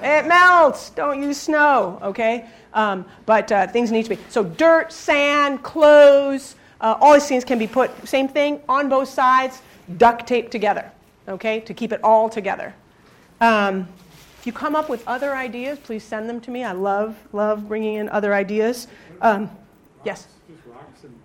It 0.04 0.26
melts. 0.28 0.90
Don't 0.90 1.22
use 1.22 1.38
snow, 1.38 2.00
okay? 2.02 2.48
Um, 2.74 3.06
but 3.26 3.52
uh, 3.52 3.68
things 3.68 3.92
need 3.92 4.04
to 4.04 4.10
be. 4.10 4.20
So, 4.30 4.44
dirt, 4.44 4.92
sand, 4.92 5.62
clothes, 5.64 6.56
uh, 6.80 6.98
all 7.00 7.14
these 7.14 7.28
things 7.28 7.44
can 7.46 7.60
be 7.60 7.68
put, 7.68 7.92
same 8.08 8.28
thing, 8.28 8.60
on 8.68 8.90
both 8.90 9.10
sides, 9.10 9.62
duct 9.98 10.26
tape 10.26 10.50
together, 10.50 10.92
okay, 11.28 11.60
to 11.62 11.74
keep 11.74 11.92
it 11.92 12.04
all 12.04 12.30
together. 12.30 12.74
Um, 13.40 13.88
if 14.40 14.48
you 14.48 14.54
come 14.54 14.76
up 14.76 14.90
with 14.90 15.08
other 15.08 15.36
ideas, 15.36 15.78
please 15.78 16.04
send 16.04 16.28
them 16.28 16.42
to 16.42 16.52
me. 16.52 16.64
I 16.64 16.72
love, 16.72 17.16
love 17.32 17.68
bringing 17.68 17.96
in 17.96 18.10
other 18.10 18.34
ideas. 18.34 18.88
Um, 19.22 19.52
yes? 20.04 20.28
Just 20.50 20.66
rocks 20.66 21.04
and 21.04 21.16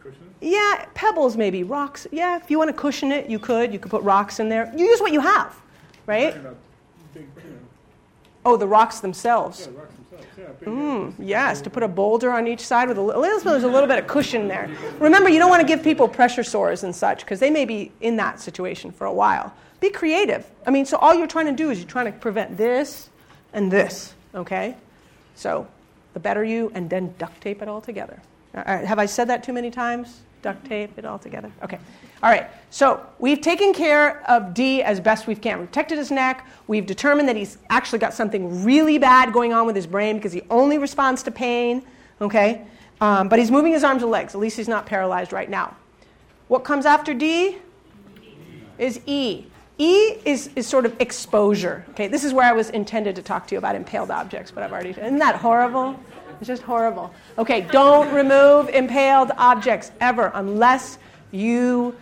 cushions? 0.00 0.31
Yeah, 0.42 0.86
pebbles 0.94 1.36
maybe, 1.36 1.62
rocks. 1.62 2.06
Yeah, 2.10 2.36
if 2.36 2.50
you 2.50 2.58
want 2.58 2.68
to 2.68 2.74
cushion 2.74 3.12
it, 3.12 3.30
you 3.30 3.38
could. 3.38 3.72
You 3.72 3.78
could 3.78 3.90
put 3.92 4.02
rocks 4.02 4.40
in 4.40 4.48
there. 4.48 4.72
You 4.76 4.86
use 4.86 5.00
what 5.00 5.12
you 5.12 5.20
have, 5.20 5.54
right? 6.06 6.34
Big, 6.34 6.42
you 6.42 7.50
know, 7.50 7.58
Oh, 8.44 8.56
the 8.56 8.66
rocks 8.66 8.98
themselves. 8.98 9.68
yeah, 9.72 9.78
rocks 9.80 9.94
themselves, 9.94 10.26
yeah. 10.36 10.44
Big, 10.58 10.68
Mm, 10.68 11.14
yes, 11.20 11.60
to 11.60 11.70
put 11.70 11.84
a 11.84 11.88
boulder 11.88 12.32
on 12.32 12.48
each 12.48 12.58
side 12.66 12.88
with 12.88 12.98
a 12.98 13.00
little, 13.00 13.22
there's 13.22 13.62
a 13.62 13.68
little 13.68 13.86
bit 13.86 14.00
of 14.00 14.08
cushion 14.08 14.48
there. 14.48 14.68
Remember, 14.98 15.28
you 15.28 15.38
don't 15.38 15.48
want 15.50 15.60
to 15.60 15.66
give 15.66 15.80
people 15.84 16.08
pressure 16.08 16.42
sores 16.42 16.82
and 16.82 16.94
such 16.94 17.20
because 17.20 17.38
they 17.38 17.50
may 17.50 17.64
be 17.64 17.92
in 18.00 18.16
that 18.16 18.40
situation 18.40 18.90
for 18.90 19.06
a 19.06 19.12
while. 19.12 19.54
Be 19.78 19.90
creative. 19.90 20.44
I 20.66 20.70
mean, 20.70 20.86
so 20.86 20.96
all 20.96 21.14
you're 21.14 21.28
trying 21.28 21.46
to 21.46 21.52
do 21.52 21.70
is 21.70 21.78
you're 21.78 21.88
trying 21.88 22.06
to 22.12 22.18
prevent 22.18 22.56
this 22.56 23.10
and 23.52 23.70
this, 23.70 24.12
okay? 24.34 24.76
So 25.36 25.68
the 26.14 26.20
better 26.20 26.42
you, 26.42 26.72
and 26.74 26.90
then 26.90 27.14
duct 27.18 27.40
tape 27.40 27.62
it 27.62 27.68
all 27.68 27.80
together. 27.80 28.20
All 28.56 28.64
right, 28.66 28.84
have 28.84 28.98
I 28.98 29.06
said 29.06 29.28
that 29.28 29.44
too 29.44 29.52
many 29.52 29.70
times? 29.70 30.20
Duct 30.42 30.64
tape 30.66 30.98
it 30.98 31.04
all 31.04 31.20
together? 31.20 31.50
Okay. 31.62 31.78
All 32.22 32.30
right, 32.30 32.48
so 32.70 33.04
we've 33.20 33.40
taken 33.40 33.72
care 33.72 34.28
of 34.28 34.54
D 34.54 34.82
as 34.82 35.00
best 35.00 35.26
we 35.28 35.36
can. 35.36 35.60
We've 35.60 35.68
protected 35.68 35.98
his 35.98 36.10
neck. 36.10 36.46
We've 36.66 36.84
determined 36.84 37.28
that 37.28 37.36
he's 37.36 37.58
actually 37.70 38.00
got 38.00 38.12
something 38.12 38.64
really 38.64 38.98
bad 38.98 39.32
going 39.32 39.52
on 39.52 39.66
with 39.66 39.76
his 39.76 39.86
brain 39.86 40.16
because 40.16 40.32
he 40.32 40.42
only 40.50 40.78
responds 40.78 41.22
to 41.24 41.30
pain, 41.30 41.82
okay? 42.20 42.66
Um, 43.00 43.28
but 43.28 43.38
he's 43.38 43.50
moving 43.50 43.72
his 43.72 43.84
arms 43.84 44.02
and 44.02 44.10
legs. 44.10 44.34
At 44.34 44.40
least 44.40 44.56
he's 44.56 44.68
not 44.68 44.84
paralyzed 44.84 45.32
right 45.32 45.48
now. 45.48 45.76
What 46.48 46.64
comes 46.64 46.86
after 46.86 47.14
D? 47.14 47.58
Is 48.78 49.00
E. 49.06 49.44
E 49.78 49.94
is, 50.24 50.50
is 50.54 50.66
sort 50.66 50.86
of 50.86 51.00
exposure. 51.00 51.84
Okay, 51.90 52.08
this 52.08 52.24
is 52.24 52.32
where 52.32 52.48
I 52.48 52.52
was 52.52 52.70
intended 52.70 53.16
to 53.16 53.22
talk 53.22 53.46
to 53.48 53.54
you 53.54 53.58
about 53.58 53.74
impaled 53.74 54.10
objects, 54.10 54.50
but 54.50 54.62
I've 54.62 54.72
already. 54.72 54.90
Isn't 54.90 55.18
that 55.18 55.36
horrible? 55.36 55.98
It's 56.42 56.48
just 56.48 56.64
horrible. 56.64 57.14
Okay, 57.38 57.60
don't 57.60 58.12
remove 58.12 58.68
impaled 58.70 59.30
objects 59.38 59.92
ever 60.00 60.32
unless 60.34 60.98
you, 61.30 61.94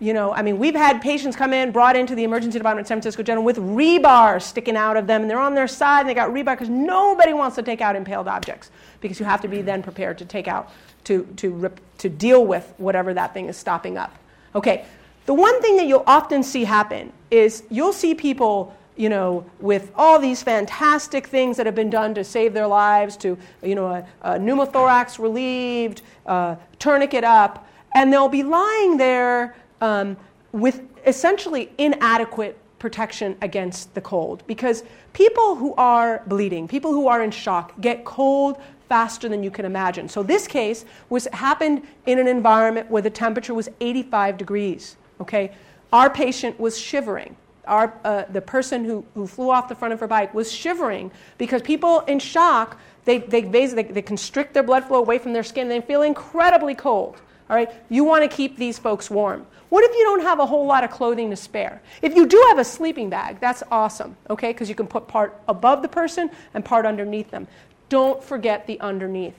you 0.00 0.14
know, 0.14 0.32
I 0.32 0.40
mean, 0.40 0.58
we've 0.58 0.74
had 0.74 1.02
patients 1.02 1.36
come 1.36 1.52
in, 1.52 1.72
brought 1.72 1.94
into 1.94 2.14
the 2.14 2.24
emergency 2.24 2.56
department 2.56 2.86
at 2.86 2.88
San 2.88 2.96
Francisco 2.96 3.22
General 3.22 3.44
with 3.44 3.58
rebar 3.58 4.40
sticking 4.40 4.76
out 4.76 4.96
of 4.96 5.06
them, 5.06 5.20
and 5.20 5.30
they're 5.30 5.38
on 5.38 5.54
their 5.54 5.68
side, 5.68 6.00
and 6.00 6.08
they 6.08 6.14
got 6.14 6.30
rebar 6.30 6.54
because 6.54 6.70
nobody 6.70 7.34
wants 7.34 7.54
to 7.56 7.62
take 7.62 7.82
out 7.82 7.94
impaled 7.94 8.28
objects 8.28 8.70
because 9.02 9.20
you 9.20 9.26
have 9.26 9.42
to 9.42 9.48
be 9.48 9.60
then 9.60 9.82
prepared 9.82 10.16
to 10.16 10.24
take 10.24 10.48
out, 10.48 10.70
to, 11.04 11.26
to, 11.36 11.50
rip, 11.50 11.78
to 11.98 12.08
deal 12.08 12.46
with 12.46 12.72
whatever 12.78 13.12
that 13.12 13.34
thing 13.34 13.44
is 13.44 13.58
stopping 13.58 13.98
up. 13.98 14.16
Okay, 14.54 14.86
the 15.26 15.34
one 15.34 15.60
thing 15.60 15.76
that 15.76 15.86
you'll 15.86 16.04
often 16.06 16.42
see 16.42 16.64
happen 16.64 17.12
is 17.30 17.62
you'll 17.68 17.92
see 17.92 18.14
people, 18.14 18.74
you 19.02 19.08
know, 19.08 19.44
with 19.58 19.90
all 19.96 20.20
these 20.20 20.44
fantastic 20.44 21.26
things 21.26 21.56
that 21.56 21.66
have 21.66 21.74
been 21.74 21.90
done 21.90 22.14
to 22.14 22.22
save 22.22 22.54
their 22.54 22.68
lives, 22.68 23.16
to, 23.16 23.36
you 23.60 23.74
know, 23.74 23.88
a, 23.88 24.06
a 24.22 24.38
pneumothorax 24.38 25.18
relieved, 25.18 26.02
uh, 26.26 26.54
tourniquet 26.78 27.24
up, 27.24 27.66
and 27.96 28.12
they'll 28.12 28.28
be 28.28 28.44
lying 28.44 28.96
there 28.96 29.56
um, 29.80 30.16
with 30.52 30.82
essentially 31.04 31.72
inadequate 31.78 32.56
protection 32.78 33.36
against 33.42 33.92
the 33.94 34.00
cold 34.00 34.44
because 34.46 34.84
people 35.14 35.56
who 35.56 35.74
are 35.74 36.22
bleeding, 36.28 36.68
people 36.68 36.92
who 36.92 37.08
are 37.08 37.24
in 37.24 37.32
shock, 37.32 37.72
get 37.80 38.04
cold 38.04 38.62
faster 38.88 39.28
than 39.28 39.42
you 39.42 39.50
can 39.50 39.64
imagine. 39.64 40.08
So 40.08 40.22
this 40.22 40.46
case 40.46 40.84
was 41.08 41.26
happened 41.32 41.82
in 42.06 42.20
an 42.20 42.28
environment 42.28 42.88
where 42.88 43.02
the 43.02 43.10
temperature 43.10 43.52
was 43.52 43.68
85 43.80 44.38
degrees. 44.38 44.96
Okay, 45.20 45.50
our 45.92 46.08
patient 46.08 46.60
was 46.60 46.78
shivering. 46.78 47.34
Our, 47.66 47.94
uh, 48.04 48.24
the 48.30 48.40
person 48.40 48.84
who, 48.84 49.04
who 49.14 49.26
flew 49.26 49.50
off 49.50 49.68
the 49.68 49.74
front 49.74 49.94
of 49.94 50.00
her 50.00 50.08
bike 50.08 50.34
was 50.34 50.50
shivering 50.50 51.12
because 51.38 51.62
people 51.62 52.00
in 52.00 52.18
shock 52.18 52.78
they, 53.04 53.18
they, 53.18 53.42
they, 53.42 53.66
they 53.66 54.02
constrict 54.02 54.54
their 54.54 54.62
blood 54.62 54.84
flow 54.84 54.98
away 54.98 55.18
from 55.18 55.32
their 55.32 55.42
skin. 55.42 55.68
They 55.68 55.80
feel 55.80 56.02
incredibly 56.02 56.74
cold. 56.74 57.20
All 57.50 57.56
right, 57.56 57.70
you 57.88 58.04
want 58.04 58.28
to 58.28 58.34
keep 58.34 58.56
these 58.56 58.78
folks 58.78 59.10
warm. 59.10 59.46
What 59.68 59.84
if 59.84 59.94
you 59.96 60.04
don't 60.04 60.22
have 60.22 60.38
a 60.38 60.46
whole 60.46 60.66
lot 60.66 60.84
of 60.84 60.90
clothing 60.90 61.30
to 61.30 61.36
spare? 61.36 61.82
If 62.00 62.14
you 62.14 62.26
do 62.26 62.42
have 62.48 62.58
a 62.58 62.64
sleeping 62.64 63.10
bag, 63.10 63.40
that's 63.40 63.62
awesome, 63.70 64.16
okay, 64.30 64.52
because 64.52 64.68
you 64.68 64.74
can 64.74 64.86
put 64.86 65.08
part 65.08 65.40
above 65.48 65.82
the 65.82 65.88
person 65.88 66.30
and 66.54 66.64
part 66.64 66.86
underneath 66.86 67.30
them. 67.30 67.48
Don't 67.88 68.22
forget 68.22 68.66
the 68.66 68.78
underneath. 68.80 69.34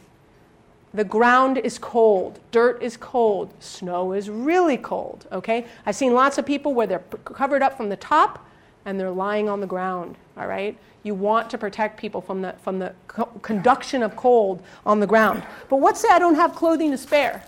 The 0.96 1.04
ground 1.04 1.58
is 1.58 1.80
cold, 1.80 2.40
dirt 2.52 2.84
is 2.84 2.98
cold, 2.98 3.52
snow 3.60 4.14
is 4.14 4.30
really 4.30 4.78
cold, 4.78 5.26
okay? 5.32 5.66
I've 5.88 5.96
seen 5.96 6.14
lots 6.14 6.38
of 6.38 6.46
people 6.46 6.76
where 6.76 6.86
they're 6.86 7.00
covered 7.26 7.64
up 7.64 7.76
from 7.76 7.90
the 7.90 7.96
top 7.96 8.48
and 8.86 9.00
they're 9.00 9.10
lying 9.10 9.50
on 9.50 9.60
the 9.60 9.66
ground, 9.66 10.18
all 10.38 10.46
right? 10.46 10.78
You 11.02 11.16
want 11.16 11.50
to 11.50 11.58
protect 11.58 12.00
people 12.00 12.22
from 12.22 12.44
the, 12.44 12.54
from 12.62 12.78
the 12.78 12.94
co- 13.08 13.26
conduction 13.42 14.04
of 14.04 14.16
cold 14.16 14.62
on 14.86 15.00
the 15.00 15.08
ground. 15.08 15.42
But 15.68 15.78
let's 15.78 16.00
say 16.00 16.10
I 16.12 16.20
don't 16.20 16.36
have 16.36 16.54
clothing 16.54 16.92
to 16.92 16.98
spare. 16.98 17.44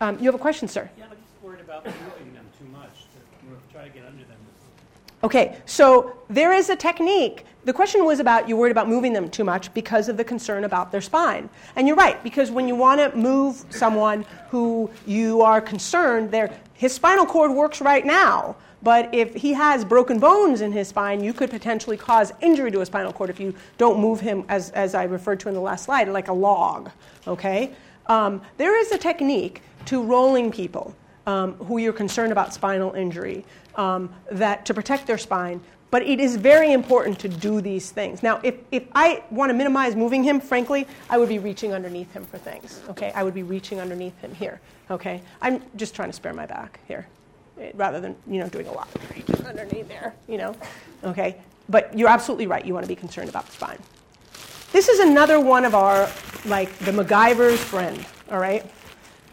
Um, 0.00 0.18
you 0.18 0.24
have 0.24 0.34
a 0.34 0.38
question, 0.38 0.66
sir? 0.66 0.90
Yeah, 0.98 1.04
I'm 1.04 1.10
just 1.10 1.22
worried 1.42 1.60
about 1.60 1.84
moving 1.84 2.34
them 2.34 2.46
too 2.58 2.66
much 2.66 2.90
to 2.90 3.72
try 3.72 3.84
to 3.84 3.90
get 3.90 4.04
under 4.06 4.24
them. 4.24 4.36
Okay, 5.22 5.56
so 5.66 6.18
there 6.28 6.52
is 6.52 6.68
a 6.68 6.76
technique 6.76 7.44
the 7.66 7.72
question 7.72 8.04
was 8.04 8.20
about 8.20 8.48
you're 8.48 8.56
worried 8.56 8.70
about 8.70 8.88
moving 8.88 9.12
them 9.12 9.28
too 9.28 9.42
much 9.42 9.74
because 9.74 10.08
of 10.08 10.16
the 10.16 10.22
concern 10.22 10.62
about 10.62 10.92
their 10.92 11.00
spine. 11.00 11.50
And 11.74 11.88
you're 11.88 11.96
right, 11.96 12.22
because 12.22 12.52
when 12.52 12.68
you 12.68 12.76
want 12.76 13.00
to 13.00 13.14
move 13.16 13.64
someone 13.70 14.24
who 14.50 14.88
you 15.04 15.42
are 15.42 15.60
concerned, 15.60 16.30
their, 16.30 16.56
his 16.74 16.92
spinal 16.92 17.26
cord 17.26 17.50
works 17.50 17.80
right 17.80 18.06
now. 18.06 18.54
But 18.84 19.12
if 19.12 19.34
he 19.34 19.52
has 19.54 19.84
broken 19.84 20.20
bones 20.20 20.60
in 20.60 20.70
his 20.70 20.86
spine, 20.86 21.24
you 21.24 21.32
could 21.32 21.50
potentially 21.50 21.96
cause 21.96 22.32
injury 22.40 22.70
to 22.70 22.78
his 22.78 22.86
spinal 22.86 23.12
cord 23.12 23.30
if 23.30 23.40
you 23.40 23.52
don't 23.78 23.98
move 23.98 24.20
him, 24.20 24.44
as, 24.48 24.70
as 24.70 24.94
I 24.94 25.02
referred 25.02 25.40
to 25.40 25.48
in 25.48 25.54
the 25.54 25.60
last 25.60 25.86
slide, 25.86 26.08
like 26.08 26.28
a 26.28 26.32
log. 26.32 26.90
Okay? 27.26 27.74
Um, 28.06 28.42
there 28.58 28.78
is 28.78 28.92
a 28.92 28.98
technique 28.98 29.60
to 29.86 30.04
rolling 30.04 30.52
people 30.52 30.94
um, 31.26 31.54
who 31.54 31.78
you're 31.78 31.92
concerned 31.92 32.30
about 32.30 32.54
spinal 32.54 32.92
injury 32.92 33.44
um, 33.74 34.12
that 34.30 34.64
to 34.66 34.74
protect 34.74 35.08
their 35.08 35.18
spine. 35.18 35.60
But 35.90 36.02
it 36.02 36.18
is 36.18 36.36
very 36.36 36.72
important 36.72 37.18
to 37.20 37.28
do 37.28 37.60
these 37.60 37.90
things. 37.90 38.22
Now, 38.22 38.40
if, 38.42 38.56
if 38.72 38.84
I 38.94 39.22
want 39.30 39.50
to 39.50 39.54
minimize 39.54 39.94
moving 39.94 40.24
him, 40.24 40.40
frankly, 40.40 40.86
I 41.08 41.16
would 41.16 41.28
be 41.28 41.38
reaching 41.38 41.72
underneath 41.72 42.12
him 42.12 42.24
for 42.24 42.38
things. 42.38 42.82
Okay, 42.88 43.12
I 43.14 43.22
would 43.22 43.34
be 43.34 43.44
reaching 43.44 43.80
underneath 43.80 44.18
him 44.20 44.34
here. 44.34 44.60
Okay, 44.90 45.22
I'm 45.40 45.62
just 45.76 45.94
trying 45.94 46.08
to 46.08 46.12
spare 46.12 46.32
my 46.32 46.46
back 46.46 46.80
here, 46.88 47.06
eh, 47.60 47.70
rather 47.74 48.00
than 48.00 48.16
you 48.26 48.40
know 48.40 48.48
doing 48.48 48.66
a 48.66 48.72
lot 48.72 48.88
of 48.94 49.10
reaching 49.16 49.46
underneath 49.46 49.88
there. 49.88 50.14
You 50.28 50.38
know, 50.38 50.56
okay. 51.04 51.36
But 51.68 51.96
you're 51.96 52.08
absolutely 52.08 52.46
right. 52.46 52.64
You 52.64 52.74
want 52.74 52.84
to 52.84 52.88
be 52.88 52.96
concerned 52.96 53.28
about 53.28 53.46
the 53.46 53.52
spine. 53.52 53.78
This 54.72 54.88
is 54.88 55.00
another 55.00 55.40
one 55.40 55.64
of 55.64 55.74
our 55.74 56.10
like 56.46 56.76
the 56.78 56.92
MacGyver's 56.92 57.60
friend. 57.60 58.04
All 58.30 58.38
right, 58.38 58.68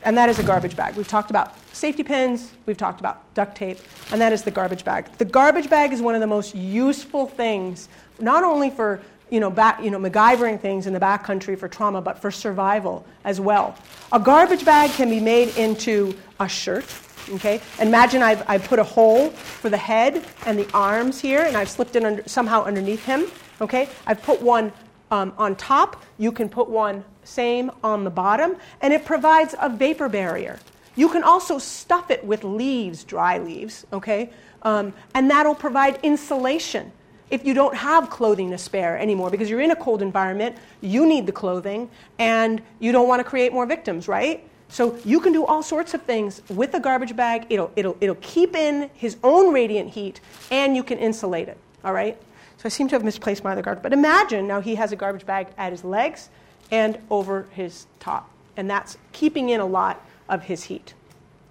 and 0.03 0.15
that 0.17 0.29
is 0.29 0.37
a 0.37 0.43
garbage 0.43 0.75
bag. 0.75 0.95
We've 0.95 1.07
talked 1.07 1.31
about 1.31 1.55
safety 1.73 2.03
pins, 2.03 2.53
we've 2.65 2.77
talked 2.77 2.99
about 2.99 3.33
duct 3.33 3.57
tape, 3.57 3.79
and 4.11 4.21
that 4.21 4.31
is 4.31 4.43
the 4.43 4.51
garbage 4.51 4.85
bag. 4.85 5.11
The 5.17 5.25
garbage 5.25 5.69
bag 5.69 5.91
is 5.91 6.01
one 6.01 6.15
of 6.15 6.21
the 6.21 6.27
most 6.27 6.55
useful 6.55 7.27
things, 7.27 7.89
not 8.19 8.43
only 8.43 8.69
for 8.69 9.01
you 9.29 9.39
know, 9.39 9.49
back, 9.49 9.83
you 9.83 9.89
know, 9.89 9.97
MacGyvering 9.97 10.59
things 10.59 10.85
in 10.85 10.93
the 10.93 10.99
backcountry 10.99 11.57
for 11.57 11.67
trauma, 11.67 12.01
but 12.01 12.19
for 12.19 12.29
survival 12.29 13.03
as 13.23 13.41
well. 13.41 13.75
A 14.11 14.19
garbage 14.19 14.63
bag 14.63 14.91
can 14.91 15.09
be 15.09 15.19
made 15.19 15.57
into 15.57 16.15
a 16.39 16.47
shirt. 16.47 16.85
Okay, 17.31 17.59
imagine 17.79 18.21
I've, 18.21 18.47
I've 18.47 18.63
put 18.65 18.77
a 18.77 18.83
hole 18.83 19.29
for 19.31 19.69
the 19.69 19.77
head 19.77 20.23
and 20.45 20.59
the 20.59 20.69
arms 20.73 21.19
here, 21.19 21.41
and 21.41 21.57
I've 21.57 21.69
slipped 21.69 21.95
it 21.95 22.03
under, 22.03 22.21
somehow 22.27 22.63
underneath 22.63 23.03
him. 23.05 23.25
Okay, 23.59 23.89
I've 24.05 24.21
put 24.21 24.39
one 24.39 24.71
um, 25.09 25.33
on 25.37 25.55
top. 25.55 26.03
You 26.19 26.31
can 26.31 26.47
put 26.47 26.69
one 26.69 27.03
same 27.23 27.71
on 27.83 28.03
the 28.03 28.09
bottom, 28.09 28.57
and 28.81 28.93
it 28.93 29.03
provides 29.03 29.55
a 29.59 29.69
vapor 29.69 30.09
barrier. 30.09 30.59
You 30.95 31.09
can 31.09 31.23
also 31.23 31.57
stuff 31.57 32.11
it 32.11 32.23
with 32.23 32.43
leaves, 32.43 33.03
dry 33.03 33.37
leaves, 33.37 33.85
okay? 33.91 34.29
Um, 34.61 34.93
and 35.13 35.29
that'll 35.29 35.55
provide 35.55 35.99
insulation. 36.03 36.91
If 37.29 37.45
you 37.45 37.53
don't 37.53 37.75
have 37.75 38.09
clothing 38.09 38.51
to 38.51 38.57
spare 38.57 38.97
anymore 38.97 39.31
because 39.31 39.49
you're 39.49 39.61
in 39.61 39.71
a 39.71 39.75
cold 39.75 40.01
environment, 40.01 40.55
you 40.81 41.05
need 41.05 41.25
the 41.25 41.31
clothing 41.31 41.89
and 42.19 42.61
you 42.79 42.91
don't 42.91 43.07
want 43.07 43.21
to 43.21 43.23
create 43.23 43.51
more 43.51 43.65
victims, 43.65 44.07
right? 44.07 44.47
So 44.69 44.97
you 45.03 45.19
can 45.19 45.33
do 45.33 45.45
all 45.45 45.63
sorts 45.63 45.93
of 45.93 46.03
things 46.03 46.41
with 46.49 46.73
a 46.73 46.79
garbage 46.79 47.15
bag. 47.15 47.47
It'll, 47.49 47.71
it'll, 47.75 47.97
it'll 48.01 48.15
keep 48.15 48.55
in 48.55 48.89
his 48.93 49.17
own 49.23 49.53
radiant 49.53 49.91
heat 49.91 50.19
and 50.51 50.75
you 50.75 50.83
can 50.83 50.99
insulate 50.99 51.47
it, 51.47 51.57
all 51.83 51.93
right? 51.93 52.19
So 52.57 52.65
I 52.65 52.69
seem 52.69 52.87
to 52.89 52.95
have 52.95 53.03
misplaced 53.03 53.43
my 53.43 53.51
other 53.51 53.61
garbage. 53.61 53.83
But 53.83 53.93
imagine 53.93 54.47
now 54.47 54.61
he 54.61 54.75
has 54.75 54.91
a 54.91 54.95
garbage 54.95 55.25
bag 55.25 55.47
at 55.57 55.71
his 55.71 55.83
legs 55.83 56.29
and 56.71 56.97
over 57.09 57.47
his 57.51 57.87
top. 57.99 58.29
And 58.57 58.69
that's 58.69 58.97
keeping 59.11 59.49
in 59.49 59.59
a 59.59 59.65
lot 59.65 60.05
of 60.29 60.43
his 60.43 60.63
heat. 60.63 60.93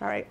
All 0.00 0.08
right? 0.08 0.26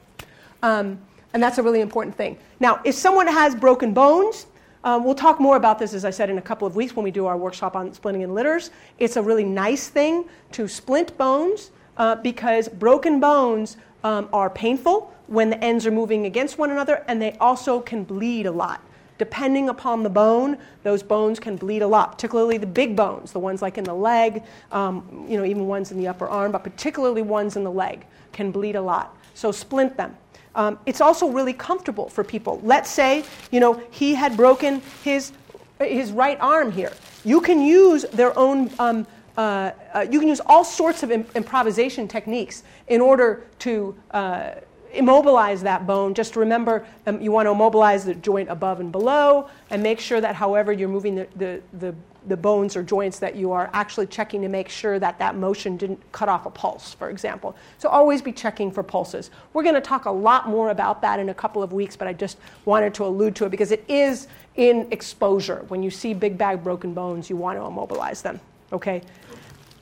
Um, 0.64 1.00
and 1.34 1.42
that's 1.42 1.58
a 1.58 1.64
really 1.64 1.82
important 1.82 2.16
thing. 2.16 2.38
Now, 2.60 2.82
if 2.84 2.96
someone 2.96 3.28
has 3.28 3.56
broken 3.56 3.94
bones, 3.94 4.48
um, 4.84 5.04
we'll 5.04 5.16
talk 5.16 5.40
more 5.40 5.58
about 5.58 5.80
this, 5.80 5.94
as 5.94 6.06
I 6.06 6.10
said, 6.10 6.30
in 6.30 6.38
a 6.38 6.42
couple 6.42 6.68
of 6.68 6.76
weeks 6.76 6.96
when 6.96 7.04
we 7.04 7.12
do 7.12 7.26
our 7.26 7.38
workshop 7.38 7.76
on 7.76 7.92
splinting 7.92 8.22
in 8.22 8.34
litters. 8.34 8.72
It's 9.00 9.16
a 9.16 9.22
really 9.22 9.44
nice 9.44 9.90
thing 9.90 10.26
to 10.54 10.68
splint 10.68 11.18
bones 11.18 11.72
uh, 11.98 12.16
because 12.16 12.68
broken 12.68 13.20
bones 13.20 13.78
um, 14.04 14.28
are 14.34 14.50
painful 14.50 15.14
when 15.28 15.50
the 15.50 15.64
ends 15.64 15.86
are 15.86 15.92
moving 15.92 16.26
against 16.26 16.58
one 16.58 16.72
another, 16.72 17.06
and 17.08 17.22
they 17.22 17.34
also 17.34 17.80
can 17.80 18.04
bleed 18.04 18.46
a 18.46 18.52
lot. 18.52 18.84
Depending 19.22 19.70
upon 19.70 20.02
the 20.02 20.10
bone, 20.10 20.58
those 20.82 21.04
bones 21.04 21.40
can 21.40 21.56
bleed 21.56 21.84
a 21.84 21.88
lot, 21.88 22.14
particularly 22.14 22.58
the 22.58 22.66
big 22.66 22.96
bones, 22.96 23.32
the 23.32 23.38
ones 23.38 23.62
like 23.62 23.78
in 23.78 23.84
the 23.84 23.94
leg, 23.94 24.42
um, 24.72 25.28
you 25.30 25.38
know, 25.38 25.46
even 25.46 25.68
ones 25.68 25.92
in 25.92 26.00
the 26.00 26.08
upper 26.08 26.28
arm, 26.28 26.52
but 26.52 26.64
particularly 26.64 27.22
ones 27.22 27.56
in 27.56 27.64
the 27.64 27.70
leg 27.70 28.04
can 28.34 28.50
bleed 28.50 28.76
a 28.76 28.82
lot. 28.82 29.16
So 29.36 29.52
splint 29.52 29.96
them. 29.96 30.18
Um, 30.56 30.80
it's 30.88 31.02
also 31.02 31.30
really 31.30 31.54
comfortable 31.54 32.10
for 32.10 32.24
people. 32.24 32.62
Let's 32.64 32.90
say, 32.90 33.24
you 33.52 33.60
know, 33.60 33.80
he 33.92 34.16
had 34.16 34.36
broken 34.36 34.82
his, 35.04 35.34
his 35.78 36.12
right 36.12 36.40
arm 36.42 36.72
here. 36.72 36.92
You 37.24 37.42
can 37.42 37.62
use 37.62 38.06
their 38.14 38.36
own, 38.36 38.72
um, 38.80 39.06
uh, 39.38 39.70
uh, 39.94 40.08
you 40.10 40.18
can 40.18 40.30
use 40.30 40.42
all 40.48 40.64
sorts 40.64 41.04
of 41.04 41.12
Im- 41.12 41.28
improvisation 41.36 42.08
techniques 42.08 42.64
in 42.88 43.02
order 43.02 43.44
to 43.60 43.96
uh, 44.10 44.54
immobilize 44.94 45.62
that 45.64 45.88
bone. 45.88 46.14
Just 46.14 46.36
remember, 46.36 46.86
um, 47.08 47.22
you 47.22 47.32
want 47.32 47.46
to 47.48 47.52
immobilize 47.52 48.06
the 48.06 48.16
joint 48.16 48.50
above 48.50 48.80
and 48.80 48.92
below, 48.92 49.50
and 49.70 49.82
make 49.82 50.00
sure 50.00 50.22
that 50.22 50.36
however 50.36 50.72
you're 50.72 50.90
moving 50.90 51.16
the, 51.16 51.28
the, 51.36 51.62
the 51.74 51.96
the 52.28 52.38
bones 52.38 52.76
or 52.76 52.84
joints 52.84 53.20
that 53.20 53.36
you 53.36 53.52
are 53.52 53.70
actually 53.74 54.06
checking 54.06 54.42
to 54.42 54.48
make 54.48 54.70
sure 54.70 55.00
that 55.00 55.18
that 55.18 55.36
motion 55.36 55.76
didn't 55.76 56.00
cut 56.12 56.30
off 56.30 56.46
a 56.46 56.50
pulse, 56.52 56.94
for 56.94 57.10
example. 57.10 57.56
So 57.80 57.90
always 57.90 58.22
be 58.22 58.32
checking 58.32 58.72
for 58.72 58.84
pulses. 58.84 59.32
We're 59.54 59.64
going 59.64 59.76
to 59.76 59.82
talk 59.82 60.06
a 60.06 60.12
lot 60.12 60.48
more 60.48 60.70
about 60.70 61.02
that 61.02 61.20
in 61.20 61.30
a 61.30 61.34
couple 61.34 61.64
of 61.64 61.74
weeks, 61.74 61.96
but 61.96 62.08
I 62.08 62.14
just 62.14 62.38
wanted 62.66 62.94
to 62.96 63.06
allude 63.06 63.36
to 63.38 63.46
it 63.46 63.50
because 63.50 63.72
it 63.72 63.84
is 63.88 64.28
in 64.56 64.88
exposure. 64.92 65.66
When 65.70 65.82
you 65.82 65.90
see 65.90 66.14
big 66.14 66.38
bag 66.38 66.64
broken 66.64 66.94
bones, 66.94 67.30
you 67.30 67.38
want 67.38 67.58
to 67.58 67.66
immobilize 67.66 68.22
them. 68.22 68.40
Okay? 68.72 69.02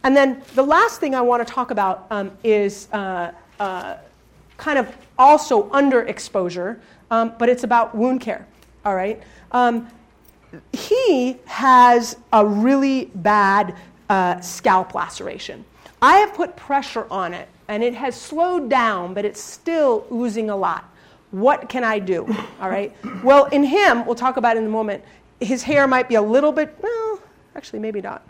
And 0.03 0.15
then 0.15 0.41
the 0.55 0.63
last 0.63 1.01
thing 1.01 1.15
I 1.15 1.21
want 1.21 1.45
to 1.45 1.53
talk 1.53 1.71
about 1.71 2.07
um, 2.09 2.31
is 2.41 2.87
uh, 2.93 3.33
uh, 3.59 3.97
kind 4.59 4.77
of 4.77 4.95
also 5.17 5.71
under 5.71 6.01
exposure, 6.03 6.79
um, 7.09 7.33
but 7.39 7.49
it's 7.49 7.63
about 7.63 7.95
wound 7.95 8.21
care. 8.21 8.45
All 8.85 8.95
right? 8.95 9.21
Um, 9.51 9.87
he 10.73 11.37
has 11.45 12.17
a 12.33 12.45
really 12.45 13.05
bad 13.15 13.75
uh, 14.09 14.39
scalp 14.41 14.93
laceration. 14.93 15.65
I 16.01 16.17
have 16.17 16.33
put 16.33 16.55
pressure 16.55 17.07
on 17.11 17.33
it 17.33 17.47
and 17.67 17.83
it 17.83 17.93
has 17.93 18.19
slowed 18.19 18.69
down, 18.69 19.13
but 19.13 19.25
it's 19.25 19.41
still 19.41 20.05
oozing 20.11 20.49
a 20.49 20.55
lot. 20.55 20.89
What 21.31 21.69
can 21.69 21.83
I 21.83 21.99
do? 21.99 22.25
All 22.61 22.69
right. 22.69 22.95
Well, 23.23 23.45
in 23.45 23.63
him, 23.63 24.05
we'll 24.05 24.15
talk 24.15 24.37
about 24.37 24.57
in 24.57 24.65
a 24.65 24.69
moment, 24.69 25.03
his 25.39 25.61
hair 25.61 25.87
might 25.87 26.09
be 26.09 26.15
a 26.15 26.21
little 26.21 26.51
bit, 26.51 26.75
well, 26.81 27.21
actually, 27.55 27.79
maybe 27.79 28.01
not. 28.01 28.23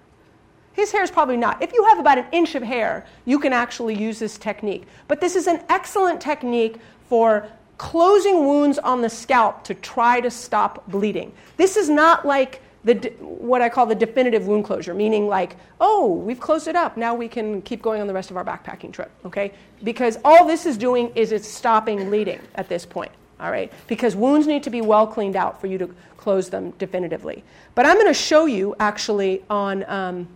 His 0.79 0.93
hair 0.93 1.03
is 1.03 1.11
probably 1.11 1.35
not. 1.35 1.61
If 1.61 1.73
you 1.73 1.83
have 1.83 1.99
about 1.99 2.17
an 2.17 2.25
inch 2.31 2.55
of 2.55 2.63
hair, 2.63 3.05
you 3.25 3.37
can 3.37 3.51
actually 3.51 3.95
use 3.95 4.17
this 4.17 4.37
technique. 4.37 4.87
But 5.09 5.19
this 5.19 5.35
is 5.35 5.45
an 5.45 5.61
excellent 5.67 6.21
technique 6.21 6.77
for 7.09 7.49
closing 7.77 8.47
wounds 8.47 8.77
on 8.79 9.01
the 9.01 9.09
scalp 9.09 9.65
to 9.65 9.73
try 9.73 10.21
to 10.21 10.31
stop 10.31 10.89
bleeding. 10.89 11.33
This 11.57 11.75
is 11.75 11.89
not 11.89 12.25
like 12.25 12.61
the, 12.85 12.93
what 13.19 13.61
I 13.61 13.67
call 13.67 13.87
the 13.87 13.95
definitive 13.95 14.47
wound 14.47 14.63
closure, 14.63 14.93
meaning 14.93 15.27
like, 15.27 15.57
oh, 15.81 16.13
we've 16.13 16.39
closed 16.39 16.69
it 16.69 16.77
up. 16.77 16.95
Now 16.95 17.13
we 17.13 17.27
can 17.27 17.61
keep 17.63 17.81
going 17.81 17.99
on 17.99 18.07
the 18.07 18.13
rest 18.13 18.31
of 18.31 18.37
our 18.37 18.45
backpacking 18.45 18.93
trip, 18.93 19.11
okay? 19.25 19.51
Because 19.83 20.17
all 20.23 20.47
this 20.47 20.65
is 20.65 20.77
doing 20.77 21.11
is 21.13 21.33
it's 21.33 21.45
stopping 21.45 22.05
bleeding 22.05 22.39
at 22.55 22.69
this 22.69 22.85
point, 22.85 23.11
all 23.41 23.51
right? 23.51 23.69
Because 23.87 24.15
wounds 24.15 24.47
need 24.47 24.63
to 24.63 24.69
be 24.69 24.79
well 24.79 25.05
cleaned 25.05 25.35
out 25.35 25.59
for 25.59 25.67
you 25.67 25.77
to 25.77 25.93
close 26.15 26.49
them 26.49 26.71
definitively. 26.77 27.43
But 27.75 27.85
I'm 27.85 27.95
going 27.95 28.07
to 28.07 28.13
show 28.13 28.45
you 28.45 28.77
actually 28.79 29.43
on, 29.49 29.83
um, 29.89 30.29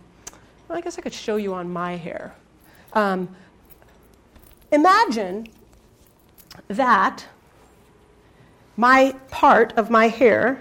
I 0.74 0.80
guess 0.80 0.98
I 0.98 1.02
could 1.02 1.12
show 1.12 1.36
you 1.36 1.54
on 1.54 1.72
my 1.72 1.96
hair. 1.96 2.34
Um, 2.94 3.28
imagine 4.72 5.46
that 6.66 7.24
my 8.76 9.14
part 9.30 9.72
of 9.78 9.88
my 9.88 10.08
hair 10.08 10.60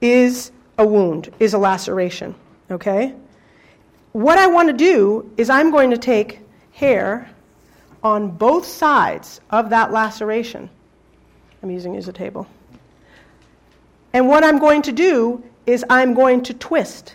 is 0.00 0.50
a 0.76 0.84
wound, 0.84 1.32
is 1.38 1.54
a 1.54 1.58
laceration, 1.58 2.34
okay? 2.68 3.14
What 4.10 4.38
I 4.38 4.48
want 4.48 4.68
to 4.68 4.72
do 4.72 5.32
is 5.36 5.48
I'm 5.48 5.70
going 5.70 5.90
to 5.90 5.98
take 5.98 6.40
hair 6.72 7.30
on 8.02 8.30
both 8.32 8.66
sides 8.66 9.40
of 9.50 9.70
that 9.70 9.92
laceration. 9.92 10.68
I'm 11.62 11.70
using 11.70 11.94
it 11.94 11.98
as 11.98 12.08
a 12.08 12.12
table. 12.12 12.48
And 14.12 14.28
what 14.28 14.42
I'm 14.42 14.58
going 14.58 14.82
to 14.82 14.92
do 14.92 15.44
is 15.64 15.84
I'm 15.88 16.12
going 16.12 16.42
to 16.42 16.54
twist 16.54 17.14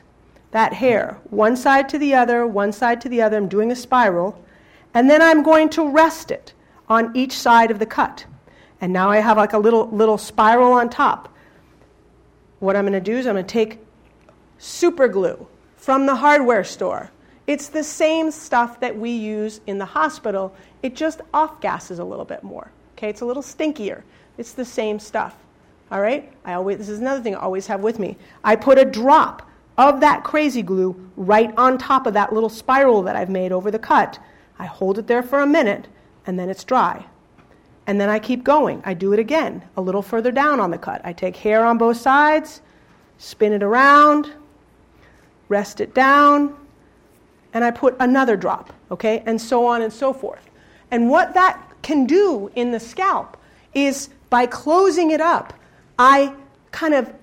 that 0.52 0.74
hair 0.74 1.18
one 1.30 1.56
side 1.56 1.89
to 1.89 1.97
the 1.97 2.14
other, 2.14 2.45
one 2.47 2.72
side 2.72 3.02
to 3.02 3.10
the 3.10 3.22
other. 3.22 3.38
I'm 3.38 3.47
doing 3.47 3.72
a 3.72 3.76
spiral. 3.76 4.43
And 4.93 5.10
then 5.10 5.22
I'm 5.22 5.43
going 5.43 5.70
to 5.70 5.88
rest 5.88 6.32
it 6.32 6.54
on 6.88 7.16
each 7.16 7.38
side 7.38 7.70
of 7.72 7.80
the 7.80 7.86
cut. 7.86 8.26
And 8.82 8.91
now 8.91 9.10
I 9.10 9.18
have 9.18 9.38
like 9.38 9.54
a 9.54 9.58
little, 9.58 9.88
little 9.89 10.18
spiral 10.18 10.74
on 10.74 10.89
top. 10.89 11.34
What 12.60 12.76
I'm 12.76 12.84
going 12.84 12.93
to 12.93 13.00
do 13.00 13.18
is 13.18 13.28
I'm 13.28 13.36
going 13.36 13.45
to 13.45 13.52
take 13.52 13.80
super 14.58 15.08
glue 15.08 15.47
from 15.78 16.06
the 16.06 16.16
hardware 16.16 16.64
store. 16.64 17.12
It's 17.47 17.70
the 17.70 17.84
same 17.84 18.32
stuff 18.32 18.80
that 18.80 18.97
we 18.97 19.12
use 19.12 19.62
in 19.68 19.78
the 19.78 19.86
hospital. 19.86 20.54
It 20.84 20.95
just 20.95 21.22
off 21.34 21.62
gases 21.62 22.00
a 22.00 22.04
little 22.04 22.26
bit 22.26 22.43
more. 22.43 22.72
Okay, 22.97 23.10
it's 23.10 23.22
a 23.22 23.26
little 23.26 23.43
stinkier. 23.43 24.04
It's 24.38 24.54
the 24.54 24.66
same 24.66 25.00
stuff. 25.00 25.36
All 25.91 26.02
right? 26.02 26.32
I 26.45 26.54
always 26.54 26.78
this 26.78 26.89
is 26.89 27.00
another 27.00 27.22
thing 27.22 27.36
I 27.36 27.39
always 27.39 27.68
have 27.68 27.82
with 27.82 27.97
me. 27.97 28.18
I 28.43 28.56
put 28.56 28.78
a 28.78 28.86
drop 28.86 29.49
of 29.80 30.01
that 30.01 30.23
crazy 30.25 30.61
glue 30.61 31.09
right 31.15 31.51
on 31.57 31.77
top 31.77 32.05
of 32.05 32.13
that 32.13 32.34
little 32.34 32.49
spiral 32.49 33.01
that 33.03 33.15
I've 33.15 33.30
made 33.30 33.51
over 33.51 33.71
the 33.71 33.80
cut. 33.80 34.19
I 34.59 34.65
hold 34.65 34.99
it 34.99 35.07
there 35.07 35.23
for 35.23 35.39
a 35.39 35.47
minute, 35.47 35.88
and 36.27 36.38
then 36.38 36.49
it's 36.49 36.65
dry. 36.65 37.05
And 37.88 37.99
then 37.99 38.09
I 38.09 38.19
keep 38.19 38.43
going. 38.43 38.84
I 38.86 38.93
do 38.93 39.13
it 39.13 39.19
again, 39.19 39.63
a 39.77 39.82
little 39.82 40.01
further 40.01 40.32
down 40.32 40.59
on 40.59 40.69
the 40.69 40.77
cut. 40.77 41.01
I 41.05 41.13
take 41.13 41.38
hair 41.38 41.65
on 41.65 41.77
both 41.77 41.95
sides, 41.95 42.61
spin 43.17 43.53
it 43.53 43.63
around, 43.63 44.32
rest 45.47 45.80
it 45.80 45.95
down, 45.95 46.55
and 47.53 47.63
I 47.63 47.71
put 47.71 47.95
another 48.01 48.36
drop, 48.36 48.73
okay? 48.91 49.23
And 49.25 49.41
so 49.41 49.65
on 49.65 49.82
and 49.82 49.91
so 49.91 50.11
forth. 50.11 50.49
And 50.91 51.09
what 51.09 51.34
that 51.36 51.57
can 51.82 52.05
do 52.05 52.51
in 52.53 52.71
the 52.71 52.82
scalp 52.82 53.38
is 53.73 54.09
by 54.30 54.45
closing 54.45 55.11
it 55.11 55.21
up, 55.21 55.53
I 55.97 56.36
kind 56.71 56.93
of, 56.93 57.13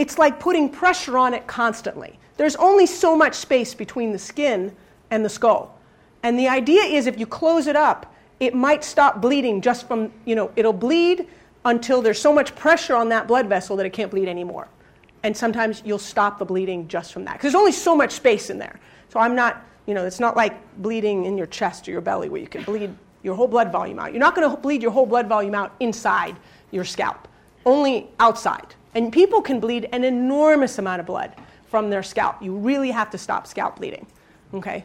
it's 0.00 0.16
like 0.16 0.40
putting 0.40 0.70
pressure 0.70 1.18
on 1.18 1.34
it 1.34 1.46
constantly. 1.46 2.18
There's 2.38 2.56
only 2.56 2.86
so 2.86 3.14
much 3.14 3.34
space 3.34 3.74
between 3.74 4.12
the 4.12 4.18
skin 4.18 4.74
and 5.10 5.22
the 5.22 5.28
skull. 5.28 5.78
And 6.22 6.38
the 6.38 6.48
idea 6.48 6.82
is 6.84 7.06
if 7.06 7.20
you 7.20 7.26
close 7.26 7.66
it 7.66 7.76
up, 7.76 8.14
it 8.40 8.54
might 8.54 8.82
stop 8.82 9.20
bleeding 9.20 9.60
just 9.60 9.86
from, 9.86 10.10
you 10.24 10.34
know, 10.34 10.50
it'll 10.56 10.72
bleed 10.72 11.28
until 11.66 12.00
there's 12.00 12.18
so 12.18 12.32
much 12.32 12.56
pressure 12.56 12.96
on 12.96 13.10
that 13.10 13.28
blood 13.28 13.46
vessel 13.46 13.76
that 13.76 13.84
it 13.84 13.90
can't 13.90 14.10
bleed 14.10 14.26
anymore. 14.26 14.68
And 15.22 15.36
sometimes 15.36 15.82
you'll 15.84 15.98
stop 15.98 16.38
the 16.38 16.46
bleeding 16.46 16.88
just 16.88 17.12
from 17.12 17.26
that. 17.26 17.34
Because 17.34 17.52
there's 17.52 17.60
only 17.60 17.72
so 17.72 17.94
much 17.94 18.12
space 18.12 18.48
in 18.48 18.56
there. 18.56 18.80
So 19.10 19.20
I'm 19.20 19.34
not, 19.36 19.62
you 19.84 19.92
know, 19.92 20.06
it's 20.06 20.18
not 20.18 20.34
like 20.34 20.54
bleeding 20.78 21.26
in 21.26 21.36
your 21.36 21.46
chest 21.46 21.86
or 21.86 21.90
your 21.90 22.00
belly 22.00 22.30
where 22.30 22.40
you 22.40 22.48
can 22.48 22.62
bleed 22.62 22.96
your 23.22 23.34
whole 23.34 23.48
blood 23.48 23.70
volume 23.70 23.98
out. 23.98 24.12
You're 24.14 24.20
not 24.20 24.34
going 24.34 24.50
to 24.50 24.56
bleed 24.56 24.80
your 24.80 24.92
whole 24.92 25.04
blood 25.04 25.26
volume 25.26 25.54
out 25.54 25.74
inside 25.78 26.36
your 26.70 26.86
scalp, 26.86 27.28
only 27.66 28.08
outside. 28.18 28.74
And 28.94 29.12
people 29.12 29.40
can 29.40 29.60
bleed 29.60 29.88
an 29.92 30.04
enormous 30.04 30.78
amount 30.78 31.00
of 31.00 31.06
blood 31.06 31.34
from 31.68 31.90
their 31.90 32.02
scalp. 32.02 32.42
You 32.42 32.56
really 32.56 32.90
have 32.90 33.10
to 33.10 33.18
stop 33.18 33.46
scalp 33.46 33.76
bleeding. 33.76 34.06
Okay? 34.52 34.84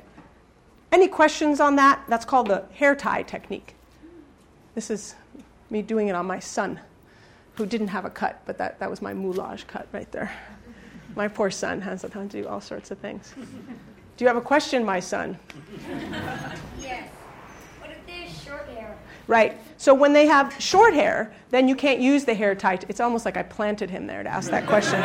Any 0.91 1.07
questions 1.07 1.59
on 1.59 1.75
that? 1.77 2.03
That's 2.07 2.25
called 2.25 2.47
the 2.47 2.63
hair 2.73 2.95
tie 2.95 3.23
technique. 3.23 3.75
This 4.75 4.91
is 4.91 5.15
me 5.69 5.81
doing 5.81 6.07
it 6.09 6.15
on 6.15 6.25
my 6.25 6.39
son, 6.39 6.79
who 7.55 7.65
didn't 7.65 7.87
have 7.87 8.05
a 8.05 8.09
cut, 8.09 8.41
but 8.45 8.57
that, 8.59 8.79
that 8.79 8.89
was 8.89 9.01
my 9.01 9.13
moulage 9.13 9.65
cut 9.65 9.87
right 9.91 10.11
there. 10.11 10.31
My 11.15 11.27
poor 11.27 11.49
son 11.49 11.81
has 11.81 12.01
the 12.01 12.09
time 12.09 12.29
to 12.29 12.41
do 12.41 12.47
all 12.47 12.61
sorts 12.61 12.91
of 12.91 12.97
things. 12.99 13.33
Do 14.17 14.23
you 14.23 14.27
have 14.27 14.37
a 14.37 14.41
question, 14.41 14.85
my 14.85 14.99
son? 14.99 15.39
Yes. 16.79 17.09
What 17.79 17.91
if 17.91 18.05
there's 18.05 18.43
short 18.43 18.67
hair? 18.69 18.95
Right. 19.27 19.57
So 19.85 19.93
when 19.93 20.13
they 20.13 20.25
have 20.25 20.59
short 20.59 20.95
hair, 20.95 21.31
then 21.51 21.67
you 21.67 21.75
can't 21.75 21.99
use 21.99 22.25
the 22.25 22.33
hair 22.33 22.55
tie. 22.55 22.79
It's 22.89 22.99
almost 22.99 23.23
like 23.23 23.37
I 23.37 23.43
planted 23.43 23.87
him 23.87 24.07
there 24.07 24.23
to 24.23 24.29
ask 24.29 24.49
that 24.49 24.65
question. 24.65 24.99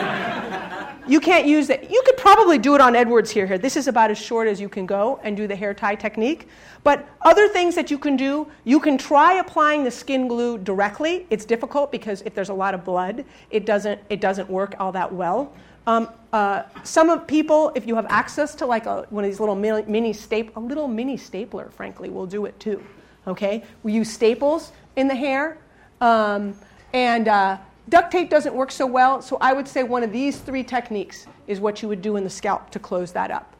you 1.07 1.21
can't 1.21 1.47
use 1.47 1.69
it. 1.69 1.91
You 1.91 2.03
could 2.07 2.17
probably 2.17 2.57
do 2.57 2.75
it 2.75 2.81
on 2.81 2.97
Edwards 2.97 3.31
here. 3.31 3.47
Here, 3.47 3.59
this 3.59 3.77
is 3.77 3.89
about 3.89 4.11
as 4.11 4.17
short 4.17 4.49
as 4.49 4.59
you 4.59 4.71
can 4.71 4.87
go 4.87 5.21
and 5.23 5.37
do 5.37 5.47
the 5.47 5.55
hair 5.55 5.75
tie 5.75 5.97
technique. 5.97 6.49
But 6.83 7.07
other 7.21 7.47
things 7.47 7.75
that 7.75 7.91
you 7.91 7.99
can 7.99 8.17
do, 8.17 8.51
you 8.65 8.81
can 8.81 8.97
try 8.97 9.35
applying 9.35 9.85
the 9.85 9.91
skin 9.91 10.27
glue 10.27 10.57
directly. 10.57 11.27
It's 11.29 11.45
difficult 11.45 11.93
because 11.93 12.23
if 12.23 12.35
there's 12.35 12.49
a 12.49 12.55
lot 12.55 12.73
of 12.73 12.83
blood, 12.83 13.27
it 13.51 13.67
doesn't 13.67 14.01
it 14.09 14.23
doesn't 14.23 14.49
work 14.49 14.77
all 14.81 14.93
that 14.93 15.13
well. 15.13 15.53
Um, 15.87 16.09
uh, 16.33 16.63
some 16.85 17.11
of 17.11 17.27
people, 17.27 17.71
if 17.75 17.87
you 17.87 17.97
have 17.97 18.07
access 18.09 18.55
to 18.55 18.65
like 18.65 18.87
a, 18.87 19.05
one 19.11 19.25
of 19.25 19.31
these 19.31 19.41
little 19.41 19.57
mini, 19.57 19.83
mini 19.87 20.15
staple, 20.15 20.55
a 20.57 20.65
little 20.65 20.89
mini 20.89 21.19
stapler, 21.19 21.69
frankly, 21.69 22.09
will 22.09 22.25
do 22.25 22.47
it 22.47 22.59
too. 22.59 22.83
Okay, 23.27 23.63
we 23.83 23.93
use 23.93 24.11
staples 24.11 24.73
in 24.97 25.07
the 25.07 25.15
hair, 25.15 25.59
um, 26.01 26.55
and 26.93 27.29
uh, 27.29 27.59
duct 27.89 28.11
tape 28.11 28.31
doesn't 28.31 28.55
work 28.55 28.71
so 28.71 28.87
well. 28.87 29.21
So 29.21 29.37
I 29.41 29.53
would 29.53 29.69
say 29.69 29.83
one 29.83 30.03
of 30.03 30.13
these 30.13 30.39
three 30.39 30.65
techniques 30.65 31.27
is 31.47 31.61
what 31.61 31.83
you 31.83 31.89
would 31.89 32.03
do 32.03 32.17
in 32.17 32.25
the 32.25 32.31
scalp 32.31 32.71
to 32.71 32.79
close 32.79 33.13
that 33.13 33.31
up. 33.31 33.55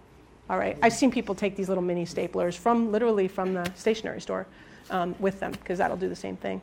All 0.49 0.59
right, 0.59 0.77
I've 0.83 0.93
seen 0.93 1.11
people 1.11 1.35
take 1.35 1.57
these 1.57 1.69
little 1.69 1.85
mini 1.85 2.05
staplers 2.05 2.57
from 2.57 2.91
literally 2.91 3.29
from 3.29 3.55
the 3.55 3.71
stationery 3.75 4.21
store 4.21 4.47
um, 4.91 5.15
with 5.21 5.39
them 5.39 5.53
because 5.53 5.79
that'll 5.79 5.97
do 5.97 6.09
the 6.09 6.17
same 6.17 6.37
thing. 6.37 6.61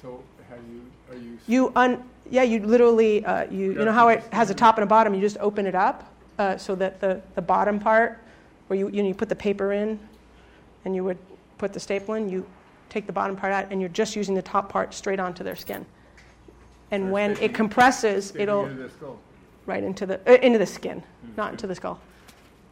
So 0.00 0.22
how 0.48 0.56
you, 0.56 0.82
are 1.10 1.18
you? 1.18 1.38
You 1.48 1.72
un, 1.74 2.04
yeah, 2.30 2.42
you 2.42 2.60
literally, 2.60 3.24
uh, 3.24 3.50
you, 3.50 3.72
you 3.72 3.84
know 3.84 3.92
how 3.92 4.08
it 4.08 4.22
has 4.32 4.50
a 4.50 4.54
top 4.54 4.76
and 4.76 4.84
a 4.84 4.86
bottom, 4.86 5.14
you 5.14 5.20
just 5.20 5.38
open 5.38 5.66
it 5.66 5.74
up 5.74 6.12
uh, 6.38 6.56
so 6.56 6.74
that 6.76 7.00
the, 7.00 7.20
the 7.34 7.42
bottom 7.42 7.78
part, 7.80 8.18
where 8.68 8.78
you, 8.78 8.88
you, 8.88 9.02
know, 9.02 9.08
you 9.08 9.14
put 9.14 9.28
the 9.28 9.36
paper 9.36 9.72
in 9.72 9.98
and 10.84 10.94
you 10.94 11.04
would 11.04 11.18
put 11.62 11.72
the 11.72 11.78
staple 11.78 12.14
in, 12.14 12.28
you 12.28 12.44
take 12.88 13.06
the 13.06 13.12
bottom 13.12 13.36
part 13.36 13.52
out 13.52 13.66
and 13.70 13.80
you're 13.80 13.88
just 13.90 14.16
using 14.16 14.34
the 14.34 14.42
top 14.42 14.68
part 14.68 14.92
straight 14.92 15.20
onto 15.20 15.44
their 15.44 15.54
skin. 15.54 15.86
And 16.90 17.12
when 17.12 17.36
it 17.38 17.54
compresses, 17.54 18.34
it'll 18.34 18.66
into 18.66 18.90
right 19.64 19.84
into 19.84 20.04
the, 20.04 20.18
uh, 20.28 20.40
into 20.42 20.58
the 20.58 20.66
skin, 20.66 21.04
not 21.36 21.52
into 21.52 21.68
the 21.68 21.74
skull. 21.76 22.00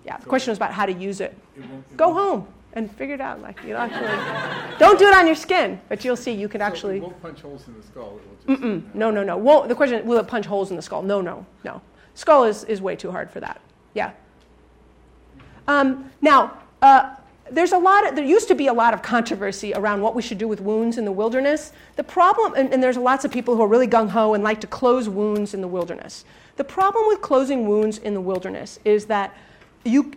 Yeah, 0.05 0.16
the 0.16 0.26
question 0.26 0.51
was 0.51 0.59
about 0.59 0.72
how 0.72 0.86
to 0.86 0.93
use 0.93 1.20
it. 1.20 1.38
It 1.57 1.62
it 1.62 1.97
Go 1.97 2.09
won't- 2.09 2.18
home 2.18 2.47
and 2.72 2.91
figure 2.91 3.14
it 3.14 3.20
out. 3.20 3.41
Like, 3.41 3.62
you 3.62 3.76
actually, 3.76 4.78
don't 4.80 4.99
do 4.99 5.07
it 5.07 5.14
on 5.14 5.26
your 5.26 5.36
skin, 5.36 5.80
but 5.88 6.05
you'll 6.05 6.16
see 6.16 6.32
you 6.32 6.49
could 6.49 6.61
so 6.61 6.64
actually. 6.64 6.97
It 6.97 7.03
won't 7.03 7.22
punch 7.22 7.41
holes 7.43 7.68
in 7.68 7.76
the 7.76 7.82
skull. 7.86 8.18
It 8.49 8.49
will 8.51 8.57
just. 8.57 8.95
No, 8.95 9.12
no, 9.12 9.22
no. 9.22 9.36
Won't, 9.36 9.68
the 9.68 9.74
question 9.76 10.05
will 10.05 10.18
it 10.18 10.26
punch 10.26 10.47
holes 10.47 10.70
in 10.70 10.76
the 10.76 10.82
skull? 10.82 11.03
No, 11.03 11.20
no, 11.20 11.47
no. 11.64 11.80
Skull 12.14 12.43
is, 12.45 12.64
is 12.64 12.82
way 12.82 12.97
too 12.97 13.12
hard 13.12 13.30
for 13.30 13.38
that. 13.38 13.61
Yeah. 13.95 14.11
Um, 15.68 16.11
now, 16.20 16.59
uh, 16.82 17.14
there's 17.51 17.72
a 17.72 17.78
lot 17.78 18.09
of, 18.09 18.16
there 18.16 18.24
used 18.24 18.48
to 18.48 18.55
be 18.55 18.66
a 18.68 18.72
lot 18.72 18.94
of 18.94 19.03
controversy 19.03 19.72
around 19.74 20.01
what 20.01 20.14
we 20.14 20.22
should 20.22 20.38
do 20.38 20.48
with 20.48 20.61
wounds 20.61 20.98
in 20.98 21.05
the 21.05 21.12
wilderness. 21.12 21.72
The 21.96 22.05
problem, 22.05 22.55
and, 22.57 22.72
and 22.72 22.82
there's 22.82 22.96
lots 22.96 23.24
of 23.24 23.30
people 23.30 23.57
who 23.57 23.62
are 23.62 23.68
really 23.68 23.88
gung 23.88 24.09
ho 24.09 24.34
and 24.34 24.42
like 24.44 24.61
to 24.61 24.66
close 24.66 25.09
wounds 25.09 25.55
in 25.55 25.61
the 25.61 25.68
wilderness. 25.68 26.24
The 26.57 26.64
problem 26.64 27.07
with 27.09 27.20
closing 27.20 27.68
wounds 27.68 27.98
in 27.98 28.14
the 28.14 28.20
wilderness 28.20 28.78
is 28.84 29.07
that 29.07 29.36
you, 29.84 30.12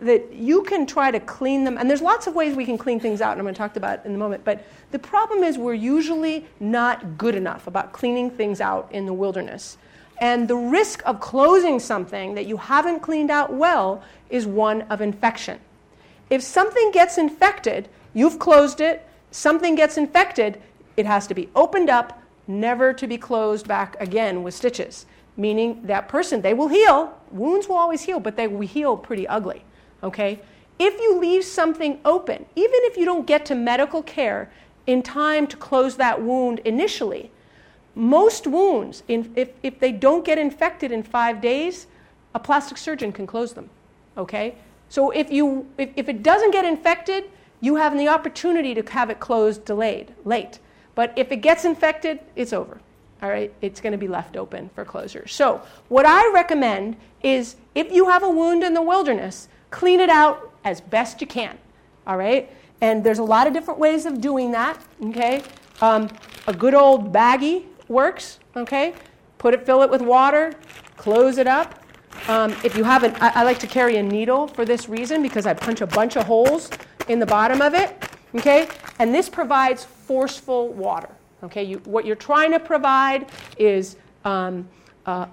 that 0.00 0.32
you 0.32 0.62
can 0.62 0.86
try 0.86 1.10
to 1.10 1.18
clean 1.20 1.64
them, 1.64 1.76
and 1.76 1.90
there's 1.90 2.02
lots 2.02 2.26
of 2.26 2.34
ways 2.34 2.54
we 2.54 2.64
can 2.64 2.78
clean 2.78 3.00
things 3.00 3.20
out, 3.20 3.32
and 3.32 3.40
I'm 3.40 3.44
going 3.44 3.54
to 3.54 3.58
talk 3.58 3.76
about 3.76 4.06
in 4.06 4.14
a 4.14 4.18
moment. 4.18 4.44
But 4.44 4.64
the 4.92 4.98
problem 4.98 5.42
is 5.42 5.58
we're 5.58 5.74
usually 5.74 6.46
not 6.60 7.18
good 7.18 7.34
enough 7.34 7.66
about 7.66 7.92
cleaning 7.92 8.30
things 8.30 8.60
out 8.60 8.88
in 8.92 9.06
the 9.06 9.12
wilderness. 9.12 9.76
And 10.20 10.46
the 10.46 10.56
risk 10.56 11.02
of 11.04 11.18
closing 11.18 11.80
something 11.80 12.34
that 12.34 12.46
you 12.46 12.56
haven't 12.56 13.00
cleaned 13.00 13.30
out 13.30 13.52
well 13.52 14.04
is 14.30 14.46
one 14.46 14.82
of 14.82 15.00
infection. 15.00 15.58
If 16.32 16.42
something 16.42 16.90
gets 16.92 17.18
infected, 17.18 17.90
you've 18.14 18.38
closed 18.38 18.80
it, 18.80 19.06
something 19.32 19.74
gets 19.74 19.98
infected, 19.98 20.62
it 20.96 21.04
has 21.04 21.26
to 21.26 21.34
be 21.34 21.50
opened 21.54 21.90
up, 21.90 22.22
never 22.46 22.94
to 22.94 23.06
be 23.06 23.18
closed 23.18 23.68
back 23.68 24.00
again 24.00 24.42
with 24.42 24.54
stitches. 24.54 25.04
Meaning 25.36 25.82
that 25.82 26.08
person, 26.08 26.40
they 26.40 26.54
will 26.54 26.68
heal. 26.68 27.12
Wounds 27.32 27.68
will 27.68 27.76
always 27.76 28.00
heal, 28.00 28.18
but 28.18 28.36
they 28.36 28.48
will 28.48 28.66
heal 28.66 28.96
pretty 28.96 29.28
ugly. 29.28 29.62
Okay? 30.02 30.40
If 30.78 30.98
you 31.02 31.18
leave 31.18 31.44
something 31.44 32.00
open, 32.02 32.46
even 32.56 32.80
if 32.84 32.96
you 32.96 33.04
don't 33.04 33.26
get 33.26 33.44
to 33.46 33.54
medical 33.54 34.02
care 34.02 34.50
in 34.86 35.02
time 35.02 35.46
to 35.48 35.56
close 35.58 35.96
that 35.96 36.22
wound 36.22 36.60
initially, 36.60 37.30
most 37.94 38.46
wounds, 38.46 39.02
if, 39.06 39.50
if 39.62 39.78
they 39.78 39.92
don't 39.92 40.24
get 40.24 40.38
infected 40.38 40.92
in 40.92 41.02
five 41.02 41.42
days, 41.42 41.88
a 42.34 42.38
plastic 42.38 42.78
surgeon 42.78 43.12
can 43.12 43.26
close 43.26 43.52
them. 43.52 43.68
Okay? 44.16 44.54
So 44.92 45.08
if, 45.08 45.32
you, 45.32 45.66
if, 45.78 45.88
if 45.96 46.10
it 46.10 46.22
doesn't 46.22 46.50
get 46.50 46.66
infected, 46.66 47.24
you 47.62 47.76
have 47.76 47.96
the 47.96 48.08
opportunity 48.08 48.74
to 48.74 48.82
have 48.90 49.08
it 49.08 49.20
closed 49.20 49.64
delayed, 49.64 50.12
late. 50.26 50.58
But 50.94 51.14
if 51.16 51.32
it 51.32 51.36
gets 51.36 51.64
infected, 51.64 52.20
it's 52.36 52.52
over. 52.52 52.78
All 53.22 53.30
right? 53.30 53.50
It's 53.62 53.80
going 53.80 53.92
to 53.92 53.98
be 53.98 54.06
left 54.06 54.36
open 54.36 54.68
for 54.74 54.84
closure. 54.84 55.26
So 55.26 55.62
what 55.88 56.04
I 56.04 56.30
recommend 56.34 56.96
is 57.22 57.56
if 57.74 57.90
you 57.90 58.10
have 58.10 58.22
a 58.22 58.28
wound 58.28 58.62
in 58.62 58.74
the 58.74 58.82
wilderness, 58.82 59.48
clean 59.70 59.98
it 59.98 60.10
out 60.10 60.52
as 60.62 60.82
best 60.82 61.22
you 61.22 61.26
can. 61.26 61.56
All 62.06 62.18
right? 62.18 62.50
And 62.82 63.02
there's 63.02 63.18
a 63.18 63.24
lot 63.24 63.46
of 63.46 63.54
different 63.54 63.80
ways 63.80 64.04
of 64.04 64.20
doing 64.20 64.50
that. 64.50 64.78
Okay? 65.06 65.42
Um, 65.80 66.10
a 66.46 66.52
good 66.52 66.74
old 66.74 67.14
baggie 67.14 67.64
works. 67.88 68.40
Okay? 68.54 68.92
Put 69.38 69.54
it, 69.54 69.64
fill 69.64 69.80
it 69.80 69.88
with 69.88 70.02
water, 70.02 70.52
close 70.98 71.38
it 71.38 71.46
up. 71.46 71.81
Um, 72.28 72.52
if 72.64 72.76
you 72.76 72.84
have 72.84 73.02
an, 73.02 73.14
I, 73.16 73.40
I 73.40 73.42
like 73.42 73.58
to 73.60 73.66
carry 73.66 73.96
a 73.96 74.02
needle 74.02 74.46
for 74.46 74.64
this 74.64 74.88
reason 74.88 75.22
because 75.22 75.46
I 75.46 75.54
punch 75.54 75.80
a 75.80 75.86
bunch 75.86 76.16
of 76.16 76.24
holes 76.24 76.70
in 77.08 77.18
the 77.18 77.26
bottom 77.26 77.60
of 77.60 77.74
it. 77.74 77.96
Okay? 78.34 78.68
And 78.98 79.14
this 79.14 79.28
provides 79.28 79.84
forceful 79.84 80.68
water. 80.72 81.10
Okay? 81.42 81.64
You, 81.64 81.78
what 81.84 82.06
you're 82.06 82.16
trying 82.16 82.52
to 82.52 82.60
provide 82.60 83.30
is 83.58 83.96
um, 84.24 84.68
uh, 85.06 85.26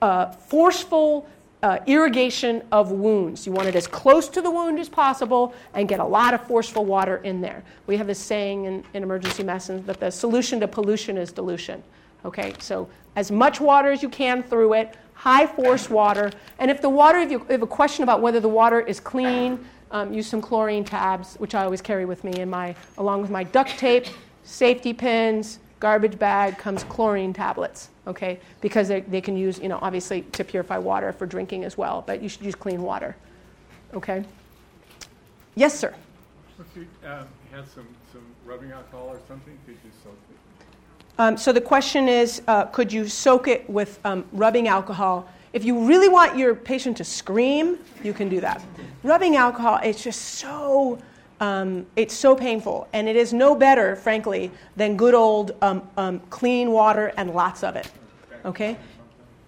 uh, 0.00 0.30
forceful 0.30 1.28
uh, 1.62 1.78
irrigation 1.86 2.62
of 2.72 2.90
wounds. 2.90 3.46
You 3.46 3.52
want 3.52 3.68
it 3.68 3.76
as 3.76 3.86
close 3.86 4.28
to 4.28 4.40
the 4.40 4.50
wound 4.50 4.78
as 4.78 4.88
possible 4.88 5.54
and 5.74 5.88
get 5.88 6.00
a 6.00 6.04
lot 6.04 6.32
of 6.32 6.46
forceful 6.46 6.84
water 6.84 7.18
in 7.18 7.40
there. 7.40 7.62
We 7.86 7.96
have 7.96 8.06
this 8.06 8.18
saying 8.18 8.64
in, 8.64 8.84
in 8.94 9.02
emergency 9.02 9.42
medicine 9.42 9.84
that 9.86 10.00
the 10.00 10.10
solution 10.10 10.60
to 10.60 10.68
pollution 10.68 11.18
is 11.18 11.32
dilution. 11.32 11.82
Okay, 12.24 12.54
so 12.58 12.88
as 13.16 13.30
much 13.30 13.60
water 13.60 13.90
as 13.90 14.02
you 14.02 14.08
can 14.08 14.42
through 14.42 14.74
it, 14.74 14.96
high 15.20 15.46
force 15.46 15.90
water. 15.90 16.30
And 16.58 16.70
if 16.70 16.80
the 16.80 16.88
water, 16.88 17.18
if 17.18 17.30
you 17.30 17.40
have 17.40 17.60
a 17.60 17.66
question 17.66 18.02
about 18.02 18.22
whether 18.22 18.40
the 18.40 18.48
water 18.48 18.80
is 18.80 18.98
clean, 19.00 19.62
um, 19.90 20.14
use 20.14 20.26
some 20.26 20.40
chlorine 20.40 20.82
tabs, 20.82 21.34
which 21.36 21.54
I 21.54 21.64
always 21.64 21.82
carry 21.82 22.06
with 22.06 22.24
me 22.24 22.40
in 22.40 22.48
my, 22.48 22.74
along 22.96 23.20
with 23.20 23.30
my 23.30 23.44
duct 23.44 23.78
tape, 23.78 24.06
safety 24.44 24.94
pins, 24.94 25.58
garbage 25.78 26.18
bag 26.18 26.56
comes 26.56 26.84
chlorine 26.84 27.34
tablets, 27.34 27.90
okay? 28.06 28.40
Because 28.62 28.88
they, 28.88 29.00
they 29.02 29.20
can 29.20 29.36
use, 29.36 29.58
you 29.58 29.68
know, 29.68 29.78
obviously 29.82 30.22
to 30.32 30.42
purify 30.42 30.78
water 30.78 31.12
for 31.12 31.26
drinking 31.26 31.64
as 31.64 31.76
well, 31.76 32.02
but 32.06 32.22
you 32.22 32.28
should 32.30 32.42
use 32.42 32.54
clean 32.54 32.80
water, 32.80 33.14
okay? 33.92 34.24
Yes, 35.54 35.78
sir. 35.78 35.94
If 36.58 36.66
you 36.74 36.86
um, 37.06 37.26
had 37.52 37.68
some, 37.68 37.88
some 38.10 38.24
rubbing 38.46 38.72
alcohol 38.72 39.08
or 39.08 39.20
something, 39.28 39.58
could 39.66 39.76
you 39.84 39.90
soak? 40.02 40.16
Um, 41.20 41.36
so 41.36 41.52
the 41.52 41.60
question 41.60 42.08
is 42.08 42.40
uh, 42.48 42.64
could 42.64 42.90
you 42.90 43.06
soak 43.06 43.46
it 43.46 43.68
with 43.68 44.00
um, 44.06 44.24
rubbing 44.32 44.68
alcohol? 44.68 45.28
If 45.52 45.66
you 45.66 45.86
really 45.86 46.08
want 46.08 46.38
your 46.38 46.54
patient 46.54 46.96
to 46.96 47.04
scream, 47.04 47.78
you 48.02 48.14
can 48.14 48.30
do 48.30 48.40
that. 48.40 48.64
Rubbing 49.02 49.36
alcohol, 49.36 49.80
it's 49.84 50.02
just 50.02 50.22
so. 50.22 50.98
Um, 51.40 51.86
it's 51.96 52.14
so 52.14 52.34
painful, 52.34 52.86
and 52.92 53.08
it 53.08 53.16
is 53.16 53.32
no 53.32 53.54
better, 53.54 53.96
frankly, 53.96 54.50
than 54.76 54.96
good 54.96 55.14
old 55.14 55.56
um, 55.62 55.88
um, 55.96 56.20
clean 56.28 56.70
water 56.70 57.12
and 57.16 57.32
lots 57.32 57.64
of 57.64 57.76
it. 57.76 57.90
Okay? 58.44 58.76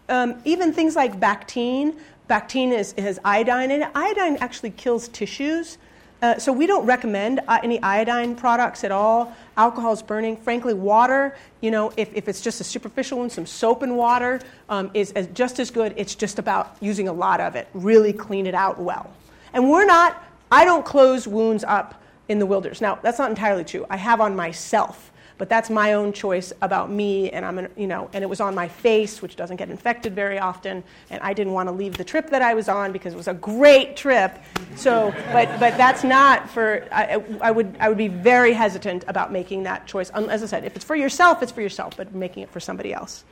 Um, 0.08 0.40
even 0.46 0.72
things 0.72 0.96
like 0.96 1.20
Bactine, 1.20 1.98
Bactine 2.30 2.72
is, 2.72 2.92
has 2.92 3.18
iodine 3.24 3.70
in 3.70 3.82
it. 3.82 3.90
Iodine 3.94 4.36
actually 4.40 4.70
kills 4.70 5.08
tissues. 5.08 5.76
Uh, 6.22 6.38
so 6.38 6.52
we 6.52 6.68
don't 6.68 6.86
recommend 6.86 7.40
uh, 7.48 7.58
any 7.64 7.82
iodine 7.82 8.36
products 8.36 8.84
at 8.84 8.92
all. 8.92 9.34
Alcohol 9.56 9.92
is 9.92 10.02
burning. 10.02 10.36
Frankly, 10.36 10.72
water, 10.72 11.36
you 11.60 11.72
know, 11.72 11.92
if, 11.96 12.14
if 12.14 12.28
it's 12.28 12.40
just 12.40 12.60
a 12.60 12.64
superficial 12.64 13.18
one, 13.18 13.28
some 13.28 13.44
soap 13.44 13.82
and 13.82 13.96
water 13.96 14.40
um, 14.68 14.88
is 14.94 15.10
as, 15.12 15.26
just 15.28 15.58
as 15.58 15.70
good. 15.70 15.92
It's 15.96 16.14
just 16.14 16.38
about 16.38 16.76
using 16.80 17.08
a 17.08 17.12
lot 17.12 17.40
of 17.40 17.56
it. 17.56 17.68
Really 17.74 18.12
clean 18.12 18.46
it 18.46 18.54
out 18.54 18.78
well. 18.78 19.12
And 19.52 19.68
we're 19.68 19.84
not, 19.84 20.24
I 20.50 20.64
don't 20.64 20.84
close 20.84 21.26
wounds 21.26 21.64
up 21.64 22.00
in 22.28 22.38
the 22.38 22.46
wilderness. 22.46 22.80
Now, 22.80 23.00
that's 23.02 23.18
not 23.18 23.30
entirely 23.30 23.64
true. 23.64 23.84
I 23.90 23.96
have 23.96 24.20
on 24.20 24.36
myself 24.36 25.11
but 25.38 25.48
that's 25.48 25.70
my 25.70 25.94
own 25.94 26.12
choice 26.12 26.52
about 26.62 26.90
me 26.90 27.30
and 27.30 27.44
i'm 27.44 27.58
an, 27.58 27.68
you 27.76 27.86
know 27.86 28.08
and 28.12 28.22
it 28.22 28.26
was 28.26 28.40
on 28.40 28.54
my 28.54 28.68
face 28.68 29.22
which 29.22 29.36
doesn't 29.36 29.56
get 29.56 29.70
infected 29.70 30.14
very 30.14 30.38
often 30.38 30.82
and 31.10 31.20
i 31.22 31.32
didn't 31.32 31.52
want 31.52 31.68
to 31.68 31.72
leave 31.72 31.96
the 31.96 32.04
trip 32.04 32.30
that 32.30 32.42
i 32.42 32.54
was 32.54 32.68
on 32.68 32.92
because 32.92 33.12
it 33.12 33.16
was 33.16 33.28
a 33.28 33.34
great 33.34 33.96
trip. 33.96 34.38
So 34.76 35.14
but 35.32 35.48
but 35.60 35.76
that's 35.76 36.04
not 36.04 36.48
for 36.48 36.86
I, 36.92 37.22
I 37.40 37.50
would 37.50 37.76
i 37.78 37.88
would 37.88 37.98
be 37.98 38.08
very 38.08 38.52
hesitant 38.52 39.04
about 39.08 39.32
making 39.32 39.64
that 39.64 39.86
choice. 39.86 40.10
As 40.10 40.42
i 40.42 40.46
said 40.46 40.64
if 40.64 40.76
it's 40.76 40.84
for 40.84 40.96
yourself 40.96 41.42
it's 41.42 41.52
for 41.52 41.62
yourself 41.62 41.96
but 41.96 42.14
making 42.14 42.42
it 42.42 42.50
for 42.50 42.60
somebody 42.60 42.92
else. 42.92 43.24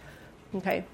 Okay. 0.54 0.84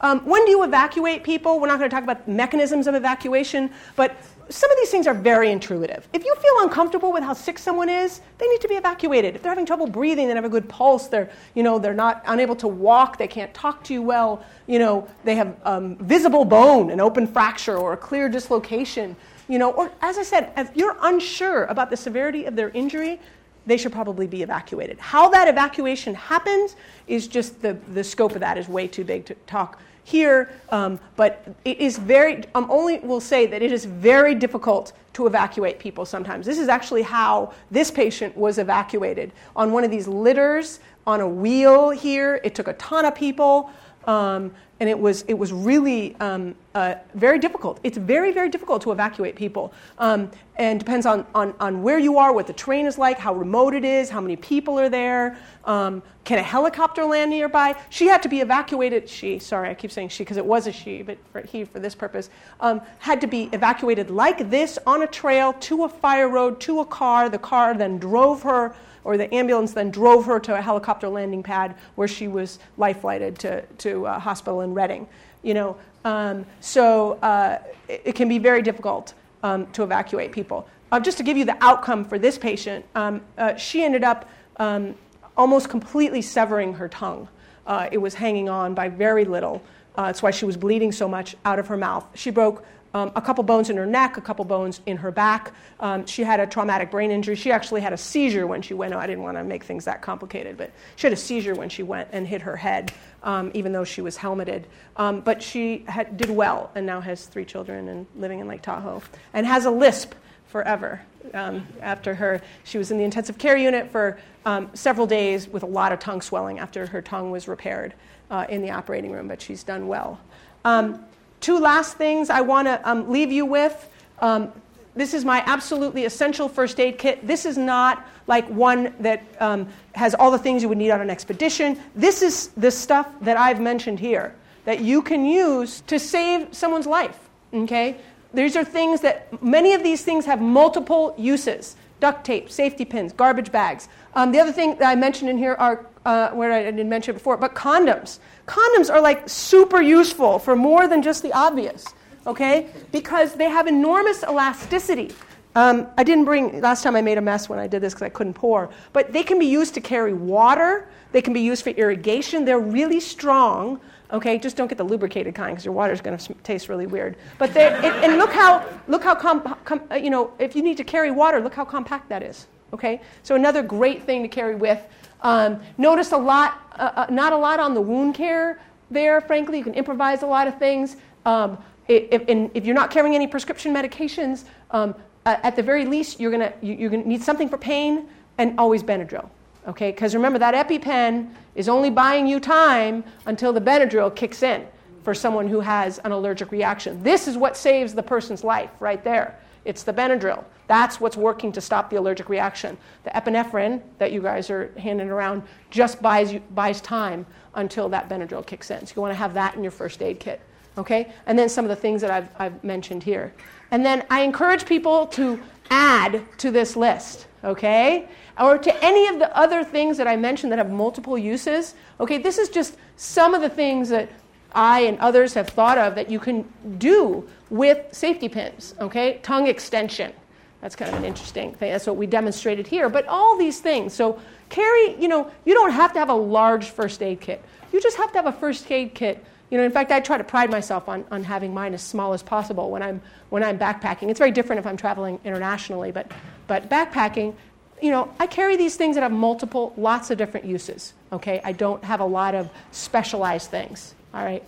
Um, 0.00 0.20
when 0.20 0.44
do 0.44 0.50
you 0.52 0.62
evacuate 0.62 1.24
people? 1.24 1.58
We're 1.58 1.66
not 1.66 1.78
going 1.78 1.90
to 1.90 1.94
talk 1.94 2.04
about 2.04 2.28
mechanisms 2.28 2.86
of 2.86 2.94
evacuation, 2.94 3.70
but 3.96 4.16
some 4.50 4.70
of 4.70 4.76
these 4.78 4.90
things 4.90 5.06
are 5.06 5.14
very 5.14 5.50
intuitive. 5.50 6.08
If 6.12 6.24
you 6.24 6.34
feel 6.34 6.62
uncomfortable 6.62 7.12
with 7.12 7.22
how 7.22 7.34
sick 7.34 7.58
someone 7.58 7.88
is, 7.88 8.20
they 8.38 8.46
need 8.48 8.60
to 8.62 8.68
be 8.68 8.74
evacuated. 8.74 9.36
If 9.36 9.42
they're 9.42 9.50
having 9.50 9.66
trouble 9.66 9.86
breathing, 9.86 10.28
they 10.28 10.34
have 10.34 10.44
a 10.44 10.48
good 10.48 10.68
pulse, 10.68 11.08
they're, 11.08 11.30
you 11.54 11.62
know, 11.62 11.78
they're 11.78 11.94
not 11.94 12.22
unable 12.26 12.56
to 12.56 12.68
walk, 12.68 13.18
they 13.18 13.28
can't 13.28 13.52
talk 13.52 13.84
to 13.84 13.92
you 13.92 14.02
well, 14.02 14.44
you 14.66 14.78
know, 14.78 15.06
they 15.24 15.34
have 15.34 15.56
um, 15.64 15.96
visible 15.96 16.44
bone, 16.44 16.90
an 16.90 17.00
open 17.00 17.26
fracture, 17.26 17.76
or 17.76 17.92
a 17.92 17.96
clear 17.96 18.28
dislocation, 18.28 19.14
you 19.48 19.58
know, 19.58 19.70
or 19.72 19.92
as 20.00 20.18
I 20.18 20.22
said, 20.22 20.52
if 20.56 20.74
you're 20.74 20.96
unsure 21.02 21.64
about 21.64 21.90
the 21.90 21.96
severity 21.96 22.46
of 22.46 22.56
their 22.56 22.70
injury, 22.70 23.20
they 23.66 23.76
should 23.76 23.92
probably 23.92 24.26
be 24.26 24.42
evacuated. 24.42 24.98
How 24.98 25.28
that 25.28 25.46
evacuation 25.46 26.14
happens 26.14 26.74
is 27.06 27.28
just 27.28 27.60
the, 27.60 27.74
the 27.92 28.02
scope 28.02 28.32
of 28.32 28.40
that 28.40 28.56
is 28.56 28.66
way 28.66 28.88
too 28.88 29.04
big 29.04 29.26
to 29.26 29.34
talk 29.46 29.78
here, 30.08 30.50
um, 30.70 30.98
but 31.16 31.46
it 31.66 31.78
is 31.78 31.98
very, 31.98 32.42
um, 32.54 32.66
only 32.70 32.98
will 33.00 33.20
say 33.20 33.46
that 33.46 33.60
it 33.60 33.70
is 33.70 33.84
very 33.84 34.34
difficult 34.34 34.92
to 35.12 35.26
evacuate 35.26 35.78
people 35.78 36.06
sometimes. 36.06 36.46
This 36.46 36.58
is 36.58 36.68
actually 36.68 37.02
how 37.02 37.52
this 37.70 37.90
patient 37.90 38.34
was 38.36 38.56
evacuated 38.58 39.32
on 39.54 39.70
one 39.70 39.84
of 39.84 39.90
these 39.90 40.08
litters 40.08 40.80
on 41.06 41.20
a 41.20 41.28
wheel 41.28 41.90
here. 41.90 42.40
It 42.42 42.54
took 42.54 42.68
a 42.68 42.72
ton 42.74 43.04
of 43.04 43.14
people. 43.14 43.70
Um, 44.06 44.52
and 44.80 44.88
it 44.88 44.98
was, 44.98 45.22
it 45.22 45.34
was 45.34 45.52
really 45.52 46.14
um, 46.20 46.54
uh, 46.74 46.94
very 47.14 47.38
difficult. 47.38 47.80
It's 47.82 47.98
very, 47.98 48.32
very 48.32 48.48
difficult 48.48 48.82
to 48.82 48.92
evacuate 48.92 49.34
people. 49.34 49.72
Um, 49.98 50.30
and 50.56 50.78
depends 50.78 51.06
on, 51.06 51.26
on, 51.34 51.54
on 51.58 51.82
where 51.82 51.98
you 51.98 52.18
are, 52.18 52.32
what 52.32 52.46
the 52.46 52.52
terrain 52.52 52.86
is 52.86 52.98
like, 52.98 53.18
how 53.18 53.34
remote 53.34 53.74
it 53.74 53.84
is, 53.84 54.10
how 54.10 54.20
many 54.20 54.36
people 54.36 54.78
are 54.78 54.88
there. 54.88 55.38
Um, 55.64 56.02
can 56.24 56.38
a 56.38 56.42
helicopter 56.42 57.04
land 57.04 57.30
nearby? 57.30 57.74
She 57.90 58.06
had 58.06 58.22
to 58.22 58.28
be 58.28 58.40
evacuated. 58.40 59.08
She, 59.08 59.38
sorry, 59.38 59.70
I 59.70 59.74
keep 59.74 59.90
saying 59.90 60.10
she 60.10 60.24
because 60.24 60.36
it 60.36 60.46
was 60.46 60.66
a 60.66 60.72
she, 60.72 61.02
but 61.02 61.18
for 61.32 61.40
he 61.42 61.64
for 61.64 61.80
this 61.80 61.94
purpose, 61.94 62.30
um, 62.60 62.80
had 62.98 63.20
to 63.20 63.26
be 63.26 63.48
evacuated 63.52 64.10
like 64.10 64.50
this 64.50 64.78
on 64.86 65.02
a 65.02 65.06
trail 65.06 65.54
to 65.54 65.84
a 65.84 65.88
fire 65.88 66.28
road 66.28 66.60
to 66.62 66.80
a 66.80 66.84
car. 66.84 67.28
The 67.28 67.38
car 67.38 67.74
then 67.74 67.98
drove 67.98 68.42
her 68.42 68.74
or 69.08 69.16
the 69.16 69.34
ambulance 69.34 69.72
then 69.72 69.90
drove 69.90 70.26
her 70.26 70.38
to 70.38 70.54
a 70.54 70.60
helicopter 70.60 71.08
landing 71.08 71.42
pad 71.42 71.74
where 71.94 72.06
she 72.06 72.28
was 72.28 72.58
life 72.76 73.00
flighted 73.00 73.38
to, 73.38 73.62
to 73.78 74.04
a 74.04 74.18
hospital 74.18 74.60
in 74.60 74.74
Redding. 74.74 75.08
You 75.42 75.54
know, 75.54 75.76
um, 76.04 76.44
so 76.60 77.12
uh, 77.22 77.58
it, 77.88 78.02
it, 78.04 78.14
can 78.14 78.28
be 78.28 78.38
very 78.38 78.60
difficult 78.60 79.14
um, 79.42 79.66
to 79.68 79.82
evacuate 79.82 80.30
people. 80.30 80.68
Uh, 80.92 81.00
just 81.00 81.16
to 81.16 81.24
give 81.24 81.38
you 81.38 81.46
the 81.46 81.56
outcome 81.64 82.04
for 82.04 82.18
this 82.18 82.36
patient, 82.36 82.84
um, 82.94 83.22
uh, 83.38 83.56
she 83.56 83.82
ended 83.82 84.04
up 84.04 84.28
um, 84.58 84.94
almost 85.38 85.70
completely 85.70 86.20
severing 86.20 86.74
her 86.74 86.86
tongue. 86.86 87.26
Uh, 87.66 87.88
it 87.90 87.98
was 87.98 88.12
hanging 88.12 88.50
on 88.50 88.74
by 88.74 88.90
very 88.90 89.24
little. 89.24 89.62
Uh, 89.96 90.04
that's 90.04 90.22
why 90.22 90.30
she 90.30 90.44
was 90.44 90.58
bleeding 90.58 90.92
so 90.92 91.08
much 91.08 91.34
out 91.46 91.58
of 91.58 91.66
her 91.68 91.78
mouth. 91.78 92.06
She 92.14 92.30
broke 92.30 92.62
um, 92.94 93.12
a 93.14 93.20
couple 93.20 93.44
bones 93.44 93.70
in 93.70 93.76
her 93.76 93.86
neck, 93.86 94.16
a 94.16 94.20
couple 94.20 94.44
bones 94.44 94.80
in 94.86 94.96
her 94.96 95.10
back. 95.10 95.52
Um, 95.80 96.06
she 96.06 96.22
had 96.22 96.40
a 96.40 96.46
traumatic 96.46 96.90
brain 96.90 97.10
injury. 97.10 97.36
She 97.36 97.52
actually 97.52 97.80
had 97.80 97.92
a 97.92 97.96
seizure 97.96 98.46
when 98.46 98.62
she 98.62 98.74
went. 98.74 98.94
Oh, 98.94 98.98
I 98.98 99.06
didn't 99.06 99.22
want 99.22 99.36
to 99.36 99.44
make 99.44 99.64
things 99.64 99.84
that 99.84 100.00
complicated, 100.02 100.56
but 100.56 100.70
she 100.96 101.06
had 101.06 101.12
a 101.12 101.16
seizure 101.16 101.54
when 101.54 101.68
she 101.68 101.82
went 101.82 102.08
and 102.12 102.26
hit 102.26 102.42
her 102.42 102.56
head, 102.56 102.92
um, 103.22 103.50
even 103.54 103.72
though 103.72 103.84
she 103.84 104.00
was 104.00 104.16
helmeted. 104.16 104.64
Um, 104.96 105.20
but 105.20 105.42
she 105.42 105.84
had, 105.86 106.16
did 106.16 106.30
well 106.30 106.70
and 106.74 106.86
now 106.86 107.00
has 107.00 107.26
three 107.26 107.44
children 107.44 107.88
and 107.88 108.06
living 108.16 108.40
in 108.40 108.48
Lake 108.48 108.62
Tahoe 108.62 109.02
and 109.32 109.46
has 109.46 109.66
a 109.66 109.70
lisp 109.70 110.14
forever. 110.46 111.00
Um, 111.34 111.66
after 111.82 112.14
her, 112.14 112.40
she 112.64 112.78
was 112.78 112.90
in 112.90 112.96
the 112.96 113.04
intensive 113.04 113.36
care 113.36 113.56
unit 113.56 113.90
for 113.90 114.18
um, 114.46 114.70
several 114.72 115.06
days 115.06 115.46
with 115.46 115.62
a 115.62 115.66
lot 115.66 115.92
of 115.92 115.98
tongue 115.98 116.22
swelling 116.22 116.58
after 116.58 116.86
her 116.86 117.02
tongue 117.02 117.30
was 117.30 117.48
repaired 117.48 117.92
uh, 118.30 118.46
in 118.48 118.62
the 118.62 118.70
operating 118.70 119.12
room, 119.12 119.28
but 119.28 119.42
she's 119.42 119.62
done 119.62 119.88
well. 119.88 120.18
Um, 120.64 121.04
Two 121.40 121.58
last 121.58 121.96
things 121.96 122.30
I 122.30 122.40
want 122.40 122.66
to 122.66 122.88
um, 122.88 123.10
leave 123.10 123.32
you 123.32 123.46
with. 123.46 123.90
Um, 124.20 124.52
this 124.94 125.14
is 125.14 125.24
my 125.24 125.42
absolutely 125.46 126.04
essential 126.04 126.48
first 126.48 126.80
aid 126.80 126.98
kit. 126.98 127.24
This 127.26 127.46
is 127.46 127.56
not 127.56 128.06
like 128.26 128.48
one 128.48 128.92
that 129.00 129.22
um, 129.40 129.68
has 129.94 130.14
all 130.14 130.30
the 130.30 130.38
things 130.38 130.62
you 130.62 130.68
would 130.68 130.78
need 130.78 130.90
on 130.90 131.00
an 131.00 131.10
expedition. 131.10 131.78
This 131.94 132.20
is 132.22 132.48
the 132.56 132.70
stuff 132.70 133.08
that 133.20 133.36
I've 133.36 133.60
mentioned 133.60 134.00
here 134.00 134.34
that 134.64 134.80
you 134.80 135.00
can 135.00 135.24
use 135.24 135.82
to 135.82 135.98
save 135.98 136.52
someone's 136.52 136.86
life. 136.86 137.28
Okay? 137.54 137.96
These 138.34 138.56
are 138.56 138.64
things 138.64 139.00
that 139.00 139.42
many 139.42 139.72
of 139.72 139.82
these 139.82 140.04
things 140.04 140.26
have 140.26 140.40
multiple 140.40 141.14
uses 141.16 141.76
duct 142.00 142.24
tape, 142.24 142.50
safety 142.50 142.84
pins, 142.84 143.12
garbage 143.12 143.50
bags. 143.50 143.88
Um, 144.14 144.30
the 144.30 144.38
other 144.38 144.52
thing 144.52 144.76
that 144.78 144.88
I 144.88 144.94
mentioned 144.94 145.30
in 145.30 145.38
here 145.38 145.54
are 145.54 145.86
uh, 146.04 146.30
where 146.30 146.52
I 146.52 146.62
didn't 146.62 146.88
mention 146.88 147.14
it 147.14 147.18
before, 147.18 147.36
but 147.36 147.54
condoms. 147.54 148.18
Condoms 148.48 148.90
are 148.90 149.00
like 149.00 149.28
super 149.28 149.80
useful 149.80 150.38
for 150.38 150.56
more 150.56 150.88
than 150.88 151.02
just 151.02 151.22
the 151.22 151.32
obvious, 151.32 151.84
okay? 152.26 152.70
Because 152.90 153.34
they 153.34 153.48
have 153.48 153.66
enormous 153.66 154.22
elasticity. 154.24 155.12
Um, 155.54 155.86
I 155.98 156.04
didn't 156.04 156.24
bring, 156.24 156.60
last 156.60 156.82
time 156.82 156.96
I 156.96 157.02
made 157.02 157.18
a 157.18 157.20
mess 157.20 157.48
when 157.48 157.58
I 157.58 157.66
did 157.66 157.82
this 157.82 157.92
because 157.92 158.06
I 158.06 158.08
couldn't 158.08 158.34
pour, 158.34 158.70
but 158.92 159.12
they 159.12 159.22
can 159.22 159.38
be 159.38 159.46
used 159.46 159.74
to 159.74 159.80
carry 159.80 160.14
water, 160.14 160.88
they 161.12 161.20
can 161.20 161.32
be 161.32 161.40
used 161.40 161.62
for 161.62 161.70
irrigation. 161.70 162.44
They're 162.44 162.58
really 162.58 163.00
strong, 163.00 163.80
okay? 164.12 164.38
Just 164.38 164.56
don't 164.56 164.68
get 164.68 164.78
the 164.78 164.84
lubricated 164.84 165.34
kind 165.34 165.52
because 165.52 165.64
your 165.64 165.74
water 165.74 165.92
is 165.92 166.00
going 166.00 166.16
to 166.16 166.34
taste 166.42 166.68
really 166.68 166.86
weird. 166.86 167.16
But 167.38 167.52
they 167.52 167.68
and 167.68 168.18
look 168.18 168.30
how, 168.30 168.64
look 168.88 169.04
how, 169.04 169.14
com, 169.14 169.56
com, 169.64 169.82
uh, 169.90 169.96
you 169.96 170.10
know, 170.10 170.32
if 170.38 170.56
you 170.56 170.62
need 170.62 170.76
to 170.78 170.84
carry 170.84 171.10
water, 171.10 171.40
look 171.40 171.54
how 171.54 171.64
compact 171.64 172.08
that 172.08 172.22
is, 172.22 172.46
okay? 172.72 173.00
So 173.24 173.34
another 173.34 173.62
great 173.62 174.04
thing 174.04 174.22
to 174.22 174.28
carry 174.28 174.54
with 174.54 174.80
um, 175.22 175.60
notice 175.76 176.12
a 176.12 176.16
lot, 176.16 176.60
uh, 176.78 176.92
uh, 176.94 177.06
not 177.10 177.32
a 177.32 177.36
lot 177.36 177.60
on 177.60 177.74
the 177.74 177.80
wound 177.80 178.14
care 178.14 178.60
there, 178.90 179.20
frankly. 179.20 179.58
You 179.58 179.64
can 179.64 179.74
improvise 179.74 180.22
a 180.22 180.26
lot 180.26 180.46
of 180.46 180.58
things. 180.58 180.96
Um, 181.26 181.58
if, 181.88 182.22
if, 182.28 182.66
you're 182.66 182.74
not 182.74 182.90
carrying 182.90 183.14
any 183.14 183.26
prescription 183.26 183.72
medications, 183.72 184.44
um, 184.70 184.94
at 185.24 185.56
the 185.56 185.62
very 185.62 185.84
least, 185.84 186.20
you're 186.20 186.30
going 186.30 186.52
you, 186.62 186.74
you're 186.74 186.90
gonna 186.90 187.04
need 187.04 187.22
something 187.22 187.48
for 187.48 187.58
pain 187.58 188.08
and 188.38 188.58
always 188.58 188.82
Benadryl. 188.82 189.28
Okay? 189.66 189.90
Because 189.90 190.14
remember, 190.14 190.38
that 190.38 190.68
EpiPen 190.68 191.30
is 191.54 191.68
only 191.68 191.90
buying 191.90 192.26
you 192.26 192.40
time 192.40 193.04
until 193.26 193.52
the 193.52 193.60
Benadryl 193.60 194.14
kicks 194.14 194.42
in 194.42 194.66
for 195.02 195.14
someone 195.14 195.48
who 195.48 195.60
has 195.60 195.98
an 196.00 196.12
allergic 196.12 196.52
reaction. 196.52 197.02
This 197.02 197.28
is 197.28 197.36
what 197.36 197.56
saves 197.56 197.94
the 197.94 198.02
person's 198.02 198.44
life 198.44 198.70
right 198.80 199.02
there. 199.04 199.38
It's 199.64 199.82
the 199.82 199.92
Benadryl. 199.92 200.44
That's 200.66 201.00
what's 201.00 201.16
working 201.16 201.50
to 201.52 201.60
stop 201.60 201.90
the 201.90 201.96
allergic 201.96 202.28
reaction. 202.28 202.76
The 203.04 203.10
epinephrine 203.10 203.82
that 203.98 204.12
you 204.12 204.20
guys 204.20 204.50
are 204.50 204.72
handing 204.78 205.08
around 205.08 205.42
just 205.70 206.02
buys, 206.02 206.32
you, 206.32 206.40
buys 206.54 206.80
time 206.80 207.26
until 207.54 207.88
that 207.88 208.08
Benadryl 208.08 208.44
kicks 208.46 208.70
in. 208.70 208.86
So 208.86 208.92
you 208.96 209.02
want 209.02 209.12
to 209.12 209.18
have 209.18 209.34
that 209.34 209.54
in 209.54 209.62
your 209.62 209.72
first 209.72 210.02
aid 210.02 210.20
kit. 210.20 210.40
Okay? 210.76 211.12
And 211.26 211.38
then 211.38 211.48
some 211.48 211.64
of 211.64 211.70
the 211.70 211.76
things 211.76 212.00
that 212.02 212.10
I've, 212.10 212.28
I've 212.38 212.62
mentioned 212.62 213.02
here. 213.02 213.32
And 213.70 213.84
then 213.84 214.04
I 214.10 214.20
encourage 214.20 214.66
people 214.66 215.06
to 215.08 215.40
add 215.70 216.22
to 216.38 216.50
this 216.50 216.76
list. 216.76 217.26
okay? 217.44 218.08
Or 218.38 218.58
to 218.58 218.84
any 218.84 219.08
of 219.08 219.18
the 219.18 219.36
other 219.36 219.64
things 219.64 219.96
that 219.96 220.06
I 220.06 220.16
mentioned 220.16 220.52
that 220.52 220.58
have 220.58 220.70
multiple 220.70 221.18
uses. 221.18 221.74
Okay, 222.00 222.18
this 222.18 222.38
is 222.38 222.48
just 222.48 222.76
some 222.96 223.34
of 223.34 223.40
the 223.40 223.48
things 223.48 223.88
that 223.88 224.08
I 224.52 224.80
and 224.80 224.98
others 224.98 225.34
have 225.34 225.48
thought 225.48 225.78
of 225.78 225.94
that 225.94 226.10
you 226.10 226.18
can 226.18 226.50
do 226.78 227.28
with 227.50 227.92
safety 227.92 228.28
pins, 228.28 228.74
okay? 228.80 229.18
Tongue 229.22 229.46
extension. 229.46 230.12
That's 230.60 230.74
kind 230.74 230.90
of 230.90 230.98
an 230.98 231.04
interesting 231.04 231.54
thing. 231.54 231.70
That's 231.70 231.86
what 231.86 231.96
we 231.96 232.06
demonstrated 232.06 232.66
here. 232.66 232.88
But 232.88 233.06
all 233.06 233.38
these 233.38 233.60
things. 233.60 233.94
So 233.94 234.20
carry, 234.48 235.00
you 235.00 235.08
know, 235.08 235.30
you 235.44 235.54
don't 235.54 235.70
have 235.70 235.92
to 235.92 235.98
have 235.98 236.08
a 236.08 236.14
large 236.14 236.70
first 236.70 237.02
aid 237.02 237.20
kit. 237.20 237.42
You 237.72 237.80
just 237.80 237.96
have 237.96 238.10
to 238.12 238.18
have 238.18 238.26
a 238.26 238.32
first 238.32 238.70
aid 238.70 238.94
kit. 238.94 239.24
You 239.50 239.58
know, 239.58 239.64
in 239.64 239.70
fact, 239.70 239.92
I 239.92 240.00
try 240.00 240.18
to 240.18 240.24
pride 240.24 240.50
myself 240.50 240.88
on, 240.88 241.04
on 241.10 241.24
having 241.24 241.54
mine 241.54 241.74
as 241.74 241.82
small 241.82 242.12
as 242.12 242.22
possible 242.22 242.70
when 242.70 242.82
I'm, 242.82 243.00
when 243.30 243.42
I'm 243.42 243.58
backpacking. 243.58 244.10
It's 244.10 244.18
very 244.18 244.30
different 244.30 244.58
if 244.58 244.66
I'm 244.66 244.76
traveling 244.76 245.20
internationally, 245.24 245.90
but, 245.90 246.10
but 246.48 246.68
backpacking, 246.68 247.34
you 247.80 247.90
know, 247.90 248.12
I 248.18 248.26
carry 248.26 248.56
these 248.56 248.76
things 248.76 248.96
that 248.96 249.02
have 249.02 249.12
multiple, 249.12 249.72
lots 249.76 250.10
of 250.10 250.18
different 250.18 250.44
uses, 250.44 250.92
okay? 251.12 251.40
I 251.44 251.52
don't 251.52 251.82
have 251.84 252.00
a 252.00 252.04
lot 252.04 252.34
of 252.34 252.50
specialized 252.72 253.50
things, 253.50 253.94
all 254.12 254.24
right? 254.24 254.42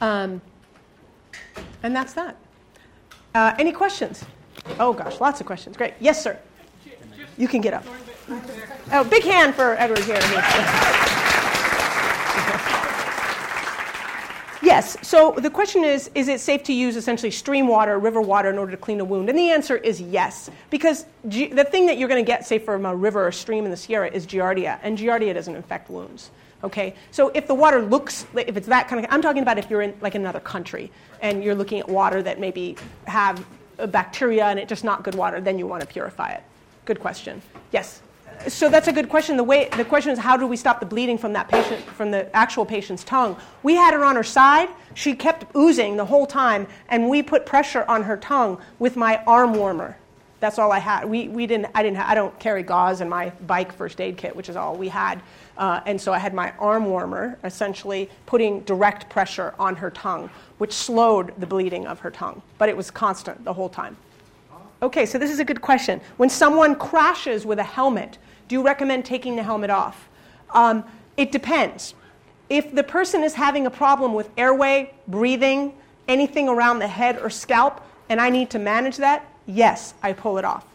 Um, 0.00 0.40
and 1.82 1.94
that's 1.94 2.12
that. 2.14 2.36
Uh, 3.34 3.54
any 3.58 3.72
questions? 3.72 4.24
Oh, 4.78 4.92
gosh, 4.92 5.20
lots 5.20 5.40
of 5.40 5.46
questions. 5.46 5.76
Great. 5.76 5.94
Yes, 6.00 6.22
sir. 6.22 6.38
You 7.38 7.48
can 7.48 7.60
get 7.60 7.74
up. 7.74 7.84
Oh, 8.92 9.04
big 9.04 9.24
hand 9.24 9.54
for 9.54 9.74
Edward 9.78 10.00
here. 10.00 10.20
Yes, 14.62 14.96
so 15.06 15.32
the 15.36 15.50
question 15.50 15.82
is 15.82 16.08
Is 16.14 16.28
it 16.28 16.38
safe 16.40 16.62
to 16.64 16.72
use 16.72 16.94
essentially 16.94 17.32
stream 17.32 17.66
water, 17.66 17.98
river 17.98 18.20
water, 18.20 18.48
in 18.48 18.58
order 18.58 18.70
to 18.70 18.76
clean 18.76 19.00
a 19.00 19.04
wound? 19.04 19.28
And 19.28 19.36
the 19.36 19.50
answer 19.50 19.76
is 19.76 20.00
yes, 20.00 20.50
because 20.70 21.04
G- 21.28 21.48
the 21.48 21.64
thing 21.64 21.86
that 21.86 21.98
you're 21.98 22.08
going 22.08 22.24
to 22.24 22.26
get, 22.26 22.46
say, 22.46 22.60
from 22.60 22.86
a 22.86 22.94
river 22.94 23.26
or 23.26 23.32
stream 23.32 23.64
in 23.64 23.72
the 23.72 23.76
Sierra 23.76 24.08
is 24.08 24.24
Giardia, 24.24 24.78
and 24.82 24.96
Giardia 24.96 25.34
doesn't 25.34 25.56
infect 25.56 25.90
wounds. 25.90 26.30
Okay, 26.64 26.94
so 27.10 27.30
if 27.34 27.48
the 27.48 27.54
water 27.54 27.82
looks, 27.82 28.24
if 28.36 28.56
it's 28.56 28.68
that 28.68 28.86
kind 28.86 29.04
of, 29.04 29.12
I'm 29.12 29.20
talking 29.20 29.42
about 29.42 29.58
if 29.58 29.68
you're 29.68 29.82
in 29.82 29.94
like 30.00 30.14
another 30.14 30.38
country 30.38 30.92
and 31.20 31.42
you're 31.42 31.56
looking 31.56 31.80
at 31.80 31.88
water 31.88 32.22
that 32.22 32.38
maybe 32.38 32.76
have 33.06 33.44
bacteria 33.88 34.46
and 34.46 34.60
it's 34.60 34.68
just 34.68 34.84
not 34.84 35.02
good 35.02 35.16
water, 35.16 35.40
then 35.40 35.58
you 35.58 35.66
want 35.66 35.80
to 35.80 35.86
purify 35.86 36.32
it. 36.32 36.42
Good 36.84 37.00
question. 37.00 37.42
Yes. 37.72 38.00
So 38.48 38.68
that's 38.68 38.88
a 38.88 38.92
good 38.92 39.08
question. 39.08 39.36
The 39.36 39.44
way 39.44 39.68
the 39.76 39.84
question 39.84 40.12
is, 40.12 40.18
how 40.18 40.36
do 40.36 40.46
we 40.46 40.56
stop 40.56 40.80
the 40.80 40.86
bleeding 40.86 41.18
from 41.18 41.32
that 41.32 41.48
patient, 41.48 41.82
from 41.82 42.10
the 42.10 42.34
actual 42.34 42.64
patient's 42.64 43.04
tongue? 43.04 43.36
We 43.62 43.74
had 43.74 43.94
her 43.94 44.04
on 44.04 44.16
her 44.16 44.22
side. 44.22 44.68
She 44.94 45.14
kept 45.14 45.54
oozing 45.56 45.96
the 45.96 46.04
whole 46.04 46.26
time, 46.26 46.66
and 46.88 47.08
we 47.08 47.22
put 47.22 47.46
pressure 47.46 47.84
on 47.88 48.02
her 48.02 48.16
tongue 48.16 48.60
with 48.78 48.96
my 48.96 49.22
arm 49.26 49.54
warmer. 49.54 49.96
That's 50.40 50.58
all 50.58 50.72
I 50.72 50.80
had. 50.80 51.04
We, 51.08 51.28
we 51.28 51.46
didn't. 51.46 51.68
I 51.72 51.84
didn't. 51.84 51.98
I 51.98 52.16
don't 52.16 52.36
carry 52.40 52.64
gauze 52.64 53.00
in 53.00 53.08
my 53.08 53.30
bike 53.46 53.72
first 53.72 54.00
aid 54.00 54.16
kit, 54.16 54.34
which 54.34 54.48
is 54.48 54.56
all 54.56 54.74
we 54.74 54.88
had. 54.88 55.22
Uh, 55.56 55.80
and 55.86 56.00
so 56.00 56.12
I 56.12 56.18
had 56.18 56.32
my 56.34 56.52
arm 56.58 56.86
warmer, 56.86 57.38
essentially 57.44 58.08
putting 58.26 58.60
direct 58.60 59.08
pressure 59.10 59.54
on 59.58 59.76
her 59.76 59.90
tongue, 59.90 60.30
which 60.58 60.72
slowed 60.72 61.38
the 61.38 61.46
bleeding 61.46 61.86
of 61.86 62.00
her 62.00 62.10
tongue. 62.10 62.40
But 62.58 62.68
it 62.68 62.76
was 62.76 62.90
constant 62.90 63.44
the 63.44 63.52
whole 63.52 63.68
time. 63.68 63.96
Okay, 64.82 65.06
so 65.06 65.16
this 65.16 65.30
is 65.30 65.38
a 65.38 65.44
good 65.44 65.60
question. 65.60 66.00
When 66.16 66.28
someone 66.28 66.74
crashes 66.74 67.46
with 67.46 67.58
a 67.58 67.64
helmet, 67.64 68.18
do 68.48 68.56
you 68.56 68.64
recommend 68.64 69.04
taking 69.04 69.36
the 69.36 69.42
helmet 69.42 69.70
off? 69.70 70.08
Um, 70.50 70.84
it 71.16 71.30
depends. 71.30 71.94
If 72.48 72.74
the 72.74 72.82
person 72.82 73.22
is 73.22 73.34
having 73.34 73.66
a 73.66 73.70
problem 73.70 74.12
with 74.12 74.28
airway, 74.36 74.92
breathing, 75.06 75.74
anything 76.08 76.48
around 76.48 76.80
the 76.80 76.88
head 76.88 77.20
or 77.22 77.30
scalp, 77.30 77.80
and 78.08 78.20
I 78.20 78.28
need 78.28 78.50
to 78.50 78.58
manage 78.58 78.96
that, 78.96 79.24
yes, 79.46 79.94
I 80.02 80.12
pull 80.12 80.38
it 80.38 80.44
off. 80.44 80.66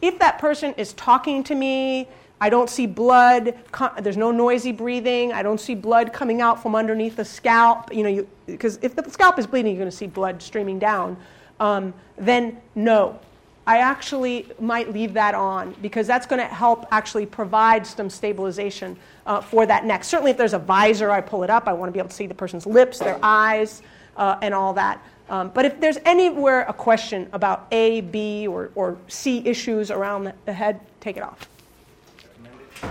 If 0.00 0.18
that 0.20 0.38
person 0.38 0.72
is 0.76 0.92
talking 0.94 1.42
to 1.44 1.54
me, 1.54 2.08
I 2.40 2.48
don't 2.48 2.70
see 2.70 2.86
blood, 2.86 3.54
there's 4.00 4.16
no 4.16 4.30
noisy 4.30 4.72
breathing, 4.72 5.32
I 5.32 5.42
don't 5.42 5.60
see 5.60 5.74
blood 5.74 6.12
coming 6.12 6.40
out 6.40 6.62
from 6.62 6.74
underneath 6.74 7.16
the 7.16 7.24
scalp, 7.24 7.94
you 7.94 8.02
know, 8.02 8.26
because 8.46 8.78
if 8.80 8.96
the 8.96 9.08
scalp 9.10 9.38
is 9.38 9.46
bleeding, 9.46 9.72
you're 9.72 9.82
going 9.82 9.90
to 9.90 9.96
see 9.96 10.06
blood 10.06 10.40
streaming 10.40 10.78
down, 10.78 11.18
um, 11.58 11.92
then 12.16 12.60
no, 12.74 13.20
I 13.66 13.78
actually 13.78 14.48
might 14.58 14.90
leave 14.92 15.12
that 15.14 15.34
on 15.34 15.76
because 15.82 16.06
that's 16.06 16.26
going 16.26 16.40
to 16.40 16.46
help 16.46 16.86
actually 16.90 17.26
provide 17.26 17.86
some 17.86 18.08
stabilization 18.08 18.96
uh, 19.26 19.40
for 19.40 19.66
that 19.66 19.84
neck. 19.84 20.02
Certainly, 20.02 20.32
if 20.32 20.36
there's 20.38 20.54
a 20.54 20.58
visor, 20.58 21.10
I 21.10 21.20
pull 21.20 21.44
it 21.44 21.50
up. 21.50 21.68
I 21.68 21.72
want 21.72 21.88
to 21.88 21.92
be 21.92 21.98
able 21.98 22.08
to 22.08 22.14
see 22.14 22.26
the 22.26 22.34
person's 22.34 22.66
lips, 22.66 22.98
their 22.98 23.18
eyes, 23.22 23.82
uh, 24.16 24.38
and 24.42 24.54
all 24.54 24.72
that. 24.74 25.04
Um, 25.28 25.50
but 25.50 25.64
if 25.64 25.78
there's 25.78 25.98
anywhere 26.04 26.62
a 26.62 26.72
question 26.72 27.28
about 27.32 27.68
A, 27.70 28.00
B, 28.00 28.48
or, 28.48 28.70
or 28.74 28.98
C 29.06 29.46
issues 29.46 29.90
around 29.92 30.32
the 30.46 30.52
head, 30.52 30.80
take 31.00 31.16
it 31.16 31.22
off. 31.22 31.48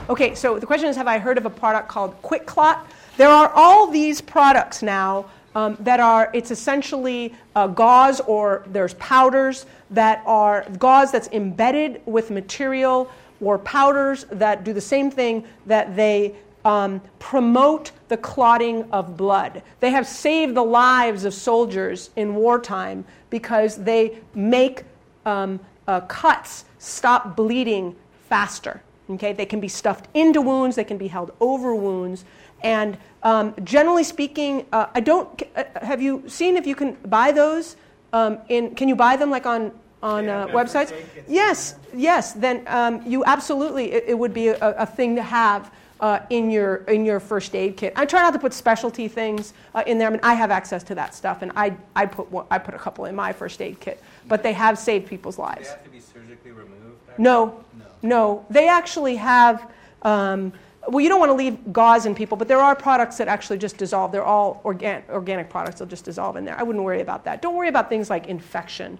Okay, 0.10 0.36
so 0.36 0.60
the 0.60 0.66
question 0.66 0.90
is 0.90 0.95
Have 0.95 1.07
I 1.07 1.20
heard 1.20 1.38
of 1.38 1.45
a 1.45 1.49
product 1.49 1.88
called 1.88 2.22
QuikClot? 2.22 2.80
There 3.18 3.30
are 3.30 3.52
all 3.53 3.88
these 3.88 4.22
products 4.22 4.82
now 4.82 5.26
um, 5.56 5.78
that 5.82 5.99
are, 5.99 6.30
it's 6.34 6.52
essentially 6.52 7.34
uh, 7.56 7.68
gauze 7.68 8.20
or 8.22 8.64
there's 8.68 8.94
powders 8.95 9.66
that 9.91 10.24
are 10.26 10.66
gauze 10.78 11.11
that's 11.11 11.28
embedded 11.30 12.02
with 12.06 12.32
material 12.32 13.11
or 13.41 13.57
powders 13.57 14.26
that 14.32 14.64
do 14.64 14.74
the 14.74 14.82
same 14.82 15.10
thing 15.10 15.44
that 15.66 15.95
they 15.95 16.36
um, 16.66 17.02
promote 17.20 17.91
the 18.10 18.18
clotting 18.18 18.90
of 18.91 19.16
blood. 19.18 19.64
They 19.80 19.91
have 19.91 20.06
saved 20.06 20.56
the 20.56 20.64
lives 20.64 21.26
of 21.26 21.34
soldiers 21.34 22.10
in 22.16 22.36
wartime 22.36 23.06
because 23.30 23.78
they 23.78 24.20
make 24.36 24.84
um, 25.26 25.60
uh, 25.88 26.02
cuts 26.02 26.66
stop 26.78 27.36
bleeding 27.36 27.95
faster. 28.28 28.82
Okay, 29.10 29.34
they 29.34 29.45
can 29.45 29.60
be 29.60 29.68
stuffed 29.68 30.07
into 30.14 30.41
wounds, 30.41 30.76
they 30.76 30.84
can 30.84 30.98
be 30.98 31.07
held 31.07 31.31
over 31.40 31.73
wounds, 31.73 32.26
and 32.61 32.98
um, 33.23 33.56
generally 33.64 34.03
speaking, 34.03 34.65
uh, 34.72 34.88
I 34.94 34.99
don't. 34.99 35.41
Uh, 35.56 35.64
have 35.81 36.02
you 36.02 36.23
seen 36.27 36.57
if 36.57 36.68
you 36.68 36.76
can 36.76 36.94
buy 37.06 37.31
those? 37.31 37.76
Um, 38.14 38.40
in 38.49 38.76
can 38.76 38.88
you 38.88 38.95
buy 38.95 39.15
them 39.15 39.30
like 39.30 39.45
on 39.45 39.72
on 40.02 40.26
yeah, 40.26 40.45
uh, 40.45 40.48
websites? 40.48 40.94
Yes, 41.27 41.76
yes. 41.95 42.34
Then 42.34 42.64
um, 42.68 43.02
you 43.06 43.23
absolutely 43.26 43.91
it, 43.91 44.06
it 44.10 44.18
would 44.18 44.34
be 44.34 44.49
a, 44.49 44.57
a, 44.60 44.86
thing 44.86 45.15
to 45.15 45.23
have. 45.23 45.72
Uh, 46.02 46.26
in 46.30 46.49
your 46.49 46.76
in 46.88 47.03
your 47.03 47.19
first 47.19 47.53
aid 47.53 47.76
kit, 47.76 47.91
I 47.94 48.06
try 48.06 48.22
not 48.22 48.31
to 48.31 48.40
put 48.40 48.53
specialty 48.53 49.10
things 49.10 49.53
uh, 49.76 49.84
in 49.86 49.98
there. 49.98 50.07
I 50.07 50.11
mean, 50.11 50.22
I 50.23 50.34
have 50.34 50.49
access 50.49 50.81
to 50.84 50.95
that 50.95 51.14
stuff, 51.14 51.41
and 51.41 51.52
I 51.57 51.76
I 51.94 52.06
put 52.06 52.31
one, 52.31 52.45
I 52.49 52.57
put 52.57 52.73
a 52.73 52.77
couple 52.77 53.03
in 53.03 53.14
my 53.15 53.34
first 53.34 53.61
aid 53.61 53.81
kit. 53.81 54.02
But 54.26 54.41
they 54.41 54.53
have 54.53 54.80
saved 54.80 55.07
people's 55.07 55.38
lives. 55.38 55.68
They 55.68 55.73
have 55.73 55.84
to 55.84 55.90
be 55.90 55.99
surgically 55.99 56.52
removed. 56.52 56.80
No, 57.18 57.48
no, 57.48 57.65
no. 58.01 58.45
They 58.49 58.67
actually 58.67 59.15
have. 59.15 59.71
Um, 60.01 60.53
well, 60.88 61.01
you 61.01 61.09
don't 61.09 61.19
want 61.19 61.30
to 61.30 61.35
leave 61.35 61.71
gauze 61.71 62.05
in 62.05 62.15
people, 62.15 62.38
but 62.38 62.47
there 62.47 62.59
are 62.59 62.76
products 62.76 63.17
that 63.17 63.27
actually 63.27 63.57
just 63.57 63.77
dissolve. 63.77 64.11
They're 64.11 64.23
all 64.23 64.59
organ- 64.63 65.03
organic 65.09 65.49
products, 65.49 65.80
they'll 65.80 65.88
just 65.88 66.05
dissolve 66.05 66.35
in 66.35 66.45
there. 66.45 66.57
I 66.57 66.63
wouldn't 66.63 66.84
worry 66.84 67.01
about 67.01 67.26
that. 67.26 67.41
Don't 67.41 67.55
worry 67.55 67.67
about 67.67 67.89
things 67.89 68.09
like 68.09 68.27
infection 68.27 68.97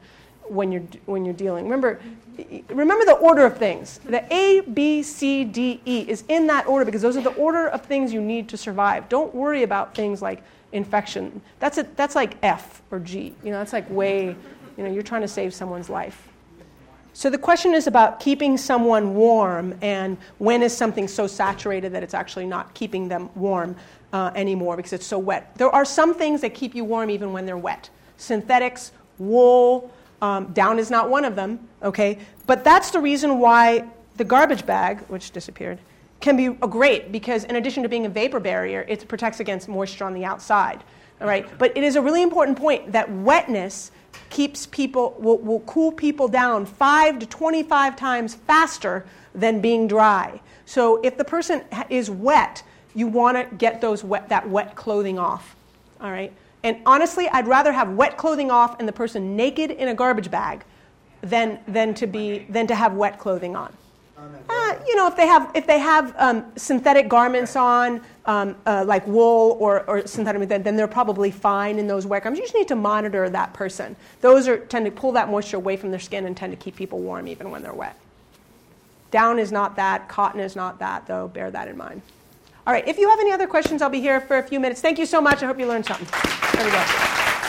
when 0.48 0.72
you're, 0.72 0.84
when 1.06 1.26
you're 1.26 1.34
dealing. 1.34 1.64
Remember, 1.64 2.00
remember 2.70 3.06
the 3.06 3.14
order 3.14 3.46
of 3.46 3.58
things. 3.58 4.00
The 4.00 4.32
A, 4.34 4.62
B, 4.62 5.02
C, 5.02 5.44
D, 5.44 5.82
E 5.86 6.06
is 6.08 6.24
in 6.28 6.48
that 6.48 6.68
order 6.68 6.86
because 6.86 7.02
those 7.02 7.18
are 7.18 7.22
the 7.22 7.34
order 7.36 7.68
of 7.68 7.86
things 7.86 8.12
you 8.14 8.22
need 8.22 8.50
to 8.50 8.58
survive. 8.58 9.10
Don't 9.10 9.34
worry 9.34 9.64
about 9.64 9.96
things 9.96 10.22
like 10.22 10.44
infection. 10.72 11.42
That's, 11.60 11.78
a, 11.78 11.84
that's 11.96 12.16
like 12.16 12.36
F 12.44 12.82
or 12.92 13.00
G. 13.00 13.34
You 13.44 13.52
know, 13.52 13.60
that's 13.60 13.74
like 13.74 13.90
way, 13.90 14.36
you 14.78 14.84
know, 14.84 14.92
you're 14.92 15.04
trying 15.04 15.22
to 15.22 15.28
save 15.28 15.54
someone's 15.54 15.90
life. 15.90 16.29
So 17.20 17.30
the 17.30 17.38
question 17.38 17.74
is 17.74 17.86
about 17.86 18.22
keeping 18.22 18.58
someone 18.58 19.14
warm 19.14 19.78
and 19.82 20.16
when 20.38 20.64
is 20.64 20.72
something 20.72 21.06
so 21.06 21.28
saturated 21.28 21.92
that 21.92 22.02
it's 22.02 22.14
actually 22.14 22.46
not 22.46 22.74
keeping 22.74 23.10
them 23.10 23.30
warm 23.36 23.76
uh, 24.14 24.32
anymore 24.36 24.78
because 24.78 24.94
it's 24.94 25.06
so 25.06 25.20
wet. 25.20 25.54
There 25.58 25.68
are 25.68 25.84
some 25.84 26.14
things 26.14 26.40
that 26.40 26.54
keep 26.54 26.74
you 26.74 26.86
warm 26.86 27.10
even 27.10 27.34
when 27.34 27.46
they're 27.46 27.58
wet. 27.58 27.90
Synthetics, 28.16 28.94
wool, 29.18 29.92
um, 30.22 30.54
down 30.54 30.80
is 30.80 30.90
not 30.90 31.10
one 31.10 31.26
of 31.26 31.36
them, 31.36 31.60
okay? 31.84 32.20
But 32.48 32.64
that's 32.64 32.90
the 32.90 33.02
reason 33.02 33.40
why 33.40 33.90
the 34.16 34.24
garbage 34.24 34.66
bag, 34.66 35.02
which 35.10 35.32
disappeared, 35.32 35.80
can 36.22 36.38
be 36.38 36.48
great 36.68 37.12
because 37.12 37.44
in 37.44 37.58
addition 37.58 37.84
to 37.84 37.90
being 37.90 38.06
a 38.06 38.10
vapor 38.10 38.40
barrier, 38.40 38.86
it 38.88 39.06
protects 39.10 39.42
against 39.42 39.68
moisture 39.68 40.06
on 40.06 40.14
the 40.14 40.24
outside. 40.24 40.86
All 41.20 41.28
right? 41.28 41.46
But 41.58 41.76
it 41.76 41.84
is 41.84 41.98
a 41.98 42.02
really 42.02 42.24
important 42.24 42.58
point 42.58 42.94
that 42.94 43.12
wetness 43.12 43.92
keeps 44.30 44.66
people, 44.66 45.16
will, 45.20 45.38
will 45.38 45.62
cool 45.62 45.92
people 45.92 46.28
down 46.28 46.66
5 46.66 47.20
to 47.20 47.26
25 47.26 47.96
times 47.96 48.36
faster 48.36 49.06
than 49.34 49.62
being 49.62 49.88
dry. 49.88 50.40
So 50.66 51.02
if 51.02 51.18
the 51.18 51.26
person 51.26 51.64
is 51.90 52.10
wet, 52.10 52.64
you 52.96 53.08
want 53.08 53.38
to 53.38 53.56
get 53.56 53.82
those 53.82 54.04
wet, 54.04 54.30
that 54.30 54.48
wet 54.50 54.76
clothing 54.76 55.18
off. 55.18 55.56
All 56.02 56.12
right? 56.12 56.34
And 56.64 56.78
honestly, 56.86 57.28
I'd 57.30 57.48
rather 57.48 57.72
have 57.72 57.92
wet 57.92 58.18
clothing 58.18 58.52
off 58.52 58.80
and 58.80 58.88
the 58.88 58.94
person 58.94 59.36
naked 59.36 59.72
in 59.72 59.88
a 59.88 59.96
garbage 59.96 60.30
bag 60.30 60.64
than, 61.22 61.60
than, 61.68 61.94
to, 61.96 62.08
be, 62.08 62.46
than 62.50 62.68
to 62.68 62.76
have 62.76 62.94
wet 62.94 63.18
clothing 63.20 63.56
on. 63.56 63.74
Uh, 64.50 64.76
you 64.88 64.96
know, 64.96 65.08
if 65.08 65.16
they 65.16 65.28
have 65.28 65.52
if 65.56 65.68
they 65.68 65.80
have 65.80 66.14
um, 66.18 66.46
synthetic 66.56 67.08
garments 67.08 67.56
on, 67.56 68.02
um, 68.26 68.56
uh, 68.66 68.84
like 68.86 69.06
wool 69.08 69.58
or, 69.60 69.84
or 69.90 70.06
synthetic, 70.08 70.48
then, 70.50 70.64
then 70.64 70.76
they're 70.76 70.88
probably 70.88 71.32
fine 71.32 71.78
in 71.78 71.88
those 71.88 72.06
wet 72.06 72.24
garments. 72.24 72.40
You 72.40 72.46
just 72.46 72.56
need 72.56 72.68
to 72.70 72.76
monitor 72.76 73.30
that 73.30 73.54
person. 73.54 73.96
Those 74.22 74.48
are 74.48 74.58
tend 74.58 74.86
to 74.86 74.92
pull 74.92 75.12
that 75.14 75.30
moisture 75.30 75.58
away 75.58 75.78
from 75.78 75.92
their 75.92 76.00
skin 76.00 76.26
and 76.26 76.36
tend 76.36 76.52
to 76.52 76.58
keep 76.58 76.76
people 76.76 77.00
warm 77.00 77.28
even 77.28 77.52
when 77.52 77.62
they're 77.62 77.74
wet. 77.74 77.96
Down 79.12 79.40
is 79.40 79.52
not 79.52 79.76
that. 79.76 80.08
Cotton 80.08 80.40
is 80.40 80.56
not 80.56 80.80
that, 80.80 81.08
though. 81.08 81.28
Bear 81.28 81.50
that 81.52 81.68
in 81.68 81.78
mind. 81.78 82.02
All 82.68 82.74
right, 82.74 82.88
if 82.88 82.98
you 82.98 83.10
have 83.10 83.20
any 83.20 83.32
other 83.32 83.48
questions, 83.48 83.82
I'll 83.82 83.90
be 83.90 84.02
here 84.02 84.22
for 84.22 84.38
a 84.38 84.44
few 84.44 84.60
minutes. 84.60 84.82
Thank 84.82 85.00
you 85.00 85.06
so 85.06 85.20
much. 85.20 85.42
I 85.42 85.48
hope 85.48 85.60
you 85.60 85.66
learned 85.66 85.86
something. 85.86 86.08
There 86.54 86.66
we 86.66 86.72
go. 86.72 87.49